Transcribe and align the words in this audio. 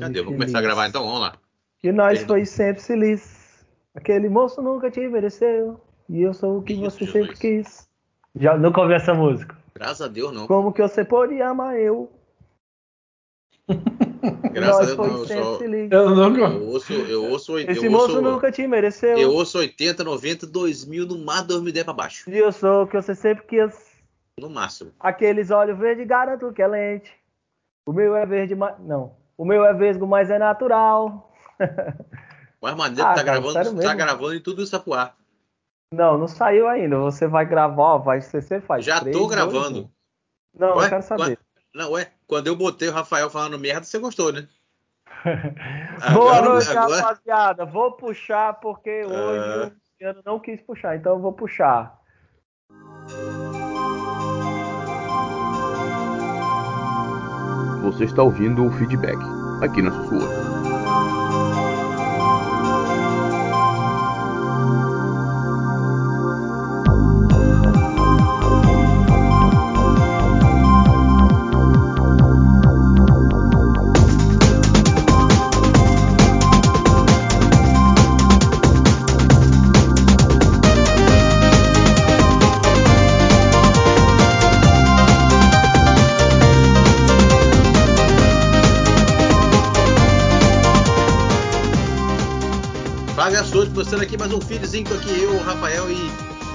Cadê? 0.00 0.22
Vou 0.22 0.32
começar 0.32 0.58
a 0.58 0.62
gravar 0.62 0.88
então, 0.88 1.04
vamos 1.04 1.20
lá. 1.20 1.36
Que 1.78 1.92
nós 1.92 2.18
Perdão. 2.20 2.36
foi 2.36 2.44
sempre 2.46 2.82
feliz. 2.82 3.66
Aquele 3.94 4.28
moço 4.28 4.62
nunca 4.62 4.90
te 4.90 5.06
mereceu. 5.08 5.80
E 6.08 6.22
eu 6.22 6.34
sou 6.34 6.58
o 6.58 6.62
que 6.62 6.72
Isso, 6.72 6.82
você 6.82 7.04
Jesus. 7.04 7.12
sempre 7.12 7.36
quis. 7.38 7.88
Já 8.36 8.56
nunca 8.56 8.80
ouvi 8.80 8.94
essa 8.94 9.14
música. 9.14 9.56
Graças 9.74 10.02
a 10.02 10.08
Deus 10.08 10.32
não. 10.32 10.46
Como 10.46 10.72
que 10.72 10.82
você 10.82 11.04
poderia 11.04 11.48
amar 11.48 11.78
eu? 11.78 12.10
Graças 14.52 14.76
a 14.76 14.78
nós 14.78 14.86
Deus 14.86 14.96
foi 14.96 15.08
não. 15.08 15.18
Eu, 15.18 15.44
só, 15.44 15.58
feliz. 15.58 15.92
Eu 15.92 16.10
nunca. 16.10 16.40
eu 16.40 16.68
ouço, 16.68 16.92
eu 16.92 17.24
ouço, 17.30 17.58
Esse 17.58 17.86
eu 17.86 17.90
moço 17.90 18.16
ouço, 18.16 18.22
nunca 18.22 18.52
te 18.52 18.66
mereceu. 18.66 19.16
eu 19.16 19.30
ouço 19.30 19.58
80, 19.58 20.04
90, 20.04 20.46
2000, 20.46 21.06
no 21.06 21.18
máximo 21.18 21.48
2010 21.48 21.84
pra 21.84 21.94
baixo. 21.94 22.30
E 22.30 22.36
eu 22.36 22.52
sou 22.52 22.82
o 22.82 22.86
que 22.86 22.94
você 23.00 23.14
sempre 23.14 23.44
quis. 23.46 23.94
No 24.38 24.50
máximo. 24.50 24.90
Aqueles 24.98 25.50
olhos 25.50 25.78
verdes 25.78 26.06
garanto 26.06 26.52
que 26.52 26.60
é 26.62 26.66
lente. 26.66 27.12
O 27.86 27.92
meu 27.92 28.16
é 28.16 28.26
verde, 28.26 28.54
mas. 28.54 28.78
Não. 28.80 29.14
O 29.36 29.44
meu 29.44 29.64
é 29.64 29.72
vesgo, 29.74 30.06
mas 30.06 30.30
é 30.30 30.38
natural. 30.38 31.32
Mas 32.62 32.74
maneiro 32.76 33.02
Ah, 33.02 33.14
tá 33.14 33.22
cara, 33.24 33.40
gravando, 33.40 33.82
tá 33.82 33.94
gravando 33.94 34.34
e 34.34 34.40
tudo 34.40 34.62
isso 34.62 34.80
pro 34.80 34.94
ar. 34.94 35.14
Não, 35.92 36.16
não 36.16 36.26
saiu 36.26 36.66
ainda. 36.66 36.96
Você 36.98 37.26
vai 37.26 37.44
gravar, 37.44 37.98
vai 37.98 38.22
você 38.22 38.58
faz. 38.60 38.82
Já 38.84 39.00
Três, 39.00 39.14
tô 39.14 39.24
dois, 39.24 39.34
gravando. 39.36 39.80
um. 39.82 39.90
Não, 40.58 40.76
Ué? 40.78 40.86
eu 40.86 40.88
quero 40.88 41.02
saber. 41.02 41.38
Não, 41.74 41.90
ué, 41.92 42.10
quando 42.26 42.46
eu 42.46 42.56
botei 42.56 42.88
o 42.88 42.92
Rafael 42.92 43.28
falando 43.28 43.58
merda, 43.58 43.84
você 43.84 43.98
gostou, 43.98 44.32
né? 44.32 44.48
Boa 46.14 46.40
noite, 46.42 46.70
agora- 46.70 47.02
rapaziada. 47.02 47.64
Vou 47.66 47.92
puxar 47.92 48.54
porque 48.60 49.04
hoje 49.04 49.14
Ah. 49.14 49.66
o 49.66 49.72
Luciano 49.92 50.22
não 50.24 50.40
quis 50.40 50.60
puxar, 50.62 50.96
então 50.96 51.12
eu 51.16 51.20
vou 51.20 51.32
puxar. 51.34 51.98
Você 57.84 58.04
está 58.04 58.22
ouvindo 58.22 58.64
o 58.64 58.70
feedback 58.72 59.18
aqui 59.60 59.82
na 59.82 59.92
Sussurra. 59.92 60.53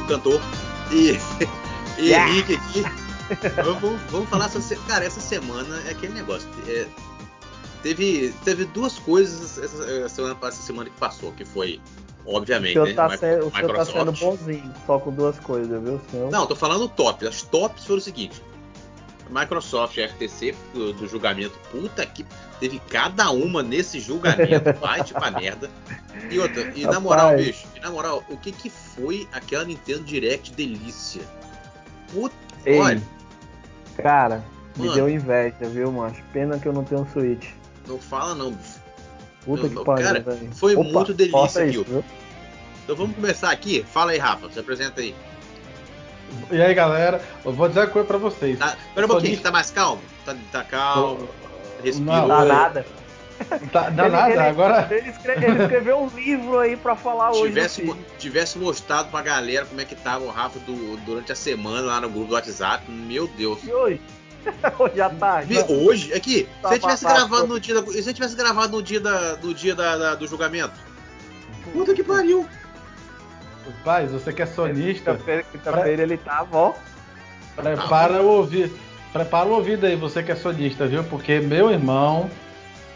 Cantor. 0.10 0.42
E, 0.92 1.18
e 1.98 2.10
Yeah. 2.10 2.32
Henrique 2.32 2.56
aqui. 2.56 2.84
Vamos, 3.64 4.02
vamos- 4.10 4.30
falar 4.30 4.46
essa 4.46 4.60
se- 4.62 4.76
Cara, 4.88 5.06
essa 5.06 5.20
semana 5.22 5.82
é 5.86 5.92
aquele 5.92 6.14
negócio. 6.14 6.48
é, 6.68 6.88
teve, 7.84 8.34
teve 8.44 8.66
duas 8.66 8.98
coisas 9.00 9.58
essa, 9.58 10.10
semana, 10.10 10.38
essa 10.44 10.62
semana 10.64 10.90
que 10.90 10.98
passou, 10.98 11.32
que 11.34 11.46
foi, 11.46 11.80
O 12.26 12.36
obviamente, 12.36 12.74
senhor, 12.74 12.88
né, 12.88 12.94
tá, 12.94 13.10
sendo, 13.18 13.48
o 13.48 13.52
senhor 13.52 13.76
tá 13.76 13.86
sendo 13.86 14.12
bonzinho, 14.14 14.74
só 14.88 14.98
com 15.00 15.12
duas 15.12 15.38
coisas, 15.40 15.82
viu, 15.84 16.00
senhor? 16.10 16.32
Não, 16.32 16.48
tô 16.48 16.56
falando 16.56 16.88
top. 16.90 17.28
As 17.28 17.42
tops 17.44 17.86
foram 17.86 18.00
o 18.00 18.02
seguinte: 18.02 18.42
Microsoft 19.30 19.98
e 19.98 20.08
FTC 20.08 20.56
do, 20.74 20.94
do 20.94 21.08
julgamento, 21.08 21.58
puta 21.72 22.06
que 22.06 22.26
teve 22.60 22.80
cada 22.90 23.30
uma 23.32 23.62
nesse 23.64 24.00
julgamento, 24.00 24.74
vai 24.82 25.04
tipo 25.04 25.24
a 25.24 25.32
merda. 25.32 25.70
E 26.30 26.40
outra, 26.40 26.62
e 26.76 26.82
na 26.82 26.88
Rapaz. 26.94 27.04
moral, 27.04 27.38
bicho, 27.38 27.68
e 27.76 27.80
na 27.80 27.92
moral, 27.92 28.24
o 28.30 28.38
que 28.38 28.52
que 28.52 28.70
foi 28.70 29.28
aquela 29.32 29.64
Nintendo 29.66 30.04
Direct 30.04 30.52
delícia? 30.54 31.22
Puta, 32.12 32.36
Ei, 32.66 32.80
olha, 32.80 33.02
cara, 33.98 34.44
me 34.76 34.86
Mano. 34.88 34.94
deu 34.96 35.10
inveja, 35.10 35.56
viu, 35.62 35.92
mano? 35.92 36.16
Pena 36.34 36.58
que 36.60 36.68
eu 36.68 36.74
não 36.74 36.84
tenho 36.84 37.02
um 37.02 37.08
Switch. 37.12 37.50
não 37.88 38.00
fala 38.00 38.34
não, 38.36 38.52
bicho. 38.52 38.80
Puta 39.46 39.64
Não, 39.64 39.70
que 39.70 39.86
pariu, 39.86 40.50
foi 40.52 40.76
muito 40.76 41.14
delícia 41.14 41.64
aquilo. 41.64 41.84
isso, 41.84 41.92
viu? 41.92 42.04
Então 42.84 42.96
vamos 42.96 43.16
começar 43.16 43.52
aqui. 43.52 43.84
Fala 43.84 44.12
aí, 44.12 44.18
Rafa, 44.18 44.50
se 44.52 44.60
apresenta 44.60 45.00
aí. 45.02 45.16
E 46.52 46.62
aí, 46.62 46.74
galera, 46.74 47.22
eu 47.46 47.52
vou 47.54 47.68
dizer 47.68 47.82
uma 47.82 47.88
coisa 47.88 48.08
pra 48.08 48.18
vocês. 48.18 48.58
Tá, 48.60 48.76
pera 48.94 49.06
um 49.06 49.10
pouquinho, 49.10 49.40
tá 49.40 49.52
mais 49.52 49.72
calmo? 49.72 50.02
Tá, 50.26 50.36
tá 50.52 50.64
calmo, 50.64 51.28
respirou. 51.84 52.14
Não, 52.16 52.28
Dá 52.28 52.46
nada. 52.46 52.86
Tá, 53.72 53.90
dá 53.90 54.04
Ele- 54.06 54.12
nada, 54.16 54.32
ele- 54.32 54.40
agora. 54.42 54.88
Ele, 54.92 55.10
escre- 55.10 55.32
ele 55.34 55.64
escreveu 55.64 55.98
um 56.02 56.08
livro 56.10 56.60
aí 56.60 56.76
pra 56.76 56.96
falar 56.96 57.32
hoje. 57.32 57.44
tivesse, 57.44 57.84
mo- 57.84 57.94
filho. 57.94 58.06
tivesse 58.18 58.58
mostrado 58.58 59.10
pra 59.10 59.22
galera 59.22 59.66
como 59.66 59.80
é 59.80 59.86
que 59.86 59.96
tava 59.96 60.26
o 60.26 60.30
Rafa 60.30 60.60
do- 60.60 60.98
durante 61.06 61.32
a 61.32 61.36
semana 61.36 61.82
lá 61.88 62.02
no 62.02 62.10
grupo 62.10 62.28
do 62.28 62.34
WhatsApp, 62.34 62.84
meu 62.92 63.28
Deus. 63.28 63.60
E 63.64 63.72
hoje? 63.72 64.02
hoje 64.78 65.00
à 65.02 65.10
tarde. 65.10 65.58
Hoje, 65.70 66.14
aqui, 66.14 66.50
Tá 66.62 66.68
se 66.70 66.74
ele 66.76 66.82
tivesse 66.82 67.06
gravado 67.06 67.48
no 67.48 67.60
dia 67.60 67.76
da, 67.82 67.86
se 67.92 67.98
ele 68.00 68.14
tivesse 68.14 68.36
gravado 68.36 68.72
no 68.76 68.84
dia, 68.84 69.00
da, 69.00 69.38
no 69.38 69.54
dia 69.54 69.74
da- 69.74 69.98
da- 69.98 70.16
do 70.16 70.28
julgamento. 70.28 70.74
Puta 71.72 71.94
que 71.94 72.04
pariu. 72.04 72.46
Paz, 73.84 74.12
você 74.12 74.32
que 74.34 74.42
é 74.42 74.46
sonista, 74.46 75.12
Quinta-feira, 75.14 75.44
quinta-feira 75.52 76.04
ele 76.04 76.18
tava, 76.18 76.58
ó. 76.58 76.74
prepara 77.56 78.22
o 78.22 78.28
ouvido. 78.28 78.74
Prepara 79.12 79.48
o 79.50 79.54
ouvido 79.54 79.86
aí, 79.86 79.96
você 79.96 80.22
que 80.22 80.32
é 80.32 80.36
sonista, 80.36 80.86
viu? 80.88 81.04
Porque, 81.04 81.40
meu 81.40 81.72
irmão, 81.72 82.30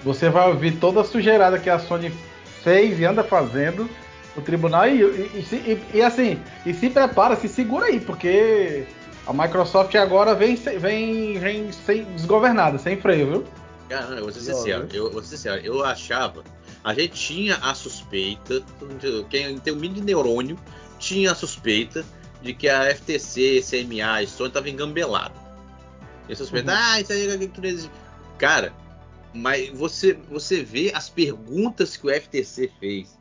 você 0.04 0.30
vai 0.30 0.48
ouvir 0.48 0.74
toda 0.78 1.02
a 1.02 1.04
sujeirada 1.04 1.58
que 1.58 1.70
a 1.70 1.80
Sony 1.80 2.14
fez 2.64 3.00
e 3.00 3.06
anda 3.06 3.24
fazendo 3.24 3.90
no 4.36 4.42
tribunal. 4.44 4.88
E, 4.88 5.02
e- 5.02 5.46
e 5.52 5.56
e- 5.72 5.98
e 5.98 6.02
assim, 6.04 6.40
e 6.66 6.74
se 6.74 6.90
prepara, 6.90 7.36
se 7.36 7.48
segura 7.50 7.88
aí, 7.88 8.00
porque 8.00 8.84
a 9.26 9.34
Microsoft 9.34 9.96
agora 9.96 10.36
vem, 10.36 10.56
sem- 10.56 10.78
vem, 10.78 11.40
vem 11.40 11.72
sem, 11.72 12.04
desgovernada, 12.06 12.78
sem 12.78 12.96
freio, 12.98 13.28
viu? 13.28 13.46
Cara, 13.90 14.16
eu 14.16 14.22
vou 14.24 14.32
ser 14.32 14.52
Ó, 14.52 14.56
sincero, 14.56 14.88
eu 14.94 15.12
vou 15.12 15.22
ser 15.24 15.36
sincero, 15.36 15.62
eu 15.64 15.84
achava. 15.84 16.44
A 16.84 16.94
gente 16.94 17.14
tinha 17.14 17.56
a 17.58 17.74
suspeita, 17.74 18.62
quem 19.30 19.58
tem 19.60 19.74
o 19.74 19.76
mínimo 19.78 20.02
de 20.02 20.06
neurônio 20.06 20.60
tinha 21.00 21.32
a 21.32 21.36
suspeita 21.36 22.06
de 22.42 22.54
que 22.54 22.68
a 22.68 22.84
FTC, 22.94 23.62
CMA 23.62 24.24
e 24.24 24.28
Sony 24.28 24.50
estavam 24.50 24.70
engambelados. 24.70 25.38
E 26.28 26.34
a 26.34 26.36
suspeita, 26.36 26.72
Uhum. 26.72 26.78
ah, 26.78 27.00
isso 27.02 27.14
aí 27.14 27.28
é 27.30 27.38
que 27.48 27.62
não 27.62 27.70
existe. 27.70 27.92
Cara, 28.38 28.74
mas 29.34 29.70
você, 29.70 30.14
você 30.30 30.62
vê 30.62 30.92
as 30.94 31.10
perguntas 31.10 31.96
que 31.96 32.06
o 32.06 32.10
FTC 32.10 32.70
fez, 32.80 33.18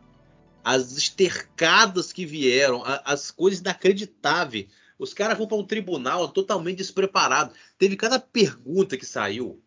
as 0.65 0.97
estercadas 0.97 2.13
que 2.13 2.27
vieram, 2.27 2.83
a- 2.85 3.03
as 3.05 3.31
coisas 3.31 3.61
inacreditáveis. 3.61 4.67
Os 4.99 5.13
caras 5.15 5.37
vão 5.39 5.47
para 5.47 5.57
um 5.59 5.65
tribunal 5.65 6.29
totalmente 6.29 6.79
despreparado. 6.79 7.53
Teve 7.79 7.97
cada 7.97 8.19
pergunta 8.21 8.97
que 8.97 9.07
saiu. 9.07 9.61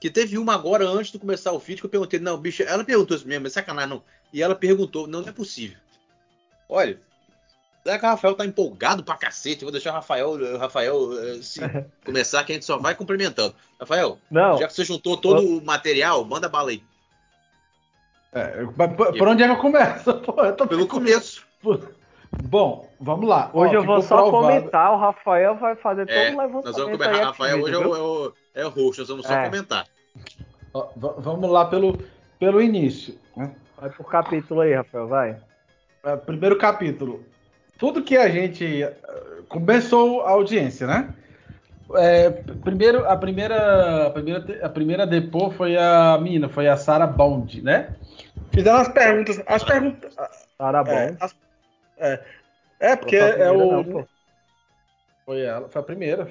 Que 0.00 0.08
teve 0.10 0.38
uma 0.38 0.54
agora 0.54 0.86
antes 0.88 1.10
de 1.10 1.18
começar 1.18 1.52
o 1.52 1.58
vídeo 1.58 1.80
que 1.80 1.86
eu 1.86 1.90
perguntei, 1.90 2.20
não, 2.20 2.36
bicho, 2.38 2.62
ela 2.62 2.84
perguntou 2.84 3.16
isso 3.16 3.26
mesmo, 3.26 3.46
é 3.46 3.50
sacanagem, 3.50 3.90
não. 3.90 4.02
E 4.32 4.42
ela 4.42 4.54
perguntou, 4.54 5.06
não, 5.08 5.22
não 5.22 5.28
é 5.28 5.32
possível. 5.32 5.76
Olha, 6.68 7.00
será 7.82 7.98
que 7.98 8.04
o 8.04 8.08
Rafael 8.08 8.34
tá 8.34 8.44
empolgado 8.46 9.02
pra 9.02 9.16
cacete? 9.16 9.62
Eu 9.62 9.66
vou 9.66 9.72
deixar 9.72 9.90
o 9.90 9.94
Rafael, 9.94 10.30
o 10.30 10.56
Rafael 10.58 11.08
eh, 11.20 11.42
se 11.42 11.60
começar, 12.04 12.44
que 12.44 12.52
a 12.52 12.54
gente 12.54 12.64
só 12.64 12.76
vai 12.78 12.94
cumprimentando. 12.94 13.54
Rafael, 13.80 14.18
Não, 14.30 14.56
já 14.58 14.68
que 14.68 14.74
você 14.74 14.84
juntou 14.84 15.16
todo 15.16 15.40
o 15.42 15.64
material, 15.64 16.24
manda 16.24 16.48
bala 16.48 16.70
aí. 16.70 16.82
É, 18.32 18.62
mas 18.76 18.94
por, 18.94 19.16
por 19.16 19.28
onde 19.28 19.42
é 19.42 19.46
que 19.46 19.52
eu 19.52 19.56
começo? 19.58 20.14
Pô, 20.20 20.44
eu 20.44 20.54
tô 20.54 20.66
Pelo 20.66 20.86
começo. 20.86 21.42
Bom, 22.42 22.88
vamos 23.00 23.26
lá. 23.28 23.50
hoje 23.54 23.74
Ó, 23.74 23.80
eu 23.80 23.84
vou 23.84 24.02
só 24.02 24.16
provado- 24.28 24.46
comentar, 24.54 24.92
o 24.92 24.98
Rafael 24.98 25.56
vai 25.56 25.74
fazer 25.76 26.06
todo 26.06 26.14
É, 26.14 26.30
um 26.30 26.38
levantamento 26.38 26.64
Nós 26.66 26.76
vamos 26.76 26.98
comentar. 26.98 27.24
Rafael 27.24 27.54
aqui, 27.56 27.64
hoje 27.64 27.74
é 27.74 27.78
viu? 27.78 27.90
o, 27.90 28.32
é, 28.58 28.64
o, 28.64 28.66
é 28.66 28.66
o 28.66 28.68
host, 28.70 28.98
nós 29.00 29.08
vamos 29.08 29.26
só 29.26 29.32
É. 29.34 29.44
comentar. 29.46 29.86
ó, 30.74 30.88
vamos 30.96 31.50
lá 31.50 31.64
pelo, 31.66 31.98
pelo 32.38 32.60
início. 32.60 33.18
né? 33.36 33.54
Vai 33.80 33.90
pro 33.90 34.04
capítulo 34.04 34.60
aí, 34.60 34.74
Rafael, 34.74 35.06
vai. 35.08 35.36
É, 36.04 36.16
Primeiro 36.16 36.58
capítulo. 36.58 37.24
Tudo 37.78 38.02
que 38.02 38.16
a 38.16 38.28
gente 38.28 38.82
eh, 38.82 38.96
começou 39.48 40.22
a 40.22 40.30
audiência, 40.30 40.84
né? 40.86 41.14
É, 41.94 42.28
primeiro, 42.30 43.08
a 43.08 43.16
primeira, 43.16 44.08
a 44.08 44.10
primeira, 44.10 44.66
a 44.66 44.68
primeira 44.68 45.06
depô 45.06 45.50
foi 45.52 45.76
a 45.76 46.18
mina, 46.20 46.48
foi 46.48 46.68
a 46.68 46.76
Sarah 46.76 47.06
Bond, 47.06 47.62
né? 47.62 47.94
Fizeram 48.52 48.78
as 48.78 48.88
perguntas, 48.88 49.40
as 49.46 49.62
perguntas. 49.64 50.14
Tá 50.58 50.82
bom. 50.84 50.90
É, 50.90 51.16
as- 51.20 51.36
é, 51.98 52.24
é, 52.80 52.96
porque 52.96 53.16
é 53.16 53.50
o. 53.50 53.82
não. 53.84 54.06
Foi 55.24 55.40
ela, 55.40 55.68
foi 55.68 55.80
a 55.80 55.84
primeira. 55.84 56.30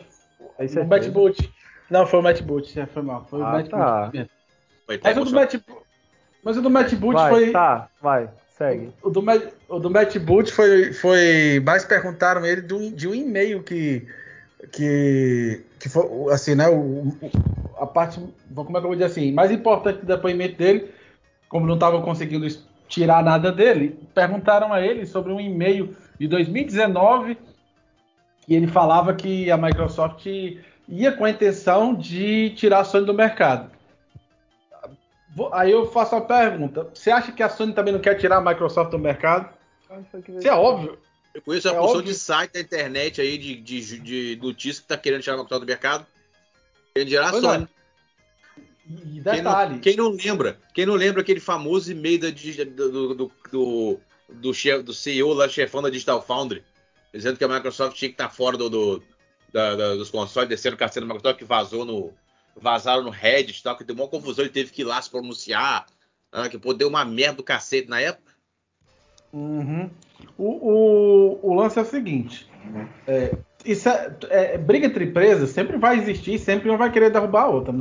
Tem 0.58 0.68
O? 0.68 0.86
Matt 0.86 1.08
Boot. 1.08 1.54
Não, 1.90 2.06
foi 2.06 2.20
o 2.20 2.24
Matt 2.24 2.42
Boot, 2.42 2.80
é, 2.80 2.86
foi 2.86 3.02
mal. 3.02 3.26
Foi 3.30 3.40
o 3.40 3.46
Ah, 3.46 3.52
Matt 3.54 3.70
tá. 3.70 3.78
Boot 3.78 4.10
primeiro. 4.10 4.30
Vai 4.88 4.98
tá 4.98 5.10
Mas 5.10 5.18
o 5.18 5.26
do. 5.26 5.32
Matt, 5.36 5.56
mas 6.44 6.58
o 6.58 6.62
do 6.62 6.70
Matt 6.70 6.94
Boot 6.96 7.14
vai, 7.16 7.30
foi. 7.32 7.52
tá, 7.52 7.90
vai, 8.02 8.30
segue. 8.58 8.92
O 9.02 9.10
do, 9.10 9.22
Matt, 9.22 9.44
o 9.70 9.80
do 9.80 9.90
Matt 9.90 10.18
Boot 10.18 10.52
foi, 10.52 10.94
foi. 10.94 11.62
Mais 11.66 11.84
perguntaram 11.86 12.46
ele 12.46 12.62
de 12.62 12.74
um, 12.74 12.92
de 12.92 13.08
um 13.08 13.14
e-mail 13.16 13.62
que. 13.64 14.08
Que. 14.72 15.64
Que 15.80 15.90
foi. 15.90 16.34
Assim, 16.34 16.56
né? 16.56 16.68
O, 16.68 16.74
o- 17.10 17.20
a 17.80 17.86
parte, 17.86 18.20
como 18.56 18.70
é 18.70 18.72
que 18.74 18.78
eu 18.78 18.90
vou 18.90 18.94
dizer 18.94 19.06
assim, 19.06 19.32
mais 19.32 19.52
importante 19.52 20.00
do 20.00 20.06
depoimento 20.08 20.58
dele, 20.58 20.92
como 21.48 21.68
não 21.68 21.76
estavam 21.76 22.02
conseguindo 22.02 22.48
tirar 22.88 23.24
nada 23.24 23.52
dele, 23.52 24.00
perguntaram 24.16 24.74
a 24.74 24.82
ele 24.82 25.06
sobre 25.06 25.32
um 25.32 25.40
e-mail 25.40 25.96
de 26.20 26.28
2019 26.28 27.38
e 28.48 28.56
ele 28.56 28.66
falava 28.66 29.14
que 29.14 29.52
a 29.52 29.58
Microsoft 29.58 30.26
ia 30.88 31.12
com 31.12 31.26
a 31.26 31.30
intenção 31.30 31.94
de 31.94 32.52
tirar 32.52 32.80
a 32.80 32.84
Sony 32.84 33.06
do 33.06 33.14
mercado. 33.14 33.70
Aí 35.52 35.72
eu 35.72 35.92
faço 35.92 36.16
a 36.16 36.22
pergunta: 36.22 36.90
você 36.94 37.12
acha 37.12 37.32
que 37.32 37.44
a 37.44 37.50
Sony 37.50 37.74
também 37.74 37.94
não 37.94 38.00
quer 38.00 38.16
tirar 38.16 38.38
a 38.38 38.42
Microsoft 38.42 38.92
do 38.92 39.00
mercado? 39.00 39.50
Isso 40.38 40.48
é 40.48 40.54
óbvio. 40.54 40.98
Eu 41.34 41.42
conheço 41.42 41.70
a 41.70 41.74
é 41.74 41.76
porção 41.76 42.02
de 42.02 42.14
site 42.16 42.54
da 42.54 42.60
internet 42.60 43.22
aí 43.22 43.38
de, 43.38 43.56
de, 43.56 44.00
de 44.00 44.40
notícias 44.42 44.80
que 44.80 44.86
está 44.86 44.98
querendo 44.98 45.22
tirar 45.22 45.36
a 45.36 45.38
Microsoft 45.38 45.62
do 45.62 45.68
mercado. 45.68 46.06
Querendo 46.94 47.10
tirar 47.10 47.28
a 47.28 47.32
pois 47.32 47.44
Sony. 47.44 47.64
É. 47.64 47.78
E 48.90 49.20
detalhe. 49.20 49.80
Quem 49.80 49.98
não, 49.98 50.16
quem 50.16 50.28
não, 50.28 50.32
lembra? 50.32 50.60
Quem 50.74 50.86
não 50.86 50.96
lembra 50.96 51.22
aquele 51.22 51.42
famoso 51.42 51.92
e-mail 51.92 52.20
da, 52.20 52.30
do, 52.30 53.14
do, 53.14 53.32
do, 53.52 54.00
do, 54.30 54.54
chef, 54.54 54.82
do 54.82 54.94
CEO 54.94 55.34
lá, 55.34 55.50
chefão 55.50 55.82
da 55.82 55.90
Digital 55.90 56.22
Foundry, 56.22 56.64
dizendo 57.14 57.38
que 57.38 57.44
a 57.44 57.50
Microsoft 57.50 57.98
tinha 57.98 58.10
que 58.10 58.14
estar 58.14 58.30
fora 58.30 58.58
do, 58.58 58.70
do 58.70 59.04
da, 59.52 59.76
da, 59.76 59.96
dos 59.96 60.10
consoles, 60.10 60.50
descendo 60.50 60.76
o 60.76 60.80
cacete 60.80 61.06
da 61.06 61.06
Microsoft, 61.06 61.40
que 61.40 61.46
vazou 61.46 61.86
no, 61.86 62.14
vazaram 62.56 63.04
no 63.04 63.10
Reddit 63.10 63.64
tal, 63.64 63.78
que 63.78 63.84
deu 63.84 63.96
uma 63.96 64.08
confusão, 64.08 64.44
ele 64.44 64.54
teve 64.54 64.72
que 64.72 64.82
ir 64.82 64.86
lá 64.86 65.02
se 65.02 65.10
pronunciar, 65.10 65.86
né, 66.34 66.50
que 66.50 66.58
pô, 66.58 66.74
deu 66.74 66.88
uma 66.88 67.06
merda 67.06 67.38
do 67.38 67.44
cacete 67.44 67.90
na 67.90 68.00
época. 68.02 68.34
Uhum. 69.32 69.90
O, 70.38 70.46
o, 70.46 71.40
o, 71.44 71.54
lance 71.54 71.78
é 71.78 71.82
o 71.82 71.86
seguinte: 71.86 72.50
é, 73.06 73.36
isso 73.66 73.90
é, 73.90 74.16
é, 74.30 74.58
briga 74.58 74.88
entre 74.88 75.06
empresas 75.06 75.50
sempre 75.50 75.78
vai 75.78 75.98
existir, 75.98 76.40
sempre 76.40 76.70
uma 76.70 76.78
vai 76.78 76.92
querer 76.92 77.12
derrubar 77.12 77.44
a 77.44 77.50
outra. 77.50 77.76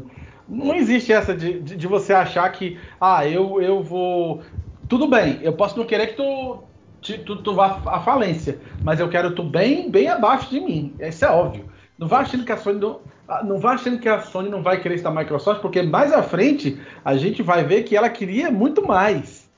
Não 0.48 0.74
existe 0.74 1.12
essa 1.12 1.34
de, 1.34 1.60
de, 1.60 1.76
de, 1.76 1.86
você 1.86 2.12
achar 2.12 2.48
que, 2.50 2.78
ah, 3.00 3.26
eu, 3.26 3.60
eu 3.60 3.82
vou. 3.82 4.42
Tudo 4.88 5.08
bem, 5.08 5.40
eu 5.42 5.52
posso 5.52 5.76
não 5.76 5.86
querer 5.86 6.08
que 6.08 6.14
tu, 6.14 6.62
tu, 7.00 7.36
tu 7.36 7.54
vá 7.54 7.80
à 7.86 8.00
falência, 8.00 8.58
mas 8.82 9.00
eu 9.00 9.08
quero 9.08 9.34
tu 9.34 9.42
bem, 9.42 9.90
bem 9.90 10.08
abaixo 10.08 10.50
de 10.50 10.60
mim. 10.60 10.94
Isso 11.00 11.24
é 11.24 11.30
óbvio. 11.30 11.68
Não 11.98 12.06
vai 12.06 12.22
achando 12.22 12.44
que 12.44 12.52
a 12.52 12.56
Sony 12.56 12.80
não, 12.80 13.00
não 13.44 13.58
vai 13.58 13.74
achando 13.74 13.98
que 13.98 14.08
a 14.08 14.20
Sony 14.20 14.48
não 14.48 14.62
vai 14.62 14.80
querer 14.80 14.96
estar 14.96 15.10
Microsoft, 15.10 15.60
porque 15.60 15.82
mais 15.82 16.12
à 16.12 16.22
frente 16.22 16.80
a 17.04 17.16
gente 17.16 17.42
vai 17.42 17.64
ver 17.64 17.84
que 17.84 17.96
ela 17.96 18.08
queria 18.08 18.50
muito 18.50 18.86
mais. 18.86 19.48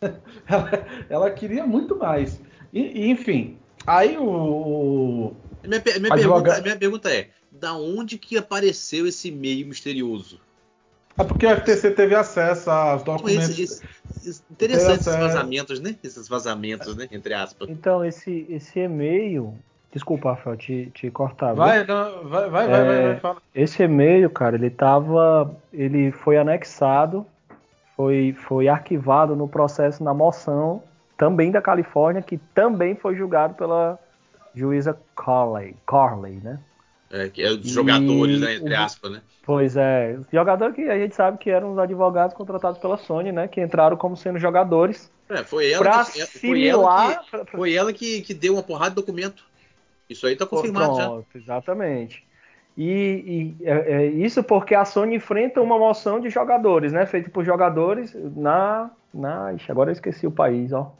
ela, 0.46 0.86
ela, 1.08 1.30
queria 1.30 1.66
muito 1.66 1.96
mais. 1.96 2.40
E, 2.72 2.80
e 2.80 3.10
enfim, 3.10 3.58
aí 3.86 4.16
o. 4.18 5.32
Minha, 5.62 5.82
minha, 5.98 6.14
pergunta, 6.14 6.60
minha 6.62 6.76
pergunta 6.76 7.10
é: 7.10 7.28
da 7.50 7.74
onde 7.74 8.18
que 8.18 8.36
apareceu 8.36 9.06
esse 9.06 9.30
meio 9.30 9.66
misterioso? 9.66 10.40
É 11.20 11.24
porque 11.24 11.46
a 11.46 11.56
FTC 11.56 11.90
teve 11.90 12.14
acesso 12.14 12.70
aos 12.70 13.02
documentos. 13.02 13.58
Esse, 13.58 13.84
esse, 14.26 14.42
interessante 14.50 15.00
esses 15.00 15.16
vazamentos, 15.16 15.80
né? 15.80 15.96
Esses 16.02 16.28
vazamentos, 16.28 16.96
né? 16.96 17.08
Entre 17.12 17.34
aspas. 17.34 17.68
Então, 17.68 18.04
esse, 18.04 18.46
esse 18.48 18.80
e-mail. 18.80 19.54
Desculpa, 19.92 20.30
Rafael, 20.30 20.56
te, 20.56 20.90
te 20.94 21.10
cortar. 21.10 21.52
Vai, 21.52 21.84
não, 21.84 22.28
vai, 22.28 22.48
vai, 22.48 22.64
é, 22.64 22.68
vai, 22.68 22.84
vai, 22.84 23.02
vai, 23.02 23.16
fala. 23.16 23.42
Esse 23.54 23.82
e-mail, 23.82 24.30
cara, 24.30 24.56
ele 24.56 24.70
tava. 24.70 25.54
Ele 25.72 26.12
foi 26.12 26.38
anexado, 26.38 27.26
foi, 27.96 28.34
foi 28.46 28.68
arquivado 28.68 29.34
no 29.34 29.48
processo 29.48 30.02
na 30.02 30.14
moção, 30.14 30.82
também 31.18 31.50
da 31.50 31.60
Califórnia, 31.60 32.22
que 32.22 32.38
também 32.54 32.94
foi 32.94 33.16
julgado 33.16 33.54
pela 33.54 33.98
juíza 34.54 34.96
Corley, 35.14 35.76
Corley 35.86 36.40
né? 36.42 36.58
É, 37.10 37.28
que 37.28 37.42
é 37.42 37.56
dos 37.56 37.70
jogadores, 37.70 38.36
e, 38.36 38.40
né, 38.40 38.54
entre 38.54 38.74
aspas, 38.74 39.10
né? 39.10 39.20
Pois 39.42 39.76
é, 39.76 40.16
jogador 40.32 40.72
que 40.72 40.82
a 40.82 40.96
gente 40.96 41.14
sabe 41.14 41.38
que 41.38 41.50
eram 41.50 41.72
os 41.72 41.78
advogados 41.78 42.36
contratados 42.36 42.78
pela 42.78 42.96
Sony, 42.96 43.32
né? 43.32 43.48
Que 43.48 43.60
entraram 43.60 43.96
como 43.96 44.16
sendo 44.16 44.38
jogadores. 44.38 45.10
É, 45.28 45.42
foi 45.42 45.72
ela, 45.72 46.04
que, 46.04 46.38
foi 46.38 46.66
ela, 46.66 47.16
que, 47.16 47.50
foi 47.50 47.74
ela 47.74 47.92
que, 47.92 48.20
que 48.22 48.32
deu 48.32 48.54
uma 48.54 48.62
porrada 48.62 48.90
de 48.90 48.96
documento. 48.96 49.44
Isso 50.08 50.26
aí 50.26 50.36
tá 50.36 50.46
confirmado 50.46 50.94
Pronto, 50.94 51.26
já. 51.34 51.38
Exatamente. 51.38 52.24
E, 52.76 53.56
e 53.60 53.64
é, 53.64 53.92
é 53.92 54.06
isso 54.06 54.42
porque 54.44 54.74
a 54.74 54.84
Sony 54.84 55.16
enfrenta 55.16 55.60
uma 55.60 55.78
moção 55.78 56.20
de 56.20 56.30
jogadores, 56.30 56.92
né? 56.92 57.04
Feita 57.06 57.28
por 57.28 57.44
jogadores 57.44 58.14
na. 58.36 58.90
na 59.12 59.52
ixi, 59.54 59.70
agora 59.70 59.90
eu 59.90 59.94
esqueci 59.94 60.26
o 60.26 60.30
país, 60.30 60.72
ó. 60.72 60.92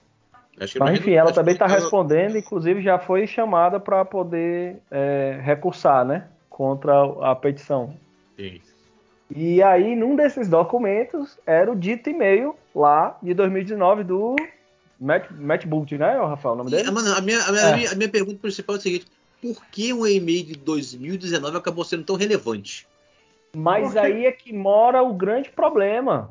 Mas 0.78 0.98
enfim, 0.98 1.12
ela 1.12 1.32
também 1.32 1.54
está 1.54 1.66
respondendo, 1.66 2.36
inclusive 2.36 2.82
já 2.82 2.98
foi 2.98 3.26
chamada 3.26 3.80
para 3.80 4.04
poder 4.04 4.76
é, 4.90 5.40
recursar, 5.42 6.04
né? 6.04 6.26
Contra 6.50 6.92
a 7.22 7.34
petição. 7.34 7.94
Sim. 8.36 8.60
E 9.34 9.62
aí, 9.62 9.96
num 9.96 10.16
desses 10.16 10.48
documentos, 10.48 11.38
era 11.46 11.70
o 11.70 11.76
dito 11.76 12.10
e-mail 12.10 12.54
lá 12.74 13.16
de 13.22 13.32
2019 13.32 14.04
do 14.04 14.36
Matt, 15.00 15.30
Matt 15.30 15.66
Boot, 15.66 15.96
né, 15.96 16.18
Rafael? 16.18 16.54
O 16.54 16.58
nome 16.58 16.70
dele? 16.70 16.90
Mano, 16.90 17.14
a, 17.14 17.20
minha, 17.20 17.40
a, 17.42 17.52
minha, 17.52 17.86
é. 17.86 17.92
a 17.92 17.94
minha 17.94 18.08
pergunta 18.08 18.38
principal 18.38 18.76
é 18.76 18.78
a 18.78 18.82
seguinte: 18.82 19.06
por 19.40 19.64
que 19.66 19.92
o 19.92 20.06
e-mail 20.06 20.44
de 20.44 20.56
2019 20.56 21.56
acabou 21.56 21.84
sendo 21.84 22.04
tão 22.04 22.16
relevante? 22.16 22.86
Mas 23.56 23.96
aí 23.96 24.26
é 24.26 24.32
que 24.32 24.52
mora 24.52 25.02
o 25.02 25.14
grande 25.14 25.50
problema 25.50 26.30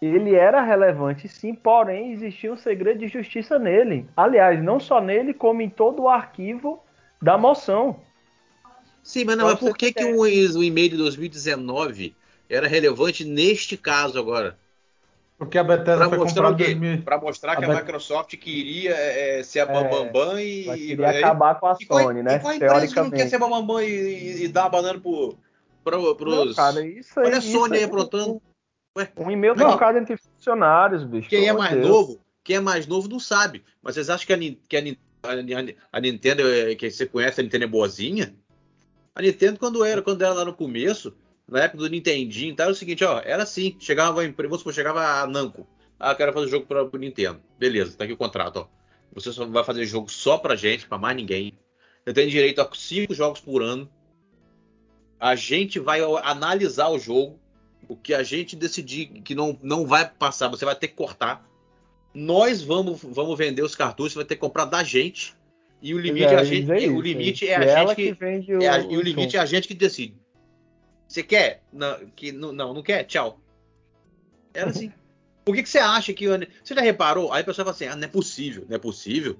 ele 0.00 0.34
era 0.34 0.62
relevante 0.62 1.28
sim, 1.28 1.54
porém 1.54 2.12
existia 2.12 2.52
um 2.52 2.56
segredo 2.56 3.00
de 3.00 3.08
justiça 3.08 3.58
nele. 3.58 4.06
Aliás, 4.16 4.62
não 4.62 4.78
só 4.78 5.00
nele, 5.00 5.32
como 5.32 5.62
em 5.62 5.70
todo 5.70 6.02
o 6.02 6.08
arquivo 6.08 6.82
da 7.20 7.38
moção. 7.38 8.00
Sim, 9.02 9.24
mas 9.24 9.36
não, 9.36 9.46
mas 9.46 9.58
por 9.58 9.76
que, 9.76 9.92
que 9.92 10.04
o, 10.04 10.20
o 10.20 10.64
e-mail 10.64 10.90
de 10.90 10.96
2019 10.96 12.14
era 12.50 12.66
relevante 12.66 13.24
neste 13.24 13.76
caso 13.76 14.18
agora? 14.18 14.58
Porque 15.38 15.58
a 15.58 15.64
Bethesda 15.64 15.98
pra 15.98 16.08
foi 16.08 16.18
mostrar 16.18 16.50
o 16.50 16.56
quê? 16.56 16.76
Para 17.04 17.20
mostrar 17.20 17.56
que 17.56 17.64
a, 17.64 17.70
a 17.70 17.76
Microsoft 17.76 18.34
queria 18.36 18.94
é, 18.94 19.42
ser 19.42 19.60
a 19.60 19.66
Bambambam 19.66 20.38
é, 20.38 20.44
e. 20.44 20.64
Queria 20.64 21.12
e, 21.12 21.18
acabar 21.18 21.60
com 21.60 21.66
a 21.66 21.74
Sony, 21.74 22.22
né? 22.22 22.36
E 22.36 22.40
qual 22.40 22.54
empresa 22.54 22.86
que 22.88 23.00
não 23.00 23.10
quer 23.10 23.28
ser 23.28 23.36
a 23.36 23.38
Bambambam 23.38 23.82
e, 23.82 23.86
e, 23.86 24.44
e 24.44 24.48
dar 24.48 24.64
a 24.64 24.68
banana 24.70 24.98
pro, 24.98 25.36
pro, 25.84 26.16
pros. 26.16 26.46
Não, 26.46 26.54
cara, 26.54 26.86
isso 26.86 27.20
aí, 27.20 27.26
Olha 27.26 27.38
a 27.38 27.40
Sony 27.40 27.76
aí 27.76 27.84
aprontando. 27.84 28.40
Ué, 28.96 29.12
um 29.16 29.30
e-mail 29.30 29.54
trocado 29.54 29.98
entre 29.98 30.16
funcionários, 30.16 31.04
bicho. 31.04 31.28
Quem 31.28 31.46
é 31.46 31.52
mais 31.52 31.74
Deus. 31.74 31.86
novo, 31.86 32.20
quem 32.42 32.56
é 32.56 32.60
mais 32.60 32.86
novo 32.86 33.08
não 33.08 33.20
sabe. 33.20 33.62
Mas 33.82 33.94
vocês 33.94 34.08
acham 34.08 34.26
que 34.26 34.32
a, 34.32 34.38
que 34.38 34.76
a, 34.76 35.30
a, 35.30 35.98
a 35.98 36.00
Nintendo, 36.00 36.42
é, 36.48 36.74
que 36.74 36.90
você 36.90 37.04
conhece, 37.04 37.40
a 37.40 37.44
Nintendo 37.44 37.64
é 37.64 37.68
boazinha? 37.68 38.34
A 39.14 39.20
Nintendo, 39.20 39.58
quando 39.58 39.84
era, 39.84 40.00
quando 40.00 40.22
era 40.22 40.32
lá 40.32 40.44
no 40.46 40.54
começo, 40.54 41.14
na 41.46 41.64
época 41.64 41.78
do 41.78 41.90
Nintendinho, 41.90 42.56
tá, 42.56 42.64
era 42.64 42.72
o 42.72 42.74
seguinte, 42.74 43.04
ó, 43.04 43.20
era 43.22 43.42
assim, 43.42 43.76
chegava 43.78 44.22
vamos 44.26 44.58
supor, 44.58 44.72
chegava 44.72 45.22
a 45.22 45.26
Namco. 45.26 45.66
Ah, 46.00 46.14
quero 46.14 46.32
fazer 46.32 46.48
jogo 46.48 46.66
para 46.66 46.84
o 46.84 46.98
Nintendo. 46.98 47.40
Beleza, 47.58 47.96
tá 47.96 48.04
aqui 48.04 48.12
o 48.14 48.16
contrato, 48.16 48.60
ó. 48.60 48.66
Você 49.12 49.32
só 49.32 49.46
vai 49.46 49.64
fazer 49.64 49.84
jogo 49.86 50.10
só 50.10 50.38
pra 50.38 50.56
gente, 50.56 50.86
pra 50.86 50.98
mais 50.98 51.16
ninguém. 51.16 51.52
Você 52.04 52.14
tem 52.14 52.28
direito 52.28 52.60
a 52.60 52.70
cinco 52.74 53.14
jogos 53.14 53.40
por 53.40 53.62
ano. 53.62 53.88
A 55.18 55.34
gente 55.34 55.78
vai 55.78 56.00
analisar 56.22 56.88
o 56.88 56.98
jogo 56.98 57.38
o 57.88 57.96
que 57.96 58.14
a 58.14 58.22
gente 58.22 58.56
decidir 58.56 59.06
que 59.22 59.34
não, 59.34 59.58
não 59.62 59.86
vai 59.86 60.08
passar, 60.08 60.48
você 60.48 60.64
vai 60.64 60.74
ter 60.74 60.88
que 60.88 60.94
cortar. 60.94 61.46
Nós 62.14 62.62
vamos, 62.62 63.00
vamos 63.02 63.36
vender 63.38 63.62
os 63.62 63.74
cartuchos, 63.74 64.14
vai 64.14 64.24
ter 64.24 64.36
que 64.36 64.40
comprar 64.40 64.64
da 64.64 64.82
gente. 64.82 65.34
E 65.82 65.94
o 65.94 65.98
limite 65.98 66.24
é, 66.26 66.32
é 66.32 66.36
a 66.36 66.44
gente, 66.44 66.70
é, 66.70 66.88
o 66.88 67.00
limite 67.00 67.48
é 67.48 67.56
a 67.56 67.84
gente 67.84 67.94
que, 67.94 68.14
que 68.42 68.54
o, 68.54 68.62
é 68.62 68.68
a, 68.68 68.78
e 68.78 68.96
o 68.96 69.02
limite 69.02 69.36
é 69.36 69.40
a 69.40 69.46
gente 69.46 69.68
que 69.68 69.74
decide. 69.74 70.16
Você 71.06 71.22
quer? 71.22 71.62
Não, 71.72 72.06
que, 72.16 72.32
não, 72.32 72.52
não, 72.52 72.82
quer? 72.82 73.04
Tchau. 73.04 73.40
Era 74.52 74.70
assim. 74.70 74.92
Por 75.44 75.54
que, 75.54 75.62
que 75.62 75.68
você 75.68 75.78
acha 75.78 76.12
que. 76.12 76.26
Você 76.26 76.74
já 76.74 76.80
reparou? 76.80 77.32
Aí 77.32 77.42
a 77.42 77.44
pessoa 77.44 77.64
fala 77.64 77.74
assim: 77.74 77.86
ah, 77.86 77.94
não 77.94 78.04
é 78.04 78.10
possível, 78.10 78.64
não 78.68 78.74
é 78.74 78.78
possível. 78.78 79.36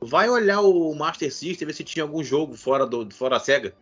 Vai 0.00 0.28
olhar 0.28 0.60
o 0.60 0.94
Master 0.94 1.32
System 1.32 1.66
ver 1.66 1.74
se 1.74 1.84
tinha 1.84 2.02
algum 2.02 2.24
jogo 2.24 2.54
fora, 2.56 2.86
do, 2.86 3.08
fora 3.14 3.36
da 3.36 3.40
SEGA. 3.44 3.74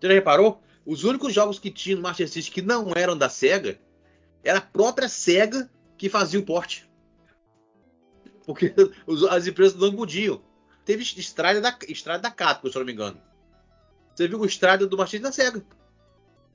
Você 0.00 0.06
já 0.06 0.14
reparou? 0.14 0.62
Os 0.88 1.04
únicos 1.04 1.34
jogos 1.34 1.58
que 1.58 1.70
tinha 1.70 1.94
no 1.94 2.00
Master 2.00 2.26
System 2.26 2.54
que 2.54 2.62
não 2.62 2.92
eram 2.96 3.14
da 3.14 3.28
SEGA 3.28 3.78
era 4.42 4.56
a 4.56 4.62
própria 4.62 5.06
SEGA 5.06 5.70
que 5.98 6.08
fazia 6.08 6.40
o 6.40 6.42
porte. 6.42 6.88
Porque 8.46 8.74
as 9.30 9.46
empresas 9.46 9.78
não 9.78 9.94
podiam. 9.94 10.40
Teve 10.86 11.02
Estrada 11.02 11.60
da, 11.60 11.76
Estrada 11.86 12.22
da 12.22 12.30
Capcom, 12.30 12.70
se 12.70 12.74
eu 12.78 12.80
não 12.80 12.86
me 12.86 12.94
engano. 12.94 13.20
Você 14.14 14.26
viu 14.26 14.40
o 14.40 14.46
Estrada 14.46 14.86
do 14.86 14.96
Master 14.96 15.20
System 15.20 15.30
da 15.30 15.60
SEGA. 15.60 15.66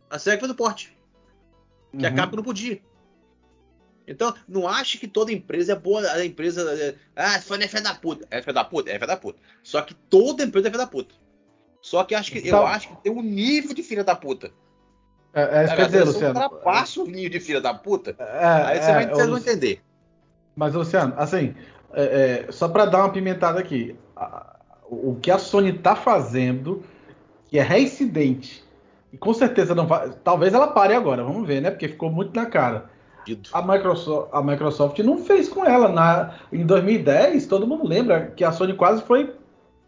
A 0.09 0.17
SEGA 0.17 0.39
fez 0.39 0.51
o 0.51 0.55
porte. 0.55 0.97
Que 1.91 1.97
uhum. 1.97 2.11
a 2.11 2.11
Capcom 2.11 2.37
não 2.37 2.43
podia. 2.43 2.81
Então, 4.07 4.33
não 4.47 4.67
ache 4.67 4.97
que 4.97 5.07
toda 5.07 5.31
empresa 5.31 5.73
é 5.73 5.75
boa. 5.75 6.11
A 6.11 6.25
empresa. 6.25 6.73
É, 6.73 6.95
ah, 7.15 7.39
foi 7.39 7.61
é 7.61 7.67
fé 7.67 7.81
da 7.81 7.93
puta. 7.93 8.27
É 8.31 8.41
fé 8.41 8.51
da 8.51 8.63
puta? 8.63 8.89
É 8.89 8.97
fé 8.97 9.05
da 9.05 9.15
puta. 9.15 9.39
Só 9.61 9.79
que 9.83 9.93
toda 9.93 10.43
empresa 10.43 10.69
é 10.69 10.71
fé 10.71 10.77
da 10.77 10.87
puta. 10.87 11.13
Só 11.83 12.05
que, 12.05 12.15
acho 12.15 12.31
que 12.31 12.39
então, 12.39 12.61
eu 12.61 12.67
acho 12.67 12.87
que 12.87 12.95
tem 13.03 13.11
um 13.11 13.21
nível 13.21 13.75
de 13.75 13.83
filha 13.83 14.05
da 14.05 14.15
puta. 14.15 14.51
É, 15.33 15.41
é 15.59 15.65
isso 15.65 15.75
que 15.75 15.81
eu 15.81 15.85
dizer, 15.85 16.03
Luciano. 16.05 16.39
ultrapassa 16.39 17.01
o 17.01 17.05
nível 17.05 17.29
de 17.29 17.39
filha 17.41 17.59
da 17.59 17.73
puta, 17.73 18.15
é, 18.17 18.45
aí 18.45 18.81
você, 18.81 18.89
é, 18.89 18.93
vai, 18.93 19.09
vocês 19.09 19.27
vão 19.27 19.37
entender. 19.37 19.81
Mas, 20.55 20.73
Luciano, 20.73 21.13
assim, 21.17 21.53
é, 21.91 22.45
é, 22.47 22.51
só 22.53 22.69
para 22.69 22.85
dar 22.85 22.99
uma 22.99 23.11
pimentada 23.11 23.59
aqui, 23.59 23.97
a, 24.15 24.55
o 24.89 25.17
que 25.21 25.29
a 25.29 25.37
Sony 25.37 25.73
tá 25.73 25.93
fazendo, 25.93 26.83
que 27.47 27.59
é 27.59 27.63
reincidente 27.63 28.63
E 29.11 29.17
com 29.17 29.33
certeza 29.33 29.75
não 29.75 29.85
vai. 29.85 30.09
Talvez 30.23 30.53
ela 30.53 30.67
pare 30.67 30.93
agora, 30.93 31.21
vamos 31.21 31.45
ver, 31.45 31.61
né? 31.61 31.69
Porque 31.69 31.89
ficou 31.89 32.09
muito 32.09 32.33
na 32.33 32.45
cara. 32.45 32.89
A 33.51 33.61
Microsoft, 33.61 34.29
a 34.31 34.41
Microsoft 34.41 34.99
não 34.99 35.17
fez 35.17 35.49
com 35.49 35.65
ela. 35.65 35.89
Na, 35.89 36.35
em 36.51 36.65
2010, 36.65 37.45
todo 37.45 37.67
mundo 37.67 37.85
lembra 37.85 38.27
que 38.27 38.43
a 38.45 38.53
Sony 38.53 38.73
quase 38.73 39.01
foi. 39.03 39.35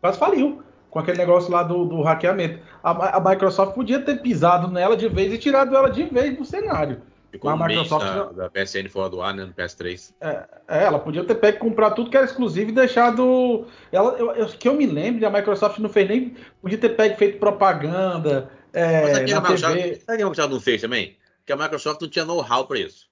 quase 0.01 0.17
faliu 0.17 0.64
com 0.95 0.99
aquele 0.99 1.17
negócio 1.17 1.51
lá 1.51 1.61
do, 1.61 1.83
do 1.83 2.01
hackeamento. 2.01 2.57
A, 2.81 3.17
a, 3.17 3.19
Microsoft 3.19 3.75
podia 3.75 3.99
ter 3.99 4.21
pisado 4.21 4.69
nela 4.69 4.95
de 4.95 5.09
vez 5.09 5.33
e 5.33 5.37
tirado 5.37 5.75
ela 5.75 5.89
de 5.89 6.05
vez 6.05 6.37
do 6.37 6.45
cenário. 6.45 7.01
Ficou 7.29 7.51
a 7.51 7.57
Microsoft 7.57 8.05
da, 8.05 8.23
da, 8.31 8.49
PSN 8.49 8.87
fora 8.87 9.09
do 9.09 9.21
ar, 9.21 9.33
né? 9.33 9.43
No 9.43 9.53
PS3. 9.53 10.13
É, 10.21 10.47
é, 10.69 10.83
ela 10.85 10.97
podia 10.97 11.25
ter 11.25 11.35
pego 11.35 11.59
comprar 11.59 11.91
tudo 11.91 12.09
que 12.09 12.15
era 12.15 12.25
exclusivo 12.25 12.69
e 12.69 12.73
deixado. 12.73 13.67
Ela, 13.91 14.13
eu, 14.13 14.31
eu, 14.35 14.47
que 14.47 14.69
eu 14.69 14.73
me 14.73 14.85
lembro, 14.85 15.27
a 15.27 15.29
Microsoft 15.29 15.79
não 15.79 15.89
fez 15.89 16.07
nem. 16.07 16.33
Podia 16.61 16.77
ter 16.77 16.95
pego 16.95 17.17
feito 17.17 17.39
propaganda. 17.39 18.49
É, 18.71 19.01
Mas 19.01 19.17
aqui 19.17 19.31
na 19.33 19.39
a 19.39 19.41
Microsoft, 19.41 19.73
sabe 19.73 19.97
que 19.97 20.11
a 20.11 20.15
Microsoft 20.15 20.51
não 20.53 20.61
fez 20.61 20.81
também? 20.81 21.17
Que 21.45 21.51
a 21.51 21.57
Microsoft 21.57 22.01
não 22.01 22.07
tinha 22.07 22.23
know-how 22.23 22.65
para 22.65 22.79
isso. 22.79 23.09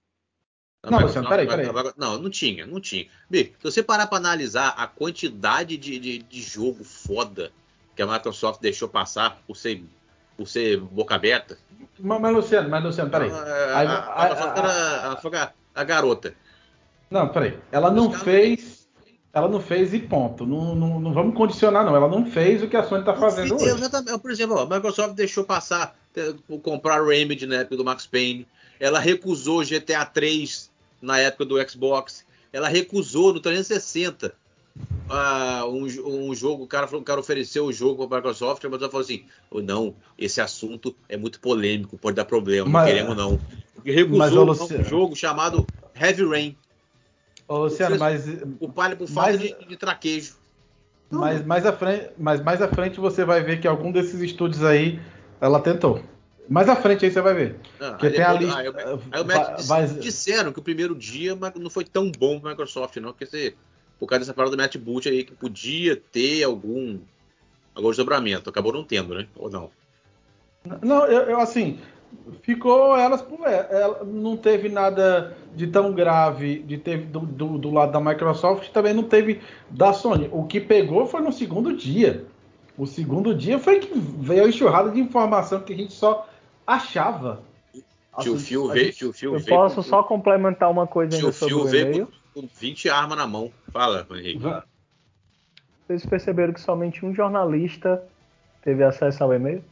não, 0.89 1.01
Luciano, 1.01 1.27
peraí, 1.27 1.45
peraí. 1.45 1.67
Não, 1.97 2.17
não 2.17 2.29
tinha, 2.29 2.65
não 2.65 2.79
tinha. 2.79 3.07
Bi, 3.29 3.53
se 3.57 3.71
você 3.71 3.83
parar 3.83 4.07
para 4.07 4.19
analisar 4.19 4.69
a 4.69 4.87
quantidade 4.87 5.75
de, 5.75 5.99
de, 5.99 6.19
de 6.19 6.41
jogo 6.41 6.85
foda 6.85 7.51
que 7.95 8.01
a 8.01 8.07
Microsoft 8.07 8.61
deixou 8.61 8.87
passar 8.87 9.41
por 9.47 9.55
ser, 9.55 9.83
por 10.37 10.47
ser 10.47 10.79
boca 10.79 11.15
aberta. 11.15 11.57
Mas, 11.99 12.21
mas 12.21 12.33
Luciano, 12.33 12.69
mas 12.69 12.83
Luciano, 12.83 13.09
peraí. 13.09 13.29
A, 13.29 13.35
a, 13.35 13.81
a, 14.23 15.13
a, 15.13 15.51
a, 15.75 15.83
garota. 15.83 16.33
Não, 17.09 17.27
peraí. 17.29 17.57
Ela 17.71 17.91
não 17.91 18.11
fez. 18.11 18.83
Ela 19.31 19.47
não 19.47 19.59
fez 19.59 19.93
e 19.93 19.99
ponto. 19.99 20.45
Não, 20.45 20.75
não, 20.75 20.99
não 20.99 21.13
vamos 21.13 21.35
condicionar, 21.35 21.83
não. 21.83 21.95
Ela 21.95 22.07
não 22.07 22.25
fez 22.25 22.61
o 22.61 22.67
que 22.67 22.77
a 22.77 22.83
Sony 22.83 23.01
está 23.01 23.15
fazendo 23.15 23.55
hoje. 23.55 23.65
Exatamente. 23.65 24.19
Por 24.19 24.31
exemplo, 24.31 24.59
a 24.59 24.65
Microsoft 24.65 25.15
deixou 25.15 25.43
passar, 25.43 25.95
comprar 26.61 27.03
Remedy 27.03 27.47
na 27.47 27.57
época 27.57 27.77
do 27.77 27.85
Max 27.85 28.05
Payne. 28.05 28.47
Ela 28.79 28.99
recusou 28.99 29.63
GTA 29.63 30.05
3 30.05 30.69
na 31.01 31.19
época 31.19 31.45
do 31.45 31.69
Xbox. 31.69 32.25
Ela 32.51 32.67
recusou 32.67 33.33
no 33.33 33.39
360 33.39 34.35
uh, 35.09 35.67
um, 35.67 36.29
um, 36.29 36.35
jogo, 36.35 36.63
o 36.63 36.67
cara, 36.67 36.85
o 36.95 37.01
cara 37.01 37.19
ofereceu 37.19 37.65
o 37.65 37.73
jogo 37.73 38.07
para 38.07 38.17
a 38.17 38.21
Microsoft, 38.21 38.63
mas 38.63 38.81
ela 38.81 38.89
falou 38.89 39.03
assim: 39.03 39.25
oh, 39.49 39.61
não, 39.61 39.95
esse 40.17 40.41
assunto 40.41 40.95
é 41.07 41.17
muito 41.17 41.39
polêmico, 41.39 41.97
pode 41.97 42.15
dar 42.15 42.25
problema, 42.25 42.69
mas, 42.69 42.83
não 42.83 42.87
queremos 42.87 43.17
não. 43.17 43.39
Recusou 43.85 44.51
um 44.51 44.83
jogo 44.83 45.15
chamado 45.15 45.65
Heavy 45.99 46.25
Rain. 46.25 46.57
Ô, 47.47 47.59
Luciano, 47.59 47.97
mas. 47.97 48.25
O 48.59 48.69
palha 48.69 48.95
por 48.95 49.07
falta 49.07 49.37
de, 49.37 49.53
de 49.67 49.77
traquejo. 49.77 50.35
Mas 51.09 51.45
mais, 51.45 51.65
à 51.65 51.73
frente, 51.73 52.09
mas 52.17 52.41
mais 52.41 52.61
à 52.61 52.67
frente 52.67 52.99
você 52.99 53.23
vai 53.23 53.43
ver 53.43 53.59
que 53.59 53.67
algum 53.67 53.91
desses 53.91 54.19
estúdios 54.19 54.63
aí 54.63 54.99
ela 55.39 55.59
tentou. 55.59 56.01
Mais 56.49 56.67
à 56.67 56.75
frente 56.75 57.05
aí 57.05 57.11
você 57.11 57.21
vai 57.21 57.33
ver. 57.33 57.55
Ah, 57.79 57.93
que 57.93 58.09
tem 58.09 58.23
a 58.23 58.33
lista. 58.33 58.57
Aí, 58.57 58.67
aí 59.11 59.21
o 59.21 59.25
Mac 59.25 59.61
vai, 59.61 59.87
disseram 59.87 60.51
que 60.51 60.59
o 60.59 60.63
primeiro 60.63 60.95
dia 60.95 61.37
não 61.55 61.69
foi 61.69 61.85
tão 61.85 62.11
bom 62.11 62.39
para 62.39 62.49
a 62.49 62.53
Microsoft, 62.53 62.95
não, 62.97 63.11
porque 63.11 63.25
você 63.25 63.55
por 63.99 64.07
causa 64.07 64.21
dessa 64.21 64.33
parada 64.33 64.55
do 64.55 64.61
Matt 64.61 64.77
Boot 64.77 65.07
aí, 65.07 65.23
que 65.23 65.33
podia 65.33 65.95
ter 65.95 66.43
algum, 66.43 66.99
algum 67.73 67.89
desdobramento. 67.89 68.49
Acabou 68.49 68.73
não 68.73 68.83
tendo, 68.83 69.15
né? 69.15 69.27
Ou 69.35 69.49
não? 69.49 69.69
Não, 70.81 71.05
eu, 71.05 71.23
eu 71.23 71.39
assim, 71.39 71.79
ficou 72.41 72.95
elas 72.97 73.21
por 73.21 73.45
ela, 73.47 74.03
não 74.03 74.37
teve 74.37 74.69
nada 74.69 75.35
de 75.55 75.67
tão 75.67 75.93
grave 75.93 76.59
de 76.59 76.77
ter 76.77 76.99
do, 76.99 77.19
do, 77.19 77.57
do, 77.57 77.71
lado 77.71 77.91
da 77.91 77.99
Microsoft 77.99 78.69
também 78.69 78.93
não 78.93 79.03
teve 79.03 79.41
da 79.69 79.93
Sony 79.93 80.29
o 80.31 80.45
que 80.45 80.59
pegou 80.59 81.05
foi 81.05 81.21
no 81.21 81.31
segundo 81.31 81.75
dia 81.75 82.25
o 82.77 82.85
segundo 82.85 83.35
dia 83.35 83.59
foi 83.59 83.79
que 83.79 83.91
veio 83.93 84.45
a 84.45 84.47
enxurrada 84.47 84.89
de 84.89 84.99
informação 84.99 85.61
que 85.61 85.73
a 85.73 85.77
gente 85.77 85.93
só 85.93 86.27
achava 86.65 87.41
Tio 88.19 88.37
Phil 88.37 88.67
veio, 88.67 88.93
tio 88.93 89.13
Phil 89.13 89.33
eu 89.33 89.39
veio 89.39 89.57
posso 89.57 89.81
só 89.83 90.03
complementar 90.03 90.69
uma 90.69 90.87
coisa 90.87 91.15
ainda 91.15 91.31
sobre 91.31 91.55
o 91.55 91.67
e-mail 91.67 92.07
com 92.33 92.47
20 92.59 92.89
armas 92.89 93.17
na 93.17 93.27
mão. 93.27 93.51
Fala, 93.71 94.05
Henrique. 94.11 94.43
Vocês 95.87 96.05
perceberam 96.05 96.53
que 96.53 96.61
somente 96.61 97.05
um 97.05 97.13
jornalista 97.13 98.03
teve 98.61 98.83
acesso 98.83 99.23
ao 99.23 99.33
e-mail? 99.33 99.63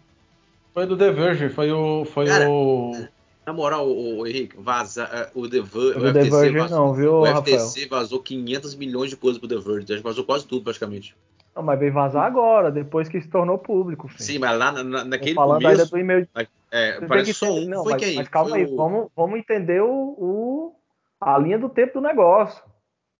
Foi 0.74 0.86
do 0.86 0.98
The 0.98 1.12
Verge, 1.12 1.50
foi 1.50 1.72
o. 1.72 2.06
Foi 2.06 2.26
Cara, 2.26 2.50
o... 2.50 3.08
Na 3.46 3.54
moral, 3.54 3.88
o, 3.88 4.20
o 4.20 4.28
Henrique, 4.28 4.56
vaza, 4.58 5.04
é, 5.12 5.32
o 5.34 5.50
The, 5.50 5.62
Ver, 5.62 5.98
o, 5.98 6.10
o 6.10 6.14
The 6.14 6.24
Verge 6.24 6.58
vazou, 6.60 6.78
não, 6.78 6.94
viu, 6.94 7.14
o 7.16 7.26
FTC 7.26 7.88
vazou 7.88 8.22
500 8.22 8.76
milhões 8.76 9.10
de 9.10 9.18
coisas 9.18 9.40
pro 9.40 9.50
The 9.50 9.58
Verge, 9.58 10.02
vazou 10.02 10.24
quase 10.24 10.46
tudo 10.46 10.64
praticamente. 10.64 11.16
Não, 11.56 11.64
mas 11.64 11.80
veio 11.80 11.92
vazar 11.92 12.24
agora, 12.24 12.72
depois 12.72 13.10
que 13.10 13.20
se 13.20 13.28
tornou 13.28 13.58
público. 13.58 14.08
Filho. 14.08 14.24
Sim, 14.24 14.40
mas 14.40 14.58
lá 14.58 14.72
na, 14.72 15.04
naquele 15.04 15.34
falando 15.34 15.62
começo... 15.62 15.82
Ainda 15.82 15.92
do 15.92 15.98
e-mail... 15.98 16.28
É, 16.72 17.02
parece 17.02 17.34
só 17.34 17.52
um, 17.52 17.66
não, 17.66 17.84
foi 17.84 17.94
mas, 17.94 18.04
quem? 18.04 18.16
Mas 18.16 18.28
calma 18.30 18.56
aí, 18.56 18.66
o... 18.66 18.76
vamos, 18.78 19.10
vamos 19.14 19.40
entender 19.40 19.82
o, 19.82 19.90
o, 19.90 20.76
a 21.22 21.38
linha 21.38 21.60
do 21.60 21.70
tempo 21.70 21.94
do 21.94 22.02
negócio. 22.02 22.64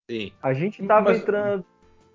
Sim. 0.10 0.34
A 0.42 0.52
gente 0.54 0.82
estava 0.82 1.12
Mas... 1.12 1.22
entrando, 1.22 1.64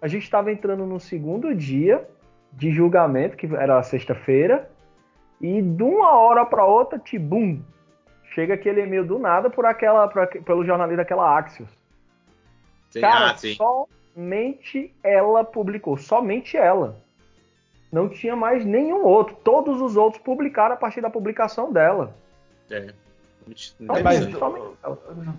a 0.03 0.09
gente 0.09 0.25
estava 0.25 0.51
entrando 0.51 0.85
no 0.85 0.99
segundo 0.99 1.55
dia 1.55 2.07
de 2.53 2.73
julgamento, 2.73 3.37
que 3.37 3.47
era 3.55 3.83
sexta-feira, 3.83 4.69
e 5.41 5.63
de 5.63 5.83
uma 5.83 6.17
hora 6.17 6.45
para 6.45 6.65
outra, 6.65 6.99
tibum, 6.99 7.63
chega 8.35 8.55
aquele 8.55 8.83
e-mail 8.83 9.07
do 9.07 9.19
nada 9.19 9.49
por 9.49 9.65
aquela, 9.65 10.09
por, 10.09 10.27
pelo 10.27 10.65
jornalista 10.65 10.99
daquela 10.99 11.39
Axios. 11.39 11.69
Sim, 12.91 13.01
Cara, 13.01 13.33
ah, 13.33 13.37
somente 13.37 14.95
ela 15.03 15.45
publicou, 15.45 15.97
somente 15.97 16.57
ela. 16.57 16.97
Não 17.93 18.09
tinha 18.09 18.35
mais 18.35 18.65
nenhum 18.65 19.05
outro. 19.05 19.37
Todos 19.37 19.81
os 19.81 19.97
outros 19.97 20.23
publicaram 20.23 20.75
a 20.75 20.79
partir 20.79 21.01
da 21.01 21.11
publicação 21.11 21.73
dela. 21.73 22.15
É. 22.71 22.93
Então, 23.81 24.03
mas, 24.03 24.19
somente 24.25 24.77
ela. 24.83 25.37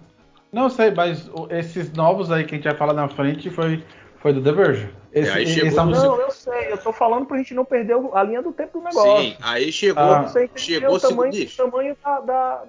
Não 0.52 0.70
sei, 0.70 0.92
mas 0.92 1.30
esses 1.50 1.92
novos 1.94 2.32
aí 2.32 2.44
que 2.46 2.56
a 2.56 2.58
gente 2.58 2.68
vai 2.68 2.76
falar 2.76 2.94
na 2.94 3.08
frente 3.10 3.50
foi, 3.50 3.84
foi 4.20 4.34
do 4.34 4.42
The 4.42 4.52
Verge. 4.52 4.90
Esse, 5.12 5.30
é, 5.30 5.34
aí 5.34 5.48
chegou 5.48 5.68
esse... 5.68 5.78
Não, 5.78 6.22
eu 6.22 6.32
sei, 6.32 6.72
eu 6.72 6.78
tô 6.78 6.94
falando 6.94 7.26
pra 7.26 7.38
gente 7.38 7.54
não 7.54 7.66
perder 7.66 7.98
a 8.14 8.24
linha 8.24 8.42
do 8.42 8.52
tempo 8.52 8.80
do 8.80 8.86
negócio. 8.86 9.18
Sim, 9.18 9.38
aí 9.42 9.72
chegou, 9.72 10.04
ah. 10.04 10.26
chegou 10.56 10.96
o 10.96 11.00
tamanho, 11.00 11.34
o 11.34 11.56
tamanho 11.56 11.98
da, 12.04 12.20
da 12.22 12.64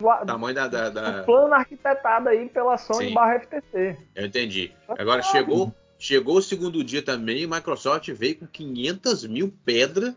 do, 0.00 0.26
tamanho 0.26 0.54
da, 0.54 0.68
da, 0.68 0.90
da... 0.90 1.22
plano 1.24 1.54
arquitetado 1.54 2.28
aí 2.28 2.48
pela 2.48 2.76
Sony 2.78 3.08
Sim. 3.08 3.14
barra 3.14 3.40
FTC. 3.40 3.96
Eu 4.14 4.26
entendi. 4.26 4.72
Agora 4.88 5.22
chegou, 5.22 5.74
chegou 5.98 6.38
o 6.38 6.42
segundo 6.42 6.82
dia 6.82 7.02
também, 7.02 7.46
Microsoft 7.46 8.10
veio 8.12 8.38
com 8.38 8.46
500 8.46 9.26
mil 9.26 9.54
pedras. 9.64 10.14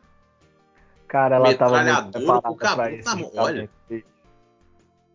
Cara, 1.07 1.35
ela 1.35 1.53
tava 1.53 1.83
muito 1.83 2.11
preparada 2.11 2.57
cabo, 2.57 3.29
tá, 3.29 3.41
olha, 3.41 3.69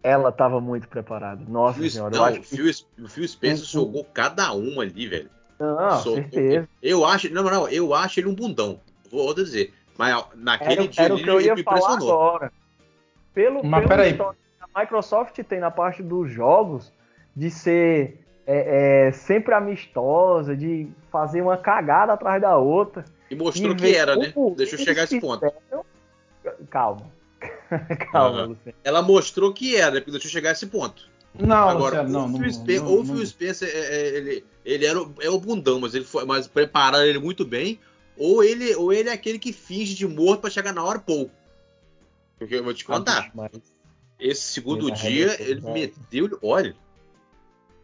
ela 0.02 0.30
tava 0.32 0.60
muito 0.60 0.88
preparada. 0.88 1.42
Nossa 1.48 1.78
Phil, 1.78 1.90
senhora. 1.90 2.16
Não, 2.16 2.18
eu 2.18 2.24
acho 2.24 2.40
que... 2.40 3.02
o 3.02 3.08
Phil 3.08 3.28
Spencer 3.28 3.64
um, 3.64 3.82
jogou 3.82 4.04
cada 4.04 4.52
um 4.54 4.80
ali, 4.80 5.06
velho. 5.06 5.30
Não, 5.58 6.02
certeza. 6.02 6.68
Eu, 6.82 6.98
eu 7.00 7.04
acho, 7.04 7.32
não, 7.32 7.42
não, 7.42 7.68
eu 7.68 7.92
acho 7.94 8.20
ele 8.20 8.28
um 8.28 8.34
bundão. 8.34 8.80
Vou 9.10 9.34
dizer. 9.34 9.74
Mas 9.96 10.24
naquele 10.36 10.72
era, 10.72 10.88
dia 10.88 11.04
era 11.04 11.14
ele, 11.14 11.22
o 11.22 11.24
que 11.24 11.30
eu 11.30 11.40
ia 11.40 11.64
falar 11.64 11.94
agora. 11.94 12.52
Pelo, 13.34 13.64
Mas 13.64 13.80
pelo 13.80 13.88
peraí. 13.88 14.14
que 14.14 14.22
a 14.22 14.80
Microsoft 14.80 15.38
tem 15.42 15.58
na 15.58 15.70
parte 15.70 16.02
dos 16.02 16.30
jogos 16.30 16.92
de 17.34 17.50
ser 17.50 18.24
é, 18.46 19.08
é, 19.08 19.12
sempre 19.12 19.54
amistosa, 19.54 20.56
de 20.56 20.88
fazer 21.10 21.40
uma 21.40 21.56
cagada 21.56 22.12
atrás 22.12 22.40
da 22.40 22.56
outra. 22.56 23.04
E 23.30 23.34
mostrou 23.34 23.72
e 23.72 23.76
que 23.76 23.94
era, 23.94 24.16
né? 24.16 24.32
Deixa 24.56 24.76
eu 24.76 24.78
chegar 24.78 25.02
a 25.02 25.04
esse 25.04 25.20
ponto. 25.20 25.52
Calma. 26.70 27.17
Calma, 28.12 28.42
uhum. 28.42 28.48
Luciano. 28.50 28.78
Ela 28.84 29.02
mostrou 29.02 29.52
que 29.52 29.76
era, 29.76 30.00
deixa 30.00 30.26
eu 30.26 30.30
chegar 30.30 30.50
a 30.50 30.52
esse 30.52 30.66
ponto. 30.66 31.08
Não, 31.38 31.68
Agora, 31.68 32.02
Luciano, 32.02 32.28
não, 32.28 32.34
o 32.34 32.38
Phil 32.38 32.52
Spencer, 32.52 32.82
não, 32.82 32.90
ou 32.90 33.00
o 33.00 33.04
Phil 33.04 33.26
Spencer 33.26 33.68
é, 33.68 33.78
é, 33.78 34.16
ele, 34.16 34.44
ele 34.64 34.86
era 34.86 35.00
o, 35.00 35.14
é 35.20 35.30
o 35.30 35.38
bundão, 35.38 35.80
mas 35.80 35.94
ele 35.94 36.04
foi, 36.04 36.24
mas 36.24 36.46
prepararam 36.46 37.04
ele 37.04 37.18
muito 37.18 37.44
bem, 37.44 37.78
ou 38.16 38.42
ele, 38.42 38.74
ou 38.74 38.92
ele 38.92 39.08
é 39.08 39.12
aquele 39.12 39.38
que 39.38 39.52
finge 39.52 39.94
de 39.94 40.06
morto 40.06 40.40
para 40.40 40.50
chegar 40.50 40.72
na 40.72 40.82
hora 40.82 40.98
pouco. 40.98 41.32
Porque 42.38 42.54
eu 42.54 42.64
vou 42.64 42.74
te 42.74 42.84
contar. 42.84 43.32
Esse 44.18 44.42
segundo 44.42 44.90
dia, 44.90 45.36
ele 45.40 45.60
meteu. 45.60 46.38
Olha. 46.42 46.74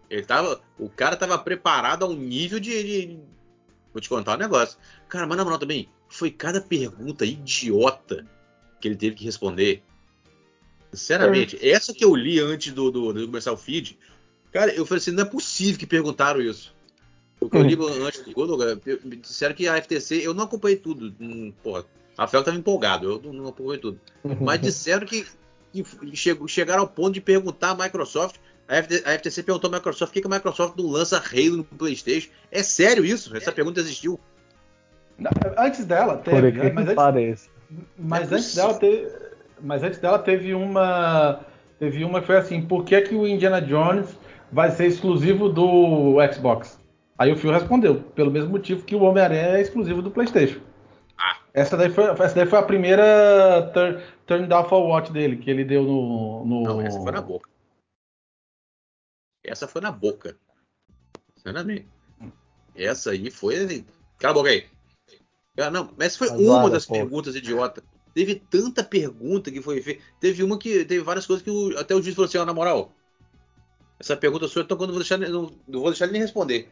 Ele 0.09 0.23
tava. 0.23 0.61
O 0.79 0.89
cara 0.89 1.17
tava 1.17 1.39
preparado 1.39 2.05
a 2.05 2.09
um 2.09 2.15
nível 2.15 2.61
de, 2.61 2.83
de. 2.83 3.19
Vou 3.93 4.01
te 4.01 4.09
contar 4.09 4.35
um 4.35 4.41
negócio. 4.41 4.79
Cara, 5.09 5.27
mas 5.27 5.37
na 5.37 5.45
moral 5.45 5.59
também, 5.59 5.89
foi 6.09 6.31
cada 6.31 6.61
pergunta 6.61 7.25
idiota 7.25 8.27
que 8.85 8.89
ele 8.89 8.97
teve 8.97 9.17
que 9.17 9.25
responder. 9.25 9.83
Sinceramente, 10.93 11.59
é. 11.61 11.71
essa 11.71 11.95
que 11.95 12.05
eu 12.05 12.15
li 12.15 12.39
antes 12.39 12.71
do, 12.73 12.91
do, 12.91 13.15
do, 13.15 13.27
começar 13.27 13.51
o 13.51 13.57
feed, 13.57 13.99
cara, 14.53 14.73
eu 14.75 14.85
falei 14.85 14.99
assim, 14.99 15.11
não 15.11 15.23
é 15.23 15.27
possível 15.27 15.79
que 15.79 15.87
perguntaram 15.87 16.43
isso. 16.43 16.75
O 17.41 17.49
que 17.49 17.57
eu 17.57 17.63
li 17.63 17.77
antes 18.03 18.23
do 18.23 19.09
me 19.09 19.17
disseram 19.17 19.55
que 19.55 19.67
a 19.67 19.81
FTC, 19.81 20.21
eu 20.23 20.35
não 20.35 20.45
acompanhei 20.45 20.77
tudo. 20.77 21.15
Hum, 21.19 21.51
porra, 21.63 21.87
Rafael 22.17 22.43
estava 22.43 22.57
empolgado, 22.59 23.21
eu 23.25 23.33
não, 23.33 23.49
acompanhei 23.49 23.81
tudo. 23.81 23.99
Mas 24.41 24.61
disseram 24.61 25.07
que, 25.07 25.27
que 25.73 25.85
chegou, 26.15 26.47
chegaram 26.47 26.83
ao 26.83 26.89
ponto 26.89 27.15
de 27.15 27.23
perguntar 27.23 27.71
à 27.71 27.75
Microsoft. 27.75 28.37
A, 28.69 28.83
FTC, 28.83 29.03
a 29.07 29.19
FTC 29.19 29.43
perguntou 29.43 29.71
à 29.71 29.77
Microsoft 29.77 30.11
por 30.11 30.15
que, 30.15 30.21
que 30.21 30.27
a 30.27 30.37
Microsoft 30.37 30.77
não 30.77 30.91
lança 30.91 31.17
Halo 31.19 31.57
no 31.57 31.65
PlayStation. 31.65 32.29
É 32.53 32.63
sério 32.63 33.05
isso? 33.05 33.35
Essa 33.35 33.51
pergunta 33.51 33.81
existiu. 33.81 34.21
Antes 35.57 35.85
dela, 35.87 36.19
teve. 36.19 36.53
Por 36.53 36.61
que 36.61 36.71
mas 36.71 36.89
antes, 36.89 37.51
Mas 37.99 38.31
é 38.31 38.37
antes 38.37 38.55
dela 38.55 38.75
teve, 38.75 39.13
mas 39.61 39.83
antes 39.83 39.99
dela 39.99 40.19
teve 40.19 40.55
uma 40.55 41.45
teve 41.79 42.05
uma 42.05 42.21
que 42.21 42.27
foi 42.27 42.37
assim, 42.37 42.63
por 42.63 42.85
que, 42.85 43.01
que 43.03 43.15
o 43.15 43.27
Indiana 43.27 43.61
Jones 43.61 44.19
vai 44.51 44.71
ser 44.71 44.87
exclusivo 44.87 45.49
do 45.49 46.17
Xbox? 46.33 46.81
Aí 47.19 47.33
o 47.33 47.37
Phil 47.37 47.53
respondeu, 47.53 48.03
pelo 48.15 48.31
mesmo 48.31 48.51
motivo 48.51 48.85
que 48.85 48.95
o 48.95 49.03
Homem-Aranha 49.03 49.57
é 49.57 49.61
exclusivo 49.61 50.03
do 50.03 50.11
PlayStation. 50.11 50.61
Ah. 51.17 51.39
Essa, 51.53 51.77
daí 51.77 51.91
foi, 51.91 52.05
essa 52.05 52.35
daí 52.35 52.47
foi 52.47 52.59
a 52.59 52.63
primeira 52.63 53.71
turn, 53.73 54.03
turn 54.27 54.47
down 54.47 54.69
for 54.69 54.87
watch 54.87 55.13
dele, 55.13 55.37
que 55.37 55.49
ele 55.49 55.65
deu 55.65 55.83
no, 55.85 56.45
no. 56.45 56.63
Não, 56.63 56.81
essa 56.81 57.01
foi 57.01 57.13
na 57.13 57.21
boca. 57.21 57.49
Essa 59.45 59.69
foi 59.69 59.81
na 59.81 59.93
boca. 59.93 60.37
Sinceramente. 61.37 61.87
Essa 62.75 63.13
aí 63.13 63.31
foi. 63.31 63.85
Cala 64.19 64.33
a 64.33 64.35
boca 64.35 64.51
aí. 64.51 64.67
Ah, 65.59 65.71
não, 65.71 65.91
mas 65.97 66.17
foi 66.17 66.29
Agora, 66.29 66.61
uma 66.61 66.71
das 66.71 66.87
pô. 66.87 66.95
perguntas 66.95 67.37
idiota. 67.37 67.83
Teve 68.13 68.37
tanta 68.37 68.83
pergunta 68.83 69.51
que 69.51 69.61
foi 69.61 69.81
feita. 69.81 70.03
Teve 70.21 70.43
uma 70.43 70.59
que 70.59 70.85
teve 70.85 71.03
várias 71.03 71.27
coisas 71.27 71.43
que 71.43 71.51
o, 71.51 71.79
até 71.79 71.95
o 71.95 72.03
juiz 72.03 72.15
falou 72.15 72.29
assim: 72.29 72.39
ó, 72.39 72.45
na 72.45 72.55
moral, 72.55 72.93
essa 73.99 74.17
pergunta 74.17 74.49
sua, 74.49 74.63
então 74.63 74.77
quando 74.77 74.91
eu 74.91 74.95
vou 74.95 75.03
deixar, 75.03 75.19
não, 75.19 75.51
não 75.67 75.81
vou 75.81 75.91
deixar 75.91 76.05
ele 76.05 76.13
nem 76.15 76.23
responder. 76.23 76.69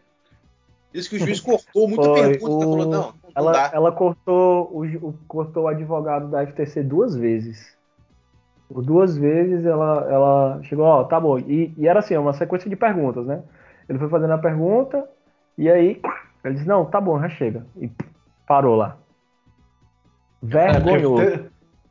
Disse 0.93 1.09
que 1.09 1.17
o 1.17 1.19
juiz 1.19 1.41
cortou 1.41 1.89
muita 1.89 2.05
Foi, 2.05 2.21
pergunta. 2.21 2.67
O... 2.67 2.71
Falou, 2.71 2.87
não, 2.87 2.91
não 2.91 3.15
ela, 3.35 3.53
dá. 3.53 3.71
ela 3.73 3.93
cortou, 3.93 4.71
o, 4.73 4.85
o, 4.85 5.15
cortou 5.27 5.65
o 5.65 5.69
advogado 5.69 6.29
da 6.29 6.47
FTC 6.47 6.83
duas 6.83 7.17
vezes. 7.17 7.77
Por 8.69 8.83
duas 8.83 9.17
vezes 9.17 9.65
ela, 9.65 10.07
ela 10.11 10.63
chegou, 10.63 10.85
ó, 10.85 11.05
tá 11.05 11.21
bom. 11.21 11.39
E, 11.39 11.73
e, 11.77 11.87
era 11.87 12.01
assim, 12.01 12.17
uma 12.17 12.33
sequência 12.33 12.69
de 12.69 12.77
perguntas, 12.77 13.27
né? 13.27 13.43
Ele 13.89 13.99
foi 13.99 14.09
fazendo 14.09 14.33
a 14.33 14.39
pergunta 14.39 15.09
e 15.59 15.69
aí 15.69 16.01
ele 16.45 16.55
disse, 16.55 16.67
não, 16.67 16.85
tá 16.85 17.01
bom, 17.01 17.21
já 17.21 17.29
chega. 17.29 17.67
E 17.77 17.91
parou 18.47 18.77
lá. 18.77 18.97
Vergonhoso. 20.43 21.23
É, 21.23 21.45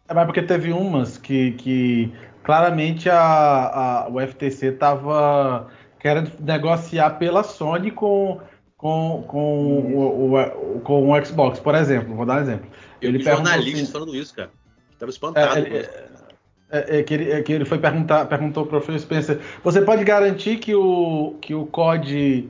é 0.07 0.13
mas 0.13 0.25
porque 0.25 0.41
teve 0.41 0.71
umas 0.71 1.17
que, 1.17 1.51
que 1.53 2.13
claramente 2.43 3.09
a, 3.09 3.19
a, 3.19 4.09
o 4.09 4.19
FTC 4.19 4.73
tava 4.73 5.67
querendo 5.99 6.31
negociar 6.39 7.11
pela 7.11 7.43
Sony 7.43 7.91
com 7.91 8.39
com, 8.81 9.23
com, 9.27 9.77
o, 9.93 10.35
o, 10.35 10.81
com 10.81 11.11
o 11.11 11.25
Xbox, 11.25 11.59
por 11.59 11.75
exemplo. 11.75 12.15
Vou 12.15 12.25
dar 12.25 12.39
um 12.39 12.41
exemplo. 12.41 12.67
Eu 12.99 13.09
ele 13.09 13.23
jornalista 13.23 13.83
assim, 13.83 13.91
falando 13.91 14.15
isso, 14.15 14.33
cara. 14.33 14.49
Tava 14.97 15.11
espantado. 15.11 15.55
É, 15.55 15.77
é, 15.77 16.09
é, 16.71 16.99
é, 16.99 17.03
que 17.03 17.13
ele, 17.13 17.31
é 17.31 17.43
que 17.43 17.53
ele 17.53 17.63
foi 17.63 17.77
perguntar, 17.77 18.25
perguntou 18.25 18.65
para 18.65 18.79
o 18.79 18.81
Phil 18.81 18.97
Spencer: 18.97 19.39
você 19.63 19.83
pode 19.83 20.03
garantir 20.03 20.57
que 20.57 20.73
o, 20.73 21.35
que 21.39 21.53
o 21.53 21.67
COD 21.67 22.49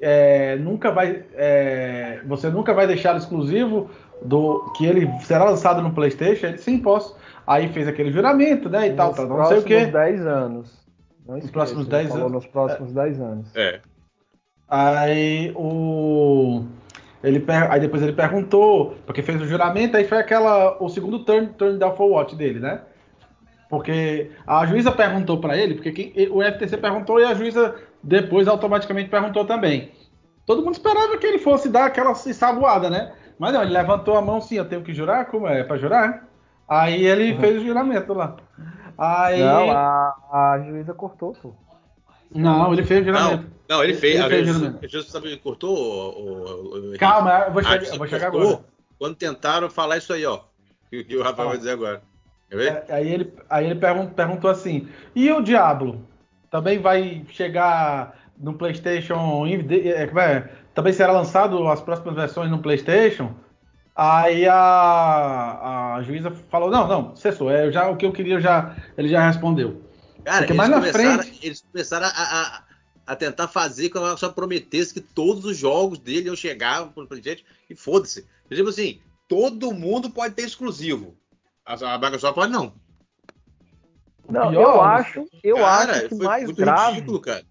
é, 0.00 0.56
nunca 0.56 0.90
vai. 0.90 1.24
É, 1.34 2.20
você 2.26 2.48
nunca 2.50 2.74
vai 2.74 2.86
deixar 2.86 3.16
exclusivo 3.16 3.90
do 4.22 4.72
que 4.76 4.86
ele 4.86 5.10
será 5.20 5.44
lançado 5.44 5.82
no 5.82 5.92
PlayStation? 5.92 6.46
Ele 6.46 6.58
sim, 6.58 6.78
posso. 6.78 7.16
Aí 7.46 7.68
fez 7.68 7.86
aquele 7.86 8.10
juramento, 8.10 8.68
né? 8.68 8.86
E 8.86 8.90
nos 8.90 8.96
tal, 8.96 9.14
tal. 9.14 9.28
Não 9.28 9.44
sei 9.46 9.58
o 9.58 9.62
quê. 9.62 9.82
Nos 9.82 9.92
10 9.92 10.26
anos. 10.26 10.86
Não 11.26 11.36
nos 11.36 11.50
próximos 11.50 11.86
10 11.86 12.14
anos. 12.14 12.32
Nos 12.32 12.46
próximos 12.46 12.92
10 12.92 13.20
anos. 13.20 13.56
É. 13.56 13.80
Aí 14.68 15.52
o 15.54 16.64
ele 17.22 17.44
aí 17.70 17.80
depois 17.80 18.02
ele 18.02 18.12
perguntou, 18.12 18.94
porque 19.06 19.22
fez 19.22 19.40
o 19.40 19.46
juramento, 19.46 19.96
aí 19.96 20.04
foi 20.04 20.18
aquela 20.18 20.80
o 20.82 20.88
segundo 20.88 21.24
turn, 21.24 21.48
turn 21.58 21.78
down 21.78 21.96
for 21.96 22.10
what 22.10 22.34
dele, 22.36 22.60
né? 22.60 22.80
Porque 23.68 24.30
a 24.46 24.64
juíza 24.64 24.92
perguntou 24.92 25.40
para 25.40 25.56
ele, 25.56 25.74
porque 25.74 25.90
quem, 25.90 26.28
o 26.30 26.40
FTC 26.40 26.76
perguntou 26.76 27.18
e 27.18 27.24
a 27.24 27.34
juíza 27.34 27.74
depois 28.06 28.46
automaticamente 28.46 29.10
perguntou 29.10 29.44
também. 29.44 29.90
Todo 30.46 30.62
mundo 30.62 30.74
esperava 30.74 31.18
que 31.18 31.26
ele 31.26 31.38
fosse 31.38 31.68
dar 31.68 31.86
aquela 31.86 32.14
sabuada, 32.14 32.88
né? 32.88 33.12
Mas 33.36 33.52
não, 33.52 33.62
ele 33.62 33.72
levantou 33.72 34.16
a 34.16 34.22
mão 34.22 34.40
sim, 34.40 34.56
eu 34.56 34.64
tenho 34.64 34.82
que 34.82 34.94
jurar? 34.94 35.26
Como 35.26 35.46
é? 35.48 35.64
Para 35.64 35.76
jurar? 35.76 36.28
Aí 36.68 37.04
ele 37.04 37.32
uhum. 37.32 37.40
fez 37.40 37.60
o 37.60 37.64
juramento 37.66 38.14
lá. 38.14 38.36
Aí... 38.96 39.40
Não, 39.40 39.70
a, 39.70 40.14
a 40.32 40.64
juíza 40.64 40.94
cortou, 40.94 41.32
pô. 41.34 41.52
Não, 42.32 42.72
ele 42.72 42.84
fez 42.84 43.02
o 43.02 43.04
juramento. 43.06 43.50
Não, 43.68 43.76
não 43.76 43.84
ele 43.84 43.94
fez. 43.94 44.20
Ele 44.20 44.28
fez 44.28 44.48
o 44.48 44.52
juramento. 44.52 44.88
Jesus 44.88 45.10
sabe 45.10 45.36
cortou 45.38 45.76
o, 45.76 46.92
o, 46.94 46.98
Calma, 46.98 47.44
eu 47.46 47.52
vou, 47.52 47.62
chegar, 47.62 47.84
eu 47.84 47.98
vou 47.98 48.06
chegar 48.06 48.26
agora. 48.28 48.60
Quando 48.98 49.16
tentaram 49.16 49.68
falar 49.68 49.98
isso 49.98 50.12
aí, 50.12 50.24
ó. 50.24 50.40
Que, 50.88 51.02
que 51.04 51.16
o 51.16 51.22
Rafael 51.22 51.48
ah. 51.48 51.50
vai 51.50 51.58
dizer 51.58 51.72
agora. 51.72 52.02
Quer 52.48 52.56
ver? 52.56 52.84
É, 52.88 52.94
aí 52.94 53.12
ele, 53.12 53.34
aí 53.50 53.66
ele 53.66 53.74
perguntou, 53.74 54.14
perguntou 54.14 54.50
assim: 54.50 54.88
e 55.14 55.30
o 55.32 55.42
Diablo? 55.42 56.00
Também 56.56 56.78
vai 56.78 57.22
chegar 57.28 58.18
no 58.38 58.54
PlayStation? 58.54 59.46
É, 59.46 60.04
é, 60.04 60.50
também 60.74 60.90
será 60.90 61.12
lançado 61.12 61.68
as 61.68 61.82
próximas 61.82 62.14
versões 62.14 62.50
no 62.50 62.62
PlayStation? 62.62 63.34
Aí 63.94 64.48
a, 64.48 65.96
a 65.96 66.02
juíza 66.02 66.30
falou: 66.48 66.70
não, 66.70 66.88
não, 66.88 67.14
cessou. 67.14 67.50
É, 67.50 67.70
já, 67.70 67.90
o 67.90 67.96
que 67.98 68.06
eu 68.06 68.12
queria, 68.12 68.40
já, 68.40 68.74
ele 68.96 69.10
já 69.10 69.26
respondeu. 69.26 69.82
Cara, 70.24 70.38
Porque 70.38 70.54
mais 70.54 70.70
na 70.70 70.80
frente. 70.80 71.38
Eles 71.42 71.60
começaram 71.60 72.06
a, 72.06 72.10
a, 72.10 72.62
a, 73.08 73.16
tentar 73.16 73.48
fazer 73.48 73.90
com 73.90 73.98
que 73.98 73.98
a 73.98 74.02
Microsoft 74.04 74.34
prometesse 74.34 74.94
que 74.94 75.00
todos 75.02 75.44
os 75.44 75.58
jogos 75.58 75.98
dele 75.98 76.28
iam 76.28 76.36
chegar 76.36 76.86
pro 76.86 77.06
gente 77.16 77.44
e 77.68 77.76
foda-se. 77.76 78.26
Tipo 78.50 78.70
assim, 78.70 78.98
todo 79.28 79.74
mundo 79.74 80.08
pode 80.08 80.32
ter 80.32 80.46
exclusivo. 80.46 81.18
A, 81.66 81.74
a 81.74 81.98
Microsoft 81.98 82.34
pode 82.34 82.50
não. 82.50 82.72
Não, 84.28 84.50
Pior, 84.50 84.62
eu 84.62 84.80
acho, 84.80 85.26
eu 85.42 85.56
cara, 85.56 85.92
acho 85.92 86.08
que 86.08 86.14
mais 86.16 86.50
grave. 86.50 86.94
Ridículo, 86.94 87.20
cara. 87.20 87.44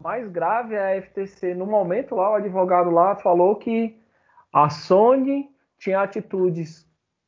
Mais 0.00 0.28
grave 0.28 0.74
é 0.74 0.98
a 0.98 1.02
FTC. 1.02 1.54
No 1.54 1.66
momento 1.66 2.14
lá, 2.14 2.30
o 2.30 2.34
advogado 2.34 2.90
lá 2.90 3.16
falou 3.16 3.56
que 3.56 3.98
a 4.52 4.68
Sony 4.70 5.48
tinha 5.78 6.02
atitudes 6.02 6.86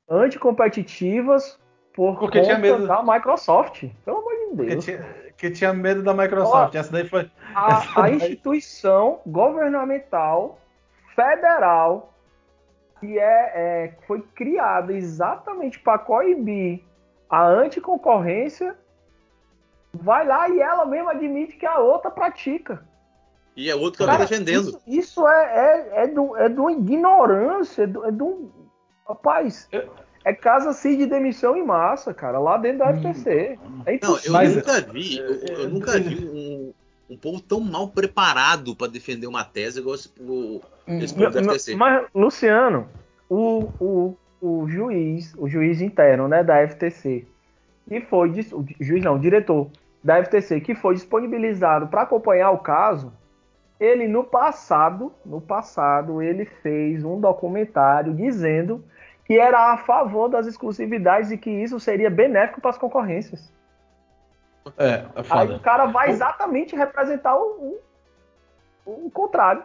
anticompetitivas 0.09 1.59
por 1.95 2.19
Porque 2.19 2.38
conta 2.38 2.51
tinha 2.51 2.59
medo 2.59 2.87
da 2.87 3.03
Microsoft. 3.03 3.85
Pelo 4.05 4.19
amor 4.19 4.33
de 4.33 4.57
Deus. 4.57 4.69
Que 4.69 4.93
tinha, 4.93 5.15
que 5.37 5.51
tinha 5.51 5.73
medo 5.73 6.03
da 6.03 6.15
Microsoft. 6.15 6.75
Ó, 6.75 6.79
essa 6.79 6.93
daí 6.93 7.09
foi. 7.09 7.31
A, 7.55 8.03
a 8.03 8.11
instituição 8.11 9.21
governamental 9.27 10.59
federal 11.15 12.12
que 13.01 13.19
é, 13.19 13.53
é, 13.55 13.95
foi 14.07 14.23
criada 14.35 14.93
exatamente 14.93 15.79
para 15.81 15.99
coibir 15.99 16.85
a 17.33 17.49
anticoncorrência, 17.49 18.77
vai 19.90 20.27
lá 20.27 20.51
e 20.51 20.61
ela 20.61 20.85
mesma 20.85 21.12
admite 21.12 21.57
que 21.57 21.64
a 21.64 21.79
outra 21.79 22.11
pratica. 22.11 22.85
E 23.57 23.71
é 23.71 23.75
outro 23.75 23.99
que 23.99 24.03
ela 24.03 24.12
está 24.12 24.25
defendendo. 24.27 24.68
Isso, 24.68 24.83
isso 24.87 25.27
é, 25.27 25.45
é, 25.45 26.05
é, 26.05 26.07
do, 26.09 26.37
é 26.37 26.51
de 26.51 26.61
uma 26.61 26.73
ignorância, 26.73 27.85
é 27.85 27.87
de, 27.87 27.97
é 27.97 28.23
um. 28.23 28.51
Rapaz. 29.09 29.66
Eu, 29.73 29.90
é 30.25 30.33
casa 30.33 30.71
assim 30.71 30.97
de 30.97 31.07
demissão 31.07 31.57
em 31.57 31.64
massa, 31.64 32.14
cara, 32.14 32.38
lá 32.38 32.57
dentro 32.59 32.79
da 32.81 32.95
FTC. 32.95 33.59
Hum. 33.64 33.83
É 33.87 33.99
Não, 34.01 34.18
eu 34.18 34.33
Mas, 34.33 34.55
nunca 34.55 34.81
vi, 34.81 35.18
eu, 35.18 35.35
eu 35.47 35.68
nunca 35.71 35.99
vi 35.99 36.25
um, 36.25 36.73
um, 37.11 37.16
povo 37.16 37.40
tão 37.40 37.61
mal 37.61 37.88
preparado 37.88 38.77
para 38.77 38.87
defender 38.87 39.27
uma 39.27 39.42
tese 39.42 39.81
igual 39.81 39.97
esse, 39.97 40.12
o, 40.21 40.61
esse 40.87 41.14
povo 41.14 41.31
da 41.31 41.42
FTC. 41.42 41.75
Mas, 41.75 42.07
Luciano, 42.14 42.88
o, 43.29 43.68
o, 43.81 44.16
o 44.42 44.68
juiz, 44.68 45.33
o 45.38 45.48
juiz 45.48 45.81
interno, 45.81 46.26
né, 46.26 46.42
da 46.42 46.66
FTC, 46.66 47.24
que 47.88 48.00
foi, 48.00 48.28
o 48.31 48.66
juiz 48.81 49.05
não, 49.05 49.14
o 49.14 49.18
diretor 49.18 49.70
da 50.02 50.22
FTC, 50.22 50.61
que 50.61 50.74
foi 50.74 50.94
disponibilizado 50.94 51.87
para 51.87 52.02
acompanhar 52.02 52.50
o 52.50 52.59
caso, 52.59 53.12
ele 53.78 54.09
no 54.09 54.24
passado, 54.24 55.12
no 55.24 55.40
passado, 55.40 56.20
ele 56.20 56.44
fez 56.44 57.05
um 57.05 57.20
documentário 57.20 58.12
dizendo 58.12 58.85
que 59.24 59.38
era 59.38 59.72
a 59.72 59.76
favor 59.76 60.28
das 60.28 60.48
exclusividades 60.48 61.31
e 61.31 61.38
que 61.38 61.50
isso 61.50 61.78
seria 61.78 62.11
benéfico 62.11 62.61
para 62.61 62.70
as 62.70 62.78
concorrências. 62.78 63.52
É, 64.76 65.05
é 65.14 65.22
foda. 65.22 65.40
Aí 65.40 65.57
o 65.57 65.61
cara 65.61 65.87
vai 65.87 66.11
exatamente 66.11 66.74
representar 66.74 67.37
o, 67.37 67.81
o, 68.85 69.07
o 69.07 69.11
contrário. 69.11 69.64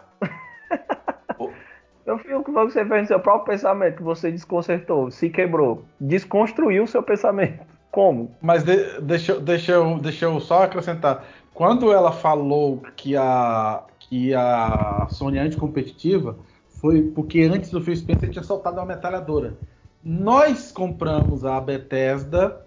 Eu 2.08 2.18
fico 2.18 2.42
que 2.42 2.52
você 2.52 2.86
fez 2.86 3.02
no 3.02 3.08
seu 3.08 3.20
próprio 3.20 3.54
pensamento, 3.54 3.98
que 3.98 4.04
você 4.04 4.32
desconcertou, 4.32 5.12
se 5.12 5.30
quebrou, 5.30 5.84
desconstruiu 6.00 6.86
o 6.86 6.88
seu 6.88 7.04
pensamento. 7.04 7.60
Como? 7.92 8.34
Mas 8.42 8.64
de, 8.64 9.02
deixa, 9.02 9.38
deixa, 9.38 9.74
eu, 9.74 10.00
deixa 10.00 10.24
eu 10.24 10.40
só 10.40 10.64
acrescentar. 10.64 11.26
Quando 11.54 11.92
ela 11.92 12.14
falou 12.14 12.82
que 12.96 13.18
a, 13.18 13.84
que 14.00 14.34
a 14.34 15.06
Sony 15.10 15.38
é 15.38 15.42
anticompetitiva, 15.42 16.38
foi 16.70 17.02
porque 17.02 17.42
antes 17.42 17.72
do 17.72 17.82
Phil 17.82 17.98
Spencer 17.98 18.30
tinha 18.30 18.44
soltado 18.44 18.78
uma 18.78 18.86
metralhadora. 18.86 19.58
Nós 20.02 20.72
compramos 20.72 21.44
a 21.44 21.60
Bethesda 21.60 22.66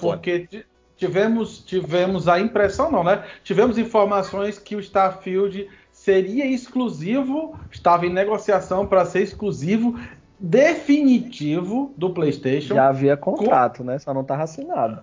porque 0.00 0.46
tivemos, 0.98 1.64
tivemos 1.64 2.28
a 2.28 2.38
impressão, 2.38 2.90
não, 2.90 3.02
né? 3.02 3.24
Tivemos 3.42 3.78
informações 3.78 4.58
que 4.58 4.76
o 4.76 4.80
Starfield 4.80 5.66
seria 6.04 6.44
exclusivo, 6.44 7.54
estava 7.70 8.04
em 8.06 8.12
negociação 8.12 8.84
para 8.84 9.04
ser 9.04 9.22
exclusivo 9.22 9.96
definitivo 10.38 11.94
do 11.96 12.10
PlayStation. 12.10 12.74
Já 12.74 12.88
havia 12.88 13.16
contrato, 13.16 13.78
com... 13.78 13.84
né? 13.84 14.00
Só 14.00 14.12
não 14.12 14.22
estava 14.22 14.42
assinado. 14.42 15.00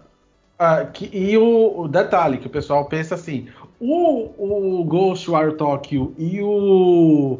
Ah, 0.57 0.83
que, 0.83 1.09
e 1.17 1.37
o, 1.37 1.79
o, 1.79 1.87
detalhe 1.87 2.37
que 2.37 2.47
o 2.47 2.49
pessoal 2.49 2.83
pensa 2.83 3.15
assim: 3.15 3.47
o, 3.79 4.79
o 4.79 4.83
Ghostwire 4.83 5.55
Tokyo 5.55 6.13
e 6.17 6.41
o 6.41 7.39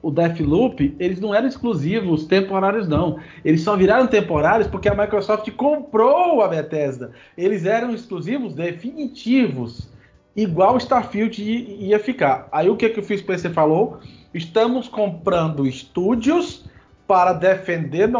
o 0.00 0.12
Deathloop, 0.12 0.94
eles 1.00 1.18
não 1.18 1.34
eram 1.34 1.48
exclusivos 1.48 2.24
temporários, 2.26 2.86
não. 2.86 3.18
Eles 3.44 3.62
só 3.62 3.74
viraram 3.76 4.06
temporários 4.06 4.68
porque 4.68 4.88
a 4.88 4.94
Microsoft 4.94 5.50
comprou 5.56 6.40
a 6.40 6.46
Bethesda. 6.46 7.10
Eles 7.36 7.64
eram 7.64 7.92
exclusivos 7.92 8.54
definitivos, 8.54 9.90
igual 10.34 10.76
Starfield 10.78 11.42
ia 11.42 11.98
ficar. 11.98 12.48
Aí 12.52 12.68
o 12.68 12.76
que, 12.76 12.88
que 12.88 13.00
o 13.00 13.02
Phil 13.02 13.18
Spencer 13.18 13.52
falou? 13.52 14.00
Estamos 14.32 14.88
comprando 14.88 15.66
estúdios 15.66 16.64
para 17.06 17.32
defender, 17.32 18.10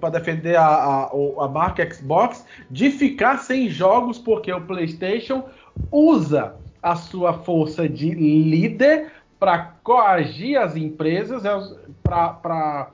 para 0.00 0.10
defender 0.10 0.56
a, 0.56 0.66
a, 0.66 1.10
a 1.38 1.48
marca 1.48 1.88
Xbox 1.88 2.44
de 2.70 2.90
ficar 2.90 3.38
sem 3.38 3.68
jogos, 3.68 4.18
porque 4.18 4.52
o 4.52 4.60
PlayStation 4.60 5.44
usa 5.90 6.56
a 6.82 6.96
sua 6.96 7.32
força 7.32 7.88
de 7.88 8.10
líder 8.10 9.12
para 9.38 9.74
coagir 9.82 10.60
as 10.60 10.76
empresas, 10.76 11.44
é 11.44 11.50
para 12.02 12.90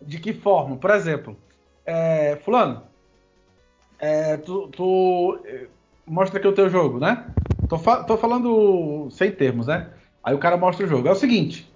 de 0.00 0.18
que 0.18 0.32
forma? 0.32 0.76
Por 0.76 0.90
exemplo, 0.90 1.36
é, 1.84 2.36
fulano, 2.44 2.82
é, 3.98 4.36
tu, 4.36 4.68
tu, 4.68 5.38
mostra 6.06 6.38
aqui 6.38 6.48
o 6.48 6.54
teu 6.54 6.70
jogo, 6.70 6.98
né? 6.98 7.26
Tô, 7.68 7.78
fa 7.78 8.02
tô 8.04 8.16
falando 8.16 9.08
sem 9.10 9.30
termos, 9.30 9.66
né? 9.66 9.90
Aí 10.22 10.34
o 10.34 10.38
cara 10.38 10.56
mostra 10.56 10.86
o 10.86 10.88
jogo. 10.88 11.08
É 11.08 11.12
o 11.12 11.16
seguinte, 11.16 11.70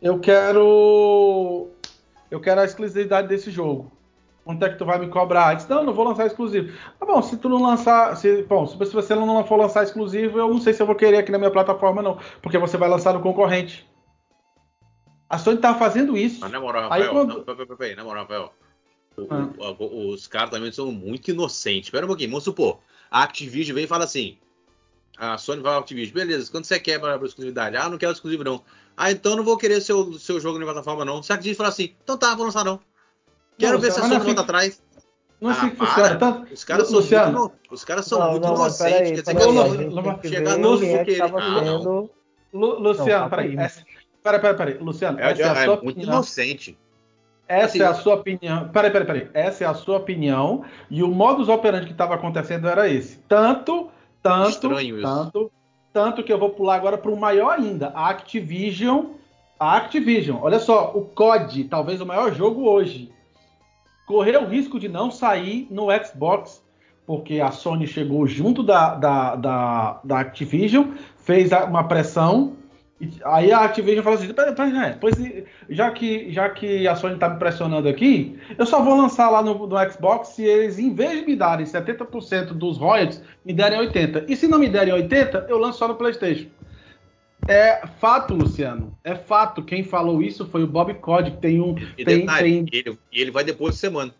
eu 0.00 0.18
quero 0.18 1.68
eu 2.30 2.40
quero 2.40 2.60
a 2.60 2.64
exclusividade 2.64 3.28
desse 3.28 3.50
jogo. 3.50 3.92
Quanto 4.44 4.62
é 4.64 4.68
que 4.68 4.76
tu 4.76 4.84
vai 4.84 4.98
me 4.98 5.08
cobrar? 5.08 5.54
disse, 5.54 5.70
não, 5.70 5.82
não 5.82 5.94
vou 5.94 6.04
lançar 6.04 6.26
exclusivo. 6.26 6.76
Ah, 7.00 7.06
bom, 7.06 7.22
se 7.22 7.38
tu 7.38 7.48
não 7.48 7.62
lançar. 7.62 8.14
Se, 8.16 8.42
bom, 8.42 8.66
se 8.66 8.76
você 8.76 9.14
não 9.14 9.42
for 9.46 9.56
lançar 9.56 9.84
exclusivo, 9.84 10.38
eu 10.38 10.48
não 10.48 10.60
sei 10.60 10.74
se 10.74 10.82
eu 10.82 10.86
vou 10.86 10.94
querer 10.94 11.16
aqui 11.16 11.32
na 11.32 11.38
minha 11.38 11.50
plataforma, 11.50 12.02
não. 12.02 12.18
Porque 12.42 12.58
você 12.58 12.76
vai 12.76 12.88
lançar 12.88 13.14
no 13.14 13.20
concorrente. 13.20 13.88
A 15.30 15.38
Sony 15.38 15.56
tá 15.56 15.74
fazendo 15.74 16.16
isso. 16.16 16.40
Mas 16.42 16.52
na 16.52 16.60
moral, 16.60 16.82
Rafael, 16.82 17.02
Aí, 17.02 17.08
quando... 17.08 17.38
não, 17.38 17.42
peraí, 17.44 17.66
peraí, 17.66 17.96
na 17.96 18.04
moral, 18.04 18.24
Rafael. 18.24 18.52
ah. 19.30 19.76
o, 19.78 20.10
os 20.10 20.26
caras 20.26 20.50
também 20.50 20.70
são 20.70 20.92
muito 20.92 21.30
inocentes. 21.30 21.88
Espera 21.88 22.04
um 22.04 22.08
pouquinho, 22.08 22.30
vamos 22.30 22.44
supor. 22.44 22.80
A 23.10 23.22
Activision 23.22 23.74
vem 23.74 23.84
e 23.84 23.88
fala 23.88 24.04
assim: 24.04 24.36
a 25.16 25.38
Sony 25.38 25.62
vai 25.62 25.74
ao 25.74 25.80
Activision, 25.80 26.14
beleza, 26.14 26.50
quando 26.50 26.64
você 26.64 26.78
quer 26.78 26.98
para 26.98 27.16
exclusividade? 27.24 27.76
Ah, 27.76 27.88
não 27.88 27.98
quero 27.98 28.12
exclusivo 28.12 28.44
não. 28.44 28.62
Ah, 28.96 29.10
então 29.10 29.36
não 29.36 29.44
vou 29.44 29.56
querer 29.56 29.80
seu, 29.80 30.12
seu 30.14 30.40
jogo 30.40 30.58
na 30.58 30.64
plataforma 30.64 31.04
não. 31.04 31.22
Se 31.22 31.32
a 31.32 31.36
Activision 31.36 31.56
falar 31.56 31.68
assim, 31.70 31.94
então 32.02 32.16
tá, 32.16 32.34
vou 32.34 32.46
lançar 32.46 32.64
não. 32.64 32.80
Quero 33.58 33.74
não, 33.74 33.80
ver 33.80 33.92
se 33.92 34.00
a 34.00 34.02
Sony 34.02 34.24
volta 34.24 34.40
atrás. 34.40 34.82
Não 35.40 35.50
é 35.50 35.52
assim 35.52 35.70
que 35.70 35.76
funciona. 35.76 36.16
Tanto, 36.16 36.52
os 36.52 36.64
caras 36.64 36.88
são 36.88 36.96
Luciano, 36.96 37.38
muito, 37.38 37.54
os 37.70 37.84
caras 37.84 38.06
são 38.06 38.18
não, 38.18 38.30
muito 38.32 38.46
não, 38.46 38.54
inocentes. 38.54 39.22
Quer 39.22 39.34
dizer, 39.34 40.28
chegar 40.28 40.56
no 40.56 40.70
Luciano, 40.70 42.10
Luciano, 42.52 43.30
peraí. 43.30 43.56
Peraí, 44.22 44.40
peraí, 44.40 44.56
peraí. 44.56 44.78
Luciano, 44.78 45.20
é, 45.20 45.32
essa 45.32 45.42
é, 45.42 45.44
a 45.44 45.52
é 45.52 45.64
sua 45.64 45.76
muito 45.76 45.90
opinião. 45.90 46.12
inocente. 46.14 46.78
Essa 47.46 47.66
assim, 47.66 47.82
é 47.82 47.84
a 47.84 47.94
sua 47.94 48.14
opinião. 48.14 48.68
Peraí, 48.68 48.90
peraí, 48.90 49.06
peraí. 49.06 49.28
Essa 49.34 49.64
é 49.64 49.66
a 49.66 49.74
sua 49.74 49.98
opinião. 49.98 50.64
E 50.90 51.02
o 51.02 51.08
modus 51.08 51.48
operandi 51.48 51.86
que 51.86 51.92
estava 51.92 52.14
acontecendo 52.14 52.66
era 52.66 52.88
esse. 52.88 53.18
Tanto, 53.28 53.90
tanto, 54.24 54.50
Estranho 54.50 55.02
tanto, 55.02 55.38
isso. 55.38 55.50
tanto 55.92 56.22
que 56.24 56.32
eu 56.32 56.38
vou 56.38 56.48
pular 56.48 56.76
agora 56.76 56.96
para 56.96 57.10
o 57.10 57.16
maior 57.16 57.50
ainda. 57.50 57.92
A 57.94 58.08
Activision. 58.08 59.10
A 59.60 59.76
Activision. 59.76 60.38
Olha 60.40 60.58
só, 60.58 60.92
o 60.94 61.02
COD, 61.02 61.64
talvez 61.64 62.00
o 62.00 62.06
maior 62.06 62.34
jogo 62.34 62.64
hoje 62.68 63.12
correu 64.06 64.42
o 64.42 64.48
risco 64.48 64.80
de 64.80 64.88
não 64.88 65.10
sair 65.10 65.68
no 65.70 65.86
Xbox, 66.04 66.62
porque 67.06 67.40
a 67.40 67.50
Sony 67.50 67.86
chegou 67.86 68.26
junto 68.26 68.62
da, 68.62 68.94
da, 68.94 69.36
da, 69.36 70.00
da 70.02 70.20
Activision, 70.20 70.92
fez 71.18 71.50
uma 71.52 71.84
pressão. 71.84 72.56
Aí 73.24 73.52
a 73.52 73.60
Activision 73.60 74.04
falou 74.04 74.18
assim: 74.18 74.32
pera, 74.32 74.52
pera, 74.52 74.70
né? 74.70 74.98
pois 75.00 75.14
já 75.68 75.90
que, 75.90 76.32
já 76.32 76.48
que 76.48 76.86
a 76.86 76.94
Sony 76.94 77.14
está 77.14 77.28
me 77.28 77.38
pressionando 77.38 77.88
aqui, 77.88 78.38
eu 78.56 78.64
só 78.64 78.82
vou 78.82 78.96
lançar 78.96 79.30
lá 79.30 79.42
no, 79.42 79.66
no 79.66 79.90
Xbox 79.90 80.28
se 80.28 80.44
eles, 80.44 80.78
em 80.78 80.94
vez 80.94 81.20
de 81.20 81.26
me 81.26 81.36
darem 81.36 81.66
70% 81.66 82.52
dos 82.52 82.78
royalties, 82.78 83.22
me 83.44 83.52
derem 83.52 83.78
80%. 83.80 84.26
E 84.28 84.36
se 84.36 84.46
não 84.46 84.58
me 84.58 84.68
derem 84.68 84.94
80%, 84.94 85.46
eu 85.48 85.58
lanço 85.58 85.78
só 85.78 85.88
no 85.88 85.96
PlayStation. 85.96 86.48
É 87.46 87.86
fato, 88.00 88.34
Luciano. 88.34 88.96
É 89.04 89.14
fato. 89.14 89.62
Quem 89.62 89.84
falou 89.84 90.22
isso 90.22 90.46
foi 90.46 90.62
o 90.62 90.66
Bob 90.66 90.94
Cod, 90.94 91.30
que 91.30 91.36
tem 91.38 91.60
um. 91.60 91.76
E 91.98 92.04
tem, 92.04 92.20
detalhe, 92.20 92.64
tem... 92.64 92.80
Ele, 92.80 92.98
ele 93.12 93.30
vai 93.30 93.44
depois 93.44 93.74
de 93.74 93.80
semana. 93.80 94.14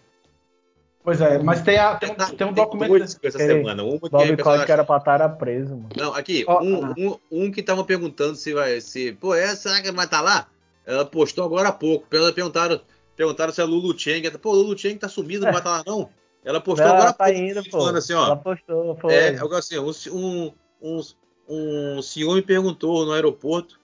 Pois 1.05 1.21
é, 1.21 1.39
mas 1.39 1.61
tem, 1.61 1.77
a, 1.77 1.97
tem, 1.97 2.11
um, 2.11 2.15
tem 2.15 2.47
um 2.47 2.53
documento. 2.55 3.05
essa 3.23 3.39
semana. 3.39 3.85
Uma 3.85 4.01
que 4.01 4.09
Bob 4.09 4.37
Cod 4.39 4.65
que 4.65 4.73
era 4.73 4.83
pra 4.83 4.97
estar 4.97 5.29
preso, 5.37 5.77
mano. 5.77 5.91
Não, 5.95 6.15
aqui, 6.15 6.47
oh, 6.49 6.65
um, 6.65 6.87
ah. 6.87 6.95
um, 6.97 7.19
um, 7.31 7.53
que 7.53 7.63
tava 7.63 7.85
perguntando 7.85 8.35
se 8.37 8.55
vai. 8.55 8.81
Se, 8.81 9.13
pô, 9.13 9.35
é, 9.35 9.55
será 9.55 9.83
que 9.83 9.93
vai 9.93 10.07
estar 10.07 10.19
tá 10.19 10.23
lá? 10.23 10.49
Ela 10.87 11.05
postou 11.05 11.45
agora 11.45 11.69
há 11.69 11.73
pouco. 11.73 12.07
Perguntaram, 12.09 12.81
perguntaram 13.15 13.53
se 13.53 13.61
a 13.61 13.67
Lulu 13.67 13.99
Cheng. 13.99 14.31
Pô, 14.39 14.53
Lulu 14.53 14.79
Cheng 14.79 14.97
tá 14.97 15.07
sumida, 15.07 15.45
não 15.45 15.53
vai 15.53 15.61
estar 15.61 15.85
tá 15.85 15.91
lá, 15.91 15.99
não. 15.99 16.09
Ela 16.43 16.59
postou 16.59 16.87
não, 16.87 16.95
agora 16.95 17.13
tá 17.13 17.25
pouco. 17.27 17.39
Indo, 17.39 17.71
pô. 17.71 17.87
Assim, 17.87 18.15
ó, 18.15 18.25
ela 18.25 18.37
postou, 18.37 18.97
foi. 18.97 19.13
É, 19.13 19.37
algo 19.37 19.55
assim, 19.57 19.79
um, 19.79 20.53
um, 20.81 21.01
um 21.47 22.01
senhor 22.01 22.35
me 22.35 22.43
perguntou 22.43 23.05
no 23.05 23.13
aeroporto 23.13 23.79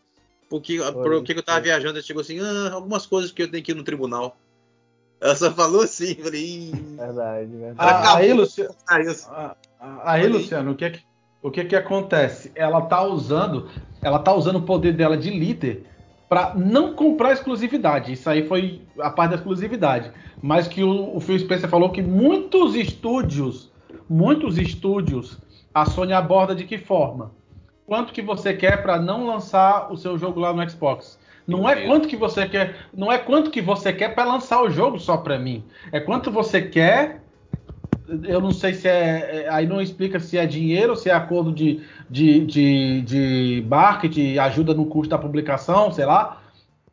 por 0.48 0.62
que, 0.62 0.78
por 0.78 1.22
que 1.22 1.32
eu 1.32 1.42
tava 1.42 1.60
viajando. 1.60 1.98
Ele 1.98 2.06
chegou 2.06 2.22
assim, 2.22 2.40
ah, 2.40 2.70
algumas 2.72 3.04
coisas 3.04 3.30
que 3.30 3.42
eu 3.42 3.50
tenho 3.50 3.62
que 3.62 3.72
ir 3.72 3.74
no 3.74 3.84
tribunal. 3.84 4.38
Ela 5.20 5.36
só 5.36 5.50
falou 5.50 5.82
assim, 5.82 6.14
falei. 6.14 6.72
Verdade, 6.96 7.56
verdade. 7.56 7.76
Ah, 7.78 8.16
aí, 8.16 8.32
Luciano, 8.32 8.74
ah, 8.88 9.54
aí, 10.04 10.26
Luciano, 10.26 10.70
o 10.72 10.74
que, 10.74 10.84
é 10.84 10.90
que, 10.90 11.00
o 11.42 11.50
que, 11.50 11.60
é 11.60 11.64
que 11.64 11.76
acontece? 11.76 12.50
Ela 12.54 12.80
tá 12.82 13.02
usando, 13.02 13.68
ela 14.02 14.18
tá 14.18 14.32
usando 14.32 14.56
o 14.56 14.62
poder 14.62 14.94
dela 14.94 15.16
de 15.16 15.30
líder 15.30 15.86
para 16.28 16.54
não 16.54 16.94
comprar 16.94 17.32
exclusividade. 17.32 18.12
Isso 18.12 18.30
aí 18.30 18.46
foi 18.46 18.82
a 18.98 19.10
parte 19.10 19.30
da 19.30 19.36
exclusividade. 19.36 20.10
Mas 20.42 20.66
que 20.66 20.82
o, 20.82 21.16
o 21.16 21.20
Phil 21.20 21.38
Spencer 21.38 21.68
falou 21.68 21.90
que 21.90 22.00
muitos 22.00 22.74
estúdios, 22.74 23.70
muitos 24.08 24.56
estúdios, 24.56 25.38
a 25.74 25.84
Sony 25.84 26.12
aborda 26.12 26.54
de 26.54 26.64
que 26.64 26.78
forma? 26.78 27.32
quanto 27.90 28.12
que 28.12 28.22
você 28.22 28.54
quer 28.54 28.84
para 28.84 29.00
não 29.00 29.26
lançar 29.26 29.92
o 29.92 29.96
seu 29.96 30.16
jogo 30.16 30.38
lá 30.38 30.52
no 30.52 30.70
Xbox. 30.70 31.18
Não 31.50 31.68
é 31.68 31.86
quanto 31.86 32.08
que 32.08 32.16
você 32.16 32.48
quer, 32.48 32.76
não 32.94 33.10
é 33.10 33.18
quanto 33.18 33.50
que 33.50 33.60
você 33.60 33.92
quer 33.92 34.14
para 34.14 34.30
lançar 34.30 34.62
o 34.62 34.70
jogo 34.70 34.98
só 34.98 35.16
para 35.16 35.38
mim. 35.38 35.64
É 35.90 35.98
quanto 35.98 36.30
você 36.30 36.62
quer. 36.62 37.22
Eu 38.24 38.40
não 38.40 38.50
sei 38.50 38.74
se 38.74 38.88
é, 38.88 39.44
é, 39.44 39.48
aí 39.48 39.66
não 39.66 39.80
explica 39.80 40.18
se 40.18 40.36
é 40.36 40.44
dinheiro, 40.44 40.96
se 40.96 41.08
é 41.08 41.12
acordo 41.12 41.52
de, 41.52 41.80
de, 42.08 42.44
de, 42.44 43.02
de 43.02 43.66
marketing, 43.68 44.36
ajuda 44.38 44.74
no 44.74 44.86
custo 44.86 45.10
da 45.10 45.18
publicação, 45.18 45.92
sei 45.92 46.04
lá. 46.04 46.40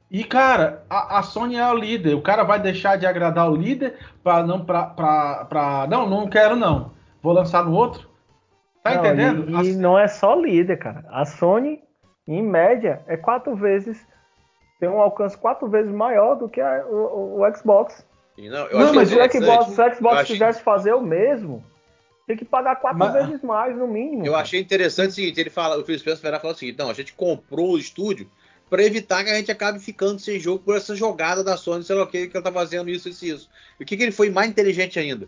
E 0.10 0.24
cara, 0.24 0.84
a, 0.90 1.20
a, 1.20 1.24
Sony 1.24 1.56
é 1.56 1.68
o 1.70 1.76
líder. 1.76 2.14
O 2.16 2.22
cara 2.22 2.44
vai 2.44 2.60
deixar 2.60 2.98
de 2.98 3.06
agradar 3.06 3.52
o 3.52 3.56
líder 3.56 3.96
para 4.24 4.46
não 4.46 4.64
para 4.64 5.88
não 5.90 6.10
não 6.10 6.28
quero 6.28 6.56
não. 6.56 6.92
Vou 7.22 7.34
lançar 7.34 7.64
no 7.64 7.74
outro. 7.74 8.08
Tá 8.84 8.96
não, 8.96 9.06
entendendo? 9.06 9.50
E, 9.50 9.54
e 9.54 9.56
assim... 9.56 9.78
não 9.78 10.00
é 10.00 10.08
só 10.08 10.36
líder, 10.36 10.78
cara. 10.78 11.04
A 11.10 11.26
Sony, 11.26 11.80
em 12.28 12.42
média, 12.42 13.02
é 13.08 13.18
quatro 13.18 13.56
vezes. 13.56 14.06
Tem 14.80 14.88
um 14.88 15.02
alcance 15.02 15.38
quatro 15.38 15.68
vezes 15.68 15.92
maior 15.92 16.36
do 16.36 16.48
que 16.48 16.62
a, 16.62 16.86
o, 16.86 17.42
o, 17.42 17.56
Xbox. 17.56 18.06
Não, 18.38 18.70
não 18.70 18.94
mas 18.94 19.10
se 19.10 19.16
o 19.16 19.32
Xbox, 19.32 19.66
se 19.74 19.82
o 19.82 19.96
Xbox 19.96 20.18
achei... 20.20 20.36
quisesse 20.36 20.62
fazer 20.62 20.94
o 20.94 21.02
mesmo, 21.02 21.64
tem 22.28 22.38
que 22.38 22.46
pagar 22.46 22.76
quatro 22.76 23.00
mas... 23.00 23.14
vezes 23.14 23.42
mais, 23.42 23.76
no 23.76 23.88
mínimo. 23.88 24.26
Eu 24.26 24.34
cara. 24.34 24.44
achei 24.44 24.60
interessante 24.60 25.10
o 25.10 25.14
seguinte: 25.14 25.40
ele 25.40 25.50
fala, 25.50 25.78
o 25.80 25.86
Phil 25.86 25.98
Spencer 25.98 26.40
fala 26.40 26.54
o 26.54 26.58
seguinte: 26.58 26.78
não, 26.78 26.90
a 26.90 26.94
gente 26.94 27.14
comprou 27.14 27.72
o 27.72 27.78
estúdio 27.78 28.30
para 28.70 28.84
evitar 28.84 29.24
que 29.24 29.30
a 29.30 29.36
gente 29.36 29.52
acabe 29.52 29.80
ficando 29.80 30.20
sem 30.20 30.40
jogo 30.40 30.64
por 30.64 30.76
essa 30.76 30.96
jogada 30.96 31.44
da 31.44 31.58
Sony, 31.58 31.84
sei 31.84 31.96
lá 31.96 32.04
o 32.04 32.08
que, 32.08 32.28
que 32.28 32.36
ela 32.36 32.44
tá 32.44 32.52
fazendo 32.52 32.90
isso, 32.90 33.10
isso, 33.10 33.26
isso. 33.26 33.50
E 33.80 33.84
o 33.84 33.86
que, 33.86 33.96
que 33.96 34.04
ele 34.04 34.12
foi 34.12 34.30
mais 34.30 34.50
inteligente 34.50 35.00
ainda? 35.00 35.28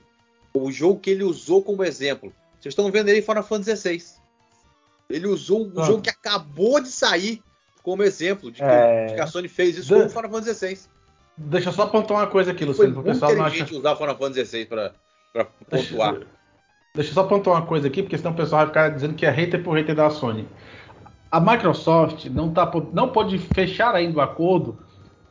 O 0.54 0.72
jogo 0.72 1.00
que 1.00 1.10
ele 1.10 1.24
usou 1.24 1.64
como 1.64 1.84
exemplo. 1.84 2.34
Vocês 2.60 2.74
estão 2.74 2.92
vendo 2.92 3.08
ele 3.08 3.22
Final 3.22 3.44
Fantasy 3.44 3.76
XVI. 3.78 4.20
Ele 5.10 5.28
usou 5.28 5.66
um 5.66 5.82
ah. 5.82 5.86
jogo 5.86 6.02
que 6.02 6.10
acabou 6.10 6.82
de 6.82 6.90
sair 6.90 7.42
como 7.84 8.04
exemplo 8.04 8.52
de 8.52 8.58
que, 8.58 8.64
é... 8.64 9.06
de 9.08 9.16
que 9.16 9.22
a 9.22 9.28
Sony 9.28 9.48
fez 9.48 9.78
isso 9.78 9.94
com 9.94 10.06
o 10.06 10.10
Final 10.10 10.30
Fantasy 10.30 10.54
XVI. 10.54 10.80
Deixa 11.38 11.70
eu 11.70 11.74
só 11.74 11.84
apontar 11.84 12.18
uma 12.18 12.28
coisa 12.28 12.52
aqui, 12.52 12.66
Luciano, 12.66 12.94
para 12.94 13.02
o 13.02 13.04
pessoal 13.04 13.36
não 13.36 13.46
achar... 13.46 13.72
usar 13.72 13.94
o 13.94 13.96
Final 13.96 14.18
Fantasy 14.18 14.46
XVI 14.46 14.66
para 14.66 14.94
pontuar. 15.70 16.14
Deixa, 16.14 16.28
deixa 16.96 17.10
eu 17.12 17.14
só 17.14 17.22
apontar 17.22 17.54
uma 17.54 17.66
coisa 17.66 17.88
aqui, 17.88 18.04
porque 18.04 18.18
senão 18.18 18.32
o 18.32 18.36
pessoal 18.36 18.62
vai 18.62 18.68
ficar 18.68 18.90
dizendo 18.90 19.14
que 19.14 19.26
é 19.26 19.30
hater 19.30 19.64
por 19.64 19.78
hater 19.78 19.96
da 19.96 20.10
Sony. 20.10 20.48
A 21.32 21.40
Microsoft 21.40 22.26
não, 22.26 22.52
tá, 22.52 22.70
não 22.92 23.10
pode 23.10 23.38
fechar 23.38 23.96
ainda 23.96 24.18
o 24.18 24.22
acordo 24.22 24.78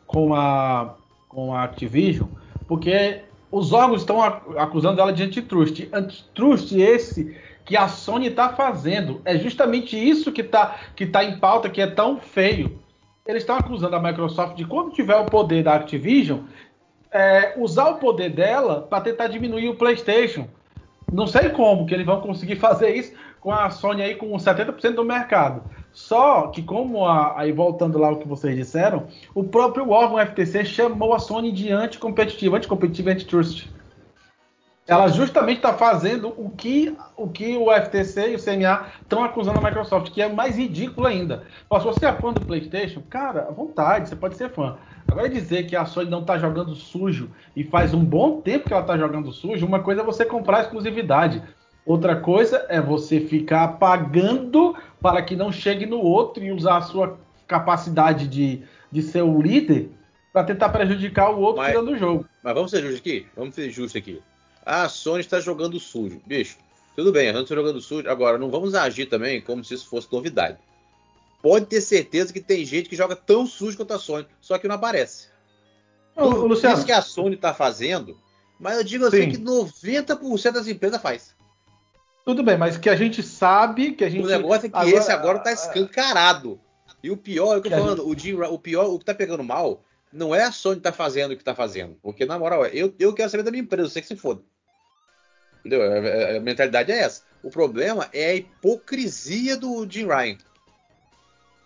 com 0.06 0.34
a, 0.34 0.94
com 1.28 1.52
a 1.54 1.64
Activision, 1.64 2.28
porque 2.66 3.22
os 3.50 3.72
órgãos 3.72 4.02
estão 4.02 4.22
acusando 4.22 5.00
ela 5.00 5.12
de 5.12 5.22
antitrust. 5.22 5.88
Antitrust 5.92 6.72
esse 6.72 7.36
que 7.68 7.76
a 7.76 7.86
Sony 7.86 8.28
está 8.28 8.48
fazendo. 8.48 9.20
É 9.26 9.36
justamente 9.36 9.94
isso 9.94 10.32
que 10.32 10.40
está 10.40 10.76
que 10.96 11.04
tá 11.04 11.22
em 11.22 11.38
pauta, 11.38 11.68
que 11.68 11.82
é 11.82 11.86
tão 11.86 12.18
feio. 12.18 12.80
Eles 13.26 13.42
estão 13.42 13.56
acusando 13.56 13.94
a 13.94 14.00
Microsoft 14.00 14.56
de, 14.56 14.64
quando 14.64 14.94
tiver 14.94 15.16
o 15.16 15.26
poder 15.26 15.62
da 15.62 15.74
Activision, 15.74 16.40
é, 17.12 17.52
usar 17.58 17.90
o 17.90 17.96
poder 17.96 18.30
dela 18.30 18.86
para 18.88 19.02
tentar 19.02 19.26
diminuir 19.26 19.68
o 19.68 19.74
PlayStation. 19.74 20.48
Não 21.12 21.26
sei 21.26 21.50
como 21.50 21.84
que 21.84 21.92
eles 21.92 22.06
vão 22.06 22.22
conseguir 22.22 22.56
fazer 22.58 22.96
isso 22.96 23.12
com 23.38 23.52
a 23.52 23.68
Sony 23.68 24.00
aí 24.00 24.14
com 24.14 24.32
70% 24.32 24.94
do 24.94 25.04
mercado. 25.04 25.62
Só 25.92 26.46
que, 26.46 26.62
como 26.62 27.04
a, 27.04 27.38
aí 27.38 27.52
voltando 27.52 27.98
lá 27.98 28.10
o 28.10 28.16
que 28.16 28.26
vocês 28.26 28.56
disseram, 28.56 29.08
o 29.34 29.44
próprio 29.44 29.90
órgão 29.90 30.18
FTC 30.24 30.64
chamou 30.64 31.12
a 31.12 31.18
Sony 31.18 31.52
de 31.52 31.70
anticompetitiva, 31.70 32.56
anticompetitiva 32.56 33.10
antitrust. 33.10 33.68
Ela 34.88 35.08
justamente 35.08 35.58
está 35.58 35.74
fazendo 35.74 36.32
o 36.38 36.48
que, 36.48 36.96
o 37.14 37.28
que 37.28 37.58
o 37.58 37.70
FTC 37.70 38.30
e 38.30 38.36
o 38.36 38.42
CMA 38.42 38.86
estão 39.02 39.22
acusando 39.22 39.58
a 39.58 39.62
Microsoft, 39.62 40.10
que 40.10 40.22
é 40.22 40.32
mais 40.32 40.56
ridículo 40.56 41.06
ainda. 41.06 41.44
Se 41.70 41.84
você 41.84 42.06
é 42.06 42.12
fã 42.14 42.32
do 42.32 42.40
PlayStation, 42.40 43.02
cara, 43.10 43.42
à 43.42 43.50
vontade, 43.50 44.08
você 44.08 44.16
pode 44.16 44.38
ser 44.38 44.48
fã. 44.48 44.78
Agora 45.06 45.28
dizer 45.28 45.66
que 45.66 45.76
a 45.76 45.84
Sony 45.84 46.08
não 46.08 46.22
está 46.22 46.38
jogando 46.38 46.74
sujo 46.74 47.30
e 47.54 47.62
faz 47.64 47.92
um 47.92 48.02
bom 48.02 48.40
tempo 48.40 48.66
que 48.66 48.72
ela 48.72 48.80
está 48.80 48.96
jogando 48.96 49.30
sujo, 49.30 49.66
uma 49.66 49.80
coisa 49.80 50.00
é 50.00 50.04
você 50.04 50.24
comprar 50.24 50.62
exclusividade. 50.62 51.42
Outra 51.84 52.16
coisa 52.16 52.64
é 52.70 52.80
você 52.80 53.20
ficar 53.20 53.68
pagando 53.78 54.74
para 55.02 55.20
que 55.20 55.36
não 55.36 55.52
chegue 55.52 55.84
no 55.84 56.00
outro 56.00 56.42
e 56.42 56.50
usar 56.50 56.78
a 56.78 56.82
sua 56.82 57.18
capacidade 57.46 58.26
de, 58.26 58.62
de 58.90 59.02
ser 59.02 59.20
o 59.20 59.40
líder 59.40 59.90
para 60.32 60.44
tentar 60.44 60.70
prejudicar 60.70 61.30
o 61.30 61.40
outro 61.40 61.62
tirando 61.62 61.90
o 61.90 61.98
jogo. 61.98 62.24
Mas 62.42 62.54
vamos 62.54 62.70
ser 62.70 62.80
justos 62.80 63.00
aqui? 63.00 63.26
Vamos 63.36 63.54
ser 63.54 63.70
justos 63.70 63.96
aqui. 63.96 64.22
Ah, 64.70 64.82
a 64.82 64.88
Sony 64.90 65.20
está 65.20 65.40
jogando 65.40 65.80
sujo. 65.80 66.20
Bicho, 66.26 66.58
tudo 66.94 67.10
bem, 67.10 67.30
a 67.30 67.32
Sony 67.32 67.44
está 67.44 67.54
jogando 67.54 67.80
sujo. 67.80 68.06
Agora, 68.06 68.36
não 68.36 68.50
vamos 68.50 68.74
agir 68.74 69.06
também 69.06 69.40
como 69.40 69.64
se 69.64 69.72
isso 69.72 69.88
fosse 69.88 70.12
novidade. 70.12 70.58
Pode 71.40 71.64
ter 71.64 71.80
certeza 71.80 72.34
que 72.34 72.40
tem 72.40 72.66
gente 72.66 72.86
que 72.86 72.94
joga 72.94 73.16
tão 73.16 73.46
sujo 73.46 73.78
quanto 73.78 73.94
a 73.94 73.98
Sony, 73.98 74.26
só 74.42 74.58
que 74.58 74.68
não 74.68 74.74
aparece. 74.74 75.28
Ô, 76.14 76.28
Luciano. 76.28 76.76
Isso 76.76 76.84
que 76.84 76.92
a 76.92 77.00
Sony 77.00 77.36
está 77.36 77.54
fazendo, 77.54 78.18
mas 78.60 78.76
eu 78.76 78.84
digo 78.84 79.06
assim 79.06 79.22
Sim. 79.22 79.30
que 79.30 79.38
90% 79.38 80.52
das 80.52 80.68
empresas 80.68 81.00
faz. 81.00 81.34
Tudo 82.26 82.42
bem, 82.42 82.58
mas 82.58 82.76
que 82.76 82.90
a 82.90 82.96
gente 82.96 83.22
sabe 83.22 83.92
que 83.92 84.04
a 84.04 84.10
gente. 84.10 84.26
O 84.26 84.28
negócio 84.28 84.66
é 84.66 84.68
que 84.68 84.76
agora, 84.76 84.96
esse 84.98 85.10
agora 85.10 85.38
tá 85.38 85.50
escancarado. 85.50 86.60
E 87.02 87.10
o 87.10 87.16
pior, 87.16 87.54
é 87.54 87.56
o 87.56 87.62
que 87.62 87.68
eu 87.68 87.72
tô 87.72 87.78
falando, 87.78 88.14
gente... 88.18 88.34
o, 88.34 88.52
o 88.52 88.58
pior, 88.58 88.84
o 88.84 88.98
que 88.98 89.04
tá 89.06 89.14
pegando 89.14 89.42
mal, 89.42 89.82
não 90.12 90.34
é 90.34 90.44
a 90.44 90.52
Sony 90.52 90.78
tá 90.78 90.92
fazendo 90.92 91.32
o 91.32 91.36
que 91.38 91.44
tá 91.44 91.54
fazendo. 91.54 91.96
Porque, 92.02 92.26
na 92.26 92.38
moral, 92.38 92.66
eu, 92.66 92.92
eu 92.98 93.14
quero 93.14 93.30
saber 93.30 93.44
da 93.44 93.50
minha 93.50 93.62
empresa, 93.62 93.86
eu 93.86 93.90
sei 93.90 94.02
que 94.02 94.08
se 94.08 94.16
foda. 94.16 94.42
Entendeu? 95.64 95.82
A, 96.36 96.40
mentalidade 96.40 96.92
é 96.92 96.98
essa. 96.98 97.22
O 97.42 97.50
problema 97.50 98.08
é 98.12 98.30
a 98.30 98.34
hipocrisia 98.34 99.56
do 99.56 99.86
Jim 99.88 100.06
Ryan. 100.06 100.36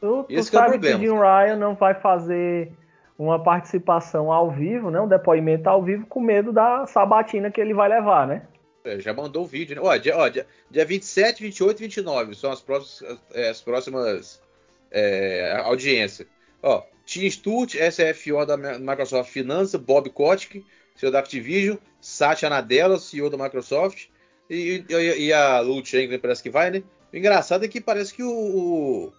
Tu, 0.01 0.25
tu 0.25 0.27
Esse 0.29 0.55
é 0.55 0.61
o 0.61 0.65
problema. 0.65 0.99
que 0.99 1.05
o 1.05 1.09
Jim 1.09 1.19
Ryan 1.19 1.57
não 1.57 1.75
vai 1.75 1.95
fazer 1.95 2.73
uma 3.19 3.43
participação 3.43 4.33
ao 4.33 4.51
vivo, 4.51 4.91
né? 4.91 5.01
Um 5.01 5.09
depoimento 5.09 5.69
ao 5.69 5.83
vivo 5.83 6.07
com 6.07 6.21
medo 6.21 6.53
da 6.53 6.87
sabatina 6.87 7.51
que 7.51 7.61
ele 7.61 7.75
vai 7.75 7.89
levar, 7.89 8.27
né? 8.27 8.43
É, 8.85 8.99
já 8.99 9.15
mandou 9.15 9.45
o 9.45 9.47
vídeo, 9.47 9.77
né? 9.77 9.83
Ó, 9.83 9.97
dia, 9.97 10.17
ó, 10.17 10.29
dia, 10.29 10.47
dia 10.71 10.85
27, 10.85 11.43
28 11.43 11.79
e 11.79 11.83
29 11.83 12.35
são 12.35 12.51
as 12.51 12.61
próximas, 12.61 13.21
é, 13.33 13.49
as 13.49 13.61
próximas 13.61 14.43
é, 14.91 15.61
audiências. 15.65 16.27
Ó, 16.63 16.83
Tim 17.05 17.27
Sturt, 17.27 17.75
SFO 17.75 18.45
da 18.45 18.57
Microsoft 18.57 19.31
Finança, 19.31 19.79
Bob 19.79 20.11
Kotick, 20.11 20.65
CEO 20.97 21.11
da 21.11 21.21
Activision, 21.21 21.77
Satya 22.03 22.51
Nadella, 22.51 22.99
CEO 22.99 23.31
da 23.31 23.39
Microsoft, 23.39 24.09
e, 24.51 24.85
e, 24.89 25.27
e 25.27 25.33
a 25.33 25.61
Lu 25.61 25.85
Cheng, 25.87 26.19
parece 26.19 26.43
que 26.43 26.51
vai, 26.51 26.71
né? 26.71 26.83
O 27.13 27.17
engraçado 27.17 27.65
é 27.65 27.69
que 27.69 27.81
parece 27.81 28.13
que 28.13 28.23
o, 28.23 28.31
o, 28.31 29.13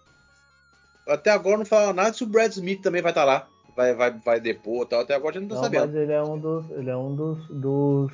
Até 1.08 1.30
agora 1.30 1.56
não 1.56 1.64
fala 1.64 1.92
nada 1.94 2.12
se 2.12 2.22
o 2.22 2.26
Brad 2.26 2.52
Smith 2.52 2.82
também 2.82 3.00
vai 3.00 3.10
estar 3.10 3.22
tá 3.22 3.26
lá. 3.26 3.48
Vai, 3.74 3.94
vai, 3.94 4.10
vai 4.12 4.40
depor 4.40 4.86
tal. 4.86 5.00
Até 5.00 5.14
agora 5.14 5.38
a 5.38 5.40
gente 5.40 5.50
não 5.50 5.56
tá 5.56 5.62
não, 5.62 5.62
sabendo. 5.64 5.86
Mas 5.86 5.94
ele 5.96 6.12
é 6.12 6.22
um 6.22 6.38
dos. 6.38 6.70
Ele 6.70 6.90
é 6.90 6.96
um 6.96 7.14
dos. 7.14 7.48
dos 7.48 8.12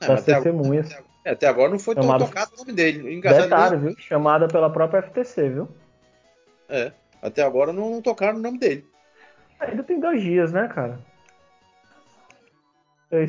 é, 0.00 0.06
das 0.06 0.24
testemunhas. 0.24 0.92
Até, 0.92 1.00
até, 1.00 1.30
até, 1.30 1.46
agora 1.48 1.70
não 1.70 1.78
foi 1.78 1.94
Chamado... 1.94 2.26
tocado 2.26 2.52
o 2.54 2.58
nome 2.58 2.72
dele. 2.72 3.14
Engraçado 3.14 3.42
Detalhe, 3.44 3.76
viu? 3.78 3.96
Chamada 3.98 4.46
pela 4.46 4.70
própria 4.70 5.02
FTC, 5.02 5.48
viu? 5.48 5.68
É. 6.68 6.92
Até 7.22 7.42
agora 7.42 7.72
não 7.72 8.00
tocaram 8.00 8.38
o 8.38 8.42
nome 8.42 8.58
dele. 8.58 8.86
Ainda 9.58 9.82
tem 9.82 9.98
dois 9.98 10.22
dias, 10.22 10.52
né, 10.52 10.68
cara? 10.68 11.00
Sei 13.08 13.28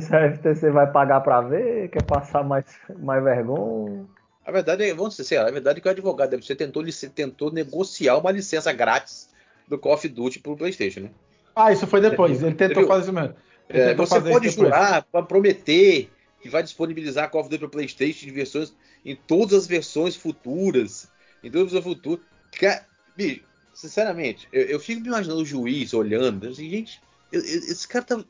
se 0.00 0.14
a 0.14 0.32
FTC 0.32 0.70
vai 0.70 0.90
pagar 0.90 1.20
para 1.20 1.40
ver, 1.40 1.88
quer 1.88 2.02
passar 2.02 2.42
mais, 2.42 2.64
mais 2.98 3.22
vergonha. 3.22 4.06
A 4.44 4.50
verdade 4.50 4.84
é, 4.84 4.94
vamos 4.94 5.16
dizer, 5.16 5.38
a 5.38 5.50
verdade 5.50 5.78
é 5.78 5.82
que 5.82 5.88
o 5.88 5.90
advogado 5.90 6.42
ser 6.42 6.56
tentou, 6.56 6.84
tentou 7.14 7.52
negociar 7.52 8.16
uma 8.16 8.30
licença 8.30 8.72
grátis 8.72 9.30
do 9.68 9.78
Call 9.78 9.94
of 9.94 10.08
Duty 10.08 10.40
pro 10.40 10.56
PlayStation, 10.56 11.00
né? 11.00 11.10
Ah, 11.54 11.72
isso 11.72 11.86
foi 11.86 12.00
depois. 12.00 12.42
Ele 12.42 12.54
tentou 12.54 12.86
fazer 12.86 13.04
isso 13.04 13.12
mesmo. 13.12 13.34
É, 13.68 13.94
você 13.94 14.20
pode 14.20 14.48
jurar, 14.50 15.02
pode 15.04 15.28
prometer 15.28 16.10
que 16.40 16.48
vai 16.48 16.62
disponibilizar 16.62 17.30
Call 17.30 17.42
of 17.42 17.50
Duty 17.50 17.60
pro 17.60 17.70
PlayStation 17.70 18.26
de 18.26 18.32
versões 18.32 18.74
em 19.04 19.14
todas 19.14 19.54
as 19.54 19.66
versões 19.66 20.16
futuras, 20.16 21.08
em 21.42 21.50
todas 21.50 21.74
as 21.74 21.82
futuras. 21.82 22.24
Cara, 22.58 22.84
bicho, 23.16 23.42
sinceramente, 23.72 24.48
eu, 24.52 24.62
eu, 24.62 24.80
fico 24.80 25.00
me 25.00 25.08
imaginando 25.08 25.40
o 25.40 25.46
juiz 25.46 25.94
olhando, 25.94 26.48
assim, 26.48 26.68
gente, 26.68 27.00
eu, 27.30 27.40
eu, 27.40 27.46
esse 27.46 27.86
cara 27.86 28.04
tá 28.04 28.24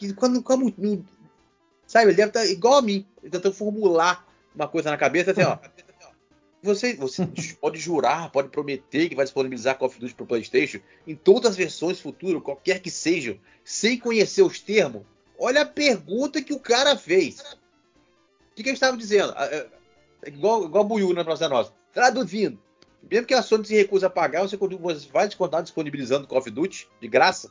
que 0.00 0.14
quando, 0.14 0.42
como, 0.42 0.74
sabe, 1.86 2.06
ele 2.06 2.16
deve 2.16 2.30
estar 2.30 2.46
igual 2.46 2.78
a 2.78 2.82
mim, 2.82 3.06
tentando 3.22 3.52
formular 3.52 4.26
uma 4.54 4.66
coisa 4.66 4.90
na 4.90 4.96
cabeça, 4.96 5.32
assim, 5.32 5.42
ó. 5.42 5.58
Você, 6.62 6.94
você 6.94 7.26
pode 7.58 7.78
jurar, 7.78 8.30
pode 8.30 8.50
prometer 8.50 9.08
que 9.08 9.14
vai 9.14 9.24
disponibilizar 9.24 9.78
Call 9.78 9.88
of 9.88 9.98
Duty 9.98 10.12
para 10.12 10.24
o 10.24 10.26
PlayStation 10.26 10.78
em 11.06 11.16
todas 11.16 11.52
as 11.52 11.56
versões 11.56 11.98
futuras, 11.98 12.42
qualquer 12.42 12.80
que 12.80 12.90
sejam, 12.90 13.38
sem 13.64 13.98
conhecer 13.98 14.42
os 14.42 14.60
termos? 14.60 15.00
Olha 15.38 15.62
a 15.62 15.66
pergunta 15.66 16.42
que 16.42 16.52
o 16.52 16.60
cara 16.60 16.98
fez. 16.98 17.40
O 17.40 18.54
que, 18.54 18.62
que 18.62 18.68
eles 18.68 18.76
estavam 18.76 18.98
dizendo? 18.98 19.32
É, 19.38 19.56
é, 20.22 20.28
igual, 20.28 20.66
igual 20.66 20.84
Buiu 20.84 21.14
na 21.14 21.24
próxima 21.24 21.48
nossa. 21.48 21.72
Traduzindo. 21.94 22.60
Mesmo 23.10 23.26
que 23.26 23.32
a 23.32 23.40
Sony 23.40 23.64
se 23.64 23.74
recusa 23.74 24.08
a 24.08 24.10
pagar, 24.10 24.42
você 24.42 24.58
vai 25.10 25.30
continuar 25.30 25.62
disponibilizando 25.62 26.26
Call 26.26 26.40
of 26.40 26.50
Duty 26.50 26.90
de 27.00 27.08
graça? 27.08 27.50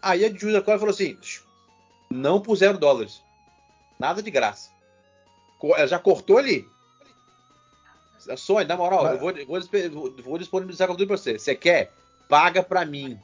Aí 0.00 0.24
a 0.24 0.32
juíza 0.32 0.62
falou 0.62 0.88
assim: 0.88 1.18
não 2.10 2.40
por 2.40 2.56
zero 2.56 2.78
dólares. 2.78 3.22
Nada 3.98 4.22
de 4.22 4.30
graça. 4.30 4.70
Ela 5.62 5.86
já 5.86 5.98
cortou 5.98 6.38
ali. 6.38 6.66
Sony, 8.36 8.64
na 8.64 8.76
moral, 8.76 9.06
eu 9.06 9.18
vou, 9.18 9.32
vou, 9.46 10.14
vou 10.22 10.38
disponibilizar 10.38 10.88
tudo 10.88 11.06
pra 11.06 11.16
você. 11.16 11.38
Você 11.38 11.54
quer? 11.54 11.92
Paga 12.28 12.62
pra 12.62 12.84
mim. 12.84 13.18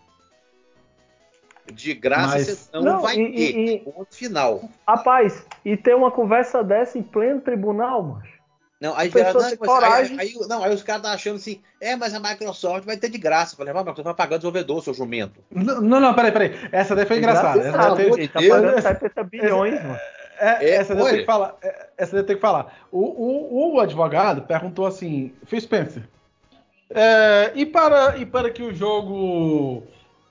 De 1.72 1.94
graça 1.94 2.34
Mas... 2.34 2.46
você 2.48 2.70
não, 2.74 2.82
não 2.82 3.00
vai 3.00 3.18
e, 3.18 3.32
ter. 3.32 3.58
E, 3.58 3.78
ponto 3.78 4.14
final. 4.14 4.68
Rapaz, 4.86 5.46
e 5.64 5.76
ter 5.76 5.94
uma 5.94 6.10
conversa 6.10 6.64
dessa 6.64 6.98
em 6.98 7.02
pleno 7.02 7.40
tribunal, 7.40 8.02
macho? 8.02 8.39
Não, 8.80 8.96
aí, 8.96 9.10
não, 9.14 9.56
coragem. 9.58 10.18
Aí, 10.18 10.28
aí, 10.28 10.48
não, 10.48 10.64
aí 10.64 10.72
os 10.72 10.82
caras 10.82 11.02
estão 11.02 11.12
achando 11.12 11.36
assim, 11.36 11.60
é, 11.78 11.94
mas 11.96 12.14
a 12.14 12.18
Microsoft 12.18 12.86
vai 12.86 12.96
ter 12.96 13.10
de 13.10 13.18
graça. 13.18 13.54
Falei, 13.54 13.74
mas 13.74 13.82
a 13.82 13.84
Microsoft 13.84 14.04
vai 14.04 14.14
pagar 14.14 14.38
desenvolvedor, 14.38 14.82
seu 14.82 14.94
jumento. 14.94 15.38
Não, 15.50 15.82
não, 15.82 16.14
peraí, 16.14 16.32
peraí. 16.32 16.68
Essa 16.72 16.96
daí 16.96 17.04
foi 17.04 17.18
engraçada. 17.18 17.60
Essa 17.60 17.94
daí 17.94 18.08
foi... 18.08 18.28
tá 18.28 18.40
pagando 18.40 18.80
70 18.80 19.24
bilhões, 19.24 19.74
mano. 19.82 19.98
É, 20.38 20.64
é, 20.64 20.70
essa 20.76 20.94
daí 20.94 21.04
tem 21.04 21.18
que 21.18 21.26
falar. 21.26 21.56
É, 21.62 21.86
essa 21.98 22.16
daí 22.16 22.24
tem 22.24 22.36
que 22.36 22.40
falar. 22.40 22.74
O, 22.90 23.00
o, 23.00 23.74
o 23.74 23.80
advogado 23.80 24.42
perguntou 24.42 24.86
assim, 24.86 25.34
Phil 25.44 25.60
Spencer, 25.60 26.08
é, 26.88 27.52
e, 27.54 27.66
para, 27.66 28.16
e 28.16 28.24
para 28.24 28.50
que 28.50 28.62
o 28.62 28.72
jogo 28.72 29.82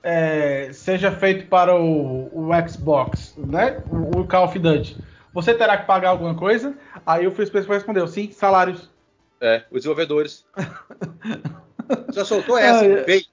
é, 0.02 0.70
seja 0.72 1.12
feito 1.12 1.46
para 1.46 1.76
o, 1.76 2.28
o 2.32 2.68
Xbox, 2.68 3.36
né? 3.38 3.80
O, 3.88 4.22
o 4.22 4.26
Call 4.26 4.46
of 4.46 4.58
Duty 4.58 5.09
você 5.32 5.54
terá 5.54 5.76
que 5.76 5.86
pagar 5.86 6.10
alguma 6.10 6.34
coisa? 6.34 6.76
Aí 7.06 7.26
o 7.26 7.32
Phil 7.32 7.46
Spencer 7.46 7.70
respondeu, 7.70 8.06
sim, 8.08 8.30
salários. 8.32 8.90
É, 9.40 9.64
os 9.70 9.78
desenvolvedores. 9.78 10.44
Já 12.12 12.24
soltou 12.24 12.58
essa, 12.58 12.84
ah, 12.84 13.04
veio. 13.04 13.24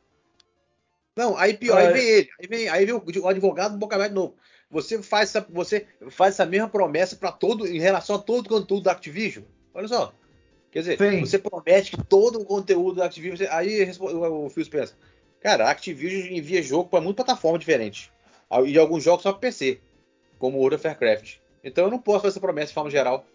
Não, 1.16 1.36
aí 1.36 1.56
pior, 1.56 1.78
aí 1.78 1.94
vem 1.94 2.08
ele, 2.08 2.30
aí 2.40 2.48
vem, 2.48 2.70
aí 2.70 2.86
vem 2.86 2.96
o, 2.96 3.28
advogado 3.28 3.72
do 3.72 3.80
Boca 3.80 3.96
Aberta 3.96 4.14
de 4.14 4.20
novo. 4.20 4.36
Você 4.70 5.02
faz 5.02 5.30
essa, 5.30 5.46
você 5.50 5.88
faz 6.12 6.36
essa 6.36 6.46
mesma 6.46 6.70
promessa 6.70 7.16
para 7.16 7.32
todo, 7.32 7.66
em 7.66 7.80
relação 7.80 8.16
a 8.16 8.20
todo 8.20 8.46
o 8.46 8.50
conteúdo 8.50 8.84
da 8.84 8.92
Activision. 8.92 9.44
Olha 9.74 9.88
só. 9.88 10.14
Quer 10.72 10.80
dizer, 10.80 10.98
Sim. 10.98 11.22
você 11.22 11.40
promete 11.40 11.92
que 11.92 12.04
todo 12.04 12.40
o 12.40 12.46
conteúdo 12.46 12.98
da 12.98 13.06
Activision. 13.06 13.38
Você, 13.38 13.48
aí 13.48 13.90
o 14.00 14.50
Phil 14.50 14.66
Spencer. 14.66 14.96
Cara, 15.40 15.66
a 15.66 15.72
Activision 15.72 16.32
envia 16.32 16.62
jogo 16.62 16.90
para 16.90 17.02
muitas 17.02 17.26
plataformas 17.26 17.60
diferentes. 17.60 18.12
E 18.66 18.78
alguns 18.78 19.04
jogos 19.04 19.24
só 19.24 19.32
para 19.32 19.42
PC, 19.42 19.80
como 20.38 20.58
World 20.58 20.76
of 20.76 20.88
Warcraft. 20.88 21.38
Então 21.68 21.86
eu 21.86 21.92
não 21.92 22.00
posso 22.00 22.22
fazer 22.22 22.34
essa 22.34 22.40
promessa 22.40 22.68
de 22.68 22.74
forma 22.74 22.90
geral. 22.90 23.26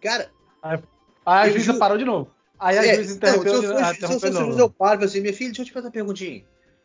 Cara. 0.00 0.30
Aí, 0.62 0.78
aí 1.26 1.48
a 1.48 1.52
juíza 1.52 1.72
ju... 1.72 1.78
parou 1.78 1.98
de 1.98 2.04
novo. 2.04 2.30
Aí 2.58 2.78
a 2.78 2.86
é, 2.86 2.94
juíza 2.94 3.16
interrompeu. 3.16 3.60
Se 3.60 3.66
eu, 3.66 3.78
ah, 3.78 3.94
se, 3.94 4.06
se, 4.06 4.32
se, 4.32 4.60
eu 4.60 4.70
paro 4.70 5.04
assim, 5.04 5.20
minha 5.20 5.34
filha, 5.34 5.50
deixa 5.50 5.62
eu 5.62 5.66
te 5.66 5.72
fazer 5.72 5.86
uma 5.86 5.92
perguntinha. 5.92 6.44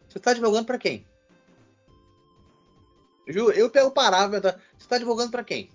Você 0.10 0.20
tá 0.20 0.32
advogando 0.32 0.66
para 0.66 0.78
quem? 0.78 1.06
Ju, 3.28 3.52
eu 3.52 3.70
pego 3.70 3.92
parava, 3.92 4.40
tá? 4.40 4.58
você 4.78 4.88
tá 4.88 4.96
advogando 4.96 5.32
para 5.32 5.44
quem? 5.44 5.70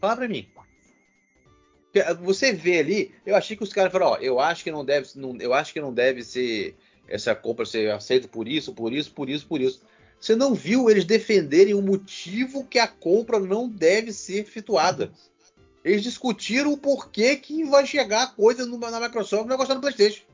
Fala 0.00 0.16
para 0.16 0.28
mim. 0.28 0.48
Você 2.20 2.52
vê 2.52 2.80
ali, 2.80 3.14
eu 3.24 3.34
achei 3.34 3.56
que 3.56 3.62
os 3.62 3.72
caras 3.72 3.90
falaram, 3.90 4.12
ó, 4.12 4.16
eu 4.18 4.38
acho 4.38 4.62
que 4.62 4.70
não 4.70 4.84
deve, 4.84 5.08
não, 5.16 5.36
eu 5.40 5.54
acho 5.54 5.72
que 5.72 5.80
não 5.80 5.92
deve 5.92 6.22
ser 6.22 6.76
essa 7.08 7.34
compra 7.34 7.64
ser 7.64 7.90
aceita 7.90 8.28
por 8.28 8.46
isso, 8.46 8.74
por 8.74 8.92
isso, 8.92 9.12
por 9.12 9.28
isso, 9.28 9.46
por 9.46 9.60
isso. 9.60 9.82
Você 10.20 10.34
não 10.34 10.54
viu 10.54 10.90
eles 10.90 11.04
defenderem 11.04 11.74
o 11.74 11.82
motivo 11.82 12.64
que 12.64 12.78
a 12.78 12.88
compra 12.88 13.38
não 13.38 13.68
deve 13.68 14.12
ser 14.12 14.40
efetuada. 14.40 15.12
Eles 15.84 16.02
discutiram 16.02 16.72
o 16.72 16.78
porquê 16.78 17.36
que 17.36 17.64
vai 17.64 17.86
chegar 17.86 18.34
coisa 18.34 18.66
no, 18.66 18.78
na 18.78 19.00
Microsoft 19.00 19.44
e 19.44 19.48
vai 19.48 19.56
gostar 19.56 19.74
no 19.74 19.80
PlayStation. 19.80 20.24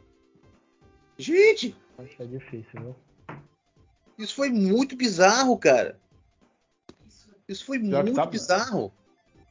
Gente! 1.19 1.77
Acho 1.99 2.17
que 2.17 2.23
é 2.23 2.27
difícil, 2.27 2.81
viu? 2.81 2.97
Isso 4.19 4.35
foi 4.35 4.49
muito 4.51 4.97
bizarro, 4.97 5.57
cara. 5.59 5.99
Isso 7.49 7.67
foi 7.67 7.79
Já 7.85 8.03
muito 8.03 8.17
tá... 8.17 8.27
bizarro. 8.27 8.93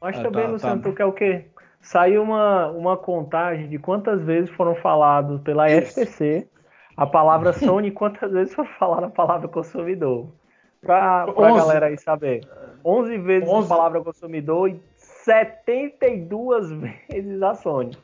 Mas 0.02 0.18
é, 0.18 0.24
também, 0.24 0.46
tá, 0.46 0.52
Luciano, 0.52 0.82
tá... 0.82 0.90
tu 0.90 0.96
quer 0.96 1.06
o 1.06 1.14
quê? 1.14 1.46
Saiu 1.80 2.24
uma, 2.24 2.72
uma 2.72 2.98
contagem 2.98 3.70
de 3.70 3.78
quantas 3.78 4.22
vezes 4.24 4.50
foram 4.52 4.76
falados 4.76 5.42
pela 5.42 5.70
Isso. 5.70 5.92
FTC 5.92 6.48
a 6.96 7.06
palavra 7.06 7.54
Sony 7.54 7.92
quantas 7.92 8.32
vezes 8.32 8.54
foi 8.54 8.66
falar 8.66 9.04
a 9.04 9.10
palavra 9.10 9.48
consumidor. 9.48 10.28
Pra, 10.82 11.32
pra 11.32 11.52
galera 11.56 11.86
aí 11.88 11.98
saber. 11.98 12.46
11 12.84 13.18
vezes 13.20 13.50
11. 13.50 13.66
a 13.66 13.70
palavra 13.70 14.02
consumidor 14.02 14.70
e 14.70 14.82
72 14.98 16.72
vezes 17.10 17.42
a 17.42 17.56
Sony. 17.56 17.98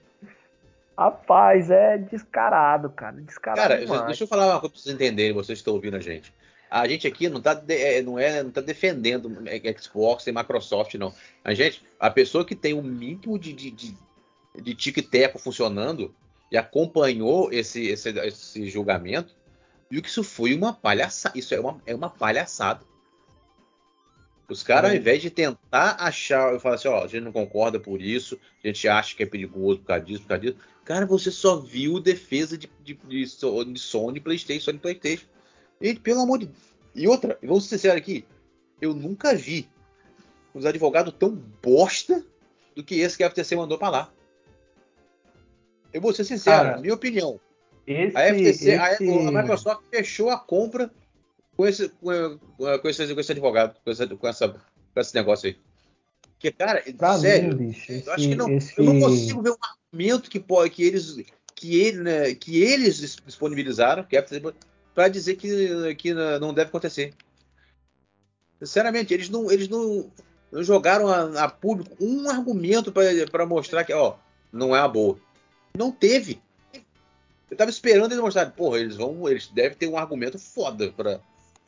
Rapaz, 0.98 1.70
é 1.72 1.98
descarado, 1.98 2.90
cara. 2.90 3.18
Descarado 3.18 3.62
cara, 3.62 3.80
demais. 3.80 4.06
deixa 4.08 4.24
eu 4.24 4.28
falar 4.28 4.48
uma 4.48 4.60
coisa 4.60 4.74
pra 4.74 4.82
vocês 4.82 4.96
entenderem, 4.96 5.34
vocês 5.34 5.60
estão 5.60 5.74
ouvindo 5.74 5.96
a 5.96 6.00
gente. 6.00 6.34
A 6.70 6.88
gente 6.88 7.08
aqui 7.08 7.30
não 7.30 7.40
está 7.40 7.62
é, 7.70 8.02
não 8.02 8.20
é, 8.20 8.44
não 8.44 8.52
tá 8.52 8.62
defendendo 8.62 9.32
Xbox 9.80 10.28
e 10.28 10.32
Microsoft, 10.32 10.94
não. 10.96 11.14
A 11.44 11.54
gente, 11.54 11.84
a 12.00 12.10
pessoa 12.10 12.46
que 12.46 12.56
tem 12.56 12.74
o 12.74 12.80
um 12.80 12.84
mínimo 12.84 13.40
de, 13.40 13.54
de, 13.54 13.72
de, 13.72 13.98
de 14.62 14.76
tic-teco 14.76 15.40
funcionando 15.40 16.14
e 16.52 16.58
acompanhou 16.58 17.52
esse, 17.52 17.88
esse, 17.88 18.10
esse 18.10 18.70
julgamento, 18.70 19.36
viu 19.90 20.02
que 20.02 20.10
isso 20.10 20.24
foi 20.24 20.54
uma 20.54 20.74
palhaçada. 20.74 21.38
Isso 21.38 21.54
é 21.54 21.60
uma, 21.60 21.82
é 21.86 21.94
uma 21.94 22.10
palhaçada. 22.10 22.84
Os 24.50 24.64
caras, 24.64 24.90
ao 24.90 24.98
invés 24.98 25.22
de 25.22 25.30
tentar 25.30 25.98
achar, 26.00 26.52
eu 26.52 26.60
falo 26.60 26.74
assim, 26.74 26.88
ó, 26.88 27.04
a 27.04 27.08
gente 27.08 27.24
não 27.24 27.32
concorda 27.32 27.80
por 27.80 28.02
isso, 28.02 28.40
a 28.64 28.68
gente 28.68 28.88
acha 28.88 29.16
que 29.16 29.22
é 29.22 29.26
perigoso 29.26 29.80
por 29.80 29.86
causa 29.86 30.04
disso, 30.04 30.22
por 30.24 30.30
causa 30.30 30.42
disso. 30.42 30.58
Cara, 30.84 31.06
você 31.06 31.30
só 31.30 31.58
viu 31.58 32.00
defesa 32.00 32.58
de, 32.58 32.68
de, 32.84 32.96
de, 32.96 33.26
de 33.26 33.80
Sony, 33.80 34.20
Playstation, 34.20 34.66
Sony, 34.66 34.80
Playstation. 34.80 35.28
Gente, 35.80 36.00
pelo 36.00 36.22
amor 36.22 36.40
de 36.40 36.48
Deus. 36.48 36.58
E 36.96 37.08
outra, 37.08 37.38
vamos 37.44 37.66
ser 37.66 37.78
sinceros 37.78 37.98
aqui, 37.98 38.26
eu 38.82 38.94
nunca 38.96 39.36
vi 39.36 39.70
os 40.54 40.66
advogados 40.66 41.14
tão 41.18 41.30
bosta 41.62 42.26
do 42.76 42.84
que 42.84 42.96
esse 42.96 43.16
que 43.16 43.24
a 43.24 43.30
FTC 43.30 43.56
mandou 43.56 43.78
para 43.78 43.90
lá. 43.90 44.14
Eu 45.94 46.02
vou 46.02 46.14
ser 46.14 46.24
sincero, 46.24 46.70
Cara, 46.70 46.82
minha 46.82 46.94
opinião. 46.94 47.40
Esse, 47.86 48.16
a 48.16 48.34
FTC, 48.34 48.72
esse... 48.72 49.08
a, 49.28 49.32
Microsoft 49.32 49.84
fechou 49.90 50.30
a 50.30 50.38
compra 50.38 50.92
com 51.58 51.68
esse, 51.68 51.90
com, 51.90 52.12
esse, 52.86 53.14
com 53.14 53.20
esse 53.20 53.32
advogado, 53.32 53.76
com, 53.84 53.92
esse, 53.92 54.08
com, 54.08 54.28
essa, 54.28 54.50
com 54.50 55.00
esse 55.00 55.16
negócio 55.16 55.48
aí. 55.48 55.58
Porque, 56.34 56.52
cara, 56.52 56.84
pra 56.98 57.18
sério, 57.18 57.50
mim, 57.50 57.68
bicho, 57.68 57.92
esse, 57.92 58.08
eu 58.08 58.14
acho 58.14 58.30
que 58.30 58.36
não, 58.36 58.50
esse... 58.52 58.74
eu 58.78 58.86
não 58.86 59.00
consigo 59.00 59.42
ver 59.42 59.52
um 59.52 59.58
argumento 59.62 60.30
que, 60.30 60.40
que 60.70 60.84
eles 60.84 61.18
que, 61.56 61.82
ele, 61.82 61.98
né, 61.98 62.34
que 62.36 62.64
eles 62.64 63.18
disponibilizaram, 63.26 64.04
que 64.04 64.16
é 64.16 64.26
para 64.96 65.10
dizer 65.10 65.36
que, 65.36 65.96
que 65.96 66.14
não 66.14 66.54
deve 66.54 66.70
acontecer. 66.70 67.14
Sinceramente, 68.60 69.14
eles 69.14 69.30
não, 69.30 69.52
eles 69.52 69.68
não, 69.68 70.10
não 70.52 70.64
jogaram 70.64 71.10
a, 71.10 71.44
a 71.44 71.50
público 71.50 71.96
um 72.00 72.30
argumento 72.30 72.94
para 72.94 73.46
mostrar 73.46 73.84
que, 73.84 73.94
ó, 73.94 74.16
não 74.54 74.74
é 74.74 74.80
a 74.80 74.88
boa. 74.88 75.20
Não 75.78 75.92
teve. 75.92 76.42
Eu 77.50 77.58
tava 77.58 77.70
esperando 77.70 78.12
eles 78.12 78.22
mostrarem, 78.22 78.52
porra, 78.52 78.80
eles 78.80 78.96
vão, 78.96 79.28
eles 79.28 79.48
devem 79.48 79.78
ter 79.78 79.88
um 79.88 79.98
argumento 79.98 80.38
foda 80.38 80.92
para 80.92 81.20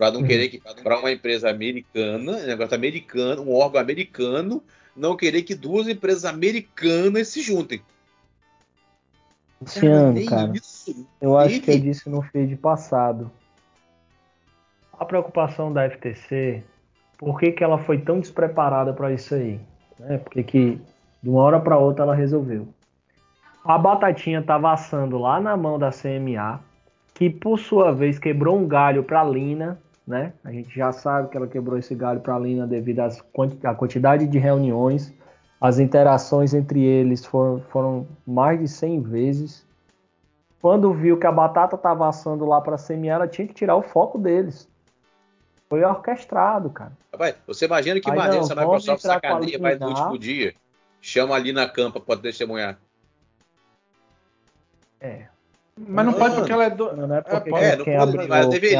para 0.02 0.14
não 0.14 0.24
querer 0.24 0.50
que 0.50 0.60
para 0.60 0.98
uma 0.98 1.12
empresa 1.12 1.48
americana, 1.48 2.40
negócio 2.40 2.74
americano, 2.74 3.44
um 3.44 3.54
órgão 3.54 3.80
americano, 3.80 4.64
não 4.98 5.16
querer 5.16 5.44
que 5.44 5.54
duas 5.54 5.88
empresas 5.88 6.26
americanas 6.26 7.28
se 7.28 7.40
juntem. 7.44 7.84
Luciano, 9.62 10.26
cara, 10.26 10.52
isso, 10.56 11.08
eu 11.22 11.38
acho 11.38 11.62
que 11.62 11.70
eu 11.70 11.80
disse 11.80 12.10
no 12.10 12.24
feed 12.24 12.56
passado. 12.56 13.32
A 14.94 15.06
preocupação 15.06 15.72
da 15.72 15.88
FTC, 15.88 16.64
por 17.16 17.40
que, 17.40 17.52
que 17.52 17.64
ela 17.64 17.78
foi 17.84 18.00
tão 18.00 18.20
despreparada 18.20 18.94
para 18.94 19.14
isso 19.14 19.36
aí? 19.36 19.60
Né? 20.00 20.18
Porque 20.18 20.42
que 20.42 20.82
de 21.22 21.30
uma 21.30 21.44
hora 21.44 21.60
para 21.60 21.78
outra 21.78 22.06
ela 22.06 22.16
resolveu. 22.16 22.68
A 23.64 23.78
batatinha 23.78 24.40
estava 24.40 24.72
assando 24.74 25.18
lá 25.20 25.40
na 25.40 25.56
mão 25.56 25.78
da 25.78 25.92
CMA, 25.92 26.60
que 27.14 27.30
por 27.30 27.60
sua 27.60 27.92
vez 27.94 28.18
quebrou 28.18 28.58
um 28.58 28.68
galho 28.68 29.04
para 29.04 29.22
a 29.22 29.24
Lina, 29.24 29.80
né? 30.06 30.34
A 30.44 30.52
gente 30.52 30.76
já 30.76 30.92
sabe 30.92 31.30
que 31.30 31.38
ela 31.38 31.48
quebrou 31.48 31.78
esse 31.78 31.94
galho 31.94 32.20
para 32.22 32.36
a 32.36 32.40
Lina 32.40 32.66
devido 32.66 33.02
à 33.02 33.76
quantidade 33.76 34.26
de 34.26 34.40
reuniões, 34.40 35.14
as 35.60 35.78
interações 35.78 36.56
entre 36.56 36.84
eles 36.84 37.24
foram, 37.24 37.62
foram 37.70 38.08
mais 38.26 38.60
de 38.60 38.68
100 38.68 39.02
vezes. 39.02 39.68
Quando 40.60 40.92
viu 40.92 41.20
que 41.20 41.28
a 41.28 41.32
batata 41.32 41.76
estava 41.76 42.10
assando 42.10 42.46
lá 42.46 42.60
para 42.60 42.76
a 42.76 42.80
CMA, 42.80 43.08
ela 43.08 43.28
tinha 43.28 43.48
que 43.48 43.54
tirar 43.54 43.76
o 43.76 43.84
foco 43.84 44.18
deles. 44.18 44.68
Foi 45.70 45.84
orquestrado, 45.84 46.72
cara. 46.72 46.92
Rapaz, 47.12 47.36
você 47.46 47.66
imagina 47.66 48.00
que 48.02 48.12
maneiro 48.12 48.44
se 48.44 48.52
a 48.54 48.56
Microsoft 48.56 49.04
sacaneia 49.04 49.60
mais 49.60 49.78
do 49.78 49.86
último 49.86 50.18
dia, 50.18 50.56
chama 51.00 51.36
ali 51.36 51.54
na 51.54 51.70
campa, 51.70 52.00
pode 52.00 52.24
testemunhar. 52.24 52.80
É. 55.02 55.26
Mas 55.76 56.06
não, 56.06 56.12
não 56.12 56.20
pode 56.20 56.36
porque 56.36 56.52
ela 56.52 56.66
é 56.66 56.70
do. 56.70 56.96
Não, 56.96 57.08
não 57.08 57.16
é 57.16 57.22
porque 57.22 57.54
é, 57.56 57.76
quem, 57.76 57.86
quem 57.86 57.96
abriu, 57.98 58.22
ela 58.22 58.46
deveria. 58.46 58.78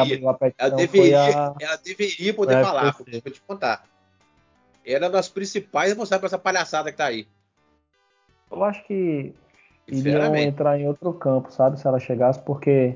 ela 0.58 0.76
deveria, 0.76 1.22
a... 1.22 1.56
ela 1.60 1.78
deveria 1.78 2.34
poder 2.34 2.64
falar, 2.64 2.96
vou 2.96 3.06
te 3.06 3.42
contar. 3.42 3.84
Era 4.86 5.10
das 5.10 5.30
principais 5.30 5.90
responsáveis 5.90 6.22
por 6.22 6.26
essa 6.28 6.38
palhaçada 6.40 6.92
que 6.92 6.98
tá 6.98 7.06
aí. 7.06 7.28
Eu 8.52 8.64
acho 8.64 8.86
que 8.86 9.34
iriam 9.88 10.36
entrar 10.36 10.80
em 10.80 10.88
outro 10.88 11.14
campo, 11.14 11.52
sabe? 11.52 11.80
Se 11.80 11.88
ela 11.88 12.00
chegasse, 12.00 12.40
porque 12.42 12.96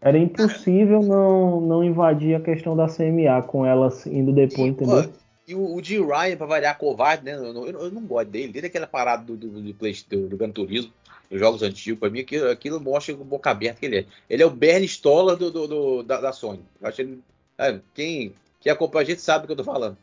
era 0.00 0.18
impossível 0.18 1.02
não, 1.02 1.60
não 1.60 1.84
invadir 1.84 2.34
a 2.34 2.40
questão 2.40 2.76
da 2.76 2.88
CMA 2.88 3.42
com 3.46 3.64
ela 3.64 3.92
indo 4.06 4.32
depois, 4.32 4.66
e, 4.66 4.70
entendeu? 4.70 5.04
Pô, 5.04 5.10
e 5.46 5.54
o, 5.54 5.74
o 5.76 5.82
Jim 5.82 6.04
Ryan, 6.04 6.36
pra 6.36 6.46
variar 6.46 6.76
covarde, 6.76 7.24
né? 7.24 7.34
Eu, 7.34 7.66
eu, 7.66 7.80
eu, 7.80 7.90
não 7.90 8.02
gosto 8.02 8.30
dele, 8.30 8.52
desde 8.52 8.66
aquela 8.66 8.86
parada 8.86 9.24
do, 9.24 9.36
do, 9.36 9.48
do, 9.48 9.72
do, 9.72 10.28
do 10.28 10.36
Gran 10.36 10.50
Turismo 10.50 10.92
os 11.30 11.38
jogos 11.38 11.62
antigos, 11.62 12.00
para 12.00 12.10
mim 12.10 12.20
aquilo, 12.20 12.50
aquilo 12.50 12.80
mostra 12.80 13.14
o 13.14 13.24
boca 13.24 13.50
aberta 13.50 13.80
que 13.80 13.86
ele 13.86 13.98
é. 13.98 14.06
Ele 14.28 14.42
é 14.42 14.46
o 14.46 14.50
Bernie 14.50 14.88
Stoller 14.88 15.36
do, 15.36 15.50
do, 15.50 15.68
do 15.68 16.02
da, 16.02 16.20
da, 16.20 16.32
Sony. 16.32 16.64
Eu 16.80 16.88
acho 16.88 17.02
ele, 17.02 17.22
é, 17.58 17.80
quem, 17.94 18.34
quem 18.60 18.72
acompanha 18.72 19.02
a 19.02 19.06
gente 19.06 19.20
sabe 19.20 19.42
do 19.42 19.46
que 19.46 19.52
eu 19.52 19.64
tô 19.64 19.64
falando. 19.64 19.96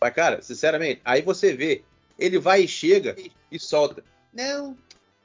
Mas, 0.00 0.14
cara, 0.14 0.42
sinceramente, 0.42 1.00
aí 1.04 1.22
você 1.22 1.54
vê, 1.54 1.82
ele 2.18 2.38
vai 2.38 2.62
e 2.62 2.68
chega 2.68 3.16
e 3.50 3.58
solta. 3.58 4.04
Não, 4.32 4.76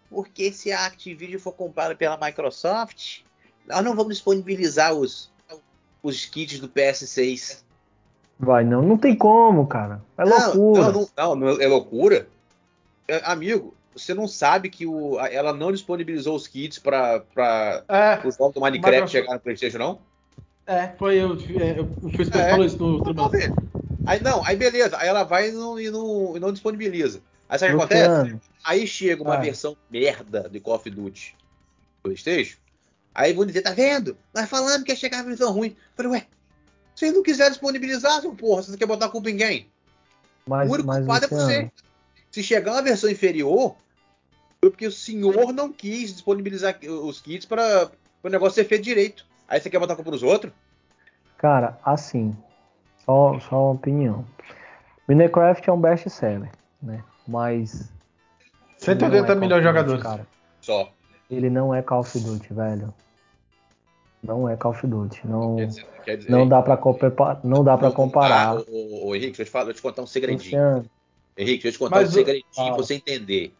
porque 0.10 0.52
se 0.52 0.72
a 0.72 0.86
Activision 0.86 1.40
for 1.40 1.54
comprada 1.54 1.96
pela 1.96 2.18
Microsoft, 2.18 3.22
nós 3.68 3.84
não 3.84 3.96
vamos 3.96 4.16
disponibilizar 4.16 4.94
os, 4.94 5.32
os 6.02 6.26
kits 6.26 6.60
do 6.60 6.70
PS6. 6.70 7.62
Vai, 8.40 8.64
não, 8.64 8.82
não 8.82 8.98
tem 8.98 9.16
como, 9.16 9.68
cara. 9.68 10.02
É 10.18 10.26
não, 10.26 10.54
loucura. 10.56 10.92
Não, 10.92 11.10
não, 11.18 11.36
não, 11.36 11.62
é 11.62 11.68
loucura. 11.68 12.28
É, 13.08 13.22
amigo, 13.26 13.76
você 13.94 14.14
não 14.14 14.28
sabe 14.28 14.70
que 14.70 14.86
o, 14.86 15.20
ela 15.20 15.54
não 15.54 15.72
disponibilizou 15.72 16.36
os 16.36 16.48
kits 16.48 16.80
para 16.80 17.24
é, 17.88 18.28
os 18.28 18.38
jogos 18.38 18.54
do 18.54 18.62
Minecraft 18.62 19.10
chegar 19.10 19.34
no 19.34 19.40
PlayStation, 19.40 19.78
não? 19.78 20.00
É, 20.66 20.88
foi 20.98 21.18
eu. 21.18 21.34
É, 21.60 21.82
o 21.82 22.12
Chris 22.12 22.30
é, 22.32 22.50
falou 22.52 22.66
isso 22.66 22.78
no 22.78 23.04
tribunal. 23.04 23.32
Aí 24.06 24.22
não, 24.22 24.46
aí 24.46 24.56
beleza, 24.56 24.98
aí 24.98 25.08
ela 25.08 25.24
vai 25.24 25.50
e 25.50 25.52
não, 25.52 25.80
e 25.80 25.90
não, 25.90 26.38
e 26.38 26.40
não 26.40 26.52
disponibiliza. 26.52 27.22
Aí 27.50 27.60
sabe 27.60 27.74
o 27.74 27.78
que 27.78 27.84
acontece? 27.84 28.40
Aí 28.64 28.88
chega 28.88 29.22
uma 29.22 29.36
ah. 29.36 29.42
versão 29.42 29.76
merda 29.90 30.48
de 30.50 30.60
Call 30.60 30.76
of 30.76 30.90
Duty 30.90 31.36
PlayStation. 32.02 32.58
Aí 33.14 33.34
vão 33.34 33.46
dizer, 33.46 33.62
tá 33.62 33.72
vendo? 33.72 34.18
Nós 34.34 34.50
falando 34.50 34.86
que 34.86 34.92
ia 34.92 34.96
chegar 34.96 35.20
a 35.20 35.24
versão 35.24 35.52
ruim. 35.52 35.70
Eu 35.70 35.76
falei, 35.96 36.12
ué, 36.14 36.28
vocês 36.96 37.14
não 37.14 37.22
quiserem 37.22 37.52
disponibilizar, 37.52 38.22
seu 38.22 38.34
porra, 38.34 38.64
você 38.64 38.78
quer 38.78 38.86
botar 38.86 39.08
a 39.08 39.10
culpa 39.10 39.30
em 39.30 39.38
quem? 39.38 39.68
Mas, 40.48 40.70
o 40.70 40.74
único 40.74 40.88
mas, 40.88 41.00
culpado 41.00 41.26
é 41.26 41.28
você. 41.28 41.72
Se 42.32 42.42
chegar 42.42 42.72
uma 42.72 42.82
versão 42.82 43.10
inferior, 43.10 43.76
foi 44.60 44.70
porque 44.70 44.88
o 44.88 44.92
senhor 44.92 45.52
não 45.52 45.72
quis 45.72 46.14
disponibilizar 46.14 46.80
os 46.84 47.20
kits 47.20 47.46
para 47.46 47.92
o 48.24 48.30
negócio 48.30 48.56
ser 48.56 48.66
feito 48.66 48.84
direito. 48.84 49.26
Aí 49.48 49.60
você 49.60 49.70
quer 49.70 49.80
botar 49.80 49.94
a 49.94 49.96
culpa 49.96 50.12
nos 50.12 50.24
outros? 50.24 50.54
Cara, 51.38 51.78
assim, 51.84 52.36
só, 53.06 53.38
só 53.40 53.64
uma 53.64 53.72
opinião. 53.74 54.26
Minecraft 55.08 55.70
é 55.70 55.74
um 55.74 55.82
best 55.82 56.10
seller, 56.10 56.50
né? 56.82 57.04
Mas. 57.28 57.92
180 58.78 59.32
é 59.32 59.36
milhões 59.36 59.62
de 59.62 59.68
jogadores. 59.68 60.02
Cara. 60.02 60.28
Só. 60.62 60.92
Ele 61.30 61.50
não 61.50 61.74
é 61.74 61.82
Call 61.82 62.00
of 62.00 62.20
Duty, 62.20 62.54
velho. 62.54 62.94
Não 64.24 64.48
é 64.48 64.56
Call 64.56 64.72
of 64.72 64.88
Duty. 64.88 65.28
Não, 65.28 65.56
quer 65.56 65.66
dizer, 65.66 65.88
quer 66.06 66.18
dizer, 66.18 66.32
não 66.32 66.48
dá 66.48 66.62
para 66.62 66.80
não 67.44 67.64
dá 67.64 67.78
para 67.78 67.92
comparar. 67.92 68.58
Ah, 68.58 68.64
ô, 68.70 69.08
ô, 69.08 69.16
Henrique, 69.16 69.38
deixa 69.38 69.42
eu, 69.42 69.46
te 69.46 69.52
falar, 69.52 69.66
deixa 69.66 69.78
eu 69.78 69.82
te 69.82 69.84
contar 69.84 70.02
um 70.04 70.08
segredinho. 70.08 70.44
Luciano, 70.44 70.86
Henrique, 71.38 71.64
deixa 71.64 71.68
eu 71.68 71.72
te 71.74 71.80
contar 71.80 71.98
Mas 71.98 72.10
um 72.10 72.14
segredinho 72.14 72.46
para 72.54 72.76
você 72.76 72.96
entender. 72.96 73.54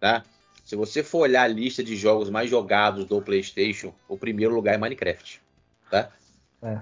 Tá? 0.00 0.22
Se 0.64 0.76
você 0.76 1.02
for 1.02 1.20
olhar 1.20 1.42
a 1.42 1.48
lista 1.48 1.82
de 1.82 1.96
jogos 1.96 2.30
mais 2.30 2.50
jogados 2.50 3.04
do 3.04 3.20
PlayStation, 3.22 3.92
o 4.08 4.16
primeiro 4.16 4.54
lugar 4.54 4.74
é 4.74 4.78
Minecraft. 4.78 5.40
Tá? 5.90 6.10
É. 6.62 6.78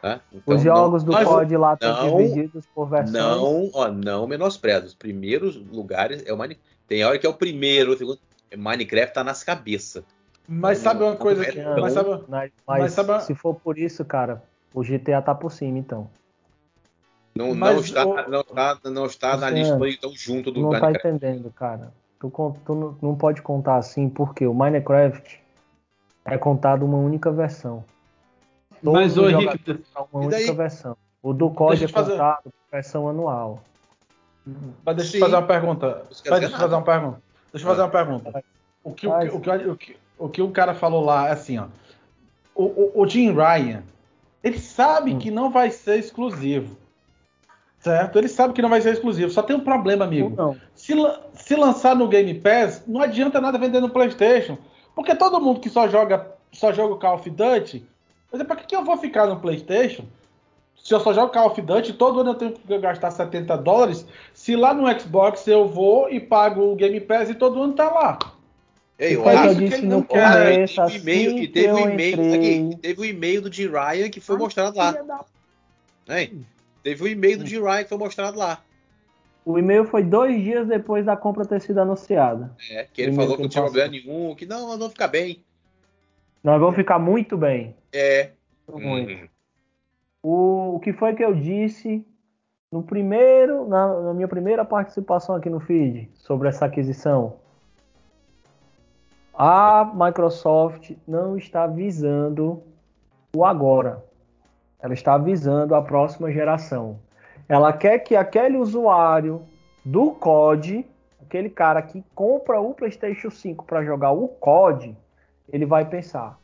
Tá? 0.00 0.20
Então, 0.32 0.56
Os 0.56 0.62
jogos 0.62 1.04
não, 1.04 1.12
do 1.12 1.24
COD 1.24 1.56
lá 1.56 1.74
estão 1.74 2.18
divididos 2.18 2.66
por 2.74 2.88
versões. 2.88 3.12
Não, 3.12 3.70
ó, 3.72 3.88
não 3.88 4.26
menospreza. 4.26 4.86
Os 4.86 4.94
primeiros 4.94 5.56
lugares 5.56 6.24
é 6.26 6.32
o 6.32 6.36
Minecraft. 6.36 6.72
Tem 6.88 7.04
hora 7.04 7.18
que 7.18 7.26
é 7.26 7.28
o 7.30 7.34
primeiro, 7.34 7.92
o 7.92 7.96
segundo. 7.96 8.18
Minecraft 8.56 9.14
tá 9.14 9.24
nas 9.24 9.44
cabeças. 9.44 10.04
Mas 10.48 10.78
sabe 10.78 11.04
uma 11.04 11.16
coisa 11.16 11.44
que. 11.44 11.62
Mas, 11.62 11.92
sabe, 11.92 12.24
mas, 12.28 12.52
mas 12.66 12.92
sabe... 12.92 13.22
se 13.24 13.34
for 13.34 13.54
por 13.54 13.78
isso, 13.78 14.04
cara, 14.04 14.42
o 14.74 14.82
GTA 14.82 15.22
tá 15.22 15.34
por 15.34 15.52
cima, 15.52 15.78
então. 15.78 16.10
Não, 17.34 17.54
não, 17.54 17.80
está, 17.80 18.06
o... 18.06 18.28
não 18.28 18.40
está, 18.40 18.78
não 18.84 19.06
está 19.06 19.36
na 19.36 19.50
lista 19.50 19.76
então 19.88 20.12
junto 20.14 20.50
do 20.50 20.60
não 20.60 20.70
tá 20.70 20.80
Minecraft. 20.80 21.08
Não 21.08 21.18
tá 21.18 21.26
entendendo, 21.26 21.52
cara. 21.52 21.92
Tu, 22.20 22.30
tu, 22.64 22.98
não 23.00 23.16
pode 23.16 23.42
contar 23.42 23.76
assim, 23.76 24.08
porque 24.08 24.46
o 24.46 24.54
Minecraft 24.54 25.42
é 26.24 26.38
contado 26.38 26.84
uma 26.84 26.98
única 26.98 27.30
versão. 27.30 27.84
Todos 28.82 29.00
Mas 29.00 29.16
o 29.16 29.28
Henrique, 29.28 29.82
uma 29.96 30.26
única 30.26 30.52
versão. 30.52 30.96
O 31.22 31.32
do 31.32 31.50
COD 31.50 31.84
é 31.84 31.88
fazer... 31.88 32.12
contado 32.12 32.52
versão 32.70 33.08
anual. 33.08 33.62
Mas 34.84 34.96
deixa 34.96 35.16
eu 35.16 35.20
fazer 35.20 35.36
uma 35.36 35.46
pergunta. 35.46 36.04
Deixa 36.08 36.46
eu 36.46 36.50
fazer 36.50 36.74
uma 36.74 36.82
pergunta. 36.82 37.22
Deixa 37.52 37.66
eu 37.66 37.70
fazer 37.70 37.82
uma 37.82 37.90
pergunta. 37.90 38.44
O 38.82 38.92
que 38.92 39.06
o, 39.06 39.10
o, 39.12 39.40
que, 39.40 39.50
o, 39.50 39.76
que, 39.76 39.96
o 40.18 40.28
que 40.28 40.42
o 40.42 40.50
cara 40.50 40.74
falou 40.74 41.04
lá 41.04 41.28
é 41.28 41.32
assim, 41.32 41.58
ó. 41.58 41.66
O, 42.54 42.64
o, 42.64 43.02
o 43.02 43.08
Jim 43.08 43.32
Ryan, 43.32 43.82
ele 44.42 44.58
sabe 44.58 45.14
hum. 45.14 45.18
que 45.18 45.30
não 45.30 45.50
vai 45.50 45.70
ser 45.70 45.98
exclusivo. 45.98 46.76
Certo? 47.82 48.16
Ele 48.16 48.28
sabe 48.28 48.54
que 48.54 48.62
não 48.62 48.68
vai 48.68 48.80
ser 48.80 48.92
exclusivo. 48.92 49.30
Só 49.30 49.42
tem 49.42 49.56
um 49.56 49.60
problema, 49.60 50.04
amigo. 50.04 50.32
Não. 50.36 50.56
Se, 50.72 50.94
se 51.34 51.56
lançar 51.56 51.96
no 51.96 52.06
Game 52.06 52.32
Pass, 52.34 52.84
não 52.86 53.02
adianta 53.02 53.40
nada 53.40 53.58
vender 53.58 53.80
no 53.80 53.90
PlayStation. 53.90 54.56
Porque 54.94 55.14
todo 55.16 55.40
mundo 55.40 55.58
que 55.58 55.68
só 55.68 55.88
joga 55.88 56.32
só 56.52 56.72
joga 56.72 56.94
o 56.94 56.98
Call 56.98 57.16
of 57.16 57.28
Duty, 57.28 57.84
mas 58.30 58.42
para 58.42 58.56
que, 58.56 58.66
que 58.66 58.76
eu 58.76 58.84
vou 58.84 58.96
ficar 58.98 59.26
no 59.26 59.40
PlayStation? 59.40 60.04
Se 60.76 60.92
eu 60.94 61.00
só 61.00 61.12
jogo 61.12 61.32
Call 61.32 61.46
of 61.46 61.60
Duty, 61.60 61.94
todo 61.94 62.20
ano 62.20 62.30
eu 62.30 62.34
tenho 62.34 62.52
que 62.52 62.78
gastar 62.78 63.10
70 63.10 63.56
dólares. 63.58 64.06
Se 64.34 64.54
lá 64.54 64.74
no 64.74 64.88
Xbox 65.00 65.46
eu 65.46 65.66
vou 65.66 66.10
e 66.10 66.20
pago 66.20 66.72
o 66.72 66.76
Game 66.76 67.00
Pass 67.00 67.30
e 67.30 67.34
todo 67.34 67.62
ano 67.62 67.72
tá 67.72 67.90
lá. 67.90 68.18
Ei, 68.98 69.16
eu 69.16 69.28
acho 69.28 69.56
que 69.56 69.64
ele 69.64 69.86
não 69.86 70.02
quer. 70.02 70.68
Teve 70.68 70.82
um 70.82 70.88
e-mail, 70.88 71.36
assim 71.36 71.46
teve 71.48 71.72
um 71.72 71.90
e-mail, 71.90 72.78
teve 72.78 73.00
um 73.00 73.04
e-mail 73.04 73.42
do 73.42 73.50
que 73.50 74.20
foi 74.20 74.36
mostrado 74.36 74.76
lá. 74.76 75.24
Hein? 76.08 76.46
Teve 76.82 77.04
um 77.04 77.06
e-mail 77.06 77.38
do 77.38 77.46
Jim 77.46 77.60
Ryan 77.60 77.82
que 77.82 77.88
foi 77.88 77.98
mostrado 77.98 78.38
lá. 78.38 78.62
O 79.44 79.58
e-mail 79.58 79.84
foi 79.84 80.02
dois 80.02 80.40
dias 80.40 80.68
depois 80.68 81.04
da 81.04 81.16
compra 81.16 81.44
ter 81.44 81.60
sido 81.60 81.78
anunciada. 81.78 82.54
É, 82.70 82.84
que 82.84 83.02
ele 83.02 83.12
falou 83.12 83.36
que 83.36 83.42
não 83.42 83.48
tinha 83.48 83.62
problema 83.62 83.90
nenhum, 83.90 84.34
que 84.34 84.46
não, 84.46 84.68
nós 84.68 84.78
vamos 84.78 84.92
ficar 84.92 85.08
bem. 85.08 85.44
Nós 86.42 86.60
vamos 86.60 86.76
ficar 86.76 86.98
muito 86.98 87.36
bem. 87.36 87.74
É. 87.92 88.30
Muito. 88.68 89.12
Uhum. 89.12 89.28
O, 90.22 90.76
o 90.76 90.80
que 90.80 90.92
foi 90.92 91.14
que 91.14 91.24
eu 91.24 91.34
disse 91.34 92.06
no 92.70 92.82
primeiro, 92.82 93.68
na, 93.68 94.00
na 94.00 94.14
minha 94.14 94.28
primeira 94.28 94.64
participação 94.64 95.34
aqui 95.34 95.50
no 95.50 95.60
feed 95.60 96.08
sobre 96.14 96.48
essa 96.48 96.66
aquisição? 96.66 97.36
A 99.34 99.90
Microsoft 99.94 100.92
não 101.06 101.36
está 101.36 101.66
visando 101.66 102.62
o 103.34 103.44
agora. 103.44 104.04
Ela 104.82 104.94
está 104.94 105.16
visando 105.16 105.74
a 105.74 105.80
próxima 105.80 106.30
geração. 106.32 106.98
Ela 107.48 107.72
quer 107.72 108.00
que 108.00 108.16
aquele 108.16 108.56
usuário 108.56 109.46
do 109.84 110.10
COD, 110.10 110.84
aquele 111.20 111.48
cara 111.48 111.80
que 111.80 112.04
compra 112.14 112.60
o 112.60 112.74
PlayStation 112.74 113.30
5 113.30 113.64
para 113.64 113.84
jogar 113.84 114.12
o 114.12 114.26
COD, 114.26 114.96
ele 115.52 115.64
vai 115.64 115.84
pensar: 115.88 116.38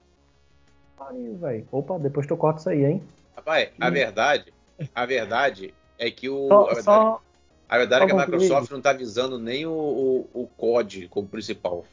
pariu, 0.96 1.36
velho. 1.36 1.66
Opa, 1.72 1.98
depois 1.98 2.26
tu 2.26 2.36
corta 2.36 2.60
isso 2.60 2.70
aí, 2.70 2.84
hein? 2.84 3.02
Rapaz, 3.34 3.70
a 3.80 3.90
verdade, 3.90 4.52
a 4.94 5.06
verdade 5.06 5.74
é 5.98 6.10
que 6.10 6.28
o. 6.28 6.48
Só, 6.48 6.62
a 6.62 6.66
verdade, 6.66 6.84
só, 6.84 7.22
a 7.68 7.78
verdade 7.78 8.04
é 8.04 8.06
que 8.06 8.12
a 8.12 8.16
Microsoft 8.16 8.70
não 8.70 8.78
está 8.78 8.92
visando 8.92 9.38
nem 9.38 9.66
o, 9.66 9.72
o, 9.72 10.42
o 10.42 10.46
COD 10.56 11.08
como 11.08 11.28
principal. 11.28 11.84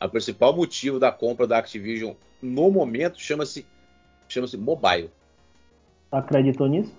O 0.00 0.08
principal 0.08 0.54
motivo 0.54 0.98
da 0.98 1.12
compra 1.12 1.46
da 1.46 1.58
Activision 1.58 2.14
no 2.40 2.70
momento 2.70 3.20
chama-se 3.20 3.64
chama-se 4.28 4.56
mobile. 4.56 5.10
Acreditou 6.12 6.68
nisso? 6.68 6.92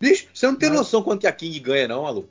Bicho, 0.00 0.28
você 0.34 0.46
não 0.46 0.56
tem 0.56 0.68
noção 0.68 1.02
quanto 1.02 1.20
que 1.20 1.26
a 1.26 1.32
King 1.32 1.58
ganha, 1.60 1.88
não, 1.88 2.04
Alu? 2.04 2.28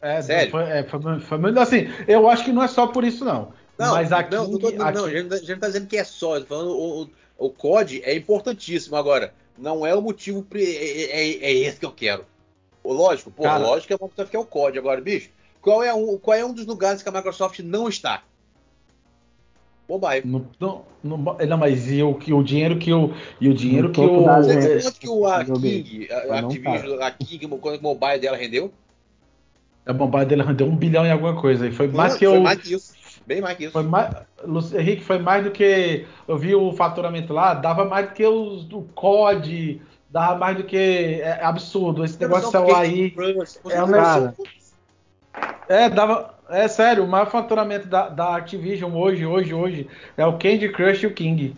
É, 0.00 0.20
Sério? 0.20 0.50
Foi, 0.50 0.62
é, 0.62 0.84
foi, 0.84 1.00
foi, 1.20 1.58
assim, 1.58 1.88
eu 2.06 2.28
acho 2.28 2.44
que 2.44 2.52
não 2.52 2.62
é 2.62 2.68
só 2.68 2.86
por 2.86 3.02
isso, 3.02 3.24
não. 3.24 3.52
Não, 3.78 3.94
mas 3.94 4.12
aqui, 4.12 4.34
não, 4.34 4.48
não, 4.48 4.58
tô, 4.58 4.68
aqui... 4.68 4.76
não, 4.76 5.04
a 5.04 5.10
gente 5.10 5.28
não 5.28 5.36
está 5.36 5.66
dizendo 5.66 5.86
que 5.86 5.96
é 5.96 6.04
só. 6.04 6.40
Falando, 6.42 6.70
o, 6.70 7.02
o, 7.02 7.10
o 7.38 7.50
COD 7.50 8.02
é 8.04 8.14
importantíssimo. 8.14 8.96
Agora, 8.96 9.34
não 9.58 9.86
é 9.86 9.94
o 9.94 10.00
motivo. 10.00 10.46
É, 10.54 10.58
é, 10.58 11.28
é 11.44 11.52
esse 11.52 11.78
que 11.78 11.86
eu 11.86 11.92
quero. 11.92 12.24
Lógico, 12.84 13.30
pô, 13.30 13.42
Cara, 13.42 13.58
lógico 13.58 13.88
que 13.88 13.92
a 13.94 13.98
Microsoft 14.00 14.30
quer 14.30 14.38
o 14.38 14.46
COD. 14.46 14.78
Agora, 14.78 15.00
bicho, 15.00 15.30
qual 15.60 15.82
é, 15.82 15.92
um, 15.92 16.16
qual 16.16 16.36
é 16.36 16.44
um 16.44 16.54
dos 16.54 16.64
lugares 16.64 17.02
que 17.02 17.08
a 17.08 17.12
Microsoft 17.12 17.58
não 17.60 17.88
está? 17.88 18.22
Mobile. 19.88 20.22
No, 20.24 20.46
no, 20.58 20.84
no, 21.02 21.36
não, 21.46 21.56
mas 21.56 21.90
e 21.90 22.02
o, 22.02 22.10
o 22.10 22.42
dinheiro 22.42 22.76
que 22.76 22.92
o. 22.92 23.14
E 23.40 23.48
o 23.48 23.54
dinheiro 23.54 23.92
que 23.92 24.00
o. 24.00 24.24
Quanto 24.24 24.98
que 24.98 25.08
o 25.08 25.26
a 25.26 25.44
King, 25.44 26.08
a, 26.10 26.38
Activision, 26.40 27.00
a 27.00 27.10
King, 27.12 27.46
quanto 27.58 27.78
o 27.78 27.82
mobile 27.82 28.18
dela 28.18 28.36
rendeu? 28.36 28.72
A 29.86 29.92
mobile 29.92 30.24
dela 30.24 30.44
rendeu 30.44 30.66
um 30.66 30.76
bilhão 30.76 31.06
em 31.06 31.12
alguma 31.12 31.40
coisa. 31.40 31.68
E 31.68 31.72
foi 31.72 31.86
mais 31.86 32.16
que 32.16 32.26
foi 32.26 32.40
mais 32.40 32.60
que 32.60 32.74
isso. 32.74 32.94
Bem 33.24 33.40
mais 33.40 33.56
que 33.56 33.64
isso. 33.64 33.72
Foi 33.72 33.82
mais, 33.84 34.12
Henrique, 34.72 35.04
foi 35.04 35.18
mais 35.18 35.44
do 35.44 35.52
que. 35.52 36.04
Eu 36.26 36.36
vi 36.36 36.54
o 36.54 36.72
faturamento 36.72 37.32
lá, 37.32 37.54
dava 37.54 37.84
mais 37.84 38.08
do 38.08 38.12
que 38.12 38.26
os, 38.26 38.68
o 38.72 38.82
COD, 38.94 39.80
dava 40.10 40.36
mais 40.36 40.56
do 40.56 40.64
que. 40.64 40.76
É, 40.76 41.38
é 41.40 41.44
absurdo. 41.44 42.04
Esse 42.04 42.20
negócio 42.20 42.46
de 42.46 42.50
celular 42.50 42.80
aí. 42.80 43.14
É, 43.70 43.84
um 43.84 43.86
negócio, 43.86 44.34
é, 45.68 45.88
dava. 45.88 46.35
É 46.48 46.68
sério, 46.68 47.04
o 47.04 47.08
maior 47.08 47.30
faturamento 47.30 47.88
da, 47.88 48.08
da 48.08 48.36
Activision 48.36 48.94
hoje, 48.94 49.26
hoje, 49.26 49.52
hoje, 49.52 49.88
é 50.16 50.24
o 50.24 50.38
Candy 50.38 50.68
Crush 50.68 51.02
e 51.02 51.06
o 51.06 51.14
King. 51.14 51.54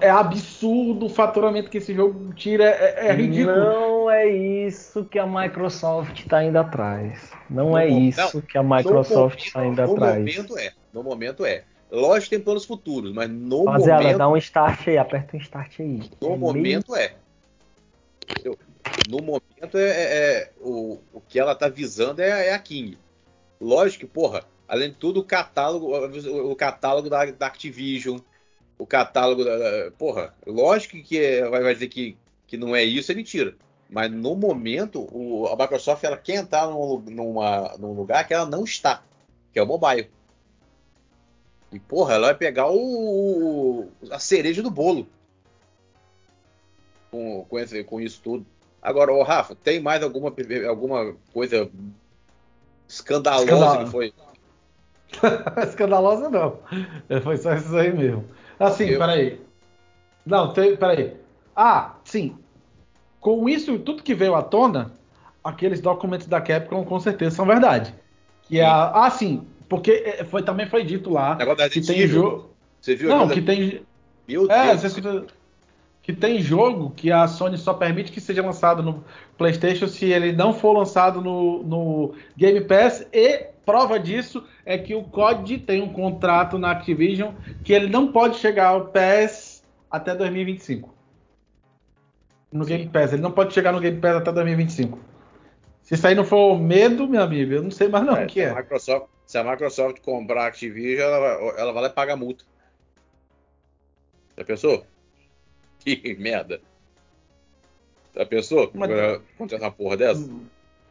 É 0.00 0.10
absurdo 0.10 1.06
o 1.06 1.08
faturamento 1.08 1.70
que 1.70 1.78
esse 1.78 1.94
jogo 1.94 2.32
tira, 2.34 2.64
é, 2.64 3.08
é 3.08 3.12
ridículo. 3.12 3.56
Não 3.56 4.10
é 4.10 4.26
isso 4.26 5.04
que 5.04 5.18
a 5.18 5.26
Microsoft 5.26 6.18
está 6.18 6.42
indo 6.42 6.58
atrás. 6.58 7.30
Não 7.48 7.70
no 7.70 7.78
é 7.78 7.86
isso 7.86 8.36
não, 8.36 8.42
que 8.42 8.58
a 8.58 8.62
Microsoft 8.62 9.44
está 9.44 9.64
indo 9.64 9.80
no 9.80 9.92
atrás. 9.92 10.16
No 10.16 10.20
momento 10.20 10.58
é, 10.58 10.72
no 10.92 11.02
momento 11.02 11.44
é. 11.44 11.62
Lógico 11.92 12.30
que 12.30 12.36
tem 12.36 12.40
planos 12.40 12.64
futuros, 12.64 13.12
mas 13.12 13.30
no 13.30 13.66
Rapaziada, 13.66 14.02
momento... 14.02 14.18
dá 14.18 14.28
um 14.28 14.36
start 14.36 14.88
aí, 14.88 14.98
aperta 14.98 15.36
um 15.36 15.40
start 15.40 15.78
aí. 15.78 16.02
No 16.20 16.32
é 16.32 16.36
momento 16.36 16.92
meio... 16.92 17.04
é. 17.04 17.14
No 19.08 19.18
momento 19.18 19.78
é, 19.78 19.88
é, 19.88 20.16
é, 20.38 20.50
o, 20.60 20.98
o 21.12 21.20
que 21.20 21.38
ela 21.38 21.52
está 21.52 21.68
visando 21.68 22.20
é, 22.20 22.48
é, 22.48 22.54
a 22.54 22.58
King. 22.58 22.98
Lógico 23.64 24.00
que, 24.00 24.12
porra, 24.12 24.44
além 24.68 24.90
de 24.90 24.96
tudo, 24.96 25.20
o 25.20 25.24
catálogo, 25.24 25.96
o 25.96 26.54
catálogo 26.54 27.08
da, 27.08 27.24
da 27.24 27.46
Activision, 27.46 28.18
o 28.78 28.86
catálogo 28.86 29.42
da. 29.42 29.90
Porra, 29.96 30.34
lógico 30.46 31.02
que 31.02 31.18
é, 31.18 31.48
vai, 31.48 31.72
dizer 31.72 31.88
que, 31.88 32.18
que 32.46 32.58
não 32.58 32.76
é 32.76 32.84
isso, 32.84 33.10
é 33.10 33.14
mentira. 33.14 33.56
Mas 33.88 34.10
no 34.10 34.36
momento, 34.36 35.08
o, 35.10 35.46
a 35.46 35.56
Microsoft 35.56 36.04
ela 36.04 36.18
quer 36.18 36.34
entrar 36.34 36.66
num, 36.66 36.98
numa, 36.98 37.74
num 37.78 37.94
lugar 37.94 38.28
que 38.28 38.34
ela 38.34 38.44
não 38.44 38.64
está, 38.64 39.02
que 39.50 39.58
é 39.58 39.62
o 39.62 39.66
mobile. 39.66 40.10
E, 41.72 41.80
porra, 41.80 42.14
ela 42.14 42.26
vai 42.26 42.34
pegar 42.34 42.70
o, 42.70 43.88
a 44.10 44.18
cereja 44.18 44.62
do 44.62 44.70
bolo 44.70 45.08
com, 47.10 47.46
com, 47.48 47.58
esse, 47.58 47.82
com 47.82 47.98
isso 47.98 48.20
tudo. 48.22 48.44
Agora, 48.82 49.10
ô 49.10 49.22
Rafa, 49.22 49.54
tem 49.54 49.80
mais 49.80 50.02
alguma, 50.02 50.34
alguma 50.68 51.16
coisa 51.32 51.70
escandalosa 52.88 53.44
Escandal. 53.44 53.84
que 53.84 53.90
foi? 53.90 54.12
escandalosa 55.68 56.30
não. 56.30 56.58
Foi 57.22 57.36
só 57.36 57.54
isso 57.54 57.76
aí 57.76 57.92
mesmo. 57.92 58.24
Assim, 58.58 58.86
Eu... 58.86 58.98
peraí. 58.98 59.40
Não, 60.24 60.52
tem, 60.52 60.76
peraí. 60.76 61.16
Ah, 61.54 61.94
sim. 62.04 62.36
Com 63.20 63.48
isso, 63.48 63.78
tudo 63.78 64.02
que 64.02 64.14
veio 64.14 64.34
à 64.34 64.42
tona, 64.42 64.92
aqueles 65.42 65.80
documentos 65.80 66.26
da 66.26 66.40
Capcom 66.40 66.84
com 66.84 67.00
certeza 67.00 67.36
são 67.36 67.46
verdade. 67.46 67.94
Que 68.42 68.60
é 68.60 68.64
a, 68.64 69.04
ah, 69.04 69.10
sim, 69.10 69.46
porque 69.68 69.90
é, 69.90 70.24
foi, 70.24 70.42
também 70.42 70.68
foi 70.68 70.84
dito 70.84 71.10
lá 71.10 71.36
que 71.70 71.80
tem 71.80 72.06
jogo. 72.06 72.50
Você 72.80 72.94
viu? 72.94 73.08
Não, 73.08 73.28
que 73.28 73.40
tem. 73.40 73.82
Meu 74.28 74.50
é, 74.50 74.76
Deus. 74.76 74.82
Você, 74.82 75.00
que 76.04 76.12
tem 76.12 76.38
jogo 76.38 76.90
que 76.90 77.10
a 77.10 77.26
Sony 77.26 77.56
só 77.56 77.72
permite 77.72 78.12
que 78.12 78.20
seja 78.20 78.42
lançado 78.42 78.82
no 78.82 79.02
PlayStation 79.38 79.88
se 79.88 80.04
ele 80.04 80.32
não 80.32 80.52
for 80.52 80.76
lançado 80.76 81.22
no, 81.22 81.62
no 81.62 82.14
Game 82.36 82.60
Pass 82.60 83.06
e 83.10 83.46
prova 83.64 83.98
disso 83.98 84.46
é 84.66 84.76
que 84.76 84.94
o 84.94 85.02
COD 85.02 85.60
tem 85.60 85.80
um 85.80 85.90
contrato 85.90 86.58
na 86.58 86.72
Activision 86.72 87.32
que 87.64 87.72
ele 87.72 87.88
não 87.88 88.12
pode 88.12 88.36
chegar 88.36 88.66
ao 88.66 88.88
PS 88.88 89.64
até 89.90 90.14
2025. 90.14 90.94
No 92.52 92.66
Game 92.66 92.86
Pass, 92.86 93.14
ele 93.14 93.22
não 93.22 93.32
pode 93.32 93.54
chegar 93.54 93.72
no 93.72 93.80
Game 93.80 93.98
Pass 93.98 94.16
até 94.16 94.30
2025. 94.30 94.98
Se 95.80 95.94
isso 95.94 96.06
aí 96.06 96.14
não 96.14 96.24
for 96.24 96.60
medo, 96.60 97.08
meu 97.08 97.22
amigo, 97.22 97.54
eu 97.54 97.62
não 97.62 97.70
sei 97.70 97.88
mais 97.88 98.04
não 98.04 98.14
é, 98.14 98.24
o 98.24 98.26
que 98.26 98.42
é. 98.42 98.50
A 98.50 98.56
Microsoft, 98.56 99.06
se 99.24 99.38
a 99.38 99.42
Microsoft 99.42 100.00
comprar 100.02 100.44
a 100.44 100.46
Activision, 100.48 101.08
ela 101.08 101.18
vai, 101.18 101.60
ela 101.60 101.72
vai 101.72 101.82
lá 101.84 101.88
e 101.88 101.92
paga 101.92 102.14
multa. 102.14 102.44
Já 104.36 104.44
pensou? 104.44 104.86
Que 105.84 106.16
merda. 106.18 106.60
Já 108.16 108.24
pensou? 108.24 108.70
Mas, 108.74 108.90
acontece 109.34 109.62
uma 109.62 109.70
porra 109.70 109.96
dessa? 109.96 110.30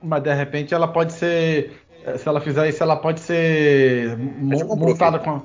Mas 0.02 0.24
de 0.24 0.34
repente 0.34 0.74
ela 0.74 0.88
pode 0.88 1.14
ser. 1.14 1.72
Se 2.18 2.28
ela 2.28 2.42
fizer 2.42 2.68
isso, 2.68 2.84
ela 2.84 2.98
pode 2.98 3.22
ser 3.22 4.18
multada 4.18 5.20
com. 5.20 5.42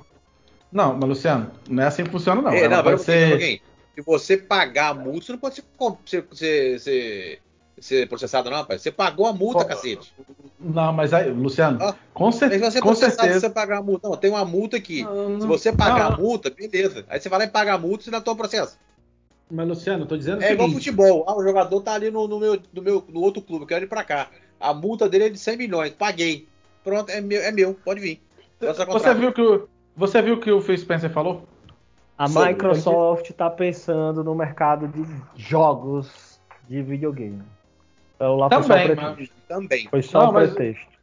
Não, 0.72 0.94
mas 0.94 1.08
Luciano, 1.08 1.50
não 1.68 1.82
é 1.82 1.86
assim 1.86 2.04
que 2.04 2.10
funciona, 2.10 2.42
não. 2.42 2.50
É, 2.50 2.64
ela 2.64 2.76
não, 2.76 2.84
pode 2.84 3.02
ser... 3.02 3.62
Se 3.94 4.02
você 4.04 4.36
pagar 4.36 4.90
a 4.90 4.94
multa, 4.94 5.26
você 5.26 5.32
não 5.32 5.38
pode 5.38 5.64
ser, 6.04 6.26
ser, 6.32 6.78
ser, 6.80 7.40
ser 7.80 8.08
processado, 8.08 8.50
não, 8.50 8.58
rapaz. 8.58 8.82
Você 8.82 8.92
pagou 8.92 9.26
a 9.26 9.32
multa, 9.32 9.60
Pô, 9.60 9.64
cacete. 9.64 10.12
Não, 10.60 10.92
mas 10.92 11.14
aí, 11.14 11.30
Luciano, 11.30 11.78
ah, 11.82 11.94
com, 12.12 12.30
cer 12.30 12.48
você 12.58 12.80
com 12.80 12.94
certeza. 12.94 13.34
Se 13.34 13.40
você 13.40 13.50
pagar 13.50 13.78
a 13.78 13.82
multa. 13.82 14.08
Não, 14.08 14.16
tem 14.16 14.30
uma 14.30 14.44
multa 14.44 14.76
aqui. 14.76 15.02
Não, 15.04 15.40
se 15.40 15.46
você 15.46 15.72
pagar 15.72 16.10
não, 16.10 16.16
a 16.16 16.18
multa, 16.18 16.50
beleza. 16.50 17.04
Aí 17.08 17.18
você 17.18 17.28
vai 17.28 17.38
lá 17.38 17.44
e 17.46 17.48
paga 17.48 17.74
a 17.74 17.78
multa 17.78 18.08
e 18.08 18.10
dá 18.10 18.20
toma 18.20 18.36
processo. 18.36 18.76
Mas, 19.50 19.68
Luciano, 19.68 20.04
eu 20.04 20.06
tô 20.06 20.16
dizendo. 20.16 20.42
É 20.42 20.52
igual 20.52 20.68
futebol. 20.70 21.24
Ah, 21.26 21.36
o 21.36 21.42
jogador 21.42 21.80
tá 21.80 21.94
ali 21.94 22.10
no, 22.10 22.28
no, 22.28 22.38
meu, 22.38 22.60
no, 22.72 22.82
meu, 22.82 23.04
no 23.08 23.20
outro 23.20 23.42
clube, 23.42 23.62
eu 23.62 23.68
quero 23.68 23.84
ir 23.84 23.88
pra 23.88 24.04
cá. 24.04 24.28
A 24.60 24.74
multa 24.74 25.08
dele 25.08 25.24
é 25.24 25.28
de 25.30 25.38
100 25.38 25.56
milhões. 25.56 25.90
Paguei. 25.92 26.46
Pronto, 26.84 27.10
é 27.10 27.20
meu, 27.20 27.40
é 27.40 27.50
meu 27.50 27.74
pode 27.74 28.00
vir. 28.00 28.20
Você 28.60 29.14
viu 29.14 29.32
que 29.32 29.40
o, 29.40 29.68
você 29.96 30.20
viu 30.20 30.40
que 30.40 30.50
o 30.50 30.60
Phil 30.60 30.76
Spencer 30.76 31.10
falou? 31.10 31.44
A 32.16 32.26
Sim, 32.26 32.46
Microsoft 32.46 33.30
está 33.30 33.48
pensando 33.48 34.24
no 34.24 34.34
mercado 34.34 34.88
de 34.88 35.04
jogos 35.36 36.40
de 36.68 36.82
videogame. 36.82 37.42
Então, 38.16 38.36
lá 38.36 38.48
também, 38.48 38.66
foi 38.66 38.96
só 38.96 39.02
mas... 39.02 39.30
também. 39.46 39.88
Foi 39.88 40.02
só 40.02 40.22
não, 40.22 40.30
um 40.30 40.32
pretexto. 40.32 40.98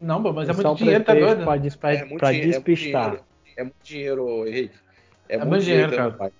Não, 0.00 0.20
mas 0.20 0.48
é 0.48 0.52
muito 0.52 0.74
dinheiro, 0.74 1.04
tá 1.04 1.14
doido? 1.14 1.44
Pra, 1.44 1.58
pra, 1.78 1.92
é 1.94 2.04
pra 2.04 2.32
despistar. 2.32 3.20
É 3.56 3.62
muito 3.62 3.76
dinheiro, 3.82 4.46
Henrique. 4.46 4.74
É, 5.28 5.36
é 5.36 5.44
muito 5.44 5.64
dinheiro, 5.64 5.90
dinheiro, 5.90 6.16
cara. 6.16 6.32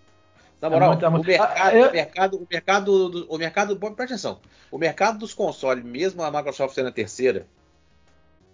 Na 0.60 0.68
moral, 0.68 0.92
é 0.92 1.08
muito, 1.08 1.24
o, 1.24 1.26
mercado, 1.26 1.52
ah, 1.56 1.88
o 1.88 1.92
mercado, 1.92 2.36
o 2.36 2.46
mercado, 2.50 3.08
do, 3.08 3.26
o 3.32 3.38
mercado, 3.38 3.76
presta 3.76 4.04
atenção, 4.04 4.40
o 4.70 4.78
mercado 4.78 5.18
dos 5.18 5.32
consoles, 5.32 5.84
mesmo 5.84 6.22
a 6.22 6.30
Microsoft 6.30 6.74
sendo 6.74 6.88
a 6.88 6.92
terceira, 6.92 7.46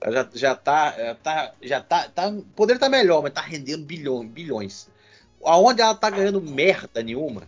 já, 0.07 0.29
já 0.35 0.55
tá, 0.55 0.95
é, 0.99 1.15
tá, 1.15 1.53
já 1.63 1.81
tá, 1.81 2.09
tá, 2.15 2.33
poderia 2.55 2.77
estar 2.77 2.91
tá 2.91 2.91
melhor, 2.91 3.23
mas 3.23 3.33
tá 3.33 3.41
rendendo 3.41 3.85
bilhões, 3.85 4.29
bilhões. 4.29 4.91
Aonde 5.43 5.81
ela 5.81 5.95
tá 5.95 6.11
ganhando 6.11 6.41
merda 6.41 7.03
nenhuma 7.03 7.43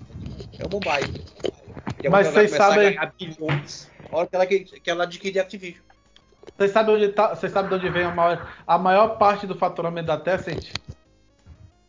é 0.59 0.65
o 0.65 0.71
mobile. 0.71 1.25
É 2.03 2.09
mas 2.09 2.29
vocês 2.29 2.51
sabem 2.51 2.91
ganhar 2.91 3.13
bilhões 3.19 3.91
a 4.11 4.17
hora 4.17 4.27
que 4.27 4.37
ela, 4.37 4.47
que 4.47 4.91
ela 4.91 5.05
adquirir 5.05 5.41
Activision. 5.41 5.83
Vocês 6.57 6.71
sabem 6.71 6.95
onde, 6.95 7.09
tá, 7.09 7.35
vocês 7.35 7.53
sabem 7.53 7.69
de 7.69 7.75
onde 7.75 7.91
vem 7.91 8.05
a 8.05 8.15
maior, 8.15 8.53
a 8.67 8.79
maior 8.79 9.19
parte 9.19 9.47
do 9.47 9.57
faturamento 9.57 10.07
da 10.07 10.19
Tencent? 10.19 10.73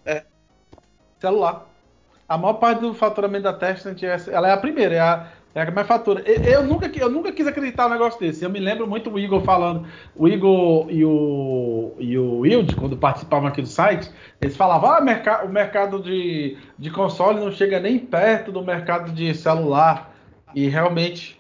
É. 0.05 0.25
Celular. 1.19 1.67
A 2.27 2.37
maior 2.37 2.55
parte 2.55 2.81
do 2.81 2.93
faturamento 2.93 3.43
da 3.43 3.53
Tencent 3.53 4.03
é, 4.03 4.17
ela 4.29 4.49
é 4.49 4.51
a 4.51 4.57
primeira, 4.57 4.95
é 4.95 4.99
a, 4.99 5.27
é 5.55 5.61
a 5.61 5.71
mais 5.71 5.87
fatura. 5.87 6.21
Eu 6.29 6.61
nunca, 6.63 6.91
eu 6.93 7.09
nunca 7.09 7.31
quis 7.31 7.47
acreditar 7.47 7.85
no 7.85 7.93
negócio 7.93 8.19
desse. 8.19 8.43
Eu 8.43 8.49
me 8.49 8.59
lembro 8.59 8.85
muito 8.85 9.09
o 9.09 9.17
Igor 9.17 9.41
falando, 9.43 9.87
o 10.13 10.27
Igor 10.27 10.87
e 10.89 11.05
o, 11.05 11.93
e 11.97 12.17
o 12.17 12.39
Wild, 12.39 12.75
quando 12.75 12.97
participavam 12.97 13.47
aqui 13.47 13.61
do 13.61 13.67
site, 13.67 14.11
eles 14.41 14.57
falavam: 14.57 14.89
ah, 14.89 15.43
o 15.45 15.49
mercado 15.49 16.01
de, 16.01 16.57
de 16.77 16.91
console 16.91 17.39
não 17.39 17.51
chega 17.51 17.79
nem 17.79 17.97
perto 17.97 18.51
do 18.51 18.61
mercado 18.61 19.11
de 19.13 19.33
celular. 19.33 20.13
E 20.53 20.67
realmente, 20.67 21.39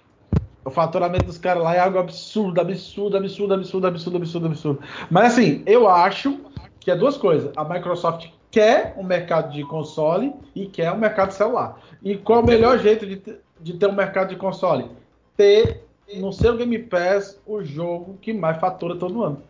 o 0.63 0.69
faturamento 0.69 1.25
dos 1.25 1.37
caras 1.37 1.63
lá 1.63 1.75
é 1.75 1.79
algo 1.79 1.99
absurdo, 1.99 2.61
absurdo, 2.61 3.17
absurdo, 3.17 3.53
absurdo, 3.53 3.87
absurdo, 3.87 4.17
absurdo, 4.17 4.47
absurdo. 4.47 4.79
Mas 5.11 5.33
assim, 5.33 5.63
eu 5.65 5.89
acho 5.89 6.39
que 6.79 6.89
é 6.89 6.95
duas 6.95 7.17
coisas. 7.17 7.51
A 7.57 7.65
Microsoft 7.65 8.29
quer 8.57 8.95
um 8.97 9.03
mercado 9.03 9.53
de 9.53 9.63
console 9.63 10.33
e 10.55 10.65
quer 10.65 10.91
um 10.91 10.97
mercado 10.97 11.31
celular. 11.31 11.79
E 12.01 12.17
qual 12.17 12.41
o 12.41 12.45
melhor 12.45 12.79
jeito 12.79 13.05
de, 13.05 13.21
de 13.61 13.73
ter 13.77 13.85
um 13.85 13.93
mercado 13.93 14.29
de 14.29 14.35
console? 14.35 14.89
Ter 15.35 15.83
no 16.15 16.33
seu 16.33 16.57
Game 16.57 16.79
Pass 16.79 17.39
o 17.45 17.63
jogo 17.63 18.17
que 18.19 18.33
mais 18.33 18.57
fatura 18.57 18.95
todo 18.95 19.23
ano. 19.23 19.43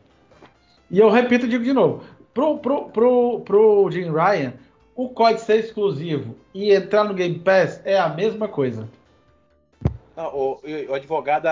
E 0.91 0.99
eu 0.99 1.09
repito 1.09 1.45
e 1.45 1.49
digo 1.49 1.63
de 1.63 1.71
novo: 1.71 2.03
pro, 2.33 2.57
pro, 2.57 2.89
pro, 2.89 3.39
pro 3.45 3.89
Jim 3.91 4.11
Ryan, 4.11 4.55
o 4.93 5.07
código 5.07 5.39
ser 5.39 5.59
exclusivo 5.59 6.35
e 6.53 6.73
entrar 6.73 7.05
no 7.05 7.13
Game 7.13 7.39
Pass 7.39 7.79
é 7.85 7.97
a 7.97 8.09
mesma 8.09 8.49
coisa. 8.49 8.89
Não, 10.17 10.35
o, 10.35 10.59
o, 10.89 10.93
advogado, 10.93 11.45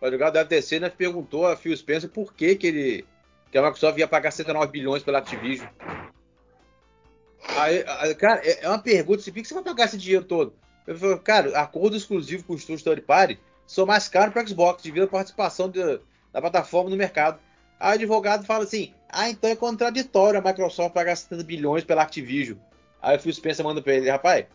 o 0.00 0.04
advogado 0.04 0.34
da 0.34 0.44
FTC 0.44 0.80
né, 0.80 0.90
perguntou 0.90 1.46
a 1.46 1.56
Phil 1.56 1.76
Spencer 1.76 2.10
por 2.10 2.34
que, 2.34 2.56
que 2.56 2.66
ele 2.66 3.04
que 3.52 3.56
a 3.56 3.62
Microsoft 3.62 3.96
ia 3.98 4.08
pagar 4.08 4.32
109 4.32 4.72
bilhões 4.72 5.04
pela 5.04 5.18
Activision. 5.18 5.68
Aí, 7.56 7.84
aí, 7.86 8.14
cara, 8.14 8.40
é, 8.44 8.64
é 8.64 8.68
uma 8.68 8.78
pergunta, 8.78 9.20
assim, 9.20 9.32
por 9.32 9.42
que 9.42 9.48
você 9.48 9.54
vai 9.54 9.62
pagar 9.62 9.84
esse 9.84 9.96
dinheiro 9.96 10.24
todo? 10.24 10.54
Eu 10.86 10.96
falei, 10.96 11.18
cara, 11.18 11.58
acordo 11.60 11.96
exclusivo 11.96 12.44
com 12.44 12.54
o 12.54 12.56
estúdio 12.56 12.84
third 12.84 13.02
party 13.02 13.38
são 13.66 13.84
mais 13.84 14.08
caros 14.08 14.32
para 14.32 14.46
Xbox, 14.46 14.82
devido 14.82 15.04
à 15.04 15.08
participação 15.08 15.68
de, 15.70 16.00
da 16.32 16.40
plataforma 16.40 16.88
no 16.88 16.96
mercado. 16.96 17.38
Aí 17.78 17.90
o 17.90 17.94
advogado 17.94 18.46
fala 18.46 18.64
assim, 18.64 18.92
ah, 19.08 19.28
então 19.28 19.50
é 19.50 19.54
contraditório 19.54 20.40
a 20.40 20.42
Microsoft 20.42 20.94
pagar 20.94 21.16
70 21.16 21.44
bilhões 21.44 21.84
pela 21.84 22.02
Activision. 22.02 22.58
Aí 23.00 23.16
o 23.16 23.20
Phil 23.20 23.32
Spencer 23.32 23.64
manda 23.64 23.82
para 23.82 23.94
ele, 23.94 24.10
rapaz, 24.10 24.46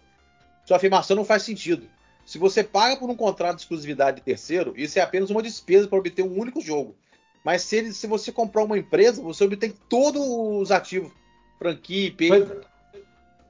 sua 0.65 0.77
afirmação 0.77 1.15
não 1.15 1.23
faz 1.23 1.43
sentido. 1.43 1.87
Se 2.25 2.37
você 2.37 2.63
paga 2.63 2.95
por 2.95 3.09
um 3.09 3.15
contrato 3.15 3.57
de 3.57 3.61
exclusividade 3.61 4.17
de 4.17 4.23
terceiro, 4.23 4.73
isso 4.75 4.97
é 4.97 5.01
apenas 5.01 5.29
uma 5.29 5.43
despesa 5.43 5.87
para 5.87 5.99
obter 5.99 6.23
um 6.23 6.39
único 6.39 6.61
jogo. 6.61 6.95
Mas 7.43 7.63
se, 7.63 7.75
ele, 7.75 7.93
se 7.93 8.07
você 8.07 8.31
comprar 8.31 8.63
uma 8.63 8.77
empresa, 8.77 9.21
você 9.21 9.43
obtém 9.43 9.73
todos 9.89 10.21
os 10.25 10.71
ativos. 10.71 11.11
Franquia, 11.59 12.07
IP. 12.07 12.29
Mas, 12.29 12.49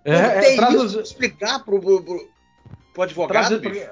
é, 0.05 0.53
é, 0.53 0.55
traduz... 0.55 0.93
explicar 0.93 1.63
pro, 1.63 1.79
pro, 1.79 2.27
pro 2.93 3.03
advogado. 3.03 3.59
Traduzindo, 3.59 3.89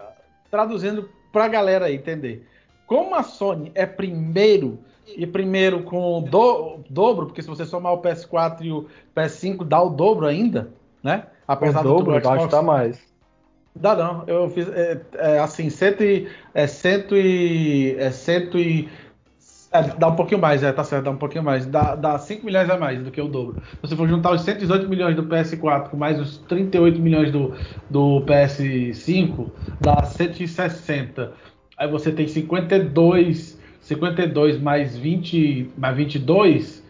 traduzindo 0.49 1.09
pra 1.31 1.47
galera 1.47 1.91
entender. 1.91 2.47
Como 2.85 3.15
a 3.15 3.23
Sony 3.23 3.71
é 3.73 3.85
primeiro 3.85 4.79
e 5.07 5.25
primeiro 5.25 5.83
com 5.83 6.19
o 6.19 6.21
do, 6.21 6.79
dobro, 6.89 7.27
porque 7.27 7.41
se 7.41 7.47
você 7.47 7.65
somar 7.65 7.93
o 7.93 8.01
PS4 8.01 8.61
e 8.61 8.71
o 8.71 8.87
PS5 9.15 9.65
dá 9.65 9.81
o 9.81 9.89
dobro 9.89 10.27
ainda, 10.27 10.71
né? 11.03 11.25
Apesar 11.47 11.81
o 11.81 11.83
dobro, 11.83 12.13
do 12.13 12.19
Xbox, 12.19 12.37
acho 12.37 12.45
que 12.45 12.51
tá 12.51 12.61
mais. 12.61 13.11
Dá 13.73 13.95
não, 13.95 14.25
eu 14.27 14.49
fiz 14.49 14.67
é, 14.67 14.99
é 15.15 15.39
assim, 15.39 15.69
cento 15.69 16.03
e, 16.03 16.29
é, 16.53 16.67
cento 16.67 17.15
e, 17.15 17.95
é, 17.97 18.11
cento 18.11 18.59
e 18.59 18.89
é, 19.73 19.83
dá 19.97 20.09
um 20.09 20.15
pouquinho 20.15 20.41
mais, 20.41 20.63
é, 20.63 20.71
tá 20.73 20.83
certo, 20.83 21.05
dá 21.05 21.11
um 21.11 21.17
pouquinho 21.17 21.43
mais. 21.43 21.65
Dá, 21.65 21.95
dá 21.95 22.19
5 22.19 22.45
milhões 22.45 22.69
a 22.69 22.77
mais 22.77 23.01
do 23.01 23.09
que 23.09 23.21
o 23.21 23.27
dobro. 23.29 23.61
Se 23.75 23.81
você 23.81 23.95
for 23.95 24.07
juntar 24.07 24.33
os 24.33 24.41
118 24.41 24.89
milhões 24.89 25.15
do 25.15 25.23
PS4 25.23 25.89
com 25.89 25.95
mais 25.95 26.19
os 26.19 26.37
38 26.39 26.99
milhões 26.99 27.31
do, 27.31 27.53
do 27.89 28.21
PS5, 28.25 29.49
dá 29.79 30.03
160. 30.03 31.31
Aí 31.77 31.87
você 31.87 32.11
tem 32.11 32.27
52, 32.27 33.57
52 33.79 34.59
mais 34.59 34.97
20, 34.97 35.71
mais 35.77 35.95
22, 35.95 36.83